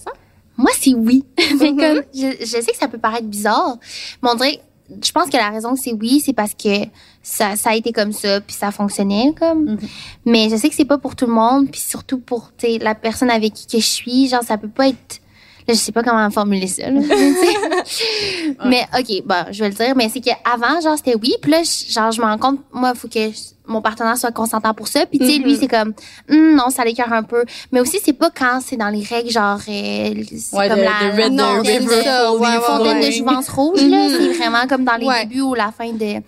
moi 0.57 0.71
c'est 0.79 0.93
oui. 0.93 1.25
mais 1.59 1.71
Mhm. 1.71 1.79
comme 1.79 2.01
je, 2.13 2.35
je 2.41 2.45
sais 2.45 2.71
que 2.71 2.77
ça 2.77 2.87
peut 2.87 2.99
paraître 2.99 3.25
bizarre, 3.27 3.77
mais 4.21 4.29
on 4.29 4.35
dirait, 4.35 4.61
je 5.01 5.11
pense 5.11 5.29
que 5.29 5.37
la 5.37 5.49
raison 5.49 5.73
que 5.75 5.79
c'est 5.79 5.93
oui, 5.93 6.21
c'est 6.25 6.33
parce 6.33 6.53
que 6.53 6.85
ça, 7.21 7.55
ça 7.55 7.69
a 7.71 7.75
été 7.75 7.91
comme 7.93 8.11
ça 8.11 8.41
puis 8.41 8.55
ça 8.55 8.71
fonctionnait 8.71 9.33
comme. 9.39 9.63
Mhm. 9.71 9.79
Mais 10.25 10.49
je 10.49 10.55
sais 10.57 10.69
que 10.69 10.75
c'est 10.75 10.85
pas 10.85 10.97
pour 10.97 11.15
tout 11.15 11.25
le 11.25 11.33
monde, 11.33 11.69
puis 11.71 11.79
surtout 11.81 12.19
pour 12.19 12.51
la 12.81 12.95
personne 12.95 13.29
avec 13.29 13.53
qui 13.53 13.67
que 13.67 13.79
je 13.79 13.85
suis, 13.87 14.27
genre 14.27 14.43
ça 14.43 14.57
peut 14.57 14.67
pas 14.69 14.89
être 14.89 15.19
Là, 15.65 15.73
je 15.73 15.79
sais 15.79 15.93
pas 15.93 16.03
comment 16.03 16.29
formuler 16.29 16.67
ça. 16.67 16.89
là. 16.91 16.99
Mais 18.65 18.85
OK, 18.99 19.23
bon, 19.25 19.45
je 19.49 19.63
vais 19.63 19.69
le 19.69 19.75
dire. 19.75 19.95
Mais 19.95 20.09
c'est 20.09 20.19
qu'avant, 20.19 20.81
genre, 20.81 20.97
c'était 20.97 21.15
oui. 21.15 21.33
Puis 21.41 21.51
là, 21.51 21.61
genre, 21.89 22.11
je 22.11 22.19
me 22.21 22.25
rends 22.25 22.37
compte, 22.37 22.59
moi, 22.73 22.91
il 22.93 22.99
faut 22.99 23.07
que 23.07 23.29
je- 23.31 23.52
mon 23.65 23.81
partenaire 23.81 24.17
soit 24.17 24.31
consentant 24.31 24.73
pour 24.73 24.87
ça. 24.87 25.05
Puis, 25.05 25.19
tu 25.19 25.25
sais, 25.25 25.37
lui, 25.37 25.53
Mhm. 25.53 25.59
c'est 25.59 25.67
comme, 25.67 25.93
Hum, 26.29 26.55
non, 26.55 26.69
ça 26.69 26.83
l'écœure 26.83 27.13
un 27.13 27.23
peu. 27.23 27.43
Mais 27.71 27.79
aussi, 27.79 27.99
c'est 28.03 28.13
pas 28.13 28.29
quand 28.29 28.59
c'est 28.61 28.75
dans 28.77 28.89
les 28.89 29.03
règles, 29.03 29.29
genre, 29.29 29.57
euh, 29.67 30.23
c'est 30.37 30.55
Ouais, 30.57 30.67
comme 30.69 30.79
de- 30.79 30.83
la, 30.83 31.11
de 31.15 31.21
Red 31.23 31.31
Non, 31.33 31.55
fontaine 31.57 31.77
River 31.87 31.95
de- 32.03 32.37
ouais, 32.39 32.59
fontaine 32.61 33.11
jouvence 33.11 33.49
rouge, 33.49 33.81
là. 33.81 34.09
Mhm. 34.09 34.15
C'est 34.17 34.33
vraiment 34.33 34.67
comme 34.67 34.83
dans 34.83 34.95
les 34.97 35.05
Ouais. 35.05 35.25
débuts 35.25 35.41
ou 35.41 35.53
la 35.53 35.71
fin 35.71 35.91
de... 35.91 36.21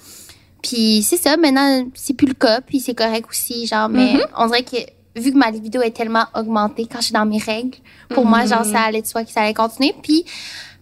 Puis 0.61 1.03
c'est 1.03 1.17
ça, 1.17 1.37
maintenant, 1.37 1.85
c'est 1.93 2.13
plus 2.15 2.27
le 2.27 2.33
cas, 2.33 2.59
puis 2.61 2.79
c'est 2.79 2.95
correct 2.95 3.27
aussi, 3.29 3.67
genre, 3.67 3.87
mais 3.89 4.13
Mhm. 4.13 4.21
on 4.37 4.47
dirait 4.47 4.63
que 4.63 4.77
vu 5.19 5.31
que 5.31 5.37
ma 5.37 5.51
libido 5.51 5.81
est 5.81 5.91
tellement 5.95 6.25
augmentée 6.35 6.87
quand 6.91 6.99
je 6.99 7.05
suis 7.05 7.13
dans 7.13 7.25
mes 7.25 7.37
règles, 7.37 7.77
pour 8.09 8.25
moi, 8.25 8.45
genre, 8.45 8.65
ça 8.65 8.81
allait 8.81 9.01
de 9.01 9.07
soi 9.07 9.23
que 9.23 9.31
ça 9.31 9.41
allait 9.41 9.53
continuer. 9.53 9.93
Puis, 10.01 10.25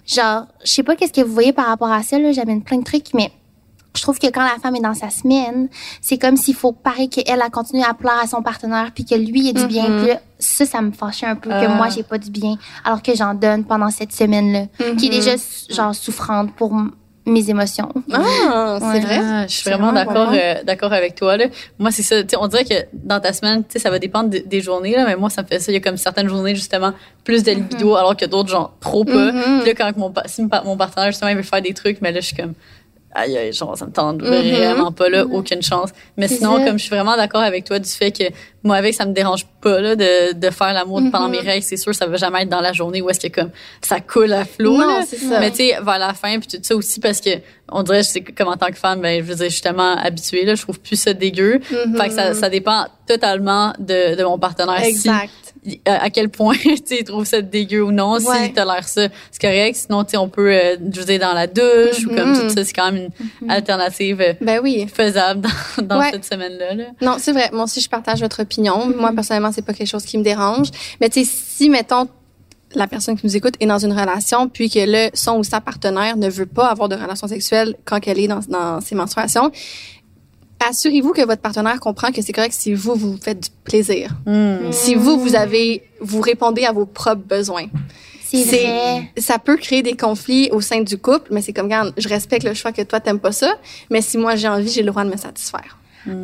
genre, 0.08 0.46
je 0.64 0.72
sais 0.72 0.84
pas 0.84 0.96
qu'est-ce 0.96 1.12
que 1.14 1.22
vous 1.22 1.34
voyez 1.34 1.52
par 1.54 1.66
rapport 1.68 1.92
à 1.92 2.02
ça, 2.04 2.18
là, 2.18 2.32
j'amène 2.32 2.62
plein 2.64 2.78
de 2.78 2.84
trucs, 2.84 3.14
mais 3.14 3.32
je 3.96 4.02
trouve 4.02 4.18
que 4.20 4.28
quand 4.28 4.42
la 4.44 4.58
femme 4.62 4.76
est 4.76 4.82
dans 4.82 4.94
sa 4.94 5.10
semaine, 5.10 5.68
c'est 6.02 6.18
comme 6.18 6.36
s'il 6.38 6.56
faut 6.56 6.72
pareil 6.72 7.10
qu'elle 7.10 7.26
elle 7.28 7.52
continue 7.52 7.84
à 7.84 7.94
plaire 7.94 8.20
à 8.22 8.28
son 8.28 8.42
partenaire, 8.42 8.92
puis 8.94 9.06
que 9.06 9.16
lui 9.16 9.50
ait 9.50 9.54
du 9.54 9.68
bien. 9.68 9.88
Mhm. 9.88 9.98
Puis 10.00 10.08
là, 10.10 10.20
ça, 10.40 10.66
ça 10.66 10.82
me 10.82 10.92
fâchait 10.92 11.26
un 11.28 11.36
peu 11.36 11.50
que 11.50 11.56
Ah. 11.56 11.68
moi, 11.76 11.90
j'ai 11.90 12.04
pas 12.04 12.18
du 12.18 12.32
bien, 12.32 12.56
alors 12.84 13.02
que 13.02 13.16
j'en 13.16 13.34
donne 13.34 13.64
pendant 13.66 13.90
cette 13.90 14.12
semaine-là, 14.12 14.66
qui 14.98 15.08
est 15.08 15.10
Mhm. 15.10 15.16
déjà, 15.16 15.32
genre, 15.70 15.94
souffrante 15.94 16.54
pour 16.56 16.74
mes 17.26 17.50
émotions. 17.50 17.88
Ah, 18.12 18.80
c'est 18.82 18.86
Ouais. 18.88 19.00
vrai? 19.00 19.20
Ah, 19.24 19.48
je 19.48 19.54
suis 19.54 19.70
vraiment 19.70 19.94
d'accord 19.94 20.32
euh, 20.34 20.62
d'accord 20.66 20.92
avec 20.92 21.16
toi 21.16 21.38
là. 21.38 21.46
Moi 21.80 21.90
c'est 21.90 22.04
ça, 22.04 22.18
on 22.38 22.48
dirait 22.48 22.66
que 22.66 22.74
dans 22.92 23.22
ta 23.22 23.32
semaine, 23.32 23.64
tu 23.64 23.72
sais 23.72 23.80
ça 23.80 23.90
va 23.90 23.98
dépendre 23.98 24.30
de- 24.30 24.44
des 24.46 24.60
journées 24.60 24.94
là, 24.94 25.06
mais 25.06 25.16
moi 25.16 25.30
ça 25.30 25.42
me 25.42 25.48
fait 25.48 25.60
ça, 25.62 25.72
il 25.72 25.76
y 25.76 25.78
a 25.78 25.80
comme 25.80 25.96
certaines 25.96 26.28
journées 26.28 26.54
justement 26.54 26.92
plus 27.24 27.44
de 27.44 27.52
libido 27.52 27.96
alors 27.96 28.18
que 28.18 28.26
d'autres 28.26 28.50
genre 28.50 28.74
trop 28.82 29.06
pas. 29.06 29.32
Puis 29.62 29.68
là 29.68 29.74
quand 29.74 29.96
mon 29.96 30.14
si 30.26 30.42
mon 30.66 30.76
partenaire 30.76 31.12
justement 31.12 31.32
il 31.32 31.38
veut 31.38 31.44
faire 31.44 31.62
des 31.62 31.74
trucs, 31.74 32.02
mais 32.02 32.12
là 32.12 32.20
je 32.20 32.26
suis 32.26 32.36
comme 32.36 32.56
aïe 33.16 33.38
aïe, 33.38 33.54
genre 33.54 33.78
ça 33.78 33.86
me 33.86 33.92
tente 33.92 34.22
Mhm. 34.22 34.28
vraiment 34.30 34.92
pas 34.92 35.10
là, 35.10 35.26
aucune 35.26 35.62
chance. 35.62 35.90
Mais 36.18 36.28
sinon 36.28 36.64
comme 36.66 36.78
je 36.80 36.84
suis 36.86 36.96
vraiment 36.96 37.16
d'accord 37.16 37.42
avec 37.42 37.64
toi 37.66 37.80
du 37.80 37.90
fait 37.90 38.12
que 38.12 38.24
moi 38.64 38.76
avec 38.78 38.94
ça 38.94 39.06
me 39.06 39.14
dérange 39.14 39.46
pas 39.62 39.80
là 39.82 39.96
de, 39.96 40.34
de 40.34 40.50
faire 40.50 40.74
l'amour 40.74 41.02
pendant 41.12 41.26
Mhm. 41.26 41.32
mes 41.32 41.40
règles, 41.40 41.64
c'est 41.64 41.78
sûr 41.78 41.94
ça 41.94 42.06
va 42.08 42.18
jamais 42.18 42.44
être 42.44 42.50
dans 42.50 42.62
la 42.62 42.74
journée 42.74 43.02
où 43.02 43.10
est-ce 43.10 43.20
que 43.20 43.28
comme 43.42 43.52
ça 43.82 44.00
coule 44.00 44.34
à 44.34 44.46
flot 44.46 44.78
Non, 44.78 45.00
là. 45.00 45.02
ça. 45.06 45.40
Mais 45.40 45.52
tu 45.52 45.58
sais, 45.58 45.78
vers 45.82 46.00
la 46.00 46.14
fin, 46.14 46.40
puis 46.40 46.48
tout 46.48 46.58
ça 46.64 46.76
aussi, 46.76 47.00
parce 47.00 47.20
que 47.22 47.30
on 47.70 47.82
dirait, 47.84 48.04
c'est 48.04 48.22
comme 48.22 48.50
en 48.50 48.58
tant 48.58 48.68
que 48.68 48.76
femme, 48.78 49.02
ben, 49.02 49.24
je 49.24 49.28
veux 49.30 49.36
dire, 49.36 49.50
justement, 49.50 49.96
habituée, 49.98 50.46
là, 50.46 50.54
je 50.56 50.62
trouve 50.62 50.80
plus 50.80 50.96
ça 50.96 51.14
dégueu. 51.14 51.60
Mhm. 51.72 51.98
Fait 51.98 52.10
que 52.10 52.14
ça, 52.14 52.34
ça 52.34 52.50
dépend 52.50 52.86
totalement 53.08 53.74
de, 53.80 54.16
de 54.16 54.24
mon 54.24 54.38
partenaire. 54.38 54.80
Si- 54.84 54.90
Exact. 54.90 55.30
À, 55.86 56.04
à 56.04 56.10
quel 56.10 56.30
point, 56.30 56.56
tu 56.62 56.76
sais, 56.86 56.98
il 57.00 57.04
trouve 57.04 57.26
ça 57.26 57.42
dégueu 57.42 57.84
ou 57.84 57.92
non. 57.92 58.14
Ouais. 58.18 58.46
Si 58.48 58.54
tolère 58.54 58.88
ça, 58.88 59.08
c'est 59.32 59.42
correct. 59.42 59.76
Sinon, 59.76 60.04
tu 60.04 60.18
on 60.18 60.30
peut, 60.30 60.52
euh, 60.54 60.76
dire, 60.78 61.20
dans 61.20 61.34
la 61.34 61.48
douche 61.48 62.06
ou 62.06 62.16
comme 62.16 62.34
tout 62.40 62.50
ça, 62.50 62.64
c'est 62.64 62.74
quand 62.74 62.92
même 62.92 63.10
une 63.42 63.52
alternative 63.52 64.22
euh, 64.22 64.34
Ben 64.42 64.60
oui. 64.64 64.88
faisable 64.94 65.42
dans, 65.42 65.84
dans 65.86 66.00
Ouais. 66.00 66.12
cette 66.12 66.26
semaine-là. 66.26 66.74
Là. 66.76 66.84
Non, 67.02 67.16
c'est 67.20 67.32
vrai. 67.32 67.50
Moi 67.54 67.64
aussi, 67.64 67.82
je 67.82 67.90
partage 67.90 68.20
votre 68.22 68.42
opinion. 68.42 68.90
Mm-hmm. 68.90 68.96
Moi, 68.98 69.12
personnellement, 69.14 69.52
c'est 69.52 69.62
pas 69.66 69.74
quelque 69.74 69.88
chose 69.90 70.04
qui 70.06 70.18
me 70.18 70.24
dérange. 70.24 70.68
Mais 71.02 71.10
tu 71.10 71.24
sais, 71.24 71.32
si, 71.32 71.70
mettons, 71.70 72.08
la 72.76 72.88
personne 72.88 73.16
qui 73.18 73.26
nous 73.26 73.38
écoute 73.38 73.54
est 73.60 73.68
dans 73.68 73.78
une 73.78 73.94
relation, 73.94 74.50
puis 74.50 74.70
que 74.70 74.80
le 74.80 75.10
son 75.14 75.38
ou 75.38 75.44
sa 75.44 75.62
partenaire 75.62 76.18
ne 76.18 76.28
veut 76.30 76.48
pas 76.48 76.68
avoir 76.70 76.90
de 76.90 76.96
relation 76.96 77.28
sexuelle 77.28 77.76
quand 77.86 78.00
elle 78.08 78.20
est 78.20 78.28
dans, 78.28 78.40
dans 78.48 78.82
ses 78.82 78.96
menstruations, 78.96 79.52
assurez-vous 80.70 81.14
que 81.14 81.26
votre 81.26 81.42
partenaire 81.42 81.80
comprend 81.80 82.12
que 82.12 82.22
c'est 82.22 82.34
correct 82.34 82.54
si 82.58 82.74
vous, 82.74 82.96
vous 82.96 83.18
faites 83.22 83.40
du 83.40 83.50
plaisir. 83.64 84.12
Hmm. 84.26 84.72
Si 84.72 84.96
vous, 84.96 85.20
vous 85.20 85.36
avez, 85.36 85.84
vous 86.02 86.22
répondez 86.22 86.66
à 86.66 86.72
vos 86.72 86.86
propres 86.86 87.24
besoins. 87.28 87.68
C'est. 88.24 89.04
Ça 89.18 89.38
peut 89.38 89.58
créer 89.58 89.84
des 89.84 89.96
conflits 89.96 90.50
au 90.52 90.60
sein 90.60 90.82
du 90.82 90.98
couple, 90.98 91.28
mais 91.32 91.42
c'est 91.42 91.54
comme, 91.54 91.66
regarde, 91.66 91.94
je 91.98 92.10
respecte 92.10 92.44
le 92.44 92.56
choix 92.56 92.72
que 92.72 92.82
toi, 92.82 93.00
t'aimes 93.00 93.20
pas 93.20 93.32
ça, 93.32 93.58
mais 93.92 94.02
si 94.02 94.18
moi 94.18 94.36
j'ai 94.36 94.48
envie, 94.48 94.70
j'ai 94.70 94.82
le 94.82 94.90
droit 94.90 95.04
de 95.04 95.12
me 95.12 95.18
satisfaire. 95.18 95.78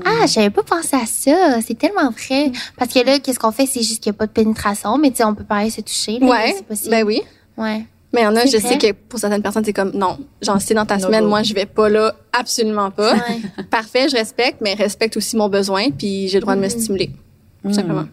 Ah, 0.04 0.26
j'avais 0.28 0.50
pas 0.50 0.64
pensé 0.64 0.96
à 0.98 1.06
ça. 1.06 1.62
C'est 1.66 1.78
tellement 1.78 2.10
vrai. 2.10 2.52
Parce 2.78 2.94
que 2.94 3.00
là, 3.00 3.20
qu'est-ce 3.20 3.40
qu'on 3.40 3.52
fait? 3.52 3.66
C'est 3.66 3.82
juste 3.82 4.04
qu'il 4.04 4.12
n'y 4.12 4.16
a 4.16 4.18
pas 4.18 4.26
de 4.26 4.32
pénétration, 4.32 4.98
mais 4.98 5.10
tu 5.12 5.18
sais, 5.18 5.24
on 5.24 5.34
peut 5.34 5.46
pareil 5.46 5.72
se 5.72 5.80
toucher. 5.80 6.20
là, 6.20 6.28
Ouais. 6.28 6.54
C'est 6.58 6.66
possible. 6.66 6.90
Ben 6.90 7.06
oui. 7.06 7.22
Ouais. 7.58 7.86
Mais 8.12 8.22
il 8.22 8.24
y 8.24 8.28
en 8.28 8.36
a, 8.36 8.46
je 8.46 8.58
vrai? 8.58 8.70
sais 8.70 8.78
que 8.80 8.92
pour 8.92 9.20
certaines 9.20 9.42
personnes, 9.44 9.64
c'est 9.64 9.74
comme, 9.74 9.92
non, 9.94 10.18
genre, 10.42 10.60
c'est 10.60 10.74
dans 10.74 10.86
ta 10.86 10.98
No 10.98 11.06
semaine, 11.08 11.24
go. 11.24 11.30
moi, 11.30 11.44
je 11.44 11.54
vais 11.54 11.68
pas 11.68 11.90
là, 11.90 12.16
absolument 12.34 12.90
pas. 12.90 13.14
Ouais. 13.14 13.42
Parfait, 13.70 14.10
je 14.10 14.16
respecte, 14.16 14.62
mais 14.62 14.74
respecte 14.74 15.16
aussi 15.18 15.36
mon 15.38 15.48
besoin, 15.48 15.92
puis 15.92 16.28
j'ai 16.28 16.38
le 16.38 16.42
droit 16.42 16.56
de 16.56 16.62
me 16.62 16.68
Mm-hmm. 16.68 16.80
stimuler. 16.82 17.12
Tout 17.64 17.74
simplement. 17.74 18.06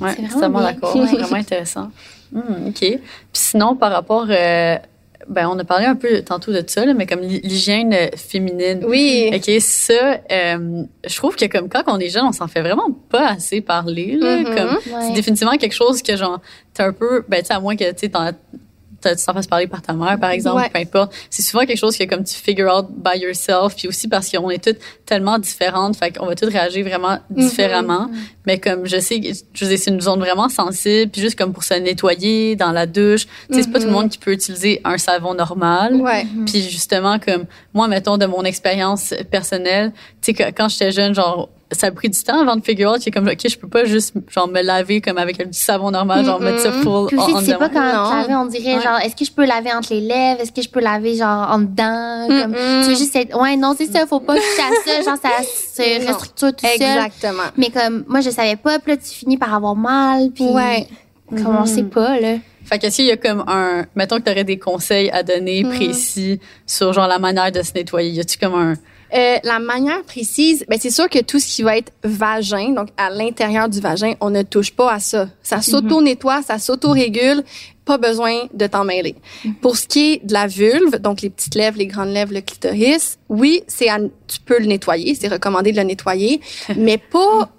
Ouais, 0.00 0.10
C'est 0.16 0.22
c'est 0.22 0.38
vraiment 0.38 0.60
d'accord. 0.60 0.94
Ouais, 0.96 1.06
vraiment 1.06 1.34
intéressant. 1.36 1.90
Hmm, 2.30 2.40
OK. 2.68 2.78
Puis 2.78 3.00
sinon, 3.32 3.74
par 3.74 3.90
rapport, 3.92 4.26
euh, 4.30 4.76
ben, 5.28 5.48
on 5.48 5.58
a 5.58 5.64
parlé 5.64 5.86
un 5.86 5.94
peu 5.96 6.22
tantôt 6.22 6.52
de 6.52 6.62
ça, 6.66 6.84
là, 6.84 6.94
mais 6.94 7.06
comme 7.06 7.20
l'hy- 7.20 7.40
l'hygiène 7.42 7.92
euh, 7.94 8.08
féminine. 8.16 8.84
Oui. 8.86 9.30
OK, 9.34 9.50
ça, 9.60 10.20
euh, 10.30 10.82
je 11.06 11.16
trouve 11.16 11.34
que 11.36 11.46
comme 11.46 11.68
quand 11.68 11.82
on 11.88 11.98
est 11.98 12.08
jeune, 12.10 12.24
on 12.26 12.32
s'en 12.32 12.48
fait 12.48 12.60
vraiment 12.60 12.90
pas 13.08 13.28
assez 13.30 13.60
parler. 13.60 14.16
Là, 14.20 14.38
Mhm. 14.38 14.44
comme, 14.44 14.74
Ouais. 14.94 15.06
C'est 15.08 15.12
définitivement 15.14 15.56
quelque 15.56 15.74
chose 15.74 16.00
que, 16.02 16.16
genre, 16.16 16.40
t'es 16.74 16.82
un 16.84 16.92
peu, 16.92 17.24
ben, 17.28 17.40
tu 17.40 17.46
sais, 17.46 17.54
à 17.54 17.60
moins 17.60 17.74
que, 17.76 17.90
tu 17.92 17.98
sais, 17.98 18.08
tu 19.02 19.24
t'en 19.24 19.34
fasses 19.34 19.46
parler 19.46 19.66
par 19.66 19.82
ta 19.82 19.92
mère, 19.92 20.18
par 20.18 20.30
exemple, 20.30 20.62
Ouais. 20.62 20.70
peu 20.70 20.78
importe. 20.78 21.14
C'est 21.30 21.42
souvent 21.42 21.64
quelque 21.64 21.78
chose 21.78 21.96
que, 21.96 22.04
comme, 22.04 22.24
tu 22.24 22.34
figure 22.34 22.72
out 22.74 22.86
by 22.90 23.18
yourself, 23.18 23.74
puis 23.76 23.88
aussi 23.88 24.08
parce 24.08 24.30
qu'on 24.30 24.50
est 24.50 24.62
toutes 24.62 24.78
tellement 25.06 25.38
différentes, 25.38 25.96
fait 25.96 26.16
qu'on 26.16 26.26
va 26.26 26.34
toutes 26.34 26.52
réagir 26.52 26.84
vraiment 26.86 27.18
différemment. 27.30 28.08
Mais 28.46 28.58
comme, 28.58 28.86
je 28.86 28.98
sais, 28.98 29.20
je 29.54 29.64
dire, 29.64 29.78
c'est 29.78 29.90
une 29.90 30.00
zone 30.00 30.20
vraiment 30.20 30.48
sensible, 30.48 31.10
puis 31.10 31.20
juste 31.20 31.38
comme 31.38 31.52
pour 31.52 31.64
se 31.64 31.74
nettoyer 31.74 32.56
dans 32.56 32.72
la 32.72 32.86
douche, 32.86 33.26
tu 33.48 33.54
sais, 33.54 33.62
c'est 33.62 33.70
pas 33.70 33.78
tout 33.78 33.84
le 33.86 33.90
Mhm. 33.92 33.96
monde 33.96 34.08
qui 34.10 34.18
peut 34.18 34.32
utiliser 34.32 34.80
un 34.84 34.98
savon 34.98 35.34
normal. 35.34 35.96
Ouais. 35.96 36.26
Puis 36.46 36.62
justement, 36.62 37.18
comme 37.18 37.44
moi, 37.74 37.88
mettons, 37.88 38.18
de 38.18 38.26
mon 38.26 38.42
expérience 38.44 39.14
personnelle, 39.30 39.92
tu 40.20 40.34
sais, 40.34 40.52
quand 40.52 40.68
j'étais 40.68 40.90
jeune, 40.92 41.14
genre, 41.14 41.48
ça 41.72 41.88
a 41.88 41.90
pris 41.90 42.08
du 42.08 42.22
temps 42.22 42.40
avant 42.40 42.56
de 42.56 42.64
figure 42.64 42.90
out 42.92 43.04
que 43.04 43.10
comme 43.10 43.26
ok 43.28 43.48
je 43.48 43.56
peux 43.58 43.68
pas 43.68 43.84
juste 43.84 44.14
genre 44.30 44.48
me 44.48 44.62
laver 44.62 45.00
comme 45.00 45.18
avec 45.18 45.36
du 45.38 45.58
savon 45.58 45.90
normal 45.90 46.24
genre 46.24 46.40
mettre 46.40 46.60
ça 46.60 46.72
full 46.72 47.06
Puis 47.08 47.16
aussi, 47.18 47.32
on 47.34 47.38
tu 47.40 47.44
sais 47.46 47.54
pas 47.56 47.68
Non. 47.68 48.10
laver, 48.14 48.34
on 48.34 48.46
dirait 48.46 48.76
Ouais. 48.76 48.82
genre, 48.82 48.98
est-ce 49.00 49.16
que 49.16 49.24
je 49.24 49.32
peux 49.32 49.44
laver 49.44 49.72
entre 49.72 49.92
les 49.92 50.00
lèvres? 50.00 50.40
Est-ce 50.40 50.52
que 50.52 50.62
je 50.62 50.68
peux 50.68 50.80
laver 50.80 51.16
genre 51.16 51.50
en 51.50 51.58
dedans? 51.58 52.26
Comme, 52.28 52.54
tu 52.54 52.88
veux 52.90 52.96
juste 52.96 53.14
être, 53.16 53.38
ouais, 53.40 53.56
non, 53.56 53.74
c'est 53.76 53.90
ça, 53.92 54.06
faut 54.06 54.20
pas 54.20 54.34
toucher 54.34 54.62
à 54.62 54.70
ça, 54.84 55.02
genre, 55.02 55.18
ça 55.22 55.30
se 55.42 56.06
restructure 56.08 56.52
tout 56.54 56.66
seul. 56.66 56.72
Exactement. 56.74 57.42
Mais 57.56 57.70
comme, 57.70 58.04
moi, 58.08 58.20
je 58.20 58.30
savais 58.30 58.56
pas, 58.56 58.78
puis 58.78 58.92
là, 58.92 58.96
tu 58.98 59.08
finis 59.14 59.36
par 59.38 59.52
avoir 59.54 59.74
mal, 59.76 60.30
puis. 60.34 60.44
Ouais. 60.44 60.86
Comme 61.28 61.56
on 61.56 61.64
sait 61.66 61.82
pas, 61.84 62.20
là. 62.20 62.34
Fait 62.64 62.78
qu'est-ce 62.78 62.96
qu'il 62.96 63.06
y 63.06 63.10
a 63.10 63.16
comme 63.16 63.42
un 63.48 63.86
mettons 63.96 64.18
que 64.18 64.22
tu 64.24 64.30
aurais 64.30 64.44
des 64.44 64.58
conseils 64.58 65.10
à 65.10 65.22
donner 65.22 65.64
Mm. 65.64 65.68
précis 65.74 66.40
sur 66.66 66.92
genre 66.92 67.08
la 67.08 67.18
manière 67.18 67.50
de 67.50 67.60
se 67.62 67.72
nettoyer 67.74 68.10
y 68.10 68.20
a-tu 68.20 68.38
comme 68.38 68.54
un 68.54 68.74
Euh, 69.14 69.36
la 69.44 69.58
manière 69.58 70.02
précise, 70.04 70.64
ben 70.68 70.78
c'est 70.80 70.90
sûr 70.90 71.08
que 71.10 71.18
tout 71.20 71.38
ce 71.38 71.46
qui 71.46 71.62
va 71.62 71.76
être 71.76 71.92
vagin, 72.02 72.70
donc 72.70 72.88
à 72.96 73.10
l'intérieur 73.10 73.68
du 73.68 73.78
vagin, 73.80 74.14
on 74.20 74.30
ne 74.30 74.42
touche 74.42 74.72
pas 74.72 74.92
à 74.92 75.00
ça. 75.00 75.28
Ça 75.42 75.56
s'auto-nettoie, 75.60 76.40
ça 76.42 76.58
s'auto-régule, 76.58 77.42
pas 77.84 77.98
besoin 77.98 78.32
de 78.54 78.66
t'en 78.66 78.84
mêler. 78.84 79.14
Pour 79.60 79.76
ce 79.76 79.86
qui 79.86 80.12
est 80.14 80.24
de 80.26 80.32
la 80.32 80.46
vulve, 80.46 80.96
donc 80.98 81.20
les 81.20 81.28
petites 81.30 81.54
lèvres, 81.56 81.76
les 81.78 81.86
grandes 81.86 82.08
lèvres, 82.12 82.32
le 82.32 82.40
clitoris, 82.40 83.18
oui, 83.28 83.62
c'est 83.66 83.88
à- 83.90 83.98
tu 83.98 84.40
peux 84.46 84.58
le 84.58 84.66
nettoyer, 84.66 85.14
c'est 85.14 85.28
recommandé 85.28 85.72
de 85.72 85.76
le 85.76 85.82
nettoyer, 85.82 86.40
mais 86.76 86.96
pas 86.96 87.50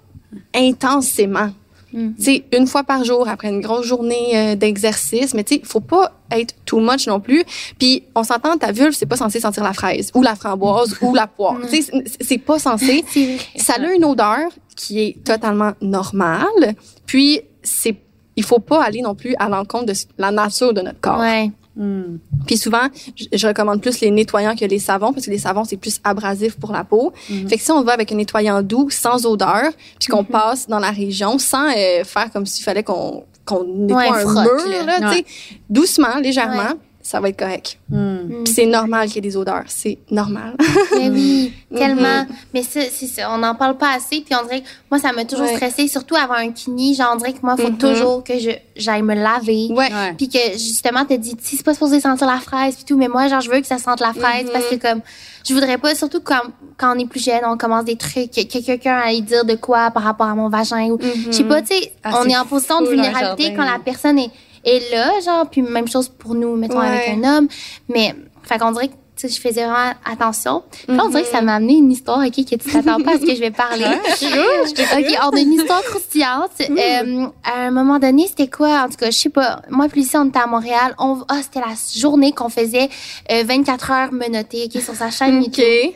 intensément. 0.54 1.50
Mm. 1.94 2.14
Tu 2.16 2.22
sais, 2.22 2.44
une 2.52 2.66
fois 2.66 2.82
par 2.84 3.04
jour 3.04 3.28
après 3.28 3.48
une 3.48 3.60
grosse 3.60 3.86
journée 3.86 4.32
euh, 4.34 4.54
d'exercice, 4.56 5.32
mais 5.32 5.44
tu 5.44 5.54
sais, 5.54 5.60
faut 5.64 5.80
pas 5.80 6.12
être 6.30 6.54
too 6.66 6.80
much 6.80 7.06
non 7.06 7.20
plus. 7.20 7.44
Puis 7.78 8.02
on 8.14 8.24
s'entend, 8.24 8.58
ta 8.58 8.72
vulve, 8.72 8.92
c'est 8.94 9.06
pas 9.06 9.16
censé 9.16 9.38
sentir 9.40 9.62
la 9.62 9.72
fraise 9.72 10.10
ou 10.14 10.22
la 10.22 10.34
framboise 10.34 10.96
ou 11.00 11.14
la 11.14 11.26
poire. 11.28 11.56
Tu 11.70 11.82
sais, 11.82 11.92
c'est- 12.20 12.38
pas 12.38 12.58
censé. 12.58 13.04
Ça 13.56 13.74
a 13.74 13.92
une 13.92 14.04
odeur 14.04 14.40
qui 14.76 15.00
est 15.00 15.24
totalement 15.24 15.72
normale. 15.80 16.74
Puis 17.06 17.40
c'est, 17.62 17.96
il 18.36 18.44
faut 18.44 18.58
pas 18.58 18.82
aller 18.82 19.00
non 19.00 19.14
plus 19.14 19.34
à 19.38 19.48
l'encontre 19.48 19.86
de 19.86 19.92
la 20.18 20.30
nature 20.32 20.74
de 20.74 20.80
notre 20.82 21.00
corps. 21.00 21.20
Ouais. 21.20 21.50
Hmm. 21.76 22.18
Puis 22.46 22.56
souvent, 22.56 22.86
je, 23.16 23.24
je 23.32 23.46
recommande 23.48 23.80
plus 23.82 24.00
les 24.00 24.10
nettoyants 24.10 24.54
que 24.54 24.64
les 24.64 24.78
savons 24.78 25.12
parce 25.12 25.26
que 25.26 25.30
les 25.30 25.38
savons 25.38 25.64
c'est 25.64 25.76
plus 25.76 26.00
abrasif 26.04 26.54
pour 26.56 26.70
la 26.72 26.84
peau. 26.84 27.12
Fait 27.48 27.56
que 27.56 27.62
si 27.62 27.70
on 27.72 27.82
va 27.82 27.92
avec 27.94 28.12
un 28.12 28.14
nettoyant 28.16 28.62
doux, 28.62 28.90
sans 28.90 29.26
odeur, 29.26 29.70
puis 29.98 30.08
qu'on 30.08 30.22
passe 30.24 30.68
dans 30.68 30.78
la 30.78 30.90
région 30.90 31.38
sans 31.38 31.68
euh, 31.70 32.04
faire 32.04 32.30
comme 32.32 32.46
s'il 32.46 32.64
fallait 32.64 32.84
qu'on 32.84 33.24
qu'on 33.44 33.64
nettoie 33.64 33.96
Ouais, 34.02 34.08
un 34.08 34.20
frotte, 34.20 34.66
mur, 34.68 34.86
là. 34.86 35.12
doucement, 35.68 36.16
légèrement, 36.22 36.54
Ouais. 36.62 36.78
Ça 37.06 37.20
va 37.20 37.28
être 37.28 37.38
correct. 37.38 37.78
Hmm. 37.90 38.42
Puis 38.44 38.54
c'est 38.54 38.64
normal 38.66 39.06
qu'il 39.08 39.16
y 39.16 39.18
ait 39.18 39.30
des 39.30 39.36
odeurs, 39.36 39.64
c'est 39.66 39.98
normal. 40.10 40.54
Mais 40.98 41.10
oui, 41.10 41.52
Mhm. 41.70 41.78
tellement. 41.78 42.26
Mais 42.54 42.62
ça, 42.62 42.80
c'est 42.90 43.06
ça, 43.06 43.30
on 43.30 43.38
n'en 43.38 43.54
parle 43.54 43.76
pas 43.76 43.92
assez. 43.94 44.22
Puis 44.22 44.34
on 44.34 44.42
dirait 44.44 44.62
que 44.62 44.66
moi, 44.90 44.98
ça 44.98 45.12
m'a 45.12 45.24
toujours 45.26 45.44
Ouais. 45.46 45.54
stressé, 45.54 45.86
surtout 45.86 46.16
avant 46.16 46.34
un 46.34 46.50
kini. 46.50 46.94
Genre, 46.94 47.10
on 47.12 47.16
dirait 47.16 47.34
que 47.34 47.40
moi, 47.42 47.56
il 47.58 47.62
faut 47.64 47.70
Mhm. 47.70 47.78
toujours 47.78 48.24
que 48.24 48.38
je 48.38 48.50
j'aille 48.74 49.02
me 49.02 49.14
laver. 49.14 49.68
ouais. 49.70 49.76
Ouais. 49.92 50.14
Puis 50.16 50.28
que 50.28 50.38
justement, 50.54 51.04
t'as 51.04 51.16
dit, 51.18 51.36
si 51.40 51.56
c'est 51.58 51.62
pas 51.64 51.74
supposé 51.74 52.00
sentir 52.00 52.26
la 52.26 52.38
fraise, 52.38 52.74
puis 52.74 52.84
tout, 52.84 52.96
mais 52.96 53.08
moi, 53.08 53.28
genre, 53.28 53.40
je 53.42 53.50
veux 53.50 53.60
que 53.60 53.66
ça 53.66 53.78
sente 53.78 54.00
la 54.00 54.12
fraise 54.14 54.46
Mhm. 54.46 54.52
parce 54.52 54.66
que, 54.68 54.76
comme, 54.76 55.00
je 55.46 55.52
voudrais 55.54 55.76
pas, 55.78 55.94
surtout 55.94 56.20
quand, 56.22 56.40
quand 56.78 56.96
on 56.96 56.98
est 56.98 57.06
plus 57.06 57.22
jeune, 57.22 57.42
on 57.46 57.56
commence 57.58 57.84
des 57.84 57.96
trucs, 57.96 58.30
que, 58.30 58.40
que 58.44 58.64
quelqu'un 58.64 58.96
aille 58.96 59.20
dire 59.22 59.44
de 59.44 59.54
quoi 59.56 59.90
par 59.90 60.02
rapport 60.04 60.26
à 60.26 60.34
mon 60.34 60.48
vagin 60.48 60.86
ou, 60.88 60.98
je 61.26 61.30
sais 61.32 61.44
pas, 61.44 61.60
tu 61.60 61.68
sais, 61.68 61.92
Ah, 62.02 62.20
on 62.20 62.28
est 62.28 62.36
en 62.36 62.46
position 62.46 62.80
de 62.80 62.88
vulnérabilité 62.88 63.44
jardin. 63.54 63.56
quand 63.56 63.70
la 63.72 63.78
personne 63.78 64.18
est, 64.18 64.30
est 64.64 64.90
là, 64.92 65.10
genre, 65.24 65.48
puis 65.50 65.62
même 65.62 65.88
chose 65.88 66.08
pour 66.08 66.34
nous, 66.34 66.56
mettons, 66.56 66.78
Ouais. 66.80 66.86
avec 66.86 67.08
un 67.10 67.24
homme. 67.38 67.48
Mais, 67.88 68.14
fait 68.42 68.58
qu'on 68.58 68.72
dirait 68.72 68.88
que, 68.88 68.94
je 69.22 69.40
faisais 69.40 69.64
vraiment 69.64 69.92
attention. 70.04 70.64
Puis 70.70 70.94
là, 70.96 71.04
on 71.04 71.08
dirait 71.08 71.22
que 71.22 71.28
ça 71.28 71.38
Mhm. 71.40 71.46
m'a 71.46 71.54
amené 71.54 71.74
une 71.74 71.90
histoire, 71.92 72.18
OK, 72.18 72.32
que 72.34 72.56
tu 72.56 72.58
t'attends 72.58 73.00
pas 73.00 73.12
à 73.12 73.18
ce 73.18 73.24
que 73.24 73.34
je 73.34 73.40
vais 73.40 73.50
parler. 73.52 73.84
OK, 73.86 75.18
on 75.22 75.36
a 75.36 75.40
une 75.40 75.52
histoire 75.52 75.82
croustillante. 75.82 76.50
Euh, 76.60 77.26
à 77.44 77.60
un 77.66 77.70
moment 77.70 77.98
donné, 77.98 78.26
c'était 78.26 78.48
quoi? 78.48 78.82
En 78.84 78.88
tout 78.88 78.96
cas, 78.96 79.06
je 79.10 79.16
sais 79.16 79.28
pas. 79.30 79.62
Moi, 79.70 79.86
puis 79.88 80.02
Lucie, 80.02 80.16
on 80.16 80.26
était 80.26 80.40
à 80.40 80.46
Montréal. 80.46 80.94
On, 80.98 81.22
ah, 81.28 81.38
c'était 81.42 81.60
la 81.60 81.74
journée 81.96 82.32
qu'on 82.32 82.48
faisait 82.48 82.88
euh, 83.30 83.44
24 83.46 83.90
heures 83.92 84.12
menottées, 84.12 84.64
OK, 84.74 84.82
sur 84.82 84.94
sa 84.94 85.10
chaîne 85.10 85.38
OK. 85.38 85.46
YouTube. 85.58 85.92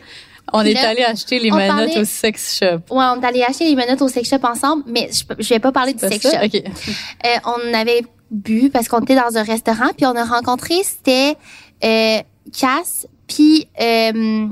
On 0.52 0.60
est 0.62 0.76
allé 0.78 1.02
acheter 1.02 1.38
les 1.38 1.50
on 1.52 1.56
menottes 1.56 1.68
parlait- 1.76 1.98
au 2.00 2.04
sex 2.04 2.58
shop 2.58 2.94
Ouais, 2.94 3.04
on 3.14 3.20
est 3.20 3.24
allé 3.26 3.42
acheter 3.42 3.64
les 3.64 3.76
menottes 3.76 4.02
au 4.02 4.08
sex 4.08 4.28
shop 4.28 4.44
ensemble, 4.44 4.84
mais 4.86 5.08
je, 5.12 5.22
je 5.38 5.48
vais 5.48 5.58
pas 5.60 5.72
parler 5.72 5.94
du 5.94 6.00
sex 6.00 6.20
ça? 6.20 6.40
shop. 6.40 6.46
ok 6.46 6.62
Euh, 6.64 7.28
on 7.46 7.74
avait 7.74 8.02
bu 8.30 8.70
parce 8.70 8.88
qu'on 8.88 9.00
était 9.00 9.16
dans 9.16 9.36
un 9.36 9.42
restaurant, 9.42 9.88
puis 9.96 10.06
on 10.06 10.14
a 10.16 10.24
rencontré, 10.24 10.74
c'était 10.82 11.36
euh, 11.84 12.18
Cass, 12.58 13.06
puis 13.26 13.66
euh, 13.80 14.48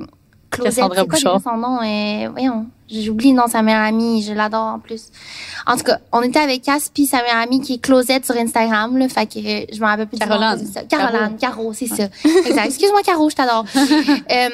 Claudette. 0.51 0.75
Cassandra 0.77 0.95
quoi 0.97 1.05
Bouchard. 1.05 1.39
déjà 1.39 1.51
son 1.51 1.57
nom? 1.59 1.79
Euh, 1.83 2.29
voyons, 2.31 2.67
j'oublie 2.91 3.31
le 3.33 3.37
nom 3.37 3.47
de 3.47 3.51
sa 3.51 3.63
meilleure 3.63 3.83
amie, 3.83 4.23
je 4.23 4.33
l'adore 4.33 4.67
en 4.75 4.79
plus. 4.79 5.09
En 5.67 5.77
tout 5.77 5.83
cas, 5.83 5.99
on 6.13 6.23
était 6.23 6.39
avec 6.39 6.63
Cass, 6.63 6.91
puis 6.95 7.05
sa 7.07 7.21
meilleure 7.23 7.39
amie 7.43 7.61
qui 7.61 7.75
est 7.75 7.79
Claudette 7.79 8.25
sur 8.25 8.37
Instagram, 8.37 8.97
là, 8.97 9.09
fait 9.09 9.27
que 9.27 9.39
euh, 9.41 9.67
je 9.73 9.81
me 9.81 9.85
rappelle 9.87 10.07
plus 10.07 10.19
du 10.19 10.25
nom, 10.27 10.39
Caroline. 10.39 10.67
c'est 10.67 10.73
ça. 10.73 10.83
Caroline, 10.85 11.37
Caro, 11.39 11.73
c'est 11.75 11.87
ça. 11.89 12.05
Exact. 12.47 12.67
Excuse-moi, 12.67 13.03
Caro, 13.05 13.29
je 13.29 13.35
t'adore. 13.37 13.65
Euh, 14.31 14.49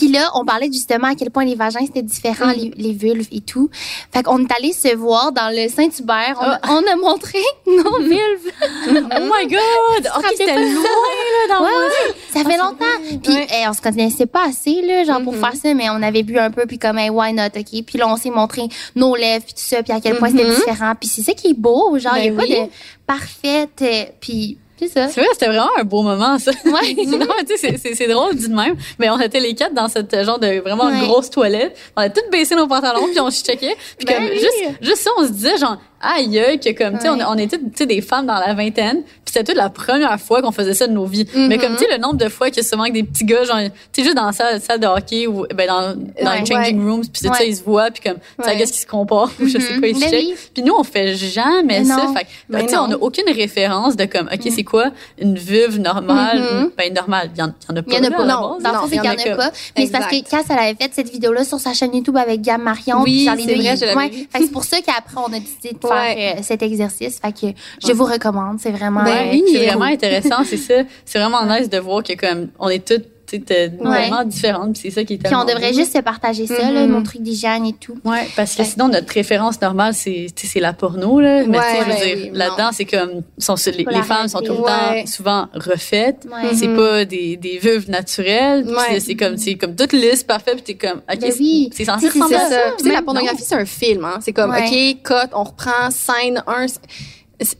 puis 0.00 0.08
là, 0.10 0.30
on 0.34 0.46
parlait 0.46 0.68
justement 0.72 1.08
à 1.08 1.14
quel 1.14 1.30
point 1.30 1.44
les 1.44 1.54
vagins 1.56 1.84
c'était 1.84 2.00
différent, 2.02 2.46
Mm. 2.46 2.54
les, 2.56 2.72
les 2.76 2.92
vulves 2.94 3.28
et 3.32 3.40
tout. 3.42 3.68
Fait 4.12 4.22
qu'on 4.22 4.38
est 4.42 4.52
allé 4.56 4.72
se 4.72 4.94
voir 4.96 5.32
dans 5.32 5.50
le 5.54 5.68
Saint-Hubert. 5.68 6.36
On, 6.40 6.44
a- 6.44 6.58
Ah. 6.62 6.68
on 6.72 6.90
a 6.90 6.96
montré 6.96 7.38
nos 7.66 7.98
vulves. 8.00 8.50
oh 8.88 9.20
my 9.20 9.46
god 9.46 10.10
ok 10.16 10.24
c'était 10.36 10.54
loin 10.56 10.82
là 10.82 11.54
dans 11.54 11.64
Ouais, 11.64 11.70
moi 11.70 11.82
ouais, 11.88 12.14
ça 12.32 12.44
fait 12.48 12.56
longtemps. 12.56 13.20
Puis 13.22 13.34
Ouais. 13.34 13.46
eh, 13.62 13.68
on 13.68 13.72
se 13.74 13.80
connaissait 13.82 14.26
pas 14.26 14.46
assez 14.48 14.80
là, 14.82 15.04
genre 15.04 15.20
pour 15.22 15.36
faire 15.36 15.54
ça, 15.54 15.74
mais 15.74 15.90
on 15.90 16.02
avait 16.02 16.22
bu 16.22 16.38
un 16.38 16.50
peu 16.50 16.64
puis 16.66 16.78
comme 16.78 16.96
hey, 16.98 17.10
why 17.10 17.32
not, 17.34 17.48
ok? 17.56 17.84
Puis 17.86 17.98
là 17.98 18.08
on 18.08 18.16
s'est 18.16 18.30
montré 18.30 18.62
nos 18.96 19.14
lèvres 19.16 19.44
puis 19.44 19.54
tout 19.54 19.60
ça, 19.62 19.82
puis 19.82 19.92
à 19.92 20.00
quel 20.00 20.16
point 20.16 20.30
c'était 20.30 20.44
Mhm. 20.48 20.54
différent. 20.54 20.92
Puis 20.98 21.08
c'est 21.08 21.22
ça 21.22 21.34
qui 21.34 21.48
est 21.48 21.54
beau, 21.54 21.98
genre 21.98 22.16
il 22.16 22.24
y 22.24 22.28
a 22.28 22.30
Ben 22.30 22.36
pas 22.38 22.46
de 22.46 22.70
parfaite. 23.06 23.82
euh, 23.82 24.04
Puis 24.20 24.56
c'est 24.80 24.88
ça. 24.88 25.08
c'est 25.08 25.20
vrai 25.20 25.28
c'était 25.32 25.46
vraiment 25.46 25.68
un 25.78 25.84
beau 25.84 26.02
moment 26.02 26.38
ça 26.38 26.50
Ouais. 26.64 26.94
non 27.06 27.18
mais 27.18 27.44
tu 27.46 27.56
sais 27.56 27.76
c'est- 27.78 28.06
drôle 28.08 28.34
dit 28.34 28.48
de 28.48 28.54
même 28.54 28.76
mais 28.98 29.08
on 29.10 29.20
était 29.20 29.40
les 29.40 29.54
quatre 29.54 29.74
dans 29.74 29.88
cette 29.88 30.24
genre 30.24 30.38
de 30.38 30.60
vraiment 30.60 30.86
Ouais. 30.86 31.00
grosse 31.06 31.30
toilette 31.30 31.76
on 31.96 32.00
a 32.02 32.08
toutes 32.10 32.30
baissé 32.32 32.54
nos 32.54 32.66
pantalons 32.66 33.06
puis 33.10 33.20
on 33.20 33.30
se 33.30 33.44
checkait 33.44 33.76
puis 33.98 34.06
Ben 34.06 34.14
comme 34.16 34.24
oui. 34.24 34.38
juste 34.40 34.78
juste 34.80 35.02
ça 35.02 35.10
on 35.18 35.24
se 35.26 35.32
disait 35.32 35.56
genre 35.58 35.76
aïe 36.00 36.58
que 36.62 36.70
comme 36.76 36.94
tu 36.96 37.02
sais 37.02 37.08
on, 37.08 37.14
Ouais. 37.18 37.24
on 37.28 37.34
était 37.36 37.58
tu 37.58 37.64
sais 37.74 37.86
des 37.86 38.00
femmes 38.00 38.26
dans 38.26 38.38
la 38.38 38.54
vingtaine 38.54 39.02
puis 39.02 39.32
c'était 39.34 39.44
toute 39.44 39.56
la 39.56 39.68
première 39.68 40.18
fois 40.20 40.40
qu'on 40.42 40.52
faisait 40.52 40.74
ça 40.74 40.86
de 40.86 40.92
nos 40.92 41.04
vies 41.04 41.26
Mhm. 41.34 41.48
mais 41.48 41.58
comme 41.58 41.72
tu 41.76 41.84
sais 41.84 41.90
le 41.90 41.98
nombre 41.98 42.14
de 42.16 42.28
fois 42.28 42.50
que 42.50 42.62
souvent 42.62 42.84
que 42.86 42.92
des 42.92 43.02
petits 43.02 43.24
gars 43.24 43.44
genre 43.44 43.58
tu 43.92 44.00
sais 44.00 44.04
juste 44.04 44.16
dans 44.16 44.26
la 44.26 44.32
salle, 44.32 44.80
de 44.80 44.86
hockey 44.86 45.26
ou 45.26 45.46
ben 45.54 45.66
dans 45.68 45.94
dans 46.24 46.30
Ouais. 46.30 46.40
les 46.40 46.46
changing 46.46 46.82
rooms 46.88 47.00
puis 47.02 47.10
tu 47.12 47.20
sais 47.20 47.30
Ouais. 47.30 47.48
ils 47.48 47.56
se 47.56 47.62
voient 47.62 47.90
puis 47.90 48.02
comme 48.02 48.18
tu 48.18 48.20
sais 48.44 48.50
Ouais. 48.50 48.56
qu'est-ce 48.58 48.72
qu'ils 48.72 48.82
se 48.82 48.86
comportent 48.86 49.38
ou 49.40 49.46
je 49.46 49.58
sais 49.58 49.80
pas 49.80 49.86
ils 49.88 49.96
se 49.96 50.08
checkent 50.08 50.50
puis 50.54 50.62
nous 50.62 50.74
on 50.78 50.84
fait 50.84 51.14
jamais 51.14 51.80
Mais 51.80 51.84
ça 51.84 51.96
non. 51.96 52.14
fait 52.14 52.26
tu 52.62 52.68
sais 52.68 52.76
on 52.76 52.90
a 52.92 52.96
aucune 52.96 53.32
référence 53.34 53.96
de 53.96 54.04
comme 54.06 54.28
ok 54.32 54.40
c'est 54.50 54.64
quoi 54.64 54.86
une 55.20 55.36
vulve 55.36 55.78
normale? 55.78 56.38
Mhm. 56.40 56.70
ben 56.76 56.92
normale 56.94 57.30
il 57.34 57.38
y 57.38 57.40
y 57.40 57.42
en 57.42 57.48
a 57.76 57.82
pas 57.82 57.90
Il 57.90 57.94
y 57.94 57.98
en 57.98 58.04
a 58.04 58.10
là, 58.10 58.16
pas. 58.16 58.24
Non. 58.24 58.40
Dans 58.40 58.56
le 58.58 58.62
fond, 58.64 58.72
Non, 58.72 58.80
c'est 58.88 58.96
qu'il 58.98 59.04
y 59.04 59.08
en 59.30 59.32
a 59.32 59.36
pas. 59.36 59.50
Mais 59.76 59.86
c'est 59.86 59.92
parce 59.92 60.06
que. 60.06 60.28
Cass, 60.30 60.44
elle 60.50 60.58
avait 60.58 60.74
fait 60.74 60.90
cette 60.92 61.10
vidéo-là 61.10 61.44
sur 61.44 61.58
sa 61.60 61.72
chaîne 61.72 61.94
YouTube 61.94 62.16
avec 62.16 62.40
Gab 62.40 62.60
Marion. 62.60 63.02
Oui, 63.02 63.28
c'est 63.28 63.54
vrai, 63.56 63.94
ouais. 63.94 64.26
c'est 64.38 64.50
pour 64.52 64.64
ça 64.64 64.78
qu'après, 64.80 65.16
on 65.16 65.32
a 65.32 65.38
de 65.38 65.44
faire 65.94 66.16
Ouais. 66.16 66.34
euh, 66.38 66.42
cet 66.42 66.62
exercice. 66.62 67.18
Fait 67.20 67.32
que 67.32 67.46
je 67.86 67.92
vous 67.92 68.04
recommande. 68.04 68.58
C'est 68.60 68.70
vraiment. 68.70 69.02
Ben 69.04 69.28
euh, 69.28 69.30
oui. 69.32 69.44
c'est 69.52 69.66
vraiment 69.66 69.84
intéressant 69.84 70.44
c'est 70.44 70.56
ça 70.56 70.74
c'est 71.04 71.18
vraiment 71.18 71.44
nice 71.46 71.68
de 71.68 71.78
voir 71.78 72.02
que 72.02 72.14
comme 72.14 72.48
on 72.58 72.68
est 72.68 72.86
toutes 72.86 73.06
t'es 73.38 73.68
tellement 73.70 74.24
différentes 74.24 74.72
puis 74.72 74.82
c'est 74.82 74.90
ça 74.90 75.04
qui 75.04 75.14
est 75.14 75.18
Puis 75.18 75.34
on 75.34 75.44
devrait 75.44 75.72
juste 75.72 75.92
se 75.94 76.00
partager 76.02 76.46
ça, 76.46 76.70
là, 76.72 76.86
Mhm. 76.86 76.92
nos 76.92 77.02
trucs 77.02 77.22
d'hygiène 77.22 77.64
et 77.66 77.72
tout. 77.74 77.98
Ouais, 78.04 78.26
parce 78.34 78.54
que 78.56 78.62
Ouais. 78.62 78.68
sinon 78.68 78.88
notre 78.88 79.12
référence 79.12 79.60
normale 79.60 79.94
c'est 79.94 80.26
la 80.56 80.72
porno 80.72 81.20
là, 81.20 81.44
mais 81.46 81.58
tu 81.58 81.64
sais 81.64 81.70
Ouais, 81.70 81.78
je 81.78 81.84
veux 81.84 81.90
ouais, 81.92 82.14
dire 82.16 82.30
oui, 82.32 82.38
là-dedans 82.38 82.70
c'est 82.72 82.84
comme 82.86 83.10
sont 83.38 83.54
les, 83.76 83.84
femmes 84.02 84.26
sont 84.28 84.40
tout 84.40 84.52
le 84.52 84.58
temps 84.58 84.90
Ouais. 84.92 85.04
souvent 85.06 85.46
refaites. 85.54 86.26
Ouais. 86.30 86.50
C'est 86.54 86.66
Mhm. 86.68 86.76
pas 86.76 87.04
des, 87.04 87.36
des 87.36 87.58
vulves 87.58 87.88
naturelles. 87.90 88.66
c'est- 88.88 89.00
C'est 89.00 89.14
comme 89.14 89.36
c'est 89.36 89.54
comme 89.54 89.76
toute 89.76 89.92
lisse 89.92 90.24
parfaite 90.24 90.62
puis 90.64 90.74
t'es 90.76 90.88
comme 90.88 90.98
ok 91.12 91.20
Ben 91.20 91.32
oui. 91.38 91.70
c'est 91.72 91.84
censé 91.84 92.08
ressembler 92.08 92.36
C'est 92.36 92.56
à 92.56 92.78
ça. 92.78 92.92
la 92.92 93.02
pornographie, 93.02 93.42
c'est 93.44 93.54
un 93.54 93.64
film. 93.64 94.04
Hein. 94.04 94.18
C'est 94.20 94.32
comme, 94.32 94.50
Ouais. 94.50 94.64
OK, 94.66 95.02
cut, 95.02 95.30
on 95.34 95.44
reprend, 95.44 95.90
scène 95.90 96.42
1. 96.46 96.66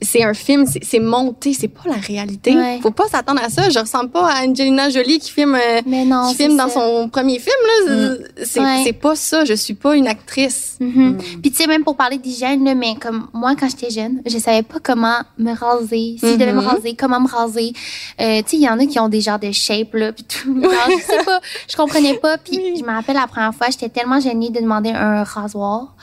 C'est 0.01 0.23
un 0.23 0.33
film, 0.33 0.65
c'est- 0.65 0.99
monté, 0.99 1.53
c'est 1.53 1.67
pas 1.67 1.81
la 1.85 1.95
réalité. 1.95 2.53
Ouais. 2.55 2.79
Faut 2.81 2.91
pas 2.91 3.07
s'attendre 3.07 3.41
à 3.43 3.49
ça. 3.49 3.69
Je 3.69 3.79
ressemble 3.79 4.11
pas 4.11 4.27
à 4.31 4.45
Angelina 4.45 4.89
Jolie 4.89 5.17
qui 5.19 5.31
filme, 5.31 5.55
euh, 5.55 5.81
Mais 5.87 6.05
non. 6.05 6.29
qui 6.29 6.35
filme 6.35 6.55
dans 6.55 6.67
ça. 6.69 6.75
son 6.75 7.09
premier 7.09 7.39
film. 7.39 7.55
Là. 7.87 8.15
C'est 8.45 8.59
Ouais. 8.59 8.81
c'est 8.83 8.93
pas 8.93 9.15
ça. 9.15 9.43
Je 9.45 9.53
suis 9.55 9.73
pas 9.73 9.95
une 9.95 10.07
actrice. 10.07 10.77
Mhm. 10.79 11.17
Puis 11.41 11.51
tu 11.51 11.57
sais, 11.57 11.67
même 11.67 11.83
pour 11.83 11.95
parler 11.97 12.17
d'hygiène, 12.19 12.63
là, 12.63 12.75
mais 12.75 12.95
comme 13.01 13.27
moi, 13.33 13.55
quand 13.59 13.67
j'étais 13.69 13.89
jeune, 13.89 14.21
je 14.25 14.37
savais 14.37 14.61
pas 14.63 14.77
comment 14.83 15.19
me 15.39 15.53
raser. 15.53 16.17
Si 16.19 16.27
je 16.31 16.33
devais 16.35 16.53
me 16.53 16.61
Mhm. 16.61 16.67
raser, 16.67 16.95
comment 16.95 17.19
me 17.19 17.27
raser. 17.27 17.73
Euh, 18.21 18.41
tu 18.43 18.49
sais, 18.51 18.57
il 18.57 18.61
y 18.63 18.69
en 18.69 18.77
a 18.79 18.85
qui 18.85 18.99
ont 18.99 19.09
des 19.09 19.21
genres 19.21 19.39
de 19.39 19.51
shape, 19.51 19.93
là, 19.95 20.11
puis 20.13 20.23
tout. 20.25 20.53
Genre, 20.61 20.71
je 20.89 21.03
sais 21.03 21.23
pas, 21.25 21.39
je 21.67 21.75
comprenais 21.75 22.13
pas. 22.15 22.37
Puis 22.37 22.59
je 22.77 22.83
me 22.83 22.91
rappelle 22.91 23.15
la 23.15 23.27
première 23.27 23.53
fois, 23.55 23.67
j'étais 23.71 23.89
tellement 23.89 24.19
gênée 24.19 24.49
de 24.51 24.59
demander 24.59 24.91
un 24.91 25.23
rasoir 25.23 25.95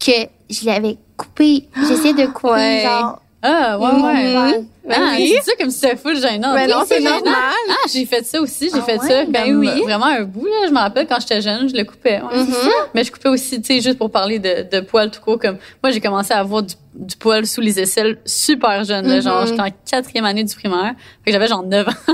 que 0.00 0.12
je 0.48 0.64
l'avais 0.64 0.96
coupé. 1.18 1.68
J'essayais 1.86 2.14
de 2.14 2.26
couper, 2.26 2.82
genre, 2.82 3.20
Ah 3.42 3.78
ouais 3.78 4.02
ouais. 4.02 4.64
Poil. 4.88 4.98
Ben 4.98 5.06
ah, 5.12 5.16
oui. 5.18 5.34
c'est 5.36 5.50
ça 5.50 5.56
comme 5.58 5.70
si 5.70 5.78
c'était 5.78 5.96
full 5.96 6.16
gênant. 6.20 6.54
Ben 6.54 6.68
non, 6.68 6.82
c'est 6.86 7.00
normal. 7.00 7.34
Ah, 7.70 7.74
j'ai 7.92 8.04
fait 8.06 8.24
ça 8.24 8.40
aussi. 8.40 8.70
J'ai 8.72 8.80
Ah 8.80 8.82
fait 8.82 8.98
ouais? 8.98 9.08
ça 9.08 9.24
Ben 9.26 9.44
comme 9.46 9.58
oui. 9.60 9.82
vraiment 9.82 10.06
un 10.06 10.22
bout. 10.22 10.46
Là. 10.46 10.66
Je 10.68 10.72
me 10.72 10.78
rappelle 10.78 11.06
quand 11.06 11.20
j'étais 11.20 11.40
jeune, 11.40 11.68
je 11.68 11.74
le 11.76 11.84
coupais. 11.84 12.20
Ouais, 12.20 12.44
ça. 12.44 12.68
Mais 12.94 13.04
je 13.04 13.12
coupais 13.12 13.28
aussi, 13.28 13.60
tu 13.60 13.74
sais, 13.74 13.80
juste 13.80 13.98
pour 13.98 14.10
parler 14.10 14.38
de, 14.38 14.66
de 14.70 14.80
poils 14.80 15.10
tout 15.10 15.20
court. 15.20 15.38
Comme 15.38 15.58
moi, 15.82 15.90
j'ai 15.92 16.00
commencé 16.00 16.32
à 16.32 16.38
avoir 16.38 16.62
du, 16.62 16.74
du 16.94 17.16
poil 17.16 17.46
sous 17.46 17.60
les 17.60 17.78
aisselles 17.78 18.18
super 18.24 18.82
jeune. 18.84 19.06
là. 19.06 19.20
Genre, 19.20 19.42
Mhm. 19.42 19.46
j'étais 19.48 19.60
en 19.62 19.68
quatrième 19.90 20.24
année 20.24 20.44
du 20.44 20.54
primaire. 20.54 20.94
Fait 21.24 21.30
que 21.30 21.32
j'avais 21.32 21.46
genre 21.46 21.62
9 21.62 21.86
ans. 21.88 21.92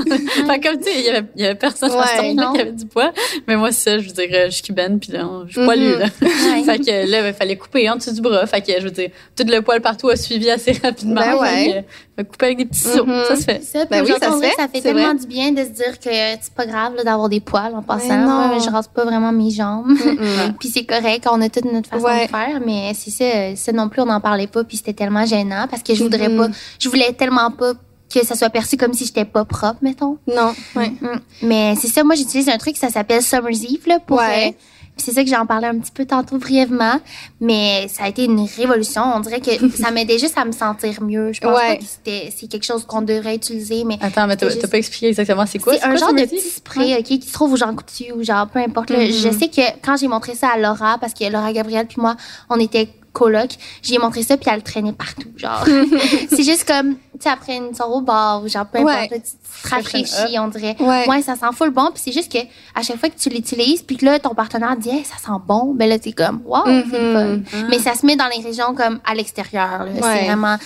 fait 0.47 0.59
que 0.61 0.69
comme 0.69 0.79
tu 0.79 0.85
sais, 0.85 0.99
il 0.99 1.05
y 1.05 1.09
avait, 1.09 1.25
y 1.37 1.45
avait 1.45 1.55
personne 1.55 1.91
ce 1.91 1.95
Ouais, 1.97 2.03
temps-là 2.17 2.35
non. 2.49 2.53
qui 2.53 2.61
avait 2.61 2.73
du 2.73 2.87
poil. 2.87 3.13
Mais 3.47 3.57
moi, 3.57 3.73
ça, 3.73 3.99
je 3.99 4.07
veux 4.09 4.13
dire, 4.13 4.29
je 4.47 4.51
suis 4.51 4.63
cubaine 4.63 4.99
puis 4.99 5.13
là, 5.13 5.27
je 5.47 5.53
suis 5.53 5.65
poilue. 5.65 5.97
Là. 5.99 6.07
Ouais. 6.23 6.63
fait 6.65 6.79
que 6.79 7.11
là, 7.11 7.29
il 7.29 7.35
fallait 7.35 7.57
couper 7.57 7.89
en 7.89 7.97
dessous 7.97 8.13
du 8.13 8.21
bras. 8.21 8.47
Fait 8.47 8.61
que 8.61 8.73
je 8.79 8.85
veux 8.85 8.91
dire, 8.91 9.11
tout 9.37 9.45
le 9.49 9.61
poil 9.61 9.81
partout 9.81 10.09
a 10.09 10.17
suivi 10.17 10.51
assez 10.51 10.73
rapidement. 10.83 11.21
Ben 11.21 11.37
ouais. 11.37 11.85
Couper 12.17 12.47
avec 12.47 12.59
des 12.59 12.67
petits 12.67 12.81
ciseaux, 12.81 13.05
Mhm. 13.07 13.23
ça 13.29 13.37
se 13.37 13.43
fait. 13.43 13.61
Ça, 13.63 13.81
puis 13.81 13.89
Ben 13.91 14.05
oui, 14.05 14.13
ça 14.21 14.31
se 14.33 14.39
fait, 14.39 14.53
ça 14.57 14.69
fait 14.69 14.81
tellement 14.81 15.03
vrai. 15.09 15.15
du 15.17 15.27
bien 15.27 15.51
de 15.51 15.65
se 15.65 15.71
dire 15.71 15.99
que 15.99 16.11
c'est 16.41 16.55
pas 16.55 16.65
grave 16.67 16.95
d'avoir 17.05 17.29
des 17.29 17.41
poils 17.41 17.75
en 17.75 17.83
passant. 17.83 18.17
non. 18.19 18.47
Moi, 18.49 18.59
je 18.65 18.71
rase 18.71 18.87
pas 18.89 19.05
vraiment 19.05 19.33
mes 19.33 19.51
jambes. 19.51 19.91
Mm-mm. 19.91 20.53
puis 20.61 20.69
c'est 20.69 20.85
correct, 20.85 21.27
on 21.31 21.41
a 21.41 21.49
toute 21.49 21.65
notre 21.73 21.89
façon 21.91 22.05
Ouais. 22.05 22.27
de 22.27 22.31
faire, 22.31 22.61
mais 22.65 22.93
c'est 22.95 23.11
ça, 23.11 23.57
ça 23.57 23.73
non 23.73 23.89
plus, 23.89 24.01
on 24.03 24.07
n'en 24.07 24.21
parlait 24.21 24.47
pas, 24.47 24.63
puis 24.63 24.77
c'était 24.77 24.93
tellement 24.93 25.27
gênant 25.27 25.67
parce 25.69 25.83
que 25.83 25.95
je 25.95 26.03
voudrais 26.05 26.29
pas, 26.37 26.49
je 26.79 26.89
voulais 26.89 27.13
tellement 27.13 27.51
pas 27.51 27.73
que 28.15 28.25
ça 28.25 28.37
soit 28.37 28.51
perçu 28.51 28.77
comme 28.77 28.93
si 28.93 29.07
j'étais 29.07 29.25
pas 29.25 29.45
propre, 29.45 29.79
mettons. 29.83 30.19
Non, 30.29 30.53
ouais. 30.77 30.91
Mm. 31.01 31.21
Mais 31.43 31.75
c'est 31.81 31.89
ça, 31.89 32.05
moi 32.05 32.15
j'utilise 32.15 32.49
un 32.49 32.59
truc, 32.59 32.77
ça 32.77 32.91
s'appelle 32.91 33.23
Summer's 33.23 33.65
Eve, 33.65 33.89
là, 33.89 33.99
pour... 33.99 34.19
Ouais. 34.19 34.51
euh, 34.51 34.53
c'est 34.97 35.13
ça 35.13 35.25
que 35.25 35.29
j'en 35.31 35.45
parlais 35.47 35.67
un 35.69 35.79
petit 35.79 35.91
peu 35.93 36.05
tantôt 36.07 36.39
brièvement, 36.39 37.01
mais 37.41 37.87
ça 37.89 38.05
a 38.05 38.09
été 38.09 38.25
une 38.25 38.41
révolution. 38.57 39.03
On 39.15 39.21
dirait 39.21 39.41
que 39.41 39.51
ça 39.77 39.91
m'aidait 39.91 40.19
juste 40.19 40.39
à 40.39 40.45
me 40.45 40.53
sentir 40.53 41.03
mieux. 41.03 41.33
Je 41.33 41.41
pense 41.41 41.57
Ouais. 41.57 41.75
pas 41.75 41.77
que 41.77 41.85
c'était 41.85 42.33
c'est 42.37 42.47
quelque 42.47 42.65
chose 42.65 42.85
qu'on 42.87 43.03
devrait 43.03 43.35
utiliser, 43.35 43.85
mais 43.85 43.99
Attends, 44.01 44.27
mais 44.27 44.37
t'as 44.37 44.49
juste- 44.49 44.67
pas 44.71 44.79
expliqué 44.79 45.09
exactement 45.09 45.47
c'est 45.47 45.59
quoi? 45.59 45.75
c'est 45.75 45.83
un 45.85 45.91
quoi, 45.91 45.97
genre 45.99 46.13
de 46.15 46.23
petit 46.23 46.41
spray, 46.41 46.95
OK, 46.97 47.05
qui 47.05 47.23
se 47.23 47.33
trouve 47.33 47.53
au 47.53 47.57
Jean 47.57 47.75
Coutu 47.75 48.13
ou 48.13 48.23
genre 48.23 48.47
peu 48.49 48.61
importe. 48.61 48.91
Mhm. 48.91 49.07
Je 49.07 49.31
sais 49.37 49.49
que 49.49 49.63
quand 49.85 49.97
j'ai 49.97 50.09
montré 50.09 50.35
ça 50.35 50.49
à 50.55 50.59
Laura, 50.59 50.99
parce 50.99 51.13
que 51.15 51.25
Laura 51.31 51.53
Gabrielle 51.53 51.87
puis 51.87 52.01
moi, 52.01 52.17
on 52.51 52.59
était 52.61 52.89
coloc, 53.15 53.53
j'ai 53.81 53.97
montré 53.97 54.23
ça 54.23 54.37
puis 54.37 54.51
elle 54.51 54.57
le 54.57 54.63
traînait 54.63 54.93
partout, 54.93 55.31
genre. 55.37 55.65
c'est 56.29 56.43
juste 56.43 56.67
comme, 56.67 56.97
tu 56.97 57.01
sais, 57.21 57.31
après 57.31 57.57
une 57.57 57.75
soirée 57.75 57.93
au 57.95 58.01
bar 58.03 58.43
ou 58.45 58.49
genre 58.49 58.67
peu 58.67 58.79
importe, 58.81 59.11
Ouais. 59.11 59.23
tu 59.23 59.69
te 59.71 59.75
rafraîchis, 59.75 60.39
on 60.39 60.49
dirait. 60.49 60.77
Ouais. 60.79 61.09
Ouais, 61.09 61.23
ça 61.23 61.37
sent 61.37 61.47
full 61.55 61.71
bon. 61.71 61.91
Puis 61.95 62.03
c'est 62.05 62.13
juste 62.13 62.31
que 62.31 62.39
à 62.75 62.83
chaque 62.83 62.99
fois 62.99 63.09
que 63.09 63.19
tu 63.19 63.31
l'utilises, 63.31 63.81
puis 63.83 63.97
que 63.97 64.05
là, 64.05 64.19
ton 64.19 64.35
partenaire 64.35 64.77
dit, 64.77 64.91
hey, 64.91 65.05
ça 65.05 65.17
sent 65.17 65.39
bon, 65.47 65.73
ben 65.75 65.89
là, 65.89 65.99
t'es 65.99 66.13
comme, 66.13 66.43
wow, 66.45 66.65
c'est 66.67 66.99
le 67.01 67.13
fun. 67.15 67.25
Mhm. 67.37 67.69
Mais 67.71 67.79
ça 67.79 67.95
se 67.95 68.05
met 68.05 68.17
dans 68.17 68.29
les 68.37 68.43
régions 68.43 68.75
comme 68.75 69.01
à 69.07 69.15
l'extérieur. 69.15 69.87
Ouais. 69.87 70.01
C'est 70.03 70.25
vraiment 70.27 70.57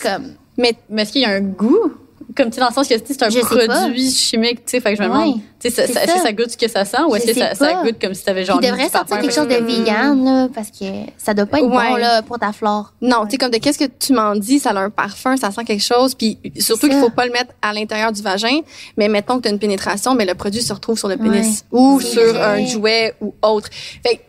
comme, 0.00 0.34
mais, 0.56 0.76
mais 0.88 1.02
est-ce 1.02 1.12
qu'il 1.12 1.22
y 1.22 1.24
a 1.24 1.30
un 1.30 1.40
goût? 1.40 1.92
Comme, 2.36 2.48
tu 2.50 2.54
sais, 2.56 2.60
dans 2.60 2.68
le 2.68 2.74
sens 2.74 2.88
que 2.88 2.94
c'est 2.98 3.22
un 3.22 3.30
Je 3.30 3.38
produit 3.38 4.10
chimique, 4.10 4.64
tu 4.64 4.72
sais, 4.72 4.80
fait 4.80 4.94
que 4.96 5.02
je 5.02 5.08
me 5.08 5.12
Ouais. 5.14 5.20
demande, 5.24 5.40
tu 5.60 5.70
sais, 5.70 5.82
est-ce 5.84 6.14
que 6.14 6.20
ça 6.20 6.32
goûte 6.32 6.50
ce 6.50 6.56
que 6.56 6.66
ça 6.68 6.84
sent 6.84 7.02
ou 7.08 7.14
est-ce 7.14 7.26
que 7.26 7.34
ça, 7.34 7.54
ça 7.54 7.74
goûte 7.84 8.00
comme 8.00 8.12
si 8.12 8.24
t'avais 8.24 8.44
genre 8.44 8.58
il 8.60 8.68
devrait 8.68 8.88
sortir 8.88 9.20
quelque 9.20 9.32
chose 9.32 9.46
de 9.46 9.54
vegan, 9.54 10.24
là, 10.24 10.48
parce 10.52 10.68
que 10.70 10.84
ça 11.16 11.32
doit 11.32 11.46
pas 11.46 11.58
être 11.58 11.66
Ouais. 11.66 11.90
bon, 11.90 11.96
là, 11.96 12.22
pour 12.22 12.38
ta 12.40 12.52
flore. 12.52 12.92
Non, 13.00 13.24
tu 13.24 13.32
sais, 13.32 13.36
comme 13.38 13.50
de 13.52 13.58
qu'est-ce 13.58 13.78
que 13.78 13.84
tu 13.84 14.12
m'en 14.14 14.34
dis, 14.34 14.58
ça 14.58 14.70
a 14.70 14.78
un 14.80 14.90
parfum, 14.90 15.36
ça 15.36 15.52
sent 15.52 15.62
quelque 15.64 15.82
chose, 15.84 16.16
puis 16.16 16.38
surtout 16.58 16.88
qu'il 16.88 16.98
faut 16.98 17.10
pas 17.10 17.24
le 17.26 17.32
mettre 17.32 17.52
à 17.62 17.72
l'intérieur 17.72 18.10
du 18.10 18.20
vagin, 18.20 18.60
mais 18.96 19.06
mettons 19.08 19.36
que 19.36 19.42
tu 19.42 19.48
as 19.48 19.52
une 19.52 19.60
pénétration, 19.60 20.14
mais 20.16 20.24
le 20.24 20.34
produit 20.34 20.62
se 20.62 20.72
retrouve 20.72 20.98
sur 20.98 21.08
le 21.08 21.16
pénis 21.16 21.64
Ouais. 21.70 21.78
ou 21.80 22.00
sur 22.00 22.34
vrai. 22.34 22.62
un 22.62 22.66
jouet 22.66 23.14
ou 23.20 23.32
autre. 23.42 23.68
Fait 24.04 24.16
que 24.16 24.20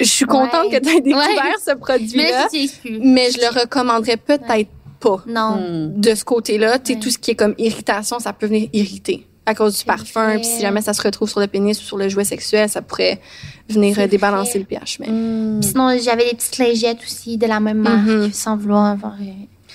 je 0.00 0.06
suis 0.10 0.24
contente 0.24 0.66
Ouais. 0.72 0.80
que 0.80 0.84
tu 0.84 0.96
aies 0.96 1.00
découvert 1.00 1.28
Ouais. 1.28 1.52
ce 1.64 1.70
Mais 1.70 1.76
produit-là, 1.76 2.48
plus. 2.48 2.98
mais 3.00 3.30
je 3.30 3.38
le 3.38 3.60
recommanderais 3.60 4.16
peut-être 4.16 4.68
pas 5.02 5.22
Non. 5.26 5.90
De 5.94 6.14
ce 6.14 6.24
côté-là. 6.24 6.78
Tu 6.78 6.92
sais, 6.92 6.92
Ouais. 6.94 7.00
tout 7.00 7.10
ce 7.10 7.18
qui 7.18 7.32
est 7.32 7.34
comme 7.34 7.54
irritation, 7.58 8.18
ça 8.20 8.32
peut 8.32 8.46
venir 8.46 8.68
irriter 8.72 9.26
à 9.44 9.54
cause 9.56 9.76
du 9.78 9.84
parfum, 9.84 10.36
puis 10.36 10.44
si 10.44 10.60
jamais 10.60 10.82
ça 10.82 10.92
se 10.92 11.02
retrouve 11.02 11.28
sur 11.28 11.40
le 11.40 11.48
pénis 11.48 11.76
ou 11.80 11.82
sur 11.84 11.96
le 11.98 12.08
jouet 12.08 12.22
sexuel, 12.22 12.68
ça 12.68 12.80
pourrait 12.80 13.20
venir 13.68 13.98
euh, 13.98 14.06
débalancer 14.06 14.50
vrai. 14.52 14.58
le 14.60 14.64
pH. 14.66 14.98
Mais... 15.00 15.08
Hmm. 15.08 15.58
Puis 15.60 15.70
Sinon, 15.70 15.96
j'avais 16.00 16.30
des 16.30 16.36
petites 16.36 16.58
lingettes 16.58 17.02
aussi 17.02 17.38
de 17.38 17.46
la 17.46 17.58
même 17.58 17.78
marque, 17.78 18.06
Mhm. 18.06 18.32
sans 18.32 18.56
vouloir 18.56 18.86
avoir 18.92 19.14
euh, 19.20 19.24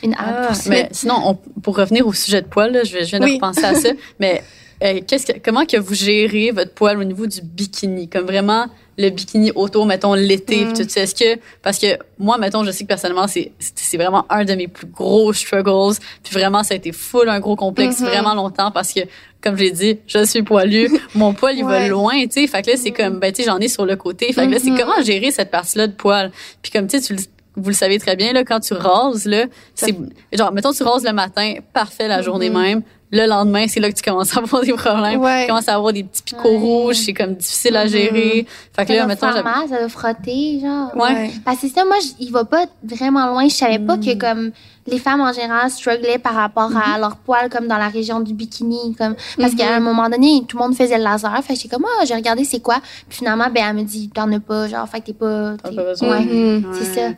une 0.03 0.15
Ah, 0.17 0.45
pour 0.47 0.55
ça. 0.55 0.69
mais 0.69 0.88
sinon, 0.93 1.15
on- 1.25 1.59
pour 1.61 1.75
revenir 1.75 2.07
au 2.07 2.13
sujet 2.13 2.41
de 2.41 2.47
poil, 2.47 2.71
là, 2.71 2.86
je, 2.86 2.99
je 2.99 3.05
viens 3.09 3.19
de 3.19 3.25
Oui. 3.25 3.34
repenser 3.36 3.65
à 3.65 3.75
ça, 3.75 3.89
mais 4.21 4.41
euh, 4.84 4.99
qu'est-ce 5.07 5.25
que, 5.25 5.39
comment 5.43 5.65
que 5.65 5.78
vous 5.78 5.93
gérez 5.95 6.51
votre 6.51 6.73
poil 6.73 6.97
au 6.99 7.03
niveau 7.03 7.25
du 7.28 7.41
bikini? 7.41 8.07
Comme 8.09 8.25
vraiment 8.25 8.67
le 8.99 9.09
bikini 9.09 9.51
autour, 9.53 9.86
mettons, 9.86 10.13
l'été, 10.15 10.65
Mm. 10.65 10.73
tout 10.73 10.86
ça. 10.89 11.01
Est-ce 11.01 11.13
que, 11.15 11.39
parce 11.61 11.78
que 11.78 11.88
moi, 12.17 12.38
mettons, 12.39 12.63
je 12.63 12.71
sais 12.71 12.84
que 12.84 12.88
personnellement, 12.88 13.28
c'est, 13.28 13.51
c'est 13.59 13.97
vraiment 13.97 14.25
un 14.30 14.43
de 14.43 14.53
mes 14.55 14.67
plus 14.67 14.88
gros 14.88 15.32
struggles. 15.34 15.97
Puis 16.23 16.34
vraiment, 16.34 16.63
ça 16.63 16.73
a 16.73 16.78
été 16.78 16.91
full 16.91 17.30
un 17.30 17.39
gros 17.39 17.55
complexe 17.55 17.99
Mhm. 17.99 18.07
vraiment 18.07 18.34
longtemps 18.34 18.71
parce 18.71 18.93
que, 18.93 19.01
comme 19.41 19.55
je 19.55 19.63
l'ai 19.65 19.71
dit, 19.71 19.99
je 20.07 20.23
suis 20.25 20.41
poilue, 20.41 20.88
mon 21.15 21.34
poil, 21.34 21.55
il 21.57 21.63
va 21.65 21.88
loin, 21.88 22.25
tu 22.25 22.41
sais. 22.41 22.47
Fait 22.47 22.63
que 22.63 22.71
là, 22.71 22.78
c'est 22.78 22.91
comme, 22.91 23.19
ben, 23.19 23.32
tu 23.32 23.43
sais, 23.43 23.47
j'en 23.49 23.59
ai 23.59 23.67
sur 23.67 23.86
le 23.86 23.95
côté. 23.95 24.34
Fait 24.34 24.47
que 24.47 24.51
là, 24.51 24.57
c'est 24.59 24.71
Mhm. 24.71 24.80
comment 24.80 25.01
gérer 25.03 25.30
cette 25.32 25.51
partie-là 25.51 25.86
de 25.88 25.93
poil? 25.93 26.32
Puis 26.63 26.71
comme, 26.71 26.88
tu 26.88 26.99
sais, 26.99 27.05
tu 27.05 27.13
le 27.13 27.19
vous 27.59 27.69
le 27.69 27.75
savez 27.75 27.97
très 27.97 28.15
bien, 28.15 28.34
là, 28.34 28.43
quand 28.43 28.59
tu 28.59 28.75
rases, 28.75 29.25
là, 29.25 29.45
c'est, 29.73 29.95
genre, 30.32 30.51
mettons, 30.53 30.71
tu 30.73 30.84
rases 30.84 31.03
le 31.03 31.11
matin, 31.11 31.55
parfait 31.73 32.07
la 32.07 32.21
journée 32.21 32.51
Mhm. 32.51 32.61
même. 32.61 32.82
Le 33.10 33.26
lendemain, 33.26 33.68
c'est 33.70 33.80
là 33.80 33.89
que 33.89 33.95
tu 33.95 34.03
commences 34.03 34.36
à 34.36 34.41
avoir 34.41 34.64
des 34.64 34.74
problèmes. 34.74 35.22
Ouais. 35.22 35.43
Tu 35.43 35.47
commences 35.47 35.70
à 35.70 35.76
avoir 35.76 35.93
des 35.93 36.03
petits 36.03 36.24
picots 36.24 36.49
Ouais. 36.49 36.58
rouges, 36.58 36.95
c'est 36.97 37.14
comme 37.14 37.36
difficile 37.36 37.78
à 37.78 37.86
Mhm. 37.86 37.89
gérer. 37.89 38.45
Fait 38.76 38.82
que 38.84 38.88
ça 38.89 38.93
là, 38.93 38.97
doit 38.99 39.05
mettons, 39.08 39.32
faire 39.32 39.43
mal, 39.45 39.70
ça 39.70 39.80
doit 39.80 39.88
frotter, 39.89 40.60
genre. 40.62 40.91
Ouais. 40.95 41.32
Parce 41.45 41.62
que 41.62 41.70
ça, 41.70 41.86
moi, 41.86 41.95
je- 42.01 42.26
il 42.26 42.32
va 42.34 42.43
pas 42.43 42.66
vraiment 42.84 43.28
loin. 43.28 43.47
Je 43.47 43.53
savais 43.53 43.80
pas 43.80 43.95
Mm. 43.95 44.05
que 44.05 44.14
comme 44.16 44.51
les 44.88 44.99
femmes 44.99 45.22
en 45.22 45.32
général 45.32 45.70
strugglaient 45.72 46.18
par 46.20 46.34
rapport 46.34 46.70
Mm-hmm. 46.70 46.95
à 46.95 46.99
leur 46.99 47.16
poil, 47.16 47.49
comme 47.49 47.68
dans 47.68 47.78
la 47.78 47.88
région 47.88 48.20
du 48.20 48.34
bikini, 48.34 48.93
comme 48.97 49.16
parce 49.39 49.55
qu'à 49.55 49.74
un 49.74 49.80
moment 49.80 50.10
donné, 50.10 50.43
tout 50.45 50.58
le 50.58 50.64
monde 50.64 50.76
faisait 50.76 50.97
le 50.97 51.03
laser. 51.05 51.32
Fait 51.43 51.53
que 51.53 51.60
j'étais 51.62 51.76
comme 51.76 51.86
ah, 52.01 52.05
j'ai 52.05 52.14
regardé 52.16 52.43
c'est 52.43 52.60
quoi. 52.60 52.76
Puis 53.08 53.20
finalement, 53.20 53.47
ben 53.53 53.64
elle 53.70 53.76
me 53.78 53.84
dit 53.84 54.10
t'en 54.14 54.30
as 54.34 54.39
pas, 54.41 54.68
genre 54.68 54.88
fait 54.89 54.99
que 54.99 55.05
t'es 55.05 55.14
pas. 55.14 55.55
T'as 55.64 55.72
pas 55.74 55.84
besoin. 55.84 56.20
Ouais, 56.20 56.62
c'est 56.74 56.99
Ouais. 57.01 57.10
ça. 57.10 57.14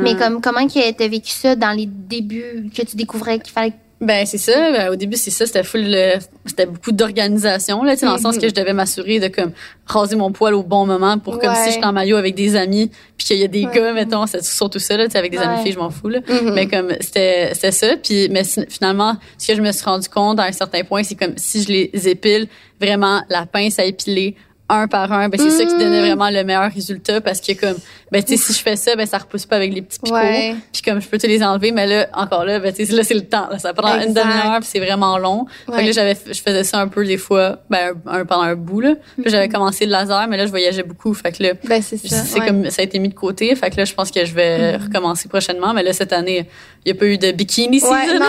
Mais 0.00 0.16
comme 0.16 0.40
comment 0.40 0.66
que 0.66 0.90
t'as 0.92 1.06
vécu 1.08 1.30
ça 1.32 1.54
dans 1.54 1.70
les 1.70 1.86
débuts 1.86 2.70
que 2.74 2.82
tu 2.82 2.96
découvrais 2.96 3.38
qu'il 3.38 3.52
fallait 3.52 3.74
Ben 4.04 4.26
c'est 4.26 4.38
ça. 4.38 4.52
Ben, 4.72 4.90
au 4.92 4.96
début 4.96 5.16
c'est 5.16 5.30
ça, 5.30 5.46
c'était 5.46 5.64
full, 5.64 5.82
euh, 5.86 6.16
c'était 6.46 6.66
beaucoup 6.66 6.92
d'organisation 6.92 7.82
là, 7.82 7.94
tu 7.94 8.00
sais, 8.00 8.06
dans 8.06 8.14
le 8.14 8.20
sens 8.20 8.36
Mhm. 8.36 8.42
que 8.42 8.48
je 8.48 8.54
devais 8.54 8.72
m'assurer 8.72 9.18
de 9.20 9.28
comme 9.28 9.52
raser 9.86 10.16
mon 10.16 10.30
poil 10.32 10.54
au 10.54 10.62
bon 10.62 10.86
moment 10.86 11.18
pour 11.18 11.38
comme 11.38 11.50
Ouais. 11.50 11.64
si 11.64 11.72
j'étais 11.72 11.84
en 11.86 11.92
maillot 11.92 12.16
avec 12.16 12.34
des 12.34 12.54
amis, 12.56 12.90
puis 13.16 13.26
qu'il 13.26 13.38
y 13.38 13.44
a 13.44 13.48
des 13.48 13.64
Ouais. 13.66 13.74
gars, 13.74 13.92
mettons, 13.92 14.26
c'est 14.26 14.42
surtout 14.44 14.78
ça 14.78 14.96
là, 14.96 15.06
tu 15.06 15.12
sais, 15.12 15.18
avec 15.18 15.32
des 15.32 15.38
amis 15.38 15.62
filles, 15.62 15.72
je 15.72 15.78
m'en 15.78 15.90
fous 15.90 16.08
là. 16.08 16.20
Mhm. 16.28 16.52
Mais 16.54 16.66
comme 16.66 16.90
c'était 17.00 17.50
c'était 17.54 17.72
ça, 17.72 17.96
puis 18.02 18.28
mais 18.30 18.42
finalement, 18.68 19.16
ce 19.38 19.48
que 19.48 19.54
je 19.56 19.62
me 19.62 19.72
suis 19.72 19.84
rendu 19.84 20.08
compte 20.08 20.38
à 20.38 20.44
un 20.44 20.52
certain 20.52 20.84
point, 20.84 21.02
c'est 21.02 21.14
comme 21.16 21.34
si 21.36 21.62
je 21.62 21.68
les 21.68 22.08
épile 22.08 22.46
vraiment 22.80 23.22
la 23.30 23.46
pince 23.46 23.78
à 23.78 23.84
épiler 23.84 24.36
un 24.70 24.88
par 24.88 25.12
un, 25.12 25.28
ben 25.28 25.38
c'est 25.38 25.50
ça 25.50 25.64
qui 25.66 25.72
donnait 25.72 26.00
Mhm. 26.00 26.06
vraiment 26.06 26.30
le 26.30 26.42
meilleur 26.42 26.72
résultat 26.72 27.20
parce 27.20 27.38
que 27.40 27.52
comme 27.52 27.76
ben 28.14 28.22
tu 28.22 28.36
sais 28.36 28.44
si 28.44 28.52
je 28.56 28.62
fais 28.62 28.76
ça, 28.76 28.94
ben 28.94 29.04
ça 29.06 29.18
repousse 29.18 29.44
pas 29.44 29.56
avec 29.56 29.74
les 29.74 29.82
petits 29.82 29.98
picots. 29.98 30.14
Ouais. 30.16 30.54
Puis 30.72 30.82
comme 30.82 31.00
je 31.00 31.08
peux 31.08 31.18
te 31.18 31.26
les 31.26 31.42
enlever, 31.42 31.72
mais 31.72 31.86
là, 31.86 32.06
encore 32.14 32.44
là, 32.44 32.60
ben, 32.60 32.72
tu 32.72 32.86
sais, 32.86 32.92
là, 32.92 33.02
c'est 33.02 33.14
le 33.14 33.26
temps. 33.26 33.48
Là, 33.50 33.58
ça 33.58 33.74
prend 33.74 33.94
une 34.00 34.14
demi-heure, 34.14 34.60
puis 34.60 34.68
c'est 34.70 34.78
vraiment 34.78 35.18
long. 35.18 35.46
Fait 35.66 35.80
que 35.82 35.86
là, 35.86 35.92
j'avais, 35.92 36.16
je 36.26 36.40
faisais 36.40 36.62
ça 36.62 36.78
un 36.80 36.86
peu 36.86 37.04
des 37.04 37.16
fois, 37.18 37.58
ben, 37.68 37.94
un, 38.06 38.20
un- 38.20 38.24
pendant 38.24 38.42
un 38.44 38.54
bout, 38.54 38.80
là. 38.80 38.94
Puis 39.20 39.30
j'avais 39.30 39.48
commencé 39.48 39.84
le 39.84 39.90
laser, 39.90 40.28
mais 40.28 40.36
là, 40.36 40.46
je 40.46 40.50
voyageais 40.50 40.84
beaucoup. 40.84 41.12
Fait 41.12 41.32
que 41.32 41.42
là, 41.42 41.50
Ben, 41.64 41.82
c'est 41.82 41.96
ça. 41.96 42.22
ouais. 42.38 42.46
comme, 42.46 42.70
ça 42.70 42.82
a 42.82 42.84
été 42.84 42.98
mis 43.00 43.08
de 43.08 43.14
côté. 43.14 43.52
Fait 43.56 43.70
que 43.70 43.76
là, 43.78 43.84
je 43.84 43.92
pense 43.94 44.10
que 44.12 44.24
je 44.24 44.32
vais 44.32 44.76
recommencer 44.76 45.28
prochainement. 45.28 45.74
Mais 45.74 45.82
là, 45.82 45.92
cette 45.92 46.12
année, 46.12 46.46
il 46.86 46.92
n'y 46.92 46.96
a 46.96 47.00
pas 47.00 47.06
eu 47.06 47.18
de 47.18 47.32
bikini 47.32 47.80
season. 47.80 47.94
Non. 48.20 48.26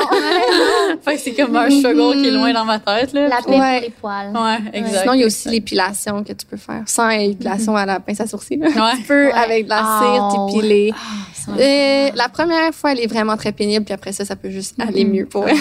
fait 1.04 1.16
que 1.16 1.22
c'est 1.22 1.34
comme 1.34 1.56
un 1.56 1.70
struggle 1.70 2.22
qui 2.22 2.28
est 2.30 2.32
loin 2.32 2.54
dans 2.54 2.66
ma 2.66 2.80
tête, 2.80 3.14
là. 3.14 3.28
la 3.28 3.38
pour 3.38 3.52
les 3.52 3.90
poils. 4.02 4.32
Ouais, 4.34 4.58
exact. 4.74 5.02
Sinon, 5.02 5.14
il 5.14 5.20
y 5.20 5.24
a 5.24 5.28
aussi 5.28 5.50
l'épilation 5.50 6.24
que 6.24 6.34
tu 6.34 6.46
peux 6.46 6.58
faire 6.58 6.82
sans 6.88 7.10
épilation 7.10 7.76
à 7.76 7.86
la 7.86 8.00
pince 8.00 8.22
à 8.22 8.28
sourcils. 8.28 8.58
là. 8.58 8.68
Ouais. 8.70 8.98
Tu 8.98 9.04
peux, 9.04 9.26
Ouais. 9.28 9.32
avec 9.34 9.66
de 9.66 9.70
Oh. 9.84 10.50
ça- 11.34 11.52
Euh, 11.60 12.10
la 12.16 12.28
première 12.30 12.74
fois, 12.74 12.92
elle 12.94 13.00
est 13.02 13.08
vraiment 13.08 13.38
très 13.38 13.52
pénible, 13.52 13.86
puis 13.86 13.94
après 13.94 14.12
ça, 14.14 14.26
ça 14.26 14.36
peut 14.36 14.50
juste 14.50 14.76
aller 14.80 15.06
mieux 15.06 15.26
pour 15.28 15.48
elle. 15.48 15.56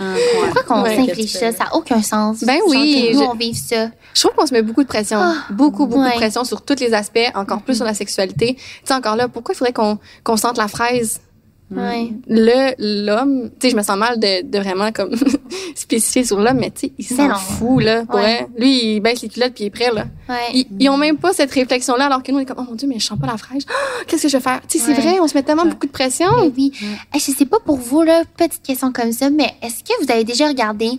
Ah. 0.00 0.14
Pourquoi 0.44 0.62
qu'on 0.66 0.84
s'inflige 0.86 1.32
ça? 1.32 1.52
Ça 1.52 1.64
n'a 1.64 1.74
aucun 1.76 2.00
sens. 2.02 2.42
Ben 2.42 2.58
oui, 2.68 3.08
que 3.10 3.14
Nous, 3.16 3.20
je- 3.22 3.28
on 3.28 3.34
vive 3.34 3.54
ça. 3.56 3.88
Je 4.14 4.20
trouve 4.22 4.34
qu'on 4.34 4.46
se 4.46 4.54
met 4.54 4.62
beaucoup 4.62 4.82
de 4.82 4.88
pression. 4.88 5.18
Ah, 5.20 5.34
beaucoup, 5.50 5.86
beaucoup 5.86 6.02
ouais. 6.02 6.10
de 6.12 6.16
pression 6.16 6.44
sur 6.44 6.62
tous 6.62 6.80
les 6.80 6.94
aspects, 6.94 7.18
encore 7.34 7.60
plus 7.60 7.74
sur 7.76 7.84
la 7.84 7.92
sexualité. 7.94 8.54
Tu 8.56 8.62
sais, 8.84 8.94
encore 8.94 9.16
là, 9.16 9.28
pourquoi 9.28 9.54
il 9.54 9.58
faudrait 9.58 9.74
qu'on 9.74 9.98
qu'on 10.24 10.36
sente 10.38 10.56
la 10.56 10.68
fraise? 10.68 11.20
Ouais. 11.68 12.12
Le, 12.28 12.74
l'homme, 13.04 13.50
tu 13.58 13.66
sais, 13.66 13.70
je 13.72 13.76
me 13.76 13.82
sens 13.82 13.98
mal 13.98 14.20
de, 14.20 14.42
de 14.48 14.58
vraiment 14.58 14.92
comme 14.92 15.10
spécifier 15.74 16.22
sur 16.24 16.38
l'homme, 16.38 16.58
mais 16.60 16.70
tu 16.70 16.86
sais, 16.86 16.92
il 16.96 17.04
s'en 17.04 17.34
fout, 17.34 17.82
là, 17.82 18.04
pour 18.06 18.16
Ouais. 18.20 18.46
Lui, 18.56 18.94
il 18.96 19.00
baisse 19.00 19.22
les 19.22 19.28
culottes 19.28 19.52
puis 19.54 19.64
il 19.64 19.66
est 19.66 19.70
prêt, 19.70 19.90
là. 19.92 20.04
Ouais. 20.28 20.50
Ils, 20.54 20.66
ils 20.78 20.88
ont 20.88 20.96
même 20.96 21.16
pas 21.18 21.32
cette 21.32 21.50
réflexion-là, 21.50 22.06
alors 22.06 22.22
que 22.22 22.30
nous, 22.30 22.38
on 22.38 22.40
est 22.40 22.44
comme, 22.46 22.58
oh 22.60 22.70
mon 22.70 22.76
Dieu, 22.76 22.86
mais 22.88 22.98
je 23.00 23.06
sens 23.06 23.18
pas 23.18 23.26
la. 23.26 23.34
Ah, 23.34 23.54
Qu'est-ce 24.06 24.22
que 24.22 24.28
je 24.28 24.36
vais 24.36 24.42
faire? 24.42 24.60
Tu 24.68 24.78
sais, 24.78 24.84
c'est 24.94 25.00
vrai, 25.00 25.18
on 25.20 25.26
se 25.26 25.34
met 25.34 25.42
tellement 25.42 25.66
beaucoup 25.66 25.86
de 25.86 25.92
pression. 25.92 26.28
Mais 26.40 26.52
oui. 26.56 26.72
Je 27.14 27.18
sais 27.18 27.46
pas 27.46 27.58
pour 27.58 27.76
vous, 27.78 28.02
là, 28.02 28.22
petite 28.36 28.62
question 28.62 28.92
comme 28.92 29.10
ça, 29.12 29.28
mais 29.30 29.52
est-ce 29.60 29.82
que 29.82 30.04
vous 30.04 30.10
avez 30.10 30.22
déjà 30.24 30.46
regardé 30.48 30.90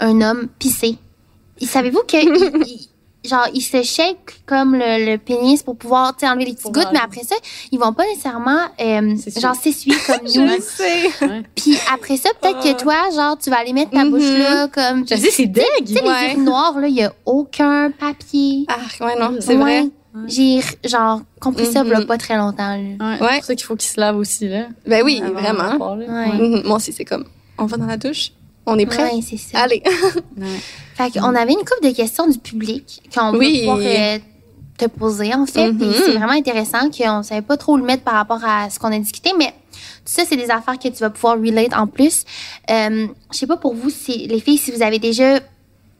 un 0.00 0.20
homme 0.20 0.48
pisser? 0.58 0.96
Et 1.60 1.66
Savez-vous 1.66 2.02
que, 2.08 2.16
il- 2.16 2.66
il- 2.66 2.88
genre, 3.24 3.46
ils 3.52 3.60
se 3.60 3.82
shake 3.82 4.42
comme 4.46 4.74
le, 4.74 5.04
le 5.12 5.18
pénis 5.18 5.62
pour 5.62 5.76
pouvoir, 5.76 6.14
enlever 6.22 6.44
les 6.46 6.50
petites 6.52 6.62
Pour 6.62 6.72
gouttes, 6.72 6.88
mais 6.92 7.00
après 7.02 7.22
ça, 7.24 7.34
ils 7.72 7.78
vont 7.78 7.92
pas 7.92 8.04
nécessairement, 8.04 8.60
euh, 8.80 9.16
S'essuyer. 9.16 9.40
genre, 9.40 9.54
s'essuyer 9.56 9.96
comme 10.06 10.22
nous. 10.24 10.48
Je 10.48 10.60
sais. 10.60 11.10
Puis 11.54 11.76
après 11.92 12.16
ça, 12.16 12.30
peut-être 12.40 12.60
que 12.62 12.80
toi, 12.80 12.94
genre, 13.14 13.36
tu 13.38 13.50
vas 13.50 13.58
aller 13.58 13.72
mettre 13.72 13.90
ta 13.90 14.04
bouche 14.04 14.22
Mhm. 14.22 14.38
là, 14.38 14.68
comme. 14.68 15.06
Je 15.08 15.14
sais, 15.16 15.30
c'est 15.30 15.46
deg. 15.46 15.64
Tu 15.84 15.94
sais, 15.94 16.02
Ouais. 16.02 16.28
les 16.28 16.32
urinoirs, 16.34 16.78
là, 16.78 16.88
il 16.88 16.94
y 16.94 17.02
a 17.02 17.12
aucun 17.26 17.90
papier. 17.90 18.66
Ah, 18.68 19.04
ouais, 19.04 19.18
non, 19.18 19.36
c'est 19.40 19.56
Ouais. 19.56 19.82
vrai. 19.82 19.84
J'ai, 20.26 20.60
genre, 20.84 21.20
compris 21.40 21.66
ça, 21.66 21.82
il 21.84 21.90
y 21.90 21.94
a 21.94 22.00
Mhm. 22.00 22.06
pas 22.06 22.18
très 22.18 22.36
longtemps, 22.36 22.70
là. 22.70 22.76
Ouais. 22.76 23.20
Ouais. 23.20 23.28
C'est 23.30 23.36
pour 23.36 23.44
ça 23.44 23.54
qu'il 23.54 23.66
faut 23.66 23.76
qu'ils 23.76 23.90
se 23.90 24.00
lavent 24.00 24.16
aussi, 24.16 24.48
là. 24.48 24.66
Ben 24.86 25.02
oui, 25.04 25.20
avant 25.22 25.34
vraiment. 25.40 25.78
parler. 25.78 26.06
Ouais. 26.08 26.32
Mhm. 26.32 26.62
Moi 26.64 26.76
aussi, 26.76 26.92
c'est 26.92 27.04
comme, 27.04 27.24
on 27.58 27.66
va 27.66 27.76
dans 27.76 27.86
la 27.86 27.96
douche, 27.96 28.32
on 28.68 28.78
est 28.78 28.86
prêt? 28.86 29.04
Ouais, 29.14 29.20
c'est 29.22 29.36
ça. 29.36 29.60
Allez. 29.62 29.82
Ouais. 30.36 30.46
Fait 30.96 31.10
qu'on 31.18 31.34
avait 31.34 31.52
une 31.52 31.58
couple 31.58 31.88
de 31.88 31.94
questions 31.94 32.26
du 32.26 32.38
public 32.38 33.02
qu'on 33.14 33.36
Oui. 33.36 33.52
peut 33.52 33.58
pouvoir 33.72 33.78
euh, 33.82 34.18
te 34.76 34.84
poser, 34.86 35.32
en 35.34 35.46
fait. 35.46 35.72
Mhm. 35.72 35.92
c'est 35.96 36.12
vraiment 36.12 36.32
intéressant 36.32 36.90
qu'on 36.90 37.22
savait 37.22 37.42
pas 37.42 37.56
trop 37.56 37.76
le 37.76 37.84
mettre 37.84 38.02
par 38.04 38.14
rapport 38.14 38.40
à 38.44 38.68
ce 38.70 38.78
qu'on 38.78 38.92
a 38.92 38.98
discuté, 38.98 39.30
mais 39.38 39.46
tout 39.72 40.12
ça, 40.14 40.22
c'est 40.28 40.36
des 40.36 40.50
affaires 40.50 40.78
que 40.78 40.88
tu 40.88 40.98
vas 41.00 41.10
pouvoir 41.10 41.36
relate 41.38 41.72
en 41.74 41.86
plus. 41.86 42.24
Euh, 42.70 43.06
je 43.32 43.36
sais 43.38 43.46
pas 43.46 43.56
pour 43.56 43.74
vous, 43.74 43.90
si, 43.90 44.26
les 44.26 44.40
filles, 44.40 44.58
si 44.58 44.70
vous 44.72 44.82
avez 44.82 44.98
déjà 44.98 45.40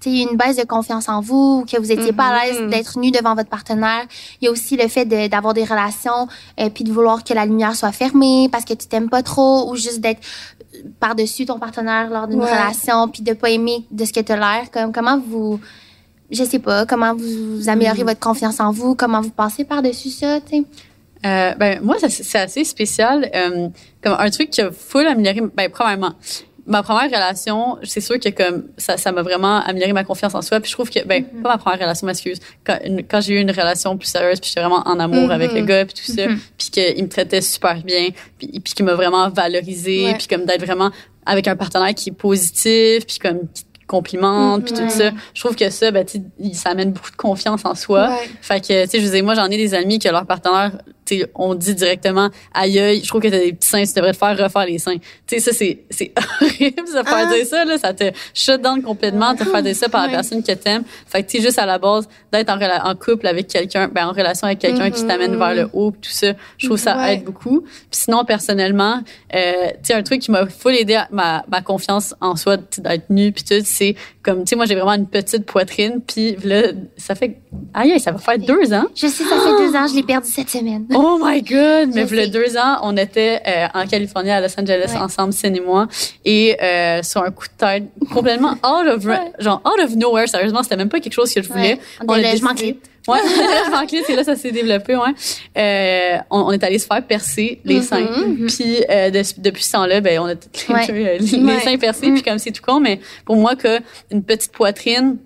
une 0.07 0.37
baisse 0.39 0.57
de 0.57 0.65
confiance 0.65 1.07
en 1.11 1.21
vous, 1.21 1.61
ou 1.61 1.65
que 1.71 1.79
vous 1.79 1.93
étiez 1.93 2.13
pas 2.13 2.29
à 2.29 2.45
l'aise 2.47 2.61
Mhm. 2.63 2.71
d'être 2.71 2.99
nu 2.99 3.11
devant 3.11 3.35
votre 3.35 3.51
partenaire. 3.51 4.05
Il 4.41 4.47
y 4.47 4.49
a 4.49 4.51
aussi 4.51 4.75
le 4.77 4.89
fait 4.89 5.05
de- 5.05 5.27
d'avoir 5.27 5.53
des 5.53 5.65
relations, 5.65 6.29
euh, 6.61 6.71
puis 6.71 6.83
de 6.85 6.91
vouloir 6.93 7.25
que 7.25 7.35
la 7.35 7.45
lumière 7.45 7.77
soit 7.77 7.93
fermée 7.93 8.49
parce 8.51 8.65
que 8.65 8.73
tu 8.73 8.87
t'aimes 8.87 9.11
pas 9.11 9.23
trop, 9.23 9.71
ou 9.71 9.77
juste 9.77 10.01
d'être 10.01 10.21
par-dessus 11.01 11.47
ton 11.47 11.59
partenaire 11.59 12.11
lors 12.11 12.27
d'une 12.29 12.41
Ouais. 12.41 12.51
relation, 12.51 13.09
puis 13.09 13.23
de 13.23 13.33
pas 13.33 13.51
aimer 13.51 13.85
de 13.91 14.05
ce 14.05 14.13
que 14.13 14.21
tu 14.21 14.33
as 14.33 14.37
l'air. 14.37 14.71
Comme, 14.71 14.93
comment 14.93 15.19
vous, 15.19 15.61
je 16.31 16.45
sais 16.45 16.59
pas, 16.59 16.87
comment 16.87 17.15
vous 17.15 17.69
améliorez 17.69 18.05
votre 18.05 18.21
confiance 18.21 18.61
en 18.61 18.71
vous, 18.71 18.95
comment 18.95 19.21
vous 19.21 19.31
passez 19.31 19.65
par-dessus 19.65 20.11
ça, 20.11 20.41
tu 20.41 20.59
sais? 20.59 20.65
Euh, 21.27 21.53
ben 21.57 21.81
moi 21.83 21.97
c'est 22.09 22.39
assez 22.39 22.63
spécial 22.63 23.29
euh, 23.35 23.69
comme 24.05 24.15
un 24.17 24.31
truc 24.31 24.51
qui 24.51 24.61
a 24.61 24.71
full 24.71 25.05
amélioré 25.05 25.41
ben 25.53 25.69
premièrement 25.69 26.13
ma 26.69 26.83
première 26.83 27.07
relation 27.11 27.79
c'est 27.83 28.01
sûr 28.01 28.21
que 28.21 28.29
comme 28.29 28.65
ça 28.77 28.97
ça 28.97 29.11
m'a 29.11 29.23
vraiment 29.23 29.57
amélioré 29.63 29.93
ma 29.93 30.05
confiance 30.05 30.35
en 30.35 30.43
soi 30.43 30.61
puis 30.61 30.69
je 30.71 30.75
trouve 30.77 30.91
que 30.91 31.05
ben 31.07 31.25
pas 31.43 31.49
ma 31.51 31.59
première 31.59 31.81
relation 31.81 32.07
m'excuse 32.07 32.39
quand, 32.65 32.79
quand 33.11 33.21
j'ai 33.21 33.35
eu 33.35 33.41
une 33.41 33.51
relation 33.51 33.97
plus 33.97 34.07
sérieuse 34.09 34.39
puis 34.41 34.49
j'étais 34.51 34.61
vraiment 34.61 34.83
en 34.87 35.01
amour 35.01 35.31
avec 35.33 35.53
le 35.53 35.63
gars 35.63 35.85
puis 35.87 35.95
tout 35.95 36.13
ça 36.13 36.27
Mhm. 36.29 36.39
puis 36.59 36.71
qu'il 36.71 37.03
me 37.05 37.09
traitait 37.09 37.41
super 37.41 37.83
bien 37.83 38.09
puis, 38.39 38.49
puis 38.61 38.75
qu'il 38.75 38.85
m'a 38.85 38.95
vraiment 38.95 39.29
valorisé 39.31 40.05
Ouais. 40.07 40.15
puis 40.19 40.27
comme 40.29 40.45
d'être 40.45 40.65
vraiment 40.65 40.91
avec 41.27 41.49
un 41.49 41.57
partenaire 41.57 41.95
qui 41.95 42.11
est 42.11 42.13
positif 42.13 43.07
puis 43.07 43.19
comme 43.19 43.41
qui 43.55 43.65
te 43.65 43.69
complimente 43.87 44.65
puis 44.67 44.75
tout 44.75 44.91
ça 44.91 45.11
je 45.35 45.41
trouve 45.41 45.57
que 45.57 45.71
ça 45.71 45.91
ben 45.91 46.05
tu 46.05 46.19
sais, 46.19 46.53
ça 46.55 46.71
amène 46.71 46.93
beaucoup 46.93 47.11
de 47.11 47.17
confiance 47.17 47.65
en 47.65 47.75
soi 47.75 48.09
Ouais. 48.11 48.29
fait 48.43 48.61
que, 48.61 48.85
tu 48.85 48.91
sais, 48.91 49.01
je 49.01 49.07
vous 49.07 49.13
dis, 49.13 49.23
moi, 49.23 49.35
j'en 49.35 49.47
ai 49.47 49.57
des 49.57 49.73
amis 49.75 49.99
que 49.99 50.09
leur 50.09 50.27
partenaire, 50.27 50.73
on 51.35 51.55
dit 51.55 51.75
directement, 51.75 52.31
aïe, 52.55 52.79
aïe, 52.79 53.01
je 53.03 53.09
trouve 53.09 53.21
que 53.21 53.29
t'as 53.29 53.39
des 53.39 53.53
petits 53.53 53.69
seins, 53.69 53.85
tu 53.85 53.93
devrais 53.95 54.13
te 54.13 54.17
faire 54.19 54.37
refaire 54.39 54.67
les 54.67 54.79
seins. 54.79 54.97
Tu 54.97 55.03
sais, 55.27 55.41
ça, 55.41 55.53
c'est, 55.53 55.79
c'est 55.91 56.13
horrible 56.41 56.83
de 56.87 56.93
faire 56.93 57.05
Ah. 57.07 57.35
dire 57.35 57.47
ça, 57.47 57.65
là. 57.65 57.79
Ça 57.79 57.93
te 57.95 58.05
shut 58.35 58.61
down 58.61 58.83
complètement, 58.83 59.35
de 59.35 59.45
faire 59.45 59.63
dire 59.63 59.75
ça 59.77 59.89
par 59.89 60.03
la 60.07 60.09
personne 60.11 60.43
que 60.43 60.53
t'aimes. 60.53 60.85
Fait 61.07 61.23
que, 61.23 61.31
tu 61.31 61.39
sais, 61.39 61.43
juste 61.45 61.59
à 61.59 61.67
la 61.67 61.79
base, 61.79 62.09
d'être 62.33 62.51
en, 62.51 62.59
en 62.91 62.95
couple 62.95 63.27
avec 63.27 63.49
quelqu'un, 63.49 63.89
ben, 63.89 64.07
en 64.09 64.13
relation 64.13 64.47
avec 64.47 64.59
quelqu'un 64.59 64.91
qui 64.91 65.03
Mhm. 65.03 65.09
t'amène 65.09 65.37
vers 65.37 65.55
le 65.55 65.69
haut, 65.73 65.91
tout 65.93 66.11
ça, 66.11 66.33
je 66.59 66.67
trouve 66.67 66.79
ça 66.79 66.97
Ouais. 66.97 67.15
aide 67.15 67.25
beaucoup. 67.25 67.61
Puis 67.63 68.01
sinon, 68.05 68.25
personnellement, 68.25 69.03
euh, 69.35 69.53
tu 69.69 69.75
sais, 69.85 69.95
un 69.95 70.03
truc 70.03 70.21
qui 70.21 70.31
m'a 70.31 70.47
full 70.47 70.75
aidé 70.75 70.95
à 70.95 71.09
ma, 71.11 71.45
ma 71.49 71.61
confiance 71.63 72.15
en 72.21 72.37
soi, 72.37 72.57
d'être 72.79 73.11
nu 73.11 73.33
puis 73.33 73.45
tout, 73.45 73.63
c'est 73.65 73.95
comme, 74.29 74.45
tu 74.45 74.51
sais, 74.51 74.57
moi, 74.57 74.67
j'ai 74.67 74.75
vraiment 74.75 74.93
une 74.93 75.07
petite 75.07 75.47
poitrine, 75.47 76.01
puis 76.07 76.37
là, 76.45 76.65
ça 76.99 77.15
fait, 77.15 77.39
aïe, 77.73 77.99
ça 77.99 78.13
va 78.13 78.19
faire 78.19 78.39
deux 78.39 78.75
ans. 78.75 78.85
Je 78.95 79.07
sais, 79.07 79.25
ça 79.25 79.37
fait 79.37 79.57
deux 79.65 79.75
ans, 79.75 79.87
je 79.89 79.95
l'ai 79.95 80.03
perdu 80.03 80.29
cette 80.31 80.51
semaine. 80.51 80.85
Oh 80.95 81.19
my 81.23 81.41
god! 81.41 81.91
Mais 81.95 82.07
sais. 82.07 82.29
deux 82.29 82.57
ans, 82.59 82.79
on 82.83 82.95
était 82.99 83.41
euh, 83.47 83.67
en 83.73 83.87
Californie, 83.87 84.31
à 84.31 84.43
Los 84.43 84.49
Angeles, 84.61 84.91
Ouais. 84.93 85.01
ensemble, 85.01 85.33
Cine 85.33 85.57
et 85.57 85.61
moi. 85.61 85.89
Et 86.27 86.57
euh, 86.63 87.03
sur 87.03 87.23
un 87.23 87.31
coup 87.31 87.47
de 87.47 87.57
tête, 87.57 87.85
complètement 88.13 88.53
out 88.63 88.87
of, 88.87 89.03
genre 89.39 89.63
out 89.65 89.83
of 89.83 89.97
nowhere, 89.97 90.29
sérieusement, 90.29 90.63
c'était 90.63 90.77
même 90.77 90.91
pas 90.91 91.01
quelque 91.01 91.15
chose 91.15 91.33
que 91.33 91.41
je 91.43 91.49
voulais. 91.49 91.75
Ouais. 91.75 92.07
On 92.07 92.13
a 92.13 92.21
décidé-. 92.21 92.79
Ouais, 93.09 93.19
c'est 94.07 94.15
là 94.17 94.25
ça 94.25 94.37
s'est 94.37 94.53
développé, 94.53 94.95
ouais. 94.97 95.15
Euh, 95.57 96.19
on, 96.31 96.41
on 96.43 96.53
est 96.53 96.63
allé 96.63 96.79
se 96.79 96.87
faire 96.87 97.03
percer 97.07 97.61
les 97.65 97.83
seins. 97.83 98.07
Puis 98.49 98.85
euh, 98.91 99.11
de- 99.11 99.41
depuis 99.41 99.65
ce 99.65 99.73
temps-là, 99.73 100.01
ben 100.01 100.19
on 100.21 100.27
a 100.27 100.37
tous 100.37 100.69
les 100.69 100.75
Ouais. 100.75 100.87
euh, 100.91 101.19
les 101.19 101.39
Ouais. 101.45 101.61
seins 101.61 101.77
percés. 101.79 102.11
Puis 102.13 102.23
comme 102.23 102.39
c'est 102.39 102.53
tout 102.53 102.63
con, 102.63 102.81
mais 102.81 103.01
pour 103.25 103.37
moi 103.37 103.57
que 103.57 103.79
une 104.11 104.23
petite 104.23 104.53
poitrine, 104.53 105.17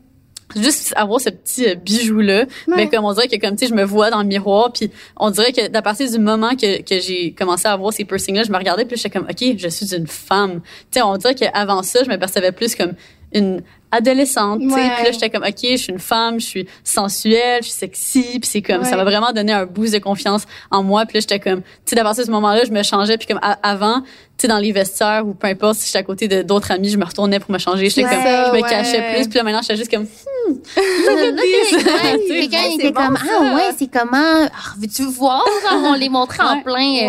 juste 0.54 0.92
avoir 0.96 1.18
ce 1.18 1.30
petit 1.30 1.66
euh, 1.66 1.74
bijou 1.76 2.20
là 2.20 2.44
Ouais. 2.68 2.76
ben 2.76 2.90
comme 2.90 3.06
on 3.06 3.12
dirait 3.14 3.26
que 3.26 3.36
comme 3.40 3.56
tu 3.56 3.64
sais 3.64 3.70
je 3.70 3.74
me 3.74 3.84
vois 3.84 4.10
dans 4.10 4.20
le 4.20 4.28
miroir 4.28 4.70
puis 4.70 4.90
on 5.16 5.30
dirait 5.30 5.50
que 5.50 5.74
à 5.74 5.80
partir 5.82 6.10
du 6.10 6.18
moment 6.18 6.50
que, 6.50 6.82
que 6.82 7.00
j'ai 7.00 7.32
commencé 7.32 7.66
à 7.66 7.72
avoir 7.72 7.90
ces 7.90 8.04
piercings 8.04 8.34
là 8.36 8.42
je 8.42 8.52
me 8.52 8.58
regardais 8.58 8.84
puis 8.84 8.98
j'étais 8.98 9.08
comme 9.18 9.26
ok 9.30 9.56
je 9.56 9.68
suis 9.68 9.94
une 9.94 10.06
femme 10.06 10.60
tu 10.90 10.98
sais 10.98 11.02
on 11.02 11.16
dirait 11.16 11.34
qu'avant 11.34 11.82
ça 11.82 12.04
je 12.04 12.10
me 12.10 12.18
percevais 12.18 12.52
plus 12.52 12.74
comme 12.74 12.92
une 13.32 13.62
adolescente 13.92 14.60
tu 14.60 14.68
sais. 14.70 14.74
Ouais. 14.74 14.90
puis 14.96 15.04
là 15.04 15.10
j'étais 15.12 15.30
comme 15.30 15.44
ok 15.44 15.58
je 15.62 15.76
suis 15.76 15.92
une 15.92 15.98
femme 16.00 16.40
je 16.40 16.46
suis 16.46 16.66
sensuelle 16.82 17.62
je 17.62 17.68
suis 17.68 17.78
sexy 17.78 18.38
puis 18.40 18.48
c'est 18.50 18.62
comme 18.62 18.82
ça 18.84 18.96
m'a 18.96 19.04
vraiment 19.04 19.32
donné 19.32 19.52
un 19.52 19.66
boost 19.66 19.92
de 19.94 19.98
confiance 20.00 20.44
en 20.70 20.82
moi. 20.82 21.04
Puis 21.06 21.18
là 21.18 21.20
j'étais 21.20 21.38
comme 21.38 21.60
tu 21.62 21.94
sais 21.94 21.98
à 22.00 22.02
partir 22.02 22.22
de 22.24 22.26
ce 22.26 22.32
moment 22.32 22.52
là 22.52 22.64
je 22.64 22.72
me 22.72 22.82
changeais. 22.82 23.16
Puis 23.18 23.26
comme 23.28 23.38
à- 23.42 23.58
avant 23.62 24.02
sais 24.42 24.48
dans 24.48 24.58
les 24.58 24.72
vestiaires 24.72 25.26
ou 25.26 25.34
peu 25.34 25.46
importe 25.48 25.76
si 25.78 25.86
j'étais 25.86 25.98
à 25.98 26.02
côté 26.02 26.28
d'autres 26.44 26.70
amis 26.70 26.88
je 26.90 26.98
me 26.98 27.04
retournais 27.04 27.40
pour 27.40 27.50
me 27.50 27.58
changer 27.58 27.88
j'étais 27.88 28.04
Ouais. 28.04 28.10
comme 28.10 28.22
je 28.22 28.50
me 28.58 28.62
Ouais. 28.62 28.68
cachais 28.68 29.14
plus 29.14 29.28
puis 29.28 29.38
là 29.38 29.44
maintenant 29.44 29.62
j'étais 29.62 29.76
juste 29.76 29.90
comme 29.90 30.06
this. 30.52 31.84
quelqu'un 32.28 32.62
était 32.74 32.92
comme 32.92 33.16
ah 33.20 33.54
ouais 33.54 33.70
c'est 33.76 33.90
comment? 33.90 34.46
Ah, 34.46 34.74
veux-tu 34.78 35.04
voir? 35.04 35.44
Genre 35.70 35.80
on 35.84 35.94
les 35.94 36.08
montrait 36.08 36.42
en 36.44 36.60
plein 36.62 37.08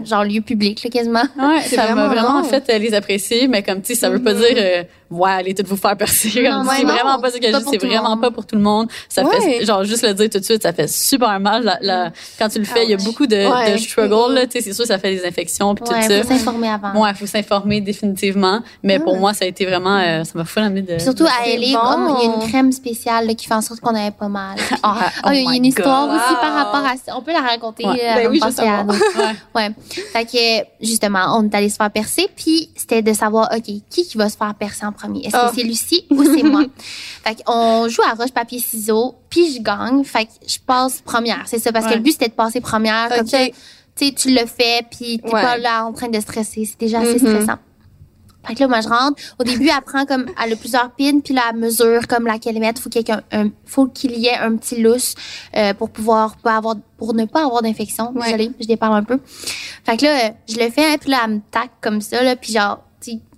euh, 0.00 0.04
genre 0.04 0.24
lieu 0.24 0.40
public 0.40 0.82
là, 0.84 0.90
quasiment 0.90 1.22
Ouais, 1.38 1.60
ça 1.68 1.94
m'a 1.94 2.06
vraiment 2.08 2.42
fait 2.44 2.64
euh, 2.70 2.78
les 2.78 2.94
apprécier, 2.94 3.48
mais 3.48 3.62
comme 3.62 3.82
tu 3.82 3.94
sais, 3.94 4.00
ça 4.00 4.10
veut 4.10 4.22
pas 4.22 4.32
Mhm. 4.34 4.38
dire 4.40 4.54
euh, 4.58 4.82
ouais, 5.10 5.30
allez 5.30 5.54
toutes 5.54 5.66
vous 5.66 5.76
faire 5.76 5.96
percer. 5.96 6.30
C'est 6.30 6.40
vraiment 6.42 7.18
pas 7.20 7.30
ça 7.30 7.38
que 7.38 7.46
je 7.46 7.52
c'est 7.52 7.78
tout 7.78 7.86
le 7.86 7.90
vraiment 7.92 8.10
monde. 8.10 8.20
pas 8.20 8.30
pour 8.30 8.46
tout 8.46 8.54
le 8.56 8.62
monde. 8.62 8.88
Ça 9.08 9.24
fait 9.24 9.64
genre 9.64 9.82
juste 9.84 10.02
le 10.06 10.14
dire 10.14 10.30
tout 10.30 10.38
de 10.38 10.44
suite, 10.44 10.62
ça 10.62 10.72
fait 10.72 10.88
super 10.88 11.38
mal. 11.40 11.78
La- 11.82 12.12
quand 12.38 12.48
tu 12.48 12.58
le 12.60 12.64
fais, 12.64 12.84
il 12.84 12.90
y 12.90 12.94
a 12.94 12.96
beaucoup 12.96 13.26
de, 13.26 13.72
de 13.72 13.76
struggle 13.78 14.34
là, 14.34 14.46
tu 14.46 14.52
sais, 14.52 14.60
c'est 14.60 14.72
sûr 14.72 14.86
ça 14.86 14.98
fait 14.98 15.14
des 15.16 15.26
infections 15.26 15.74
puis 15.74 15.84
tout 15.84 15.92
ça. 15.92 16.22
S'informer 16.60 16.88
avant 16.88 17.02
Ouais, 17.02 17.14
faut 17.14 17.26
s'informer 17.26 17.80
définitivement, 17.80 18.60
mais 18.82 18.98
pour 18.98 19.16
moi 19.18 19.34
ça 19.34 19.44
a 19.44 19.48
été 19.48 19.66
vraiment 19.66 19.96
euh, 19.98 20.24
ça 20.24 20.32
m'a 20.34 20.44
full 20.44 20.62
amené 20.62 20.82
de 20.82 20.94
Puis 20.94 21.00
surtout 21.02 21.24
à 21.26 21.46
LA 21.46 21.72
bon. 21.78 21.86
comme 21.88 22.16
il 22.20 22.26
y 22.26 22.30
a 22.30 22.34
une 22.34 22.48
crème 22.48 22.72
spéciale 22.72 23.26
là, 23.26 23.34
qui 23.34 23.46
fait 23.46 23.54
en 23.54 23.60
sorte 23.60 23.80
qu'on 23.80 23.94
avait 23.94 24.10
pas 24.10 24.28
mal 24.28 24.56
Puis- 24.56 24.76
Ah, 24.82 25.10
Ah, 25.22 25.34
il 25.34 25.44
y 25.44 25.48
a 25.48 25.54
une 25.56 25.66
histoire 25.66 26.06
God. 26.08 26.16
aussi 26.16 26.34
Wow. 26.34 26.40
par 26.40 26.54
rapport 26.54 26.84
à 26.90 26.94
ça. 26.96 27.16
On 27.16 27.22
peut 27.22 27.32
la 27.32 27.40
raconter 27.40 27.86
Ouais. 27.86 28.00
euh, 28.02 28.14
Ben 28.14 28.28
oui. 28.30 28.40
Ouais. 28.42 29.34
Ouais. 29.54 29.70
Fait 30.12 30.24
que, 30.24 30.84
justement, 30.84 31.36
on 31.38 31.44
est 31.44 31.54
allé 31.54 31.68
se 31.68 31.76
faire 31.76 31.90
percer, 31.90 32.28
puis 32.36 32.70
c'était 32.76 33.02
de 33.02 33.12
savoir, 33.12 33.48
OK, 33.54 33.62
qui 33.62 33.82
qui 33.90 34.16
va 34.16 34.28
se 34.28 34.36
faire 34.36 34.54
percer 34.54 34.84
en 34.86 34.92
premier? 34.92 35.26
Est-ce 35.26 35.36
Oh. 35.36 35.48
que 35.50 35.56
c'est 35.56 35.62
Lucie 35.66 36.04
ou 36.10 36.24
c'est 36.24 36.42
moi? 36.42 36.62
Fait 37.24 37.42
qu'on 37.44 37.88
joue 37.88 38.02
à 38.02 38.14
roche, 38.14 38.30
papier, 38.32 38.58
ciseaux, 38.58 39.14
puis 39.28 39.54
je 39.54 39.60
gagne. 39.62 40.04
Fait 40.04 40.24
que 40.24 40.30
je 40.46 40.58
passe 40.58 41.00
première. 41.02 41.42
C'est 41.46 41.58
ça, 41.58 41.70
parce 41.72 41.86
que 41.86 41.94
le 41.94 42.00
but, 42.00 42.12
c'était 42.12 42.28
de 42.28 42.32
passer 42.32 42.60
première. 42.60 43.08
Comme 43.14 43.26
ça, 43.26 43.38
sais, 44.06 44.12
tu 44.12 44.30
le 44.34 44.46
fais, 44.46 44.82
puis 44.90 45.18
t'es 45.18 45.32
Ouais. 45.32 45.42
pas 45.42 45.56
là 45.58 45.84
en 45.86 45.92
train 45.92 46.08
de 46.08 46.20
stresser. 46.20 46.64
C'est 46.64 46.78
déjà 46.80 47.00
assez 47.00 47.12
Mhm. 47.18 47.18
stressant. 47.18 47.58
Fait 48.46 48.54
que 48.54 48.60
là, 48.60 48.68
moi, 48.68 48.80
je 48.80 48.88
rentre. 48.88 49.20
Au 49.38 49.44
début, 49.44 49.68
elle 49.68 49.82
prend 49.84 50.06
comme, 50.06 50.24
elle 50.42 50.52
a 50.54 50.56
plusieurs 50.56 50.90
pins, 50.92 51.20
puis 51.20 51.34
elle 51.36 51.56
mesure 51.58 52.06
comme 52.08 52.26
laquelle 52.26 52.58
mettre. 52.58 52.80
Faut 52.80 52.88
qu'il 52.88 53.02
y 53.06 53.10
ait 53.10 53.14
un, 53.32 53.50
faut 53.66 53.86
qu'il 53.86 54.12
y 54.18 54.28
ait 54.28 54.36
un 54.38 54.56
petit 54.56 54.80
lousse, 54.80 55.14
euh, 55.56 55.74
pour 55.74 55.90
pouvoir 55.90 56.36
pas 56.38 56.56
avoir, 56.56 56.76
pour 56.96 57.12
ne 57.12 57.26
pas 57.26 57.44
avoir 57.44 57.60
d'infection. 57.60 58.12
Ouais. 58.14 58.24
Désolée, 58.24 58.50
je 58.58 58.66
déparle 58.66 58.94
un 58.96 59.04
peu. 59.04 59.18
Fait 59.84 59.96
que 59.98 60.06
là, 60.06 60.32
je 60.48 60.56
le 60.56 60.70
fais, 60.70 60.84
hein, 60.92 60.96
puis 60.98 61.10
là, 61.10 61.18
elle 61.26 61.34
me 61.34 61.40
tac 61.50 61.70
comme 61.82 62.00
ça, 62.00 62.22
là, 62.22 62.34
puis 62.34 62.52
genre, 62.54 62.82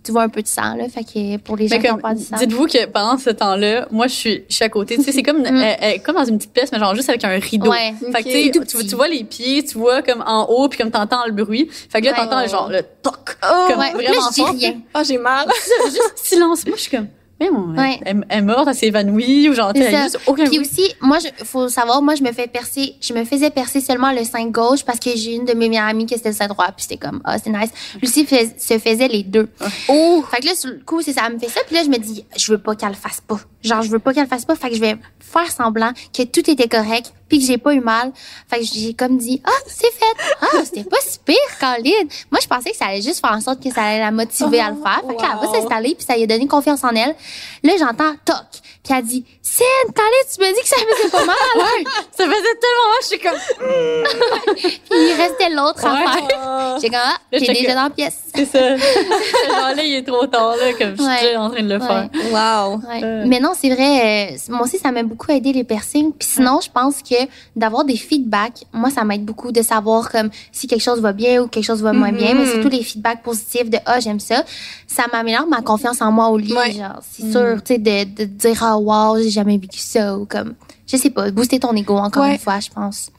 tu 0.05 0.13
vois 0.13 0.23
un 0.23 0.29
peu 0.29 0.43
de 0.43 0.49
sang, 0.49 0.75
là. 0.77 0.89
Fait 0.89 1.05
que 1.05 1.37
pour 1.39 1.57
les 1.57 1.69
gens 1.69 1.79
qui 1.79 1.91
ont 1.91 1.99
pas 1.99 2.15
du 2.15 2.23
sang. 2.25 2.37
dites-vous 2.37 2.67
que 2.67 2.87
pendant 2.87 3.17
ce 3.19 3.31
temps-là, 3.31 3.87
moi, 3.91 4.07
je 4.09 4.13
suis, 4.15 4.45
je 4.49 4.55
suis 4.57 4.65
à 4.65 4.69
côté. 4.69 4.97
Tu 4.97 5.03
sais, 5.05 5.13
c'est 5.13 5.23
comme, 5.23 5.43
Mm. 5.43 5.47
euh, 5.47 5.73
euh, 5.83 5.93
comme 6.05 6.17
dans 6.17 6.25
une 6.25 6.39
petite 6.39 6.53
pièce, 6.53 6.71
mais 6.73 6.79
genre 6.79 6.95
juste 6.95 7.09
avec 7.09 7.25
un 7.25 7.39
rideau. 7.39 7.71
Ouais. 7.71 7.95
Fait 8.13 8.23
que, 8.23 8.59
tu 8.67 8.87
tu, 8.89 8.95
vois 8.97 9.09
les 9.09 9.25
pieds, 9.25 9.63
tu 9.65 9.79
vois 9.79 10.03
comme 10.03 10.23
en 10.27 10.47
haut, 10.49 10.69
puis 10.69 10.79
comme 10.79 10.91
t'entends 10.91 11.25
le 11.27 11.33
bruit. 11.33 11.69
Fait 11.71 12.01
que 12.01 12.07
là, 12.07 12.13
Ouais. 12.13 12.19
t'entends 12.19 12.47
genre 12.47 12.69
le 12.69 12.83
toc. 13.03 13.37
Oh, 13.45 13.67
comme 13.69 13.79
là, 13.81 13.93
je 13.95 14.35
dis 14.35 14.43
rien. 14.43 14.75
oh, 14.95 15.01
j'ai 15.07 15.19
mal. 15.19 15.47
juste 15.85 16.13
silence. 16.17 16.67
Moi, 16.67 16.77
je 16.77 16.83
suis 16.83 16.91
comme, 16.91 17.09
Ouais. 17.51 18.01
elle, 18.05 18.25
elle 18.29 18.39
est 18.39 18.43
morte, 18.43 18.67
elle 18.69 18.75
s'est 18.75 18.87
évanouie, 18.87 19.49
ou 19.49 19.55
genre, 19.55 19.73
elle 19.75 19.83
juste 20.03 20.19
aucun 20.27 20.45
Puis 20.47 20.59
aussi, 20.59 20.95
moi, 21.01 21.19
je, 21.19 21.45
faut 21.45 21.69
savoir, 21.69 22.03
moi, 22.03 22.15
je 22.15 22.23
me 22.23 22.33
fais 22.33 22.47
percer, 22.47 22.95
je 23.01 23.13
me 23.15 23.25
faisais 23.25 23.51
percer 23.51 23.81
seulement 23.81 24.13
le 24.13 24.25
sein 24.25 24.47
gauche 24.47 24.85
parce 24.85 24.99
que 24.99 25.11
j'ai 25.17 25.35
une 25.35 25.45
de 25.45 25.55
mes 25.55 25.69
meilleures 25.69 25.87
amies 25.87 26.07
qui 26.07 26.15
c'était 26.17 26.31
le 26.31 26.35
sein 26.35 26.47
droit. 26.49 26.67
Puis 26.77 26.83
c'était 26.89 26.97
comme, 26.97 27.21
ah, 27.25 27.39
c'est 27.39 27.51
nice. 27.51 27.71
Lucie 28.01 28.25
fais- 28.27 28.55
se 28.59 28.79
faisait 28.79 29.09
les 29.09 29.23
deux. 29.23 29.49
Oh, 29.89 30.25
Fait 30.31 30.41
que 30.41 30.47
là, 30.47 30.55
sur 30.55 30.71
le 30.71 30.81
coup, 30.85 31.03
c'est 31.03 31.13
ça, 31.13 31.23
elle 31.27 31.35
me 31.35 31.39
fait 31.39 31.49
ça. 31.49 31.61
Puis 31.67 31.77
là, 31.77 31.83
je 31.85 31.89
me 31.89 31.99
dis, 31.99 32.25
je 32.37 32.53
veux 32.53 32.59
pas 32.59 32.75
qu'elle 32.75 32.91
le 32.91 32.95
fasse 32.95 33.21
pas. 33.21 33.39
Genre, 33.63 33.83
je 33.83 33.91
veux 33.91 33.99
pas 33.99 34.13
qu'elle 34.13 34.25
le 34.25 34.29
fasse 34.29 34.45
pas. 34.45 34.55
Fait 34.57 34.71
que 34.71 34.75
je 34.77 34.81
vais 34.81 34.97
faire 35.21 35.51
semblant 35.51 35.93
que 36.17 36.23
tout 36.25 36.49
était 36.51 36.69
correct. 36.69 37.13
Puis 37.33 37.39
que 37.39 37.47
j'ai 37.47 37.57
pas 37.57 37.73
eu 37.73 37.81
mal. 37.81 38.13
Fait 38.47 38.59
que 38.59 38.67
j'ai 38.67 38.93
comme 38.93 39.17
dit, 39.17 39.41
ah, 39.43 39.51
c'est 39.67 39.91
fait. 39.91 40.37
Ah, 40.43 40.59
c'était 40.65 40.85
pas 40.85 40.99
si 41.01 41.19
pire, 41.19 41.35
Colin. 41.59 42.07
Moi, 42.31 42.41
je 42.43 42.47
pensais 42.47 42.73
que 42.73 42.77
ça 42.77 42.89
allait 42.89 43.01
juste 43.01 43.23
faire 43.23 43.33
en 43.33 43.41
sorte 43.41 43.63
que 43.63 43.73
ça 43.73 43.85
allait 43.85 44.01
la 44.01 44.11
motiver 44.11 44.61
à 44.61 44.69
le 44.69 44.77
faire. 44.77 45.01
Fait 45.09 45.17
que 45.17 45.23
là, 45.23 45.39
elle 45.41 45.49
va 45.49 45.55
s'installer, 45.55 45.95
puis 45.95 46.05
ça 46.05 46.15
lui 46.15 46.25
a 46.25 46.27
donné 46.27 46.47
confiance 46.47 46.85
en 46.85 46.91
elle. 46.91 47.17
Là, 47.65 47.73
j'entends 47.79 48.15
toc. 48.25 48.47
Puis 48.83 48.93
elle 48.97 49.05
dit, 49.05 49.25
Cine, 49.41 49.65
Colin, 49.95 50.25
tu 50.35 50.41
me 50.41 50.55
dis 50.55 50.61
que 50.63 50.69
ça 50.69 50.77
faisait 50.77 51.09
pas 51.11 51.25
mal. 51.25 51.37
Ça 52.17 52.25
faisait 52.25 52.59
tellement 52.61 52.89
mal, 52.89 53.01
je 53.03 53.07
suis 53.07 53.19
comme... 53.19 53.39
puis 54.57 54.81
il 54.91 55.15
restait 55.17 55.51
l'autre 55.51 55.85
à 55.87 55.93
Ouais. 55.95 56.05
faire. 56.29 56.79
J'ai 56.83 56.89
comme, 56.89 56.99
ah, 57.03 57.17
j'étais 57.33 57.53
déjà 57.53 57.69
que- 57.71 57.75
dans 57.75 57.83
la 57.85 57.91
pièce. 57.91 58.19
C'est 58.35 58.45
ça. 58.47 58.77
Genre 58.77 59.77
là, 59.77 59.83
il 59.85 59.95
est 59.95 60.03
trop 60.07 60.27
tard, 60.27 60.57
là, 60.57 60.73
comme 60.79 60.91
je 60.97 61.03
suis 61.03 61.05
Ouais. 61.07 61.21
déjà 61.23 61.41
en 61.43 61.51
train 61.51 61.63
de 61.63 61.69
le 61.69 61.79
faire. 61.81 62.09
Wow. 62.33 62.81
Ouais. 62.89 63.01
Euh. 63.05 63.25
Mais 63.27 63.41
non, 63.41 63.53
c'est 63.59 63.71
vrai. 63.75 64.33
euh, 64.33 64.37
moi 64.49 64.63
aussi, 64.63 64.79
ça 64.79 64.91
m'a 64.91 65.03
beaucoup 65.03 65.31
aidé 65.31 65.53
les 65.53 65.65
piercings. 65.65 66.13
Puis 66.13 66.29
sinon, 66.35 66.61
je 66.63 66.71
pense 66.71 67.03
que 67.03 67.15
d'avoir 67.57 67.85
des 67.85 67.97
feedbacks, 67.97 68.65
moi, 68.73 68.91
ça 68.91 69.05
m'aide 69.05 69.25
beaucoup 69.25 69.53
de 69.53 69.63
savoir 69.63 70.11
comme 70.11 70.31
si 70.51 70.67
quelque 70.67 70.83
chose 70.83 71.01
va 71.01 71.13
bien 71.13 71.43
ou 71.43 71.49
quelque 71.49 71.65
chose 71.65 71.83
va 71.83 71.93
moins 71.93 72.13
bien. 72.13 72.35
Mais 72.35 72.47
surtout 72.47 72.69
les 72.69 72.83
feedbacks 72.83 73.23
positifs 73.23 73.69
de 73.71 73.79
ah 73.87 74.01
j'aime 74.01 74.21
ça, 74.21 74.43
ça 74.87 75.05
m'améliore 75.13 75.47
ma 75.47 75.61
confiance 75.63 76.01
en 76.01 76.11
moi 76.11 76.29
au 76.29 76.39
lit. 76.39 76.53
Ouais. 76.55 76.73
Genre, 76.73 77.01
c'est 77.11 77.31
sûr, 77.31 77.52
tu 77.61 77.75
sais, 77.75 77.79
de, 77.79 78.05
de 78.15 78.25
dire 78.25 78.63
ah 78.63 78.79
wow, 78.79 79.19
j'ai 79.23 79.31
jamais 79.31 79.59
vécu 79.59 79.79
ça 79.79 80.17
ou 80.17 80.25
comme 80.27 80.55
je 80.87 80.97
sais 80.97 81.11
pas, 81.11 81.31
booster 81.31 81.59
ton 81.61 81.73
ego 81.75 81.97
encore 81.97 82.25
Ouais. 82.25 82.33
une 82.33 82.39
fois, 82.39 82.61
je 82.61 82.69
pense. 82.71 83.11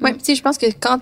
Ouais, 0.00 0.12
puis 0.12 0.18
tu 0.18 0.24
sais, 0.26 0.34
je 0.34 0.42
pense 0.42 0.56
que 0.58 0.66
quand 0.80 1.00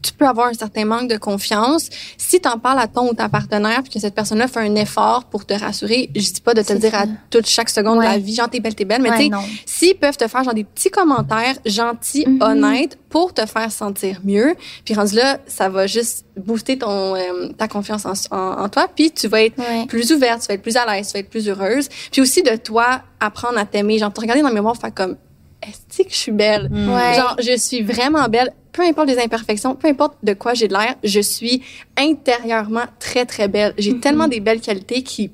tu 0.00 0.12
peux 0.12 0.26
avoir 0.26 0.48
un 0.48 0.52
certain 0.54 0.84
manque 0.84 1.08
de 1.10 1.16
confiance, 1.16 1.88
si 2.16 2.40
tu 2.40 2.48
en 2.48 2.58
parles 2.58 2.78
à 2.78 2.86
ton 2.86 3.08
ou 3.10 3.14
ta 3.14 3.28
partenaire 3.28 3.82
puis 3.82 3.92
que 3.94 3.98
cette 3.98 4.14
personne-là 4.14 4.46
fait 4.46 4.60
un 4.60 4.74
effort 4.76 5.24
pour 5.24 5.44
te 5.44 5.54
rassurer, 5.54 6.08
je 6.14 6.20
dis 6.32 6.40
pas 6.40 6.54
de 6.54 6.62
te 6.62 6.72
le 6.72 6.78
dire 6.78 6.92
ça. 6.92 7.00
à 7.00 7.06
toute 7.30 7.46
chaque 7.46 7.68
seconde 7.68 7.98
de 7.98 8.04
la 8.04 8.10
Ouais. 8.12 8.18
vie, 8.18 8.34
genre 8.34 8.48
t'es 8.48 8.60
belle, 8.60 8.74
t'es 8.76 8.84
belle, 8.84 9.02
mais 9.02 9.10
Ouais, 9.10 9.28
tu 9.28 9.34
sais, 9.34 9.42
s'ils 9.66 9.96
peuvent 9.96 10.16
te 10.16 10.28
faire 10.28 10.44
genre 10.44 10.54
des 10.54 10.64
petits 10.64 10.90
commentaires 10.90 11.56
gentils, 11.66 12.24
Mhm. 12.28 12.42
honnêtes 12.42 12.98
pour 13.08 13.34
te 13.34 13.44
faire 13.46 13.72
sentir 13.72 14.20
mieux, 14.24 14.54
puis 14.84 14.94
rendu 14.94 15.16
là, 15.16 15.38
ça 15.46 15.68
va 15.68 15.86
juste 15.86 16.26
booster 16.36 16.78
ton 16.78 17.16
euh, 17.16 17.48
ta 17.58 17.66
confiance 17.66 18.06
en, 18.06 18.12
en, 18.36 18.62
en 18.64 18.68
toi, 18.68 18.86
puis 18.94 19.10
tu 19.10 19.26
vas 19.28 19.42
être 19.42 19.58
Ouais. 19.58 19.86
plus 19.86 20.12
ouverte, 20.12 20.42
tu 20.42 20.46
vas 20.48 20.54
être 20.54 20.62
plus 20.62 20.76
à 20.76 20.86
l'aise, 20.86 21.08
tu 21.08 21.14
vas 21.14 21.18
être 21.20 21.30
plus 21.30 21.48
heureuse, 21.48 21.88
puis 22.12 22.20
aussi 22.20 22.42
de 22.42 22.54
toi 22.56 23.02
apprendre 23.18 23.58
à 23.58 23.64
t'aimer, 23.64 23.98
genre 23.98 24.12
te 24.12 24.20
regarder 24.20 24.42
dans 24.42 24.48
le 24.48 24.54
miroir, 24.54 24.76
faire 24.76 24.94
comme 24.94 25.16
est-ce 25.60 26.04
que 26.04 26.10
je 26.10 26.14
suis 26.14 26.30
belle? 26.32 26.68
Ouais. 26.70 27.14
Genre, 27.14 27.34
je 27.40 27.56
suis 27.56 27.82
vraiment 27.82 28.28
belle. 28.28 28.52
Peu 28.78 28.84
importe 28.84 29.08
les 29.08 29.18
imperfections, 29.18 29.74
peu 29.74 29.88
importe 29.88 30.14
de 30.22 30.34
quoi 30.34 30.54
j'ai 30.54 30.68
de 30.68 30.72
l'air, 30.72 30.94
je 31.02 31.18
suis 31.18 31.62
intérieurement 31.96 32.84
très, 33.00 33.26
très 33.26 33.48
belle. 33.48 33.74
J'ai 33.76 33.92
Mm-hmm. 33.94 34.00
tellement 34.00 34.28
des 34.28 34.38
belles 34.38 34.60
qualités 34.60 35.02
qui, 35.02 35.32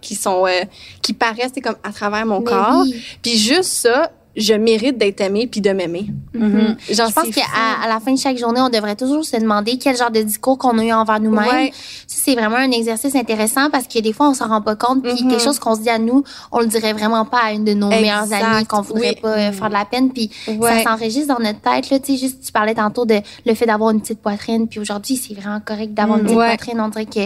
qui 0.00 0.16
sont, 0.16 0.46
euh, 0.46 0.64
qui 1.00 1.12
paraissent 1.12 1.52
comme 1.62 1.76
à 1.84 1.92
travers 1.92 2.26
mon 2.26 2.40
Mais 2.40 2.46
corps. 2.46 2.82
oui. 2.82 3.00
Puis 3.22 3.38
juste 3.38 3.70
ça, 3.70 4.10
je 4.36 4.54
mérite 4.54 4.96
d'être 4.98 5.20
aimée 5.20 5.46
puis 5.46 5.60
de 5.60 5.70
m'aimer. 5.70 6.06
Mhm. 6.34 6.76
Genre, 6.90 7.08
Je 7.08 7.12
pense 7.12 7.24
c'est 7.26 7.30
qu'à 7.32 7.42
à 7.84 7.88
la 7.88 8.00
fin 8.00 8.12
de 8.14 8.18
chaque 8.18 8.38
journée, 8.38 8.60
on 8.60 8.70
devrait 8.70 8.96
toujours 8.96 9.24
se 9.24 9.36
demander 9.36 9.76
quel 9.78 9.96
genre 9.96 10.10
de 10.10 10.22
discours 10.22 10.56
qu'on 10.56 10.78
a 10.78 10.84
eu 10.84 10.92
envers 10.92 11.20
nous-mêmes. 11.20 11.46
Ouais. 11.46 11.70
Ça, 12.06 12.16
c'est 12.24 12.34
vraiment 12.34 12.56
un 12.56 12.70
exercice 12.70 13.14
intéressant 13.14 13.68
parce 13.70 13.86
que 13.86 13.98
des 13.98 14.12
fois, 14.12 14.30
on 14.30 14.34
s'en 14.34 14.48
rend 14.48 14.62
pas 14.62 14.74
compte. 14.76 15.02
Puis 15.02 15.22
Mhm. 15.22 15.30
quelque 15.30 15.42
chose 15.42 15.58
qu'on 15.58 15.74
se 15.74 15.80
dit 15.82 15.90
à 15.90 15.98
nous, 15.98 16.24
on 16.50 16.60
le 16.60 16.66
dirait 16.66 16.92
vraiment 16.94 17.24
pas 17.26 17.40
à 17.44 17.52
une 17.52 17.64
de 17.64 17.74
nos 17.74 17.88
meilleures 17.88 18.32
amies 18.32 18.64
qu'on 18.66 18.80
voudrait 18.80 19.10
oui. 19.16 19.20
pas 19.20 19.36
euh, 19.38 19.52
faire 19.52 19.68
de 19.68 19.74
la 19.74 19.84
peine. 19.84 20.10
Puis 20.12 20.30
Ouais. 20.48 20.82
ça 20.82 20.90
s'enregistre 20.90 21.28
dans 21.34 21.42
notre 21.44 21.60
tête. 21.60 21.90
Là, 21.90 21.98
tu 21.98 22.12
sais, 22.12 22.18
juste, 22.18 22.42
tu 22.44 22.52
parlais 22.52 22.74
tantôt 22.74 23.04
de 23.04 23.16
le 23.44 23.54
fait 23.54 23.66
d'avoir 23.66 23.90
une 23.90 24.00
petite 24.00 24.20
poitrine. 24.20 24.66
Puis 24.66 24.80
aujourd'hui, 24.80 25.16
c'est 25.16 25.34
vraiment 25.34 25.60
correct 25.60 25.92
d'avoir 25.94 26.18
une 26.18 26.24
petite 26.24 26.38
Ouais. 26.38 26.46
poitrine. 26.56 26.80
On 26.80 26.88
dirait 26.88 27.06
que 27.06 27.20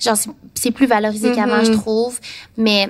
genre 0.00 0.16
c'est- 0.54 0.70
plus 0.70 0.86
valorisé 0.86 1.32
qu'avant, 1.32 1.58
Mhm. 1.58 1.64
je 1.66 1.72
trouve. 1.72 2.18
Mais 2.56 2.88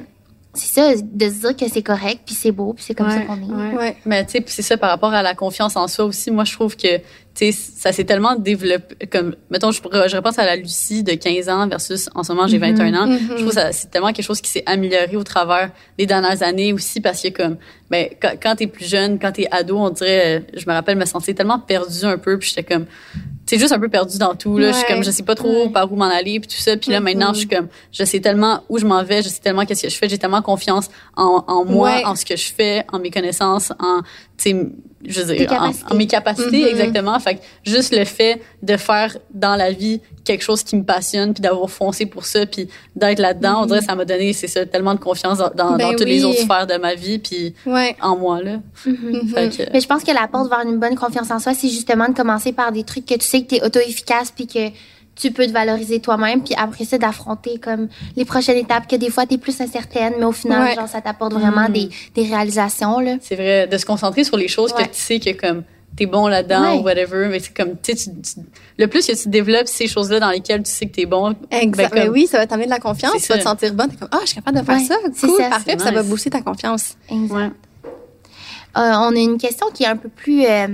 c'est 0.56 0.80
ça, 0.80 0.94
de 1.02 1.28
se 1.28 1.40
dire 1.40 1.56
que 1.56 1.68
c'est 1.68 1.82
correct, 1.82 2.20
puis 2.26 2.34
c'est 2.34 2.52
beau, 2.52 2.72
puis 2.72 2.84
c'est 2.86 2.94
comme 2.94 3.10
ça 3.10 3.20
qu'on 3.20 3.36
est. 3.36 3.70
ouais. 3.72 3.76
Ouais. 3.76 3.96
Mais 4.06 4.24
tu 4.26 4.32
sais, 4.32 4.40
puis 4.40 4.52
c'est 4.52 4.62
ça 4.62 4.76
par 4.76 4.90
rapport 4.90 5.12
à 5.14 5.22
la 5.22 5.34
confiance 5.34 5.76
en 5.76 5.86
soi 5.88 6.04
aussi. 6.06 6.30
Moi, 6.30 6.44
je 6.44 6.52
trouve 6.52 6.76
que 6.76 6.96
tu 6.98 7.02
sais, 7.34 7.52
ça 7.52 7.92
s'est 7.92 8.04
tellement 8.04 8.34
développé. 8.34 9.06
Comme, 9.08 9.36
mettons, 9.50 9.70
je, 9.70 9.82
pourrais- 9.82 10.08
je 10.08 10.16
repense 10.16 10.38
à 10.38 10.46
la 10.46 10.56
Lucie 10.56 11.02
de 11.02 11.12
15 11.12 11.48
ans 11.50 11.68
versus 11.68 12.08
en 12.14 12.22
ce 12.22 12.32
moment, 12.32 12.46
j'ai 12.46 12.56
21 12.58 12.94
ans. 12.94 13.06
Mhm. 13.06 13.18
Je 13.30 13.34
trouve 13.34 13.48
que 13.48 13.54
ça- 13.54 13.72
c'est 13.72 13.90
tellement 13.90 14.12
quelque 14.12 14.24
chose 14.24 14.40
qui 14.40 14.50
s'est 14.50 14.62
amélioré 14.64 15.16
au 15.16 15.24
travers 15.24 15.70
des 15.98 16.06
dernières 16.06 16.42
années 16.42 16.72
aussi 16.72 17.00
parce 17.02 17.20
que 17.22 17.28
comme, 17.28 17.56
ben, 17.90 18.08
quand, 18.22 18.32
quand 18.42 18.56
t'es 18.56 18.66
plus 18.66 18.88
jeune, 18.88 19.18
quand 19.18 19.32
t'es 19.32 19.46
ado, 19.50 19.76
on 19.78 19.90
dirait, 19.90 20.38
euh, 20.38 20.40
je 20.54 20.64
me 20.66 20.72
rappelle 20.72 20.96
me 20.96 21.04
sentir 21.04 21.34
tellement 21.34 21.58
perdue 21.58 22.04
un 22.06 22.16
peu 22.16 22.38
puis 22.38 22.48
j'étais 22.48 22.62
comme, 22.74 22.86
c'est 23.46 23.58
juste 23.58 23.72
un 23.72 23.78
peu 23.78 23.88
perdu 23.88 24.18
dans 24.18 24.34
tout 24.34 24.58
là. 24.58 24.68
Je 24.68 24.72
suis 24.76 24.82
Ouais. 24.86 24.94
comme, 24.94 25.04
je 25.04 25.10
sais 25.10 25.22
pas 25.22 25.34
trop 25.34 25.64
Ouais. 25.64 25.68
par 25.70 25.90
où 25.92 25.96
m'en 25.96 26.06
aller 26.06 26.40
puis 26.40 26.48
tout 26.48 26.60
ça. 26.60 26.76
Puis 26.76 26.90
là, 26.90 27.00
maintenant, 27.00 27.32
je 27.32 27.38
suis 27.40 27.48
comme, 27.48 27.68
je 27.92 28.04
sais 28.04 28.20
tellement 28.20 28.62
où 28.68 28.78
je 28.78 28.84
m'en 28.86 29.02
vais, 29.04 29.22
je 29.22 29.28
sais 29.28 29.40
tellement 29.40 29.64
qu'est-ce 29.64 29.82
que 29.84 29.88
je 29.88 29.96
fais, 29.96 30.08
j'ai 30.08 30.18
tellement 30.18 30.42
confiance 30.42 30.88
en, 31.16 31.44
en 31.46 31.64
moi, 31.64 31.90
Ouais. 31.96 32.04
en 32.04 32.14
ce 32.16 32.24
que 32.24 32.36
je 32.36 32.52
fais, 32.52 32.84
en 32.92 32.98
mes 32.98 33.10
connaissances, 33.10 33.72
en, 33.78 34.00
tu 34.36 34.54
je 35.08 35.20
veux 35.22 35.34
dire, 35.34 35.52
en, 35.90 35.94
mes 35.94 36.06
capacités, 36.06 36.62
Mhm. 36.62 36.68
exactement. 36.68 37.18
Fait 37.20 37.36
que 37.36 37.40
juste 37.64 37.94
le 37.96 38.04
fait 38.04 38.40
de 38.62 38.76
faire 38.76 39.16
dans 39.32 39.56
la 39.56 39.70
vie 39.72 40.00
quelque 40.24 40.42
chose 40.42 40.62
qui 40.64 40.74
me 40.76 40.82
passionne, 40.82 41.32
puis 41.34 41.40
d'avoir 41.40 41.70
foncé 41.70 42.06
pour 42.06 42.24
ça, 42.24 42.46
puis 42.46 42.68
d'être 42.96 43.18
là-dedans, 43.20 43.62
on 43.62 43.66
dirait 43.66 43.78
que 43.80 43.84
ça 43.84 43.94
m'a 43.94 44.04
donné, 44.04 44.32
c'est 44.32 44.48
ça, 44.48 44.66
tellement 44.66 44.94
de 44.94 45.00
confiance 45.00 45.38
dans, 45.38 45.50
dans. 45.54 45.76
Ben 45.76 45.90
dans 45.92 45.96
toutes 45.96 46.06
les 46.08 46.24
autres 46.24 46.40
sphères 46.40 46.66
de 46.66 46.76
ma 46.78 46.94
vie, 46.94 47.18
puis 47.18 47.54
Ouais. 47.64 47.96
en 48.02 48.16
moi, 48.16 48.42
là. 48.42 48.58
Mhm. 48.84 49.28
Fait 49.34 49.48
que, 49.56 49.72
Mais 49.72 49.80
je 49.80 49.86
pense 49.86 50.02
que 50.02 50.12
la 50.12 50.26
porte 50.28 50.48
vers 50.50 50.62
une 50.66 50.78
bonne 50.78 50.96
confiance 50.96 51.30
en 51.30 51.38
soi, 51.38 51.54
c'est 51.54 51.68
justement 51.68 52.08
de 52.08 52.14
commencer 52.14 52.52
par 52.52 52.72
des 52.72 52.82
trucs 52.84 53.06
que 53.06 53.14
tu 53.14 53.24
sais 53.26 53.42
que 53.42 53.48
tu 53.48 53.54
es 53.56 53.64
auto-efficace 53.64 54.32
puis 54.34 54.46
que 54.46 54.70
tu 55.16 55.30
peux 55.32 55.46
te 55.46 55.52
valoriser 55.52 55.98
toi-même 56.00 56.42
puis 56.44 56.54
après 56.58 56.84
ça 56.84 56.98
d'affronter 56.98 57.58
comme 57.58 57.88
les 58.16 58.24
prochaines 58.26 58.58
étapes 58.58 58.86
que 58.86 58.96
des 58.96 59.10
fois 59.10 59.26
tu 59.26 59.34
es 59.34 59.38
plus 59.38 59.58
incertaine 59.60 60.12
mais 60.18 60.24
au 60.26 60.32
final 60.32 60.62
Ouais. 60.62 60.74
genre 60.74 60.88
ça 60.88 61.00
t'apporte 61.00 61.32
vraiment 61.32 61.68
Mm. 61.68 61.72
des, 61.72 61.88
des 62.14 62.22
réalisations 62.24 63.00
là. 63.00 63.16
c'est 63.22 63.34
vrai, 63.36 63.66
de 63.66 63.78
se 63.78 63.86
concentrer 63.86 64.24
sur 64.24 64.36
les 64.36 64.48
choses 64.48 64.72
Ouais. 64.74 64.84
que 64.84 64.88
tu 64.94 65.00
sais 65.00 65.18
que 65.18 65.30
comme 65.32 65.62
t'es 65.96 66.04
bon 66.04 66.26
là-dedans 66.28 66.72
Ouais. 66.74 66.78
ou 66.78 66.82
whatever, 66.82 67.28
mais 67.30 67.38
c'est 67.40 67.56
comme, 67.56 67.70
tu 67.82 67.96
sais, 67.96 68.10
tu- 68.12 68.20
tu- 68.20 68.40
le 68.76 68.86
plus 68.86 69.06
que 69.06 69.14
tu 69.18 69.30
développes 69.30 69.66
ces 69.66 69.86
choses-là 69.86 70.20
dans 70.20 70.28
lesquelles 70.28 70.62
tu 70.62 70.70
sais 70.70 70.84
que 70.84 70.92
t'es 70.94 71.06
bon, 71.06 71.34
Exact. 71.50 71.94
ben, 71.94 72.04
comme- 72.04 72.12
oui, 72.12 72.26
ça 72.26 72.36
va 72.36 72.46
t'amener 72.46 72.66
de 72.66 72.70
la 72.70 72.78
confiance, 72.80 73.12
C'est 73.16 73.26
tu 73.28 73.32
vas 73.32 73.38
te 73.38 73.42
sentir 73.44 73.72
bonne. 73.72 73.88
T'es 73.88 73.96
comme, 73.96 74.08
ah, 74.12 74.18
je 74.20 74.26
suis 74.26 74.34
capable 74.36 74.58
de 74.60 74.64
faire 74.66 74.76
Ouais, 74.76 74.84
ça. 74.84 74.96
c'est 75.14 75.26
Cool, 75.26 75.36
ça. 75.40 75.48
parfait. 75.48 75.64
C'est 75.70 75.76
Puis 75.76 75.86
ça 75.86 75.92
va 75.92 76.02
booster 76.02 76.28
ta 76.28 76.42
confiance. 76.42 76.96
Exact. 77.10 77.34
ouais. 77.34 77.50
Euh, 78.76 78.92
on 79.00 79.16
a 79.16 79.18
une 79.18 79.38
question 79.38 79.68
qui 79.72 79.84
est 79.84 79.86
un 79.86 79.96
peu 79.96 80.10
plus 80.10 80.44
euh, 80.44 80.66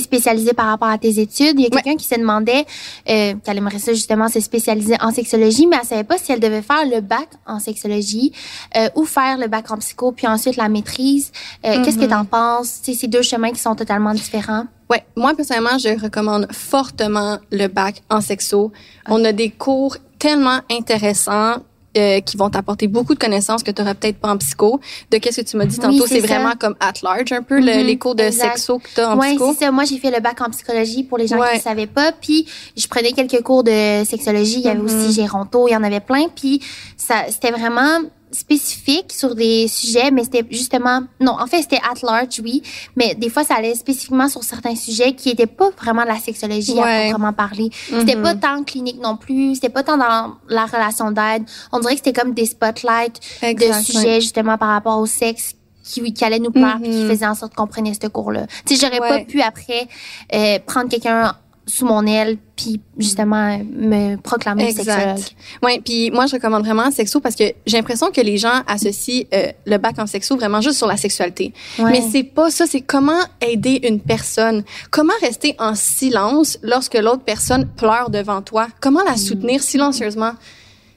spécialisée 0.00 0.52
par 0.52 0.66
rapport 0.66 0.88
à 0.88 0.98
tes 0.98 1.20
études. 1.20 1.58
Il 1.58 1.62
y 1.62 1.66
a 1.66 1.70
quelqu'un 1.70 1.96
qui 1.96 2.06
se 2.06 2.14
demandait 2.14 2.64
euh, 3.08 3.34
qu'elle 3.44 3.58
aimerait 3.58 3.78
ça 3.78 3.92
justement 3.92 4.28
se 4.28 4.40
spécialiser 4.40 4.96
en 5.00 5.10
sexologie, 5.10 5.66
mais 5.66 5.76
elle 5.80 5.86
savait 5.86 6.04
pas 6.04 6.18
si 6.18 6.32
elle 6.32 6.40
devait 6.40 6.62
faire 6.62 6.84
le 6.86 7.00
bac 7.00 7.28
en 7.46 7.58
sexologie 7.58 8.32
euh, 8.76 8.88
ou 8.94 9.04
faire 9.04 9.38
le 9.38 9.48
bac 9.48 9.70
en 9.70 9.78
psycho, 9.78 10.12
puis 10.12 10.26
ensuite 10.26 10.56
la 10.56 10.68
maîtrise. 10.68 11.32
Euh, 11.64 11.84
Qu'est-ce 11.84 11.98
que 11.98 12.04
tu 12.04 12.14
en 12.14 12.24
penses? 12.24 12.80
C'est 12.82 13.06
deux 13.06 13.22
chemins 13.22 13.50
qui 13.50 13.60
sont 13.60 13.74
totalement 13.74 14.14
différents. 14.14 14.64
Ouais, 14.90 15.04
moi 15.16 15.34
personnellement, 15.34 15.78
je 15.78 16.00
recommande 16.00 16.46
fortement 16.52 17.38
le 17.50 17.68
bac 17.68 18.02
en 18.10 18.20
sexo. 18.20 18.72
On 19.08 19.24
a 19.24 19.32
des 19.32 19.50
cours 19.50 19.96
tellement 20.18 20.60
intéressants 20.70 21.56
euh, 21.96 22.20
qui 22.20 22.36
vont 22.36 22.50
t'apporter 22.50 22.86
beaucoup 22.88 23.14
de 23.14 23.18
connaissances 23.18 23.62
que 23.62 23.70
tu 23.70 23.80
n'auras 23.80 23.94
peut-être 23.94 24.18
pas 24.18 24.30
en 24.30 24.36
psycho. 24.38 24.80
De 25.10 25.18
qu'est-ce 25.18 25.40
que 25.42 25.46
tu 25.46 25.56
m'as 25.56 25.66
dit 25.66 25.76
Oui, 25.78 25.82
tantôt, 25.98 26.06
c'est 26.06 26.20
ça. 26.20 26.26
vraiment 26.26 26.52
comme 26.58 26.74
at 26.80 26.92
large 27.02 27.32
un 27.32 27.42
peu 27.42 27.60
le- 27.60 27.78
Mhm, 27.80 27.86
les 27.86 27.98
cours 27.98 28.14
de 28.14 28.22
exact. 28.24 28.56
sexo 28.56 28.78
que 28.78 28.88
tu 28.94 29.00
as 29.00 29.10
en 29.10 29.18
Oui, 29.18 29.28
psycho. 29.30 29.52
c'est 29.58 29.64
ça. 29.66 29.70
Moi, 29.70 29.84
j'ai 29.84 29.98
fait 29.98 30.10
le 30.10 30.20
bac 30.20 30.40
en 30.40 30.50
psychologie 30.50 31.02
pour 31.04 31.18
les 31.18 31.26
gens 31.26 31.38
Ouais. 31.38 31.50
qui 31.52 31.56
ne 31.58 31.62
savaient 31.62 31.86
pas. 31.86 32.12
Puis, 32.12 32.46
je 32.76 32.86
prenais 32.88 33.12
quelques 33.12 33.42
cours 33.42 33.62
de 33.64 34.02
sexologie. 34.04 34.56
Il 34.60 34.62
y 34.64 34.68
avait 34.68 34.78
Mhm. 34.80 34.84
aussi 34.86 35.12
Géronto, 35.12 35.68
il 35.68 35.72
y 35.72 35.76
en 35.76 35.82
avait 35.84 36.00
plein. 36.00 36.26
Puis, 36.34 36.60
ça, 36.96 37.24
c'était 37.28 37.50
vraiment 37.52 38.00
spécifique 38.34 39.12
sur 39.12 39.34
des 39.34 39.68
sujets, 39.68 40.10
mais 40.10 40.24
c'était 40.24 40.44
justement... 40.50 41.00
Non, 41.20 41.32
en 41.40 41.46
fait, 41.46 41.62
c'était 41.62 41.76
at 41.78 42.04
large, 42.06 42.40
oui. 42.42 42.62
Mais 42.96 43.14
des 43.14 43.30
fois, 43.30 43.44
ça 43.44 43.54
allait 43.54 43.74
spécifiquement 43.74 44.28
sur 44.28 44.42
certains 44.44 44.76
sujets 44.76 45.14
qui 45.14 45.28
n'étaient 45.30 45.46
pas 45.46 45.70
vraiment 45.80 46.02
de 46.02 46.08
la 46.08 46.18
sexologie 46.18 46.78
à 46.78 46.82
Ouais. 46.84 47.08
proprement 47.10 47.32
parler. 47.32 47.70
C'était 47.88 48.16
Mhm. 48.16 48.22
pas 48.22 48.34
tant 48.34 48.64
clinique 48.64 49.00
non 49.00 49.16
plus. 49.16 49.54
C'était 49.54 49.68
pas 49.70 49.82
tant 49.82 49.96
dans 49.96 50.34
la 50.48 50.66
relation 50.66 51.10
d'aide. 51.10 51.44
On 51.72 51.78
dirait 51.80 51.94
que 51.96 52.02
c'était 52.04 52.18
comme 52.20 52.34
des 52.34 52.46
spotlights 52.46 53.20
de 53.42 53.72
sujets 53.82 54.20
justement 54.20 54.58
par 54.58 54.68
rapport 54.68 54.98
au 54.98 55.06
sexe 55.06 55.54
qui, 55.82 56.12
qui 56.14 56.24
allaient 56.24 56.38
nous 56.38 56.50
plaire 56.50 56.78
puis 56.80 56.90
qui 56.90 57.06
faisaient 57.06 57.26
en 57.26 57.34
sorte 57.34 57.54
qu'on 57.54 57.66
prenait 57.66 57.92
ce 57.94 58.08
cours-là. 58.08 58.46
Tu 58.66 58.74
sais, 58.76 58.86
j'aurais 58.86 59.00
Ouais. 59.00 59.08
pas 59.20 59.24
pu 59.30 59.42
après 59.42 59.86
euh, 60.34 60.58
prendre 60.66 60.88
quelqu'un 60.88 61.34
sous 61.66 61.86
mon 61.86 62.06
aile 62.06 62.36
puis 62.56 62.80
justement 62.98 63.58
me 63.58 64.16
proclamer 64.16 64.72
sexologue. 64.72 65.16
Exact. 65.16 65.34
Ouais, 65.62 65.80
puis 65.84 66.10
moi 66.10 66.26
je 66.26 66.34
recommande 66.34 66.64
vraiment 66.64 66.90
sexo 66.90 67.20
parce 67.20 67.34
que 67.34 67.44
j'ai 67.66 67.76
l'impression 67.76 68.10
que 68.10 68.20
les 68.20 68.36
gens 68.36 68.62
associent 68.66 69.24
euh, 69.32 69.52
le 69.64 69.78
bac 69.78 69.98
en 69.98 70.06
sexo 70.06 70.36
vraiment 70.36 70.60
juste 70.60 70.76
sur 70.76 70.86
la 70.86 70.96
sexualité. 70.96 71.52
Ouais. 71.78 71.90
Mais 71.90 72.02
c'est 72.12 72.22
pas 72.22 72.50
ça, 72.50 72.66
c'est 72.66 72.82
comment 72.82 73.20
aider 73.40 73.80
une 73.84 74.00
personne, 74.00 74.62
comment 74.90 75.14
rester 75.20 75.54
en 75.58 75.74
silence 75.74 76.58
lorsque 76.62 76.94
l'autre 76.94 77.22
personne 77.24 77.66
pleure 77.66 78.10
devant 78.10 78.42
toi, 78.42 78.68
comment 78.80 79.02
la 79.04 79.16
soutenir 79.16 79.62
silencieusement? 79.62 80.32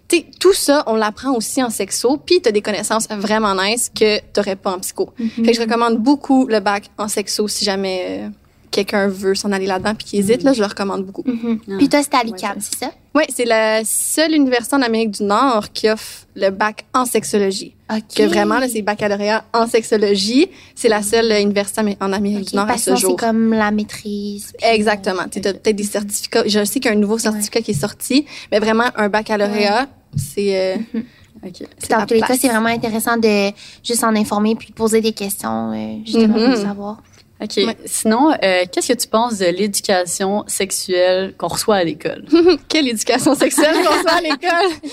Tu 0.10 0.18
sais, 0.18 0.26
tout 0.40 0.54
ça, 0.54 0.84
on 0.88 0.96
l'apprend 0.96 1.34
aussi 1.34 1.62
en 1.62 1.70
sexo, 1.70 2.18
puis 2.18 2.42
tu 2.42 2.48
as 2.48 2.54
des 2.54 2.62
connaissances 2.62 3.10
vraiment 3.10 3.54
nice 3.62 3.92
que 3.94 4.20
tu 4.20 4.56
pas 4.56 4.72
en 4.72 4.80
psycho. 4.80 5.10
Fait 5.18 5.42
que 5.42 5.54
je 5.54 5.60
recommande 5.60 5.98
beaucoup 5.98 6.48
le 6.48 6.62
bac 6.62 6.90
en 6.98 7.10
sexo 7.10 7.50
si 7.50 7.66
jamais 7.66 8.22
euh, 8.22 8.30
quelqu'un 8.72 9.08
veut 9.08 9.36
s'en 9.36 9.52
aller 9.52 9.66
là-dedans 9.66 9.96
puis 9.96 10.06
qui 10.08 10.18
hésite, 10.18 10.44
là, 10.44 10.54
je 10.54 10.60
le 10.62 10.68
recommande 10.68 11.06
beaucoup. 11.06 11.24
Mhm. 11.26 11.60
Ah. 11.70 11.74
Puis 11.78 11.90
toi, 11.90 12.04
c'était 12.04 12.18
à 12.18 12.20
Ouais, 12.22 12.26
l'UQAM, 12.28 12.56
c'est 12.60 12.78
ça? 12.78 12.92
Oui, 13.16 13.24
c'est 13.34 13.46
la 13.46 13.84
seule 13.84 14.34
université 14.36 14.76
en 14.76 14.82
Amérique 14.82 15.12
du 15.12 15.24
Nord 15.24 15.72
qui 15.74 15.90
offre 15.90 16.26
le 16.36 16.50
bac 16.52 16.86
en 16.94 17.06
sexologie. 17.06 17.74
OK. 17.92 18.02
Que 18.16 18.24
vraiment, 18.24 18.60
là, 18.60 18.68
c'est 18.70 18.82
baccalauréat 18.82 19.44
en 19.54 19.66
sexologie. 19.66 20.50
C'est 20.76 20.90
la 20.90 21.02
seule 21.02 21.32
euh, 21.32 21.42
université 21.42 21.98
en 22.00 22.14
Amérique 22.14 22.50
du 22.50 22.56
Nord 22.56 22.66
à 22.66 22.68
parce 22.70 22.84
ce 22.84 22.92
que 22.92 22.96
c'est 22.96 23.02
jour. 23.02 23.16
comme 23.16 23.54
la 23.54 23.72
maîtrise. 23.72 24.54
Exactement. 24.62 25.24
Tu 25.32 25.40
as 25.40 25.54
peut-être 25.54 25.76
des 25.76 25.84
certificats. 25.84 26.44
Je 26.48 26.64
sais 26.66 26.80
qu'il 26.80 26.92
y 26.92 26.94
a 26.94 26.98
un 26.98 27.00
nouveau 27.00 27.18
certificat 27.18 27.62
qui 27.62 27.72
est 27.72 27.82
sorti, 27.82 28.26
mais 28.52 28.60
vraiment, 28.60 28.86
un 28.96 29.10
baccalauréat, 29.10 29.88
c'est... 30.16 30.76
euh, 30.76 31.00
OK. 31.46 31.54
Puis 31.54 31.68
c'est 31.80 31.90
dans 31.92 32.06
tous 32.06 32.14
les 32.16 32.22
cas, 32.22 32.36
c'est 32.40 32.50
vraiment 32.50 32.68
intéressant 32.70 33.16
de 33.18 33.52
juste 33.84 34.04
en 34.04 34.16
informer 34.16 34.56
puis 34.56 34.72
poser 34.74 35.02
des 35.02 35.14
questions, 35.14 35.72
euh, 35.72 35.98
justement, 36.06 36.34
pour 36.34 36.58
savoir. 36.58 37.02
OK. 37.40 37.52
Ouais. 37.58 37.78
Sinon, 37.86 38.32
euh, 38.32 38.64
qu'est-ce 38.72 38.88
que 38.94 38.98
tu 38.98 39.08
penses 39.08 39.38
de 39.38 39.46
l'éducation 39.46 40.44
sexuelle 40.48 41.34
qu'on 41.38 41.48
reçoit 41.48 41.76
à 41.76 41.84
l'école? 41.84 42.26
Quelle 42.68 42.88
éducation 42.88 43.36
sexuelle 43.36 43.76
qu'on 43.76 44.02
soit 44.02 44.12
à 44.18 44.22
l'école? 44.22 44.92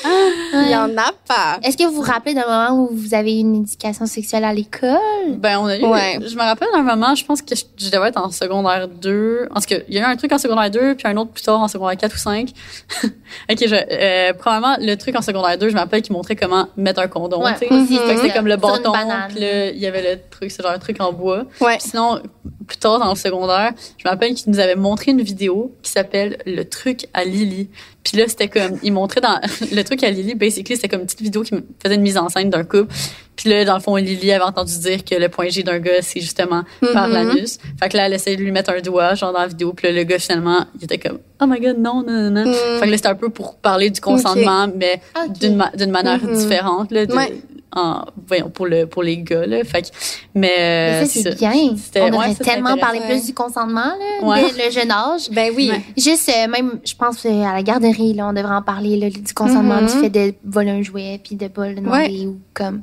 Il 0.64 0.70
y 0.70 0.76
en 0.76 0.94
a 0.98 1.10
pas. 1.26 1.58
Est-ce 1.62 1.76
que 1.78 1.84
vous 1.84 1.94
vous 1.94 2.02
rappelez 2.02 2.34
d'un 2.34 2.46
moment 2.46 2.82
où 2.82 2.94
vous 2.94 3.14
avez 3.14 3.34
eu 3.36 3.40
une 3.40 3.56
éducation 3.62 4.04
sexuelle 4.06 4.44
à 4.44 4.52
l'école? 4.52 4.98
Ben, 5.38 5.58
on 5.58 5.66
a 5.66 5.78
eu. 5.78 5.84
Ouais. 5.86 6.18
Je 6.26 6.34
me 6.36 6.42
rappelle 6.42 6.68
d'un 6.74 6.82
moment, 6.82 7.14
je 7.14 7.24
pense 7.24 7.40
que 7.40 7.54
je, 7.54 7.64
je 7.78 7.90
devais 7.90 8.08
être 8.08 8.20
en 8.20 8.30
secondaire 8.30 8.88
2. 8.88 9.48
En 9.50 9.60
tout 9.60 9.66
cas, 9.66 9.76
il 9.88 9.94
y 9.94 9.98
a 9.98 10.02
eu 10.02 10.04
un 10.04 10.16
truc 10.16 10.30
en 10.32 10.38
secondaire 10.38 10.70
2, 10.70 10.96
puis 10.96 11.08
un 11.08 11.16
autre 11.16 11.30
plus 11.30 11.42
tard 11.42 11.60
en 11.60 11.68
secondaire 11.68 11.96
4 11.96 12.14
ou 12.14 12.18
5. 12.18 12.48
OK, 13.04 13.58
je, 13.66 13.74
euh, 13.74 14.32
probablement, 14.34 14.76
le 14.80 14.94
truc 14.96 15.16
en 15.16 15.22
secondaire 15.22 15.56
2, 15.56 15.70
je 15.70 15.74
me 15.74 15.78
rappelle 15.80 16.02
qu'il 16.02 16.12
montrait 16.12 16.36
comment 16.36 16.68
mettre 16.76 17.00
un 17.00 17.08
condom, 17.08 17.42
Ouais, 17.42 17.52
tu 17.54 17.66
sais. 17.66 17.72
aussi, 17.72 17.96
Fait 17.98 18.14
que 18.16 18.20
c'était 18.20 18.34
comme 18.34 18.46
le 18.48 18.56
bâton, 18.56 18.92
banane. 18.92 19.30
puis 19.30 19.40
là, 19.40 19.70
il 19.70 19.78
y 19.78 19.86
avait 19.86 20.02
le 20.14 20.20
truc, 20.30 20.50
c'est 20.50 20.62
genre 20.62 20.72
un 20.72 20.78
truc 20.78 21.00
en 21.00 21.12
bois. 21.12 21.44
Sinon, 21.78 22.20
plus 22.66 22.78
tard 22.78 22.98
dans 22.98 23.10
le 23.10 23.14
secondaire, 23.16 23.72
je 23.98 24.04
me 24.06 24.10
rappelle 24.10 24.34
qu'il 24.34 24.50
nous 24.52 24.58
avait 24.58 24.74
montré 24.76 25.10
une 25.12 25.22
vidéo 25.22 25.74
qui 25.82 25.90
s'appelle 25.90 26.38
Le 26.46 26.62
truc 26.64 27.06
à 27.14 27.24
Lily. 27.24 27.68
Puis 28.02 28.18
là, 28.18 28.24
c'était 28.28 28.48
comme, 28.48 28.78
il 28.82 28.92
montrait 28.92 29.20
dans 29.20 29.38
le 29.72 29.82
truc 29.82 30.02
à 30.02 30.10
Lily, 30.10 30.34
basically, 30.34 30.76
c'était 30.76 30.88
comme 30.88 31.00
une 31.00 31.06
petite 31.06 31.22
vidéo 31.22 31.42
qui 31.42 31.54
faisait 31.82 31.94
une 31.94 32.02
mise 32.02 32.18
en 32.18 32.28
scène 32.28 32.50
d'un 32.50 32.64
couple. 32.64 32.92
Puis 33.36 33.48
là, 33.50 33.64
dans 33.64 33.74
le 33.74 33.80
fond, 33.80 33.96
Lily 33.96 34.30
avait 34.32 34.44
entendu 34.44 34.78
dire 34.78 35.04
que 35.04 35.14
le 35.14 35.28
point 35.28 35.48
G 35.48 35.62
d'un 35.62 35.78
gars, 35.78 36.00
c'est 36.02 36.20
justement 36.20 36.62
par 36.92 37.08
Mhm. 37.08 37.12
l'anus. 37.14 37.58
Fait 37.82 37.88
que 37.88 37.96
là, 37.96 38.06
elle 38.06 38.12
essayait 38.14 38.36
de 38.36 38.42
lui 38.42 38.52
mettre 38.52 38.70
un 38.70 38.80
doigt, 38.80 39.14
genre 39.14 39.32
dans 39.32 39.40
la 39.40 39.48
vidéo. 39.48 39.72
Puis 39.72 39.88
là, 39.88 39.92
le 39.94 40.04
gars, 40.04 40.18
finalement, 40.18 40.66
il 40.78 40.84
était 40.84 40.98
comme, 40.98 41.18
oh 41.42 41.46
my 41.46 41.58
god, 41.60 41.78
non, 41.78 42.02
non, 42.06 42.30
non, 42.30 42.30
non. 42.30 42.50
Mm. 42.50 42.54
Fait 42.78 42.86
que 42.86 42.90
là, 42.90 42.96
c'était 42.96 43.08
un 43.08 43.14
peu 43.14 43.30
pour 43.30 43.56
parler 43.56 43.90
du 43.90 44.00
consentement, 44.00 44.68
mais 44.76 45.00
d'une 45.40 45.56
ma- 45.56 45.70
d'une 45.74 45.90
manière 45.90 46.22
Mhm. 46.22 46.34
différente, 46.36 46.92
là, 46.92 47.06
de- 47.06 47.14
Ouais. 47.14 47.32
En, 47.74 48.04
voyons, 48.26 48.50
pour 48.50 48.66
le, 48.66 48.86
pour 48.86 49.02
les 49.02 49.18
gars, 49.18 49.46
là. 49.46 49.64
Fait 49.64 49.82
que, 49.82 49.88
mais, 50.34 51.02
euh, 51.02 51.04
c'est 51.06 51.36
bien. 51.36 51.52
On 51.96 52.08
devrait 52.10 52.34
tellement 52.36 52.76
parler 52.76 53.00
plus 53.00 53.26
du 53.26 53.34
consentement, 53.34 53.80
là, 53.98 54.26
Ouais. 54.26 54.52
dès 54.56 54.66
le 54.66 54.70
jeune 54.70 54.90
âge. 54.90 55.28
Ben 55.30 55.52
oui. 55.56 55.70
Ouais. 55.72 55.82
Juste, 55.96 56.28
euh, 56.30 56.48
même, 56.48 56.78
je 56.84 56.94
pense 56.94 57.24
euh, 57.26 57.42
à 57.42 57.52
la 57.54 57.62
garderie, 57.62 58.14
là, 58.14 58.28
on 58.28 58.32
devrait 58.32 58.54
en 58.54 58.62
parler, 58.62 58.96
là, 58.96 59.10
du 59.10 59.34
consentement, 59.34 59.80
Mhm. 59.80 59.86
du 59.86 59.92
fait 59.94 60.10
de 60.10 60.34
voler 60.44 60.70
un 60.70 60.82
jouet, 60.82 61.20
puis 61.22 61.36
de 61.36 61.48
pas 61.48 61.68
le 61.68 61.74
demander, 61.74 62.26
ou 62.26 62.38
comme... 62.54 62.82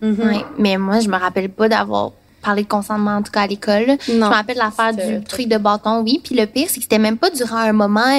Mhm. 0.00 0.18
Ouais. 0.20 0.44
Mais 0.58 0.76
moi, 0.78 1.00
je 1.00 1.08
me 1.08 1.16
rappelle 1.18 1.48
pas 1.50 1.68
d'avoir 1.68 2.12
parlé 2.42 2.62
de 2.62 2.68
consentement, 2.68 3.16
en 3.16 3.22
tout 3.22 3.32
cas 3.32 3.42
à 3.42 3.46
l'école. 3.46 3.96
Je 4.06 4.12
me 4.14 4.24
rappelle 4.24 4.56
l'affaire 4.56 4.94
du 4.94 5.22
truc 5.24 5.46
de 5.48 5.58
bâton, 5.58 6.00
oui. 6.02 6.20
Puis 6.24 6.34
le 6.34 6.46
pire, 6.46 6.68
c'est 6.70 6.76
que 6.76 6.82
c'était 6.84 6.98
même 6.98 7.18
pas 7.18 7.30
durant 7.30 7.56
un 7.58 7.72
moment... 7.72 8.16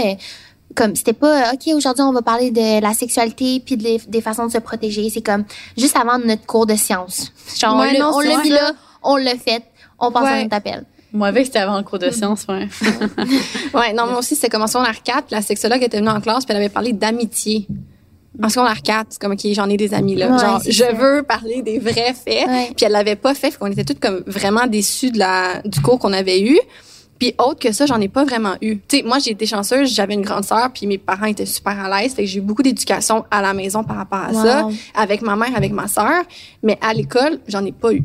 comme 0.76 0.95
c'était 0.95 1.14
pas 1.14 1.49
euh, 1.49 1.53
ok 1.53 1.73
aujourd'hui 1.76 2.03
on 2.03 2.14
va 2.14 2.22
parler 2.22 2.52
de 2.52 2.81
la 2.81 2.93
sexualité 2.93 3.61
puis 3.65 3.77
des, 3.77 3.99
des 4.07 4.22
façons 4.22 4.45
de 4.48 4.52
se 4.52 4.57
protéger 4.60 5.10
c'est 5.10 5.22
comme 5.22 5.43
juste 5.77 5.95
avant 5.98 6.18
notre 6.18 6.45
cours 6.45 6.65
de 6.65 6.76
sciences 6.76 7.31
genre 7.60 7.77
Ouais, 7.80 7.99
on 8.02 8.19
l'a- 8.19 8.38
mis 8.43 8.49
là 8.49 8.72
on 9.03 9.15
l'a 9.18 9.35
fait 9.35 9.64
on 9.99 10.11
passe 10.11 10.27
à 10.27 10.41
notre 10.43 10.56
appel 10.56 10.84
Moi, 11.14 11.27
avec, 11.27 11.45
c'était 11.45 11.60
avant 11.60 11.77
le 11.77 11.84
cours 11.84 11.99
de 11.99 12.10
sciences, 12.10 12.45
ouais. 12.49 12.68
Ouais, 13.73 13.93
non, 13.93 14.07
moi 14.07 14.19
aussi, 14.19 14.34
c'était 14.35 14.49
comme 14.49 14.61
en 14.64 14.68
secondaire 14.68 15.03
4, 15.03 15.26
la 15.31 15.41
sexologue 15.41 15.84
était 15.84 15.98
venue 15.99 16.10
en 16.10 16.22
classe, 16.22 16.45
puis 16.45 16.53
elle 16.56 16.61
avait 16.61 16.69
parlé 16.69 16.93
d'amitié. 16.93 17.68
En 18.41 18.49
secondaire 18.49 18.81
4, 18.81 19.07
c'est 19.10 19.22
comme, 19.22 19.34
OK, 19.34 19.41
j'en 19.52 19.69
ai 19.69 19.77
des 19.77 19.93
amis, 19.93 20.15
là. 20.15 20.30
Ouais, 20.31 20.39
Genre, 20.39 20.61
je 20.65 20.72
ça. 20.72 20.91
veux 20.93 21.22
parler 21.23 21.61
des 21.61 21.80
vrais 21.80 22.14
faits. 22.14 22.48
Ouais. 22.48 22.72
Puis 22.76 22.85
elle 22.85 22.93
l'avait 22.93 23.15
pas 23.18 23.34
fait, 23.35 23.52
fait 23.52 23.57
qu'on 23.57 23.68
était 23.68 23.84
toutes 23.84 23.99
comme 23.99 24.23
vraiment 24.26 24.65
déçues 24.68 25.11
de 25.11 25.19
la, 25.19 25.61
du 25.65 25.81
cours 25.81 25.99
qu'on 25.99 26.14
avait 26.14 26.41
eu. 26.41 26.57
Puis 27.22 27.35
autre 27.38 27.60
que 27.60 27.72
ça, 27.72 27.85
j'en 27.85 28.02
ai 28.02 28.07
pas 28.07 28.23
vraiment 28.23 28.56
eu. 28.61 28.80
Tu 28.88 28.98
sais, 28.98 29.03
moi, 29.03 29.19
j'ai 29.19 29.30
été 29.30 29.45
chanceuse, 29.45 29.93
j'avais 29.93 30.15
une 30.15 30.23
grande 30.23 30.43
sœur, 30.43 30.72
puis 30.73 30.88
mes 30.88 30.98
parents 30.98 31.27
étaient 31.27 31.45
super 31.45 31.80
à 31.80 32.02
l'aise. 32.02 32.15
Fait 32.15 32.23
que 32.23 32.27
j'ai 32.27 32.39
eu 32.39 32.41
beaucoup 32.41 32.64
d'éducation 32.64 33.26
à 33.30 33.43
la 33.43 33.53
maison 33.53 33.84
par 33.84 33.98
rapport 33.98 34.22
à 34.22 34.34
ça, 34.34 34.68
avec 34.95 35.22
ma 35.22 35.35
mère, 35.35 35.56
avec 35.56 35.72
ma 35.72 35.88
sœur. 35.88 36.23
Mais 36.64 36.80
à 36.81 36.95
l'école, 36.95 37.39
j'en 37.48 37.64
ai 37.64 37.73
pas 37.73 37.93
eu. 37.93 38.02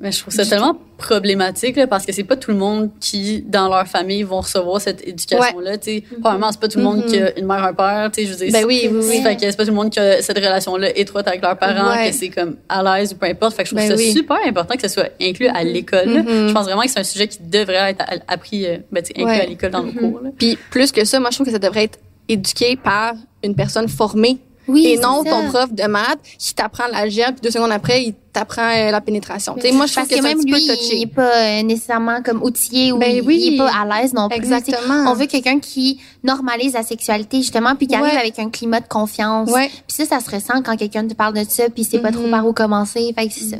Mais 0.00 0.12
je 0.12 0.20
trouve 0.20 0.32
ça 0.32 0.46
tellement 0.46 0.76
problématique 0.96 1.74
là, 1.76 1.86
parce 1.88 2.06
que 2.06 2.12
c'est 2.12 2.22
pas 2.22 2.36
tout 2.36 2.50
le 2.52 2.56
monde 2.56 2.90
qui, 3.00 3.42
dans 3.42 3.68
leur 3.68 3.86
famille, 3.88 4.22
vont 4.22 4.40
recevoir 4.40 4.80
cette 4.80 5.06
éducation-là. 5.06 5.76
tu 5.78 5.90
sais. 5.90 6.04
Probablement, 6.20 6.52
c'est 6.52 6.60
pas 6.60 6.68
tout 6.68 6.78
le 6.78 6.84
monde 6.84 7.04
qui 7.06 7.18
a 7.20 7.36
une 7.36 7.46
mère, 7.46 7.64
un 7.64 7.72
père. 7.74 8.10
tu 8.12 8.20
sais, 8.20 8.26
Je 8.26 8.32
veux 8.32 8.36
dire, 8.46 8.52
Ben 8.52 8.64
oui, 8.64 8.88
oui, 8.92 8.98
oui. 9.08 9.22
Fait 9.22 9.34
que 9.34 9.40
c'est 9.40 9.56
pas 9.56 9.64
tout 9.64 9.70
le 9.70 9.76
monde 9.76 9.90
qui 9.90 9.98
a 9.98 10.22
cette 10.22 10.36
relation-là 10.38 10.96
étroite 10.96 11.26
avec 11.26 11.42
leurs 11.42 11.58
parents, 11.58 11.90
Ouais. 11.96 12.10
que 12.10 12.14
c'est 12.16 12.28
comme 12.28 12.56
à 12.68 12.82
l'aise 12.82 13.12
ou 13.12 13.16
peu 13.16 13.26
importe. 13.26 13.56
Fait 13.56 13.64
que 13.64 13.70
je 13.70 13.74
trouve 13.74 13.88
Ben 13.88 13.96
ça 13.96 14.02
oui. 14.02 14.12
super 14.12 14.36
important 14.46 14.74
que 14.76 14.82
ça 14.82 14.88
soit 14.88 15.08
inclus 15.20 15.48
à 15.48 15.64
l'école. 15.64 16.08
là. 16.08 16.22
Mhm. 16.22 16.48
Je 16.48 16.52
pense 16.52 16.64
vraiment 16.66 16.82
que 16.82 16.90
c'est 16.90 17.00
un 17.00 17.04
sujet 17.04 17.26
qui 17.26 17.38
devrait 17.42 17.90
être 17.90 18.04
appris, 18.28 18.66
euh, 18.66 18.76
ben, 18.92 19.02
inclus 19.04 19.24
Ouais. 19.24 19.40
à 19.40 19.46
l'école 19.46 19.70
dans 19.70 19.82
nos 19.82 19.92
cours. 19.92 20.20
Là. 20.22 20.30
Puis 20.38 20.56
plus 20.70 20.92
que 20.92 21.04
ça, 21.04 21.18
moi, 21.18 21.30
je 21.30 21.36
trouve 21.36 21.46
que 21.46 21.52
ça 21.52 21.58
devrait 21.58 21.84
être 21.84 21.98
éduqué 22.28 22.76
par 22.76 23.14
une 23.42 23.54
personne 23.54 23.88
formée. 23.88 24.38
Oui 24.68 24.86
et 24.86 24.96
c'est 24.96 25.02
non 25.02 25.22
ça. 25.24 25.30
ton 25.30 25.48
prof 25.48 25.72
de 25.72 25.84
maths 25.84 26.18
qui 26.38 26.54
t'apprend 26.54 26.84
l'algèbre, 26.92 27.32
puis 27.32 27.40
deux 27.42 27.50
secondes 27.50 27.72
après, 27.72 28.04
il 28.04 28.14
t'apprend 28.32 28.62
euh, 28.68 28.90
la 28.90 29.00
pénétration. 29.00 29.54
Tu 29.54 29.62
sais, 29.62 29.72
moi, 29.72 29.86
je 29.86 29.94
trouve 29.94 30.04
que, 30.06 30.14
que 30.14 30.20
c'est 30.20 30.20
un 30.20 30.28
même 30.28 30.38
petit 30.38 30.46
lui 30.46 30.52
peu 30.52 30.58
il 30.60 30.76
touché. 30.78 31.00
est 31.02 31.06
pas 31.06 31.36
euh, 31.36 31.62
nécessairement 31.62 32.22
comme 32.22 32.42
outillé 32.42 32.92
ou 32.92 32.98
Ben 32.98 33.16
il, 33.16 33.22
oui. 33.22 33.42
il 33.46 33.54
est 33.54 33.56
pas 33.58 33.70
à 33.74 33.84
l'aise 34.00 34.12
non 34.12 34.28
plus. 34.28 34.36
Exactement. 34.38 35.10
on 35.10 35.14
veut 35.14 35.26
quelqu'un 35.26 35.58
qui 35.58 36.00
normalise 36.22 36.74
la 36.74 36.82
sexualité 36.82 37.38
justement 37.38 37.74
puis 37.74 37.86
qui 37.86 37.94
arrive 37.96 38.16
avec 38.16 38.38
un 38.38 38.50
climat 38.50 38.80
de 38.80 38.86
confiance 38.88 39.50
Ouais. 39.50 39.68
puis 39.86 39.96
ça 39.96 40.04
ça 40.04 40.20
se 40.20 40.30
ressent 40.34 40.62
quand 40.62 40.76
quelqu'un 40.76 41.06
te 41.06 41.14
parle 41.14 41.34
de 41.34 41.44
ça 41.48 41.64
puis 41.70 41.82
il 41.82 41.84
sait 41.84 41.98
pas 42.00 42.12
trop 42.12 42.22
Mhm. 42.24 42.30
par 42.30 42.46
où 42.46 42.52
commencer 42.52 43.12
fait 43.16 43.26
que 43.28 43.32
c'est 43.34 43.44
ça 43.50 43.56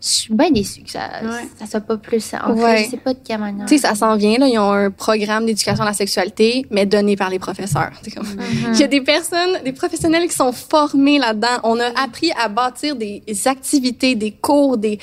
je 0.00 0.08
suis 0.08 0.34
bien 0.34 0.50
déçue 0.50 0.82
que 0.82 0.90
ça 0.90 1.08
Ouais. 1.22 1.48
ça 1.58 1.66
soit 1.66 1.80
pas 1.80 1.96
plus 1.96 2.24
en 2.34 2.52
Ouais. 2.52 2.84
je 2.84 2.90
sais 2.90 2.96
pas 2.98 3.14
de 3.14 3.18
quelle 3.24 3.40
manière 3.40 3.66
Tu 3.66 3.76
sais, 3.78 3.86
ça 3.88 3.94
s'en 3.94 4.14
vient, 4.16 4.38
là. 4.38 4.46
Ils 4.46 4.58
ont 4.58 4.70
un 4.70 4.90
programme 4.90 5.46
d'éducation 5.46 5.82
à 5.84 5.86
la 5.86 5.92
sexualité, 5.94 6.66
mais 6.70 6.84
donné 6.86 7.16
par 7.16 7.30
les 7.30 7.38
professeurs. 7.38 7.90
Comme, 8.14 8.26
Mhm. 8.26 8.72
il 8.74 8.78
y 8.80 8.84
a 8.84 8.88
des 8.88 9.00
personnes, 9.00 9.58
des 9.64 9.72
professionnels 9.72 10.28
qui 10.28 10.34
sont 10.36 10.52
formés 10.52 11.18
là-dedans. 11.18 11.58
On 11.64 11.80
a 11.80 11.86
appris 12.02 12.30
à 12.40 12.48
bâtir 12.48 12.94
des 12.96 13.22
activités, 13.46 14.14
des 14.14 14.32
cours, 14.32 14.76
des, 14.76 14.98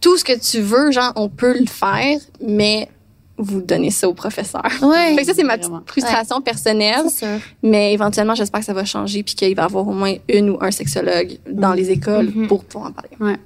tout 0.00 0.16
ce 0.18 0.24
que 0.24 0.38
tu 0.38 0.60
veux, 0.60 0.90
genre, 0.92 1.12
on 1.16 1.28
peut 1.28 1.58
le 1.58 1.66
faire, 1.66 2.18
mais 2.46 2.88
vous 3.42 3.62
donnez 3.62 3.90
ça 3.90 4.06
aux 4.06 4.12
professeurs. 4.12 4.62
ouais 4.82 5.14
Fait 5.16 5.22
que 5.22 5.26
ça, 5.28 5.32
c'est 5.34 5.44
ma 5.44 5.56
petite 5.56 5.72
frustration 5.86 6.42
personnelle. 6.42 7.04
c'est 7.08 7.24
sûr 7.26 7.38
Mais 7.62 7.94
éventuellement, 7.94 8.34
j'espère 8.34 8.60
que 8.60 8.66
ça 8.66 8.74
va 8.74 8.84
changer 8.84 9.22
puis 9.22 9.34
qu'il 9.34 9.54
va 9.56 9.62
y 9.62 9.64
avoir 9.64 9.88
au 9.88 9.92
moins 9.94 10.14
une 10.28 10.50
ou 10.50 10.58
un 10.60 10.70
sexologue 10.70 11.38
dans 11.50 11.72
les 11.72 11.90
écoles 11.90 12.30
Mhm. 12.34 12.48
pour 12.48 12.64
pouvoir 12.64 12.90
en 12.90 12.92
parler. 12.92 13.10
Ouais. 13.18 13.36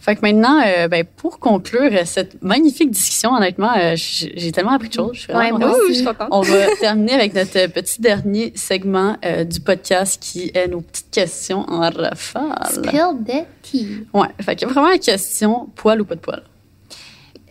Fait 0.00 0.16
que 0.16 0.22
maintenant, 0.22 0.62
euh, 0.66 0.88
ben, 0.88 1.04
pour 1.04 1.38
conclure 1.38 1.90
euh, 1.92 2.04
cette 2.06 2.42
magnifique 2.42 2.90
discussion, 2.90 3.32
honnêtement, 3.34 3.72
euh, 3.76 3.92
j'ai 3.96 4.50
tellement 4.50 4.72
appris 4.72 4.88
de 4.88 4.94
choses. 4.94 5.10
Je 5.12 5.20
suis 5.20 5.32
vraiment 5.32 5.58
Ouais, 5.58 5.66
moi. 5.66 5.76
Ouh, 5.78 5.88
je 5.88 5.92
suis 5.94 6.04
contente. 6.04 6.28
On 6.30 6.40
va 6.40 6.74
terminer 6.80 7.12
avec 7.12 7.34
notre 7.34 7.58
euh, 7.58 7.68
petit 7.68 8.00
dernier 8.00 8.52
segment 8.56 9.16
euh, 9.24 9.44
du 9.44 9.60
podcast 9.60 10.20
qui 10.22 10.50
est 10.54 10.68
nos 10.68 10.80
petites 10.80 11.10
questions 11.10 11.66
en 11.68 11.80
rafale. 11.90 12.54
spill 12.70 13.08
the 13.26 13.44
tea 13.62 14.06
Ouais, 14.14 14.28
fait 14.40 14.56
que 14.56 14.64
vraiment 14.66 14.88
la 14.88 14.98
question 14.98 15.68
poil 15.76 16.00
ou 16.00 16.04
pas 16.06 16.14
de 16.14 16.20
poil? 16.20 16.42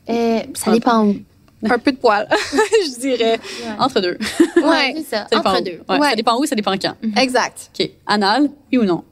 euh, 0.10 0.40
ça 0.56 0.72
dépend 0.72 1.06
où 1.06 1.16
Un 1.70 1.78
peu 1.78 1.92
de 1.92 1.98
poil, 1.98 2.28
je 2.32 3.00
dirais. 3.00 3.40
Entre 3.78 4.00
deux. 4.02 4.18
ouais 4.64 4.96
c'est 4.98 5.16
ça 5.18 5.28
entre 5.36 5.60
où. 5.60 5.64
deux 5.64 5.82
Ouais, 5.88 6.00
Ouais. 6.00 6.10
Ça 6.10 6.16
dépend 6.16 6.40
où, 6.40 6.46
ça 6.46 6.56
dépend 6.56 6.74
quand. 6.78 6.96
Exact. 7.16 7.70
OK. 7.80 7.90
Anal, 8.08 8.50
oui 8.72 8.78
ou 8.80 8.86
non? 8.86 9.04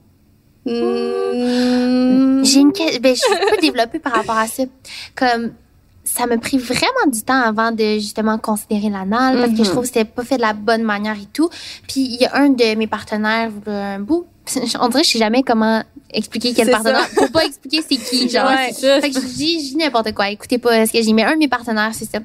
Mm. 0.67 2.43
J'ai 2.45 2.59
une 2.59 2.73
que- 2.73 2.99
ben, 2.99 3.15
je 3.15 3.19
suis 3.21 3.35
pas 3.49 3.57
développée 3.61 3.99
par 3.99 4.13
rapport 4.13 4.37
à 4.37 4.47
ça. 4.47 4.63
Comme 5.15 5.51
ça 6.03 6.25
m'a 6.25 6.37
pris 6.37 6.57
vraiment 6.57 7.05
du 7.11 7.21
temps 7.21 7.41
avant 7.41 7.71
de 7.71 7.95
justement 7.99 8.37
considérer 8.37 8.89
l'anal 8.89 9.37
parce 9.39 9.51
que 9.51 9.63
je 9.63 9.69
trouve 9.69 9.81
que 9.81 9.87
c'était 9.87 10.05
pas 10.05 10.23
fait 10.23 10.37
de 10.37 10.41
la 10.41 10.53
bonne 10.53 10.83
manière 10.83 11.15
et 11.21 11.27
tout. 11.33 11.49
Puis 11.87 12.01
il 12.01 12.15
y 12.21 12.25
a 12.25 12.35
un 12.37 12.49
de 12.49 12.75
mes 12.75 12.87
partenaires 12.87 13.51
un 13.67 13.99
bout? 13.99 14.25
On 14.79 14.87
dirait 14.87 15.01
que 15.01 15.07
je 15.07 15.11
sais 15.13 15.19
jamais 15.19 15.43
comment 15.43 15.83
expliquer 16.13 16.53
quel 16.53 16.69
partenaire. 16.71 17.01
ça. 17.13 17.25
Faut 17.25 17.31
pas 17.31 17.43
expliquer 17.45 17.81
c'est 17.87 17.97
qui 17.97 18.29
genre. 18.29 18.49
Ouais. 18.49 18.71
Fait 19.01 19.09
que 19.09 19.19
je 19.19 19.25
dis, 19.25 19.59
je 19.59 19.71
dis 19.71 19.75
n'importe 19.77 20.13
quoi. 20.13 20.29
Écoutez 20.29 20.57
pas 20.57 20.85
ce 20.85 20.93
que 20.93 21.01
j'ai. 21.01 21.11
Mais 21.11 21.23
un 21.25 21.33
de 21.33 21.39
mes 21.39 21.49
partenaires, 21.49 21.91
c'est 21.93 22.09
ça. 22.09 22.19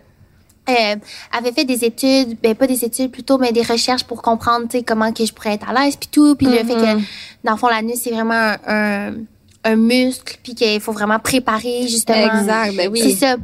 Euh, 0.68 0.94
avait 1.36 1.51
fait 1.52 1.64
des 1.64 1.84
études, 1.84 2.39
ben 2.40 2.55
pas 2.55 2.68
des 2.68 2.84
études 2.84 3.10
plutôt, 3.10 3.36
mais 3.36 3.51
des 3.51 3.62
recherches 3.62 4.05
pour 4.05 4.22
comprendre, 4.22 4.68
tu 4.68 4.78
sais, 4.78 4.84
comment 4.84 5.12
que 5.12 5.24
je 5.24 5.32
pourrais 5.32 5.55
être 5.55 5.68
à 5.68 5.72
l'aise 5.74 5.97
puis 5.97 6.09
tout, 6.12 6.36
puis 6.36 6.47
le 6.47 6.59
fait 6.59 6.74
que 6.74 7.01
dans 7.43 7.52
le 7.52 7.59
fond 7.59 7.66
l'anus 7.66 7.98
c'est 8.01 8.10
vraiment 8.12 8.32
un, 8.34 9.09
un, 9.09 9.14
un 9.64 9.76
muscle 9.76 10.39
puis 10.44 10.55
qu'il 10.55 10.80
faut 10.80 10.93
vraiment 10.93 11.18
préparer 11.18 11.89
justement. 11.89 12.39
Exact, 12.40 12.76
ben 12.76 12.89
oui. 12.93 13.01
C'est 13.02 13.16
ça. 13.26 13.36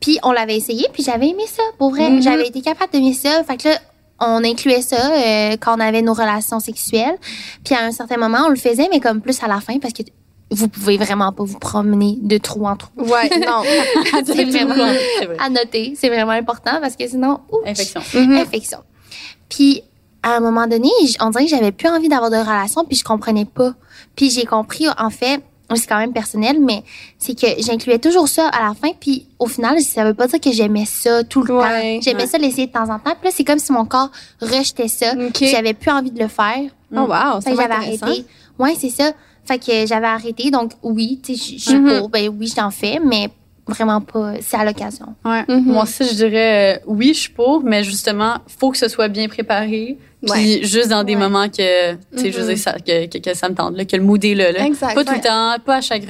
Puis 0.00 0.18
on 0.22 0.32
l'avait 0.32 0.56
essayé, 0.58 0.86
puis 0.92 1.02
j'avais 1.02 1.28
aimé 1.28 1.44
ça. 1.46 1.62
Pour 1.78 1.90
vrai, 1.92 2.10
Mhm. 2.10 2.20
j'avais 2.22 2.46
été 2.46 2.60
capable 2.60 2.92
d'aimer 2.92 3.14
ça. 3.14 3.42
Fait 3.44 3.56
que 3.56 3.68
là, 3.68 3.78
on 4.20 4.44
incluait 4.44 4.82
ça 4.82 5.12
euh, 5.12 5.56
quand 5.58 5.76
on 5.78 5.80
avait 5.80 6.02
nos 6.02 6.12
relations 6.12 6.60
sexuelles. 6.60 7.16
Puis 7.64 7.74
à 7.74 7.84
un 7.84 7.90
certain 7.92 8.18
moment, 8.18 8.40
on 8.46 8.50
le 8.50 8.56
faisait, 8.56 8.88
mais 8.90 9.00
comme 9.00 9.22
plus 9.22 9.42
à 9.42 9.48
la 9.48 9.60
fin, 9.60 9.78
parce 9.78 9.94
que 9.94 10.02
vous 10.50 10.68
pouvez 10.68 10.96
vraiment 10.96 11.32
pas 11.32 11.42
vous 11.44 11.58
promener 11.58 12.18
de 12.22 12.38
trou 12.38 12.66
en 12.66 12.76
trou. 12.76 12.90
Ouais, 12.98 13.28
non. 13.46 13.62
C'est 14.24 14.44
vraiment 14.44 14.74
vrai. 14.74 14.98
à 15.40 15.48
noter. 15.50 15.94
C'est 15.96 16.08
vraiment 16.08 16.32
important 16.32 16.78
parce 16.80 16.94
que 16.96 17.06
sinon, 17.08 17.40
ouch, 17.50 17.62
Infection. 17.66 18.00
Mhm. 18.14 18.32
infection. 18.36 18.78
Puis, 19.48 19.82
à 20.22 20.36
un 20.36 20.40
moment 20.40 20.66
donné, 20.66 20.88
on 21.20 21.30
dirait 21.30 21.44
que 21.44 21.50
j'avais 21.50 21.72
plus 21.72 21.88
envie 21.88 22.08
d'avoir 22.08 22.30
de 22.30 22.36
relation, 22.36 22.84
puis 22.84 22.96
je 22.96 23.04
comprenais 23.04 23.44
pas. 23.44 23.74
Puis 24.14 24.30
j'ai 24.30 24.44
compris, 24.44 24.86
en 24.98 25.10
fait, 25.10 25.40
c'est 25.74 25.86
quand 25.88 25.98
même 25.98 26.12
personnel, 26.12 26.58
mais 26.60 26.84
c'est 27.18 27.36
que 27.38 27.46
j'incluais 27.60 27.98
toujours 27.98 28.28
ça 28.28 28.48
à 28.48 28.68
la 28.68 28.74
fin, 28.74 28.90
puis 29.00 29.26
au 29.38 29.46
final, 29.46 29.80
ça 29.80 30.04
veut 30.04 30.14
pas 30.14 30.26
dire 30.28 30.40
que 30.40 30.52
j'aimais 30.52 30.84
ça 30.84 31.22
tout 31.24 31.42
le 31.42 31.54
Ouais, 31.56 31.96
temps. 31.96 32.02
J'aimais 32.02 32.22
ouais. 32.22 32.26
ça 32.28 32.38
l'essayer 32.38 32.66
de 32.68 32.72
temps 32.72 32.84
en 32.88 32.98
temps, 33.00 33.14
puis 33.20 33.24
là, 33.24 33.30
c'est 33.32 33.44
comme 33.44 33.58
si 33.58 33.72
mon 33.72 33.84
corps 33.84 34.10
rejetait 34.40 34.88
ça, 34.88 35.12
Ok. 35.12 35.32
puis 35.34 35.48
j'avais 35.48 35.74
plus 35.74 35.90
envie 35.90 36.10
de 36.12 36.20
le 36.20 36.28
faire. 36.28 36.60
Oh, 36.92 37.00
wow, 37.00 37.40
que 37.40 37.50
j'avais 37.50 37.64
intéressant. 37.74 38.06
arrêté. 38.06 38.24
Ouais, 38.60 38.74
c'est 38.78 38.90
ça. 38.90 39.12
Fait 39.46 39.58
que 39.58 39.86
j'avais 39.86 40.06
arrêté, 40.06 40.50
donc 40.50 40.72
oui, 40.82 41.20
tu 41.22 41.36
sais, 41.36 41.56
je 41.58 41.70
suis 41.70 41.80
pour, 41.80 42.08
ben 42.08 42.28
oui, 42.36 42.48
je 42.48 42.54
t'en 42.54 42.70
fais, 42.70 42.98
mais 43.04 43.30
vraiment 43.66 44.00
pas, 44.00 44.34
c'est 44.40 44.56
à 44.56 44.64
l'occasion. 44.64 45.14
Ouais. 45.24 45.44
Mhm. 45.48 45.64
Moi 45.72 45.82
aussi, 45.84 46.04
je 46.04 46.14
dirais 46.14 46.76
euh, 46.76 46.80
oui, 46.86 47.08
je 47.14 47.20
suis 47.20 47.32
pour, 47.32 47.62
mais 47.62 47.82
justement, 47.82 48.38
faut 48.58 48.70
que 48.70 48.78
ce 48.78 48.88
soit 48.88 49.08
bien 49.08 49.28
préparé. 49.28 49.98
Puis 50.32 50.64
juste 50.66 50.88
dans 50.88 51.04
des 51.04 51.14
Ouais. 51.14 51.20
moments 51.20 51.48
que, 51.48 51.92
tu 51.94 51.98
sais, 52.16 52.32
je 52.32 52.36
veux 52.38 52.42
Mhm. 52.42 52.48
dire, 52.54 52.58
ça, 52.58 52.72
que, 52.74 53.06
que, 53.06 53.18
que 53.18 53.34
ça 53.34 53.48
me 53.48 53.54
tente, 53.54 53.76
là, 53.76 53.84
que 53.84 53.96
le 53.96 54.02
mood 54.02 54.24
est 54.24 54.34
là. 54.34 54.52
là. 54.52 54.64
Exact, 54.66 54.94
Pas 54.94 55.04
tout 55.04 55.10
ouais. 55.10 55.16
le 55.16 55.22
temps, 55.22 55.56
pas 55.64 55.76
à 55.76 55.80
chaque, 55.80 56.02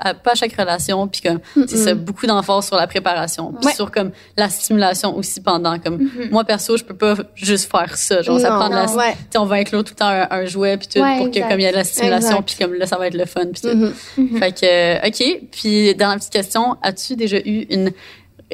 à- 0.00 0.14
pas 0.14 0.32
à 0.32 0.34
chaque 0.34 0.52
relation. 0.54 1.06
Puis 1.08 1.20
comme, 1.20 1.40
c'est 1.66 1.76
ça, 1.76 1.94
beaucoup 1.94 2.26
d'emphase 2.26 2.66
sur 2.66 2.76
la 2.76 2.86
préparation. 2.86 3.52
Puis 3.52 3.66
Ouais. 3.68 3.74
sur 3.74 3.90
comme 3.90 4.10
la 4.36 4.48
stimulation 4.48 5.16
aussi 5.16 5.40
pendant. 5.40 5.78
Comme, 5.78 6.10
moi, 6.30 6.44
perso, 6.44 6.76
je 6.76 6.84
peux 6.84 6.94
pas 6.96 7.14
juste 7.34 7.70
faire 7.70 7.96
ça. 7.96 8.22
Genre, 8.22 8.40
ça 8.40 8.48
prend 8.50 8.68
de 8.68 8.74
la, 8.74 8.86
tu 8.86 8.92
sais, 8.92 9.38
on 9.38 9.44
va 9.44 9.56
inclure 9.56 9.84
tout 9.84 9.92
le 9.94 9.98
temps 9.98 10.08
un, 10.08 10.26
un 10.30 10.44
jouet 10.46 10.76
puis 10.76 10.88
tout 10.88 11.00
pour 11.18 11.30
que 11.30 11.38
comme 11.48 11.60
il 11.60 11.62
y 11.62 11.66
a 11.66 11.70
de 11.72 11.76
la 11.76 11.84
stimulation 11.84 12.42
puis 12.42 12.56
comme 12.58 12.74
là 12.74 12.86
ça 12.86 12.96
va 12.96 13.06
être 13.08 13.14
le 13.16 13.24
fun 13.26 13.46
puis 13.52 13.62
tout. 13.62 13.76
Mhm. 14.16 14.38
Fait 14.38 14.52
que 14.52 15.06
OK, 15.06 15.40
puis 15.50 15.94
dans 15.94 16.08
la 16.08 16.16
petite 16.16 16.32
question, 16.32 16.76
as-tu 16.82 17.16
déjà 17.16 17.38
eu 17.38 17.66
une 17.70 17.90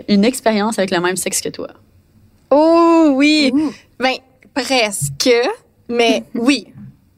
une 0.09 0.24
expérience 0.24 0.78
avec 0.78 0.91
le 0.91 0.99
même 1.01 1.16
sexe 1.16 1.41
que 1.41 1.49
toi? 1.51 1.69
Oh 2.51 3.12
oui. 3.15 3.51
Ouh. 3.55 3.73
Ben, 3.99 4.15
presque, 4.55 5.31
mais 5.89 6.24
oui. 6.35 6.68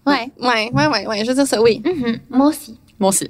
Ouais. 0.07 0.31
Ouais, 0.41 0.71
ouais, 0.73 0.87
ouais, 0.87 1.07
ouais. 1.07 1.23
Je 1.25 1.29
veux 1.29 1.35
dire 1.35 1.47
ça, 1.47 1.61
oui. 1.61 1.83
Mhm. 1.85 2.19
Moi 2.31 2.47
aussi. 2.49 2.79
Moi 2.99 3.09
aussi. 3.11 3.29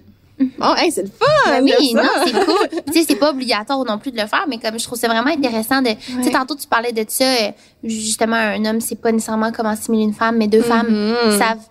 Oh, 0.61 0.75
hey, 0.77 0.93
c'est 0.93 1.01
le 1.03 1.09
fun. 1.09 1.63
Ben 1.63 1.65
oui, 1.79 1.93
ça. 1.95 2.03
non, 2.03 2.09
c'est 2.27 2.33
cool. 2.45 2.69
Tu 2.89 2.93
sais, 2.93 3.05
c'est 3.09 3.17
pas 3.17 3.31
obligatoire 3.31 3.83
non 3.87 3.97
plus 3.97 4.11
de 4.11 4.21
le 4.21 4.27
faire, 4.27 4.45
mais 4.47 4.59
comme 4.59 4.79
je 4.79 4.85
trouve 4.85 4.99
ça 4.99 5.09
vraiment 5.09 5.31
intéressant 5.31 5.81
de. 5.81 5.89
Tu 5.95 6.23
sais, 6.25 6.31
tantôt 6.31 6.55
tu 6.55 6.67
parlais 6.67 6.93
de 6.93 7.05
ça, 7.09 7.25
euh, 7.25 7.51
justement, 7.83 8.37
un 8.37 8.63
homme, 8.67 8.83
c'est 8.83 9.01
pas 9.01 9.11
nécessairement 9.13 9.51
comment 9.51 9.75
stimuler 9.75 10.03
une 10.05 10.13
femme, 10.13 10.37
mais 10.37 10.47
deux 10.47 10.61
femmes 10.61 10.89
Mhm. 10.91 11.39
savent 11.39 11.65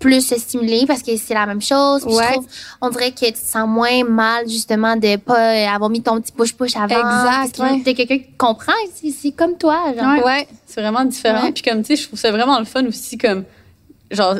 plus 0.00 0.26
se 0.26 0.36
stimuler 0.36 0.84
parce 0.88 1.02
que 1.02 1.14
c'est 1.16 1.34
la 1.34 1.46
même 1.46 1.60
chose. 1.62 2.02
Puis 2.04 2.14
Ouais. 2.16 2.24
je 2.28 2.32
trouve, 2.32 2.46
on 2.80 2.88
dirait 2.88 3.12
que 3.12 3.26
tu 3.26 3.32
te 3.32 3.38
sens 3.38 3.68
moins 3.68 4.02
mal, 4.02 4.48
justement, 4.48 4.96
de 4.96 5.16
pas 5.16 5.52
euh, 5.54 5.68
avoir 5.68 5.90
mis 5.90 6.02
ton 6.02 6.20
petit 6.20 6.32
push-push 6.32 6.74
avant. 6.74 6.86
Exact, 6.86 7.00
Parce 7.04 7.52
que 7.52 7.62
ouais. 7.76 7.82
t'es 7.84 7.94
quelqu'un 7.94 8.18
qui 8.18 8.32
comprend, 8.38 8.72
c'est 8.94 9.10
c'est 9.10 9.30
comme 9.32 9.56
toi, 9.58 9.84
genre. 9.96 10.24
Ouais. 10.24 10.48
C'est 10.66 10.80
vraiment 10.80 11.04
différent. 11.04 11.44
Ouais. 11.44 11.52
Puis 11.52 11.62
comme, 11.62 11.82
tu 11.82 11.94
sais, 11.94 12.02
je 12.02 12.08
trouve 12.08 12.18
ça 12.18 12.32
vraiment 12.32 12.58
le 12.58 12.64
fun 12.64 12.84
aussi, 12.86 13.18
comme, 13.18 13.44
genre, 14.10 14.36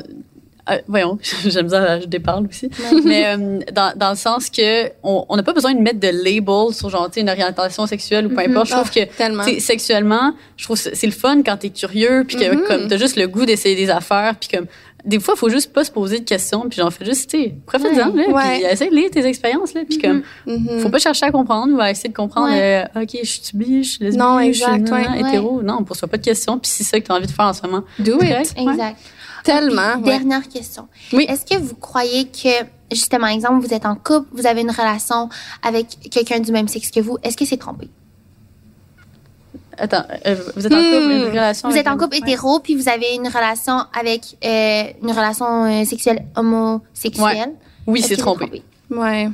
euh, 0.71 0.79
voyons, 0.89 1.19
j'aime 1.47 1.69
ça, 1.69 2.01
je 2.01 2.07
déparle 2.07 2.47
aussi. 2.49 2.71
Mais 3.05 3.27
euh, 3.27 3.59
dans, 3.73 3.93
dans 3.97 4.11
le 4.11 4.17
sens 4.17 4.49
que 4.51 4.89
on 5.03 5.25
on 5.29 5.37
n'a 5.37 5.43
pas 5.43 5.53
besoin 5.53 5.75
de 5.75 5.81
mettre 5.81 5.99
de 6.01 6.09
label 6.09 6.73
sur, 6.75 6.89
genre, 6.91 7.07
tu 7.09 7.15
sais, 7.15 7.21
une 7.23 7.29
orientation 7.31 7.87
sexuelle 7.87 8.27
ou 8.27 8.31
peu 8.31 8.41
importe. 8.41 8.67
Je 8.69 8.73
trouve 8.73 8.91
Ah, 8.97 9.45
que, 9.47 9.61
sexuellement, 9.61 10.33
je 10.57 10.65
trouve 10.65 10.83
que 10.83 10.95
c'est 10.95 11.07
le 11.07 11.13
fun 11.13 11.43
quand 11.45 11.57
t'es 11.59 11.71
curieux, 11.71 12.25
puis 12.27 12.37
que, 12.37 12.55
Mhm. 12.55 12.63
comme, 12.67 12.89
t'as 12.89 12.97
juste 12.99 13.17
le 13.17 13.27
goût 13.27 13.45
d'essayer 13.47 13.75
des 13.75 13.91
affaires, 13.91 14.35
puis 14.41 14.49
comme, 14.57 14.67
des 15.05 15.19
fois, 15.21 15.37
faut 15.37 15.49
juste 15.49 15.73
pas 15.73 15.85
se 15.85 15.91
poser 15.91 16.19
de 16.21 16.25
questions, 16.25 16.63
puis 16.69 16.79
j'en 16.81 16.91
fais 16.91 17.05
juste, 17.05 17.31
tu 17.31 17.43
sais, 17.43 17.55
profite-en, 17.67 18.15
là, 18.15 18.29
Ouais. 18.29 18.59
puis 18.59 18.65
essaye 18.71 18.91
de 18.91 18.95
lire 18.95 19.11
tes 19.11 19.25
expériences, 19.27 19.75
là, 19.75 19.83
puis 19.89 19.99
comme, 19.99 20.23
Mhm. 20.47 20.81
faut 20.81 20.89
pas 20.91 20.99
chercher 20.99 21.27
à 21.27 21.31
comprendre, 21.31 21.75
ou 21.77 21.81
à 21.81 21.91
essayer 21.91 22.09
de 22.11 22.15
comprendre, 22.17 22.49
Ouais. 22.53 22.87
euh, 22.97 23.03
OK, 23.03 23.11
je 23.23 23.29
suis 23.29 23.43
bi, 23.55 23.83
je 23.85 23.91
suis 23.93 24.05
lesbienne, 24.05 24.25
Non, 24.27 24.41
je 24.43 24.53
suis 24.53 24.65
ouais. 24.65 25.21
hétéro. 25.21 25.63
Non, 25.63 25.83
pose-toi 25.85 26.09
pas 26.09 26.17
de 26.17 26.23
questions, 26.25 26.59
puis 26.59 26.71
c'est 26.71 26.85
ça 26.85 26.99
que 27.01 27.07
tu 27.07 27.13
as 27.13 27.15
envie 27.15 27.27
de 27.27 27.33
faire 27.33 27.47
en 27.47 27.53
ce 27.53 27.63
moment. 27.63 27.83
Do 27.99 28.15
it. 28.15 28.29
correct? 28.29 28.55
Ouais. 28.59 28.73
Exact. 28.73 28.97
Tellement. 29.45 29.93
Puis, 29.95 30.03
ouais. 30.11 30.19
Dernière 30.19 30.49
question. 30.49 30.87
Oui. 31.13 31.25
Est-ce 31.29 31.47
que 31.47 31.59
vous 31.59 31.75
croyez 31.75 32.27
que, 32.27 32.49
justement, 32.93 33.27
exemple, 33.27 33.67
vous 33.67 33.73
êtes 33.73 33.87
en 33.87 33.95
couple, 33.95 34.29
vous 34.33 34.47
avez 34.47 34.61
une 34.61 34.71
relation 34.71 35.29
avec 35.63 35.87
quelqu'un 36.11 36.41
du 36.41 36.53
même 36.53 36.69
sexe 36.69 36.91
que 36.91 37.01
vous, 37.01 37.17
est-ce 37.23 37.37
que 37.39 37.45
c'est 37.47 37.57
trompé? 37.57 37.89
Attends, 39.79 40.05
euh, 40.27 40.37
vous 40.57 40.67
êtes 40.67 40.73
en 40.73 40.77
couple, 40.77 41.07
Hmm. 41.07 41.11
une 41.11 41.25
relation 41.31 41.69
Vous 41.71 41.77
êtes 41.77 41.87
en 41.89 41.97
couple 41.97 42.15
ouais. 42.17 42.19
hétéro, 42.19 42.61
puis 42.61 42.75
vous 42.75 42.89
avez 42.89 43.15
une 43.15 43.29
relation 43.29 43.81
avec 43.99 44.23
euh, 44.45 44.85
une 45.03 45.11
relation 45.11 45.65
euh, 45.67 45.85
sexuelle 45.85 46.25
homosexuelle. 46.37 47.53
Oui, 47.87 48.03
c'est 48.03 48.17
trompé. 48.17 48.63
Ouais. 48.91 49.29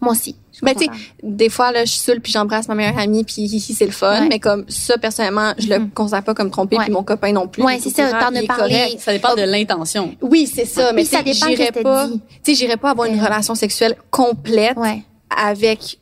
Moi 0.00 0.12
aussi. 0.12 0.36
Ben, 0.62 0.74
tu 0.74 0.84
sais, 0.84 0.90
des 1.22 1.48
fois, 1.48 1.72
là, 1.72 1.84
je 1.84 1.90
suis 1.90 2.00
seule 2.00 2.20
puis 2.20 2.30
j'embrasse 2.30 2.68
ma 2.68 2.74
meilleure 2.74 2.98
amie 2.98 3.24
puis 3.24 3.42
hi, 3.42 3.58
c'est 3.60 3.84
le 3.86 3.90
fun. 3.90 4.20
Ouais. 4.22 4.28
Mais 4.28 4.38
comme 4.38 4.64
ça, 4.68 4.96
personnellement, 4.96 5.52
je 5.58 5.68
le 5.68 5.78
Mhm. 5.80 5.90
considère 5.90 6.22
pas 6.22 6.34
comme 6.34 6.50
trompé 6.50 6.76
Ouais. 6.76 6.84
puis 6.84 6.92
mon 6.92 7.02
copain 7.02 7.32
non 7.32 7.48
plus. 7.48 7.62
Ouais, 7.64 7.78
c'est 7.80 7.90
ça, 7.90 8.10
t'en 8.12 8.34
as 8.34 8.42
parlé. 8.46 8.96
Ça 9.00 9.12
dépend 9.12 9.34
de 9.34 9.42
l'intention. 9.42 10.14
Oui, 10.22 10.46
c'est 10.52 10.64
ça. 10.66 10.92
Mais 10.92 11.04
ça 11.04 11.22
tu 11.24 11.32
sais, 11.32 11.34
dépend 11.34 11.48
j'irais 11.48 11.82
pas, 11.82 12.06
tu 12.08 12.20
sais, 12.44 12.54
j'irais 12.54 12.76
pas 12.76 12.90
avoir 12.90 13.08
une 13.08 13.20
relation 13.20 13.54
sexuelle 13.56 13.96
complète 14.10 14.76
Ouais. 14.76 15.02
avec 15.36 15.98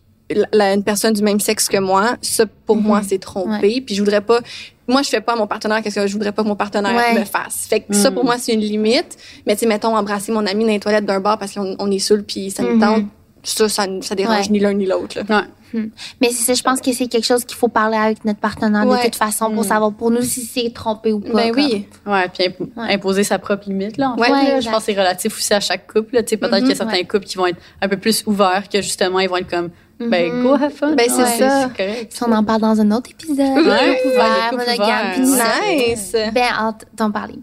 la- 0.53 0.75
une 0.75 0.83
personne 0.85 1.13
du 1.13 1.23
même 1.23 1.41
sexe 1.41 1.69
que 1.69 1.79
moi. 1.79 2.17
Ça, 2.23 2.45
pour 2.67 2.77
Mhm. 2.77 2.83
moi, 2.83 3.01
c'est 3.07 3.19
trompé. 3.19 3.81
Puis 3.81 3.95
je 3.95 4.01
voudrais 4.03 4.21
pas, 4.23 4.41
moi, 4.89 5.03
je 5.03 5.09
fais 5.09 5.21
pas 5.21 5.35
à 5.35 5.37
mon 5.37 5.47
partenaire 5.47 5.83
qu'est-ce 5.83 5.97
que 6.01 6.07
je 6.07 6.13
voudrais 6.13 6.33
pas 6.33 6.43
que 6.43 6.49
mon 6.49 6.57
partenaire 6.57 6.95
Ouais. 6.95 7.19
me 7.21 7.25
fasse. 7.25 7.67
Fait 7.69 7.81
que 7.81 7.95
ça, 7.95 8.09
Mhm. 8.11 8.15
pour 8.15 8.25
moi, 8.25 8.37
c'est 8.39 8.53
une 8.55 8.61
limite. 8.61 9.17
Mais 9.47 9.55
tu 9.55 9.61
sais, 9.61 9.67
mettons, 9.67 9.97
embrasser 9.97 10.33
mon 10.33 10.47
ami 10.47 10.65
dans 10.65 10.71
les 10.71 10.81
toilettes 10.81 11.05
d'un 11.07 11.21
bar 11.21 11.39
parce 11.39 11.53
qu'on 11.55 11.77
on 11.79 11.91
est 11.91 11.99
seul 11.99 12.23
puis 12.25 12.51
ça 12.51 12.63
me 12.63 12.75
Mhm. 12.75 12.81
tente. 12.81 13.05
Ça, 13.43 13.69
ça, 13.69 13.87
ça 14.01 14.15
dérange 14.15 14.47
Ouais. 14.47 14.53
ni 14.53 14.59
l'un 14.61 14.73
ni 14.73 14.87
l'autre. 14.87 15.19
Ouais. 15.29 15.81
Mais 16.21 16.29
c'est 16.31 16.45
ça, 16.45 16.55
je 16.55 16.63
pense 16.63 16.81
que 16.81 16.93
c'est 16.93 17.09
quelque 17.09 17.25
chose 17.27 17.45
qu'il 17.45 17.57
faut 17.57 17.67
parler 17.69 17.97
avec 17.97 18.25
notre 18.25 18.39
partenaire 18.39 18.87
de 18.87 19.03
toute 19.05 19.17
façon 19.17 19.51
pour 19.51 19.65
Mm. 19.65 19.69
savoir 19.69 19.93
pour 19.93 20.11
nous 20.13 20.23
si 20.23 20.43
c'est 20.43 20.73
trompé 20.73 21.13
ou 21.13 21.19
pas. 21.19 21.33
Ben 21.33 21.51
comme. 21.53 21.65
oui. 21.65 21.87
Ouais, 22.07 22.29
puis 22.33 22.47
imp- 22.47 22.61
Ouais. 22.77 22.95
imposer 22.95 23.25
sa 23.25 23.41
propre 23.41 23.65
limite, 23.69 23.97
là. 23.99 24.11
En 24.11 24.17
Ouais. 24.17 24.29
fait, 24.29 24.33
Ouais, 24.33 24.45
là. 24.53 24.61
je 24.61 24.71
pense 24.71 24.79
que 24.87 24.93
c'est 24.93 24.99
relatif 24.99 25.37
aussi 25.37 25.53
à 25.53 25.59
chaque 25.59 25.93
couple. 25.93 26.17
Tu 26.23 26.29
sais, 26.29 26.37
Peut-être 26.37 26.53
Mhm, 26.55 26.59
qu'il 26.61 26.69
y 26.69 26.73
a 26.73 26.77
certains 26.77 26.93
ouais. 26.93 27.05
couples 27.05 27.27
qui 27.27 27.37
vont 27.37 27.47
être 27.47 27.59
un 27.83 27.89
peu 27.89 27.97
plus 27.97 28.23
ouverts, 28.27 28.69
que 28.73 28.81
justement, 28.81 29.19
ils 29.19 29.29
vont 29.29 29.37
être 29.37 29.51
comme, 29.51 29.71
ben, 30.01 30.33
Mhm. 30.33 30.43
go 30.43 30.55
have 30.55 30.71
fun. 30.73 30.95
Ben, 30.95 31.07
c'est 31.09 31.23
Ouais, 31.23 31.39
ça. 31.39 31.69
C'est 31.69 31.77
correct. 31.87 32.12
Si 32.12 32.23
on 32.25 32.33
en 32.33 32.45
parle 32.45 32.61
dans 32.61 32.81
un 32.81 32.91
autre 32.91 33.11
épisode. 33.11 33.39
Ouais, 33.39 33.65
ouais, 33.65 34.01
couples 34.51 34.65
monogame. 34.66 35.23
Nice. 35.23 36.16
Ben, 36.33 36.45
hâte 36.53 36.87
d'en 36.97 37.11
parler. 37.11 37.39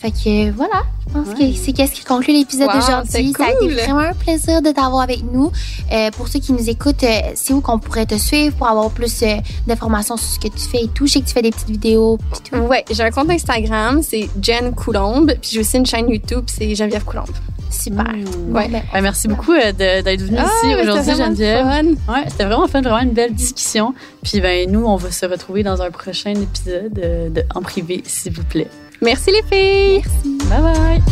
Fait 0.00 0.10
que 0.12 0.50
voilà, 0.52 0.82
je 1.08 1.12
pense 1.12 1.28
Ouais. 1.38 1.52
que 1.52 1.58
c'est 1.58 1.72
qu'est-ce 1.74 1.92
qui 1.92 2.04
conclut 2.04 2.32
l'épisode 2.32 2.68
Wow, 2.68 2.74
d'aujourd'hui. 2.80 3.10
c'est 3.10 3.38
Ça 3.38 3.44
a 3.44 3.50
été 3.50 3.58
cool. 3.58 3.72
vraiment 3.74 3.98
un 3.98 4.14
plaisir 4.14 4.62
de 4.62 4.70
t'avoir 4.70 5.02
avec 5.02 5.22
nous. 5.30 5.52
Euh, 5.92 6.10
pour 6.12 6.28
ceux 6.28 6.38
qui 6.40 6.52
nous 6.54 6.70
écoutent, 6.70 7.02
euh, 7.04 7.20
c'est 7.34 7.52
où 7.52 7.60
qu'on 7.60 7.78
pourrait 7.78 8.06
te 8.06 8.14
suivre 8.14 8.56
pour 8.56 8.66
avoir 8.66 8.88
plus 8.90 9.22
euh, 9.22 9.36
d'informations 9.66 10.16
sur 10.16 10.26
ce 10.26 10.38
que 10.38 10.48
tu 10.48 10.66
fais 10.66 10.84
et 10.84 10.88
tout. 10.88 11.06
Je 11.06 11.12
sais 11.12 11.20
que 11.20 11.26
tu 11.26 11.34
fais 11.34 11.42
des 11.42 11.50
petites 11.50 11.68
vidéos 11.68 12.16
puis 12.32 12.40
tout. 12.50 12.56
Ouais, 12.60 12.82
j'ai 12.90 13.02
un 13.02 13.10
compte 13.10 13.28
Instagram, 13.28 14.00
c'est 14.02 14.30
Jen 14.40 14.74
Coulombe, 14.74 15.32
puis 15.40 15.50
j'ai 15.52 15.60
aussi 15.60 15.76
une 15.76 15.84
chaîne 15.84 16.08
YouTube, 16.08 16.44
c'est 16.46 16.74
Geneviève 16.74 17.04
Coulombe. 17.04 17.28
Super. 17.68 18.02
Mm. 18.04 18.24
Bon, 18.48 18.54
Ouais. 18.58 18.68
ben, 18.68 18.82
Ben, 18.94 19.00
merci 19.02 19.28
beaucoup 19.28 19.52
euh, 19.52 19.72
d'être 19.72 20.22
venu 20.22 20.38
Ah, 20.40 20.46
ici 20.64 20.74
aujourd'hui, 20.80 21.04
c'était 21.04 21.12
vraiment 21.12 21.36
Geneviève. 21.36 21.66
fun. 22.06 22.12
Ouais, 22.14 22.24
c'était 22.30 22.44
vraiment 22.46 22.68
fun, 22.68 22.80
vraiment 22.80 23.00
une 23.00 23.12
belle 23.12 23.34
discussion. 23.34 23.92
Puis 24.24 24.40
ben 24.40 24.70
nous, 24.70 24.84
on 24.86 24.96
va 24.96 25.10
se 25.12 25.26
retrouver 25.26 25.62
dans 25.62 25.82
un 25.82 25.90
prochain 25.90 26.30
épisode 26.32 26.98
euh, 27.04 27.28
de 27.28 27.44
En 27.54 27.60
privé, 27.60 28.02
s'il 28.06 28.32
vous 28.32 28.44
plaît. 28.44 28.66
Merci 29.02 29.30
les 29.30 29.42
filles. 29.42 30.02
Bye 30.48 30.60
bye. 30.60 31.02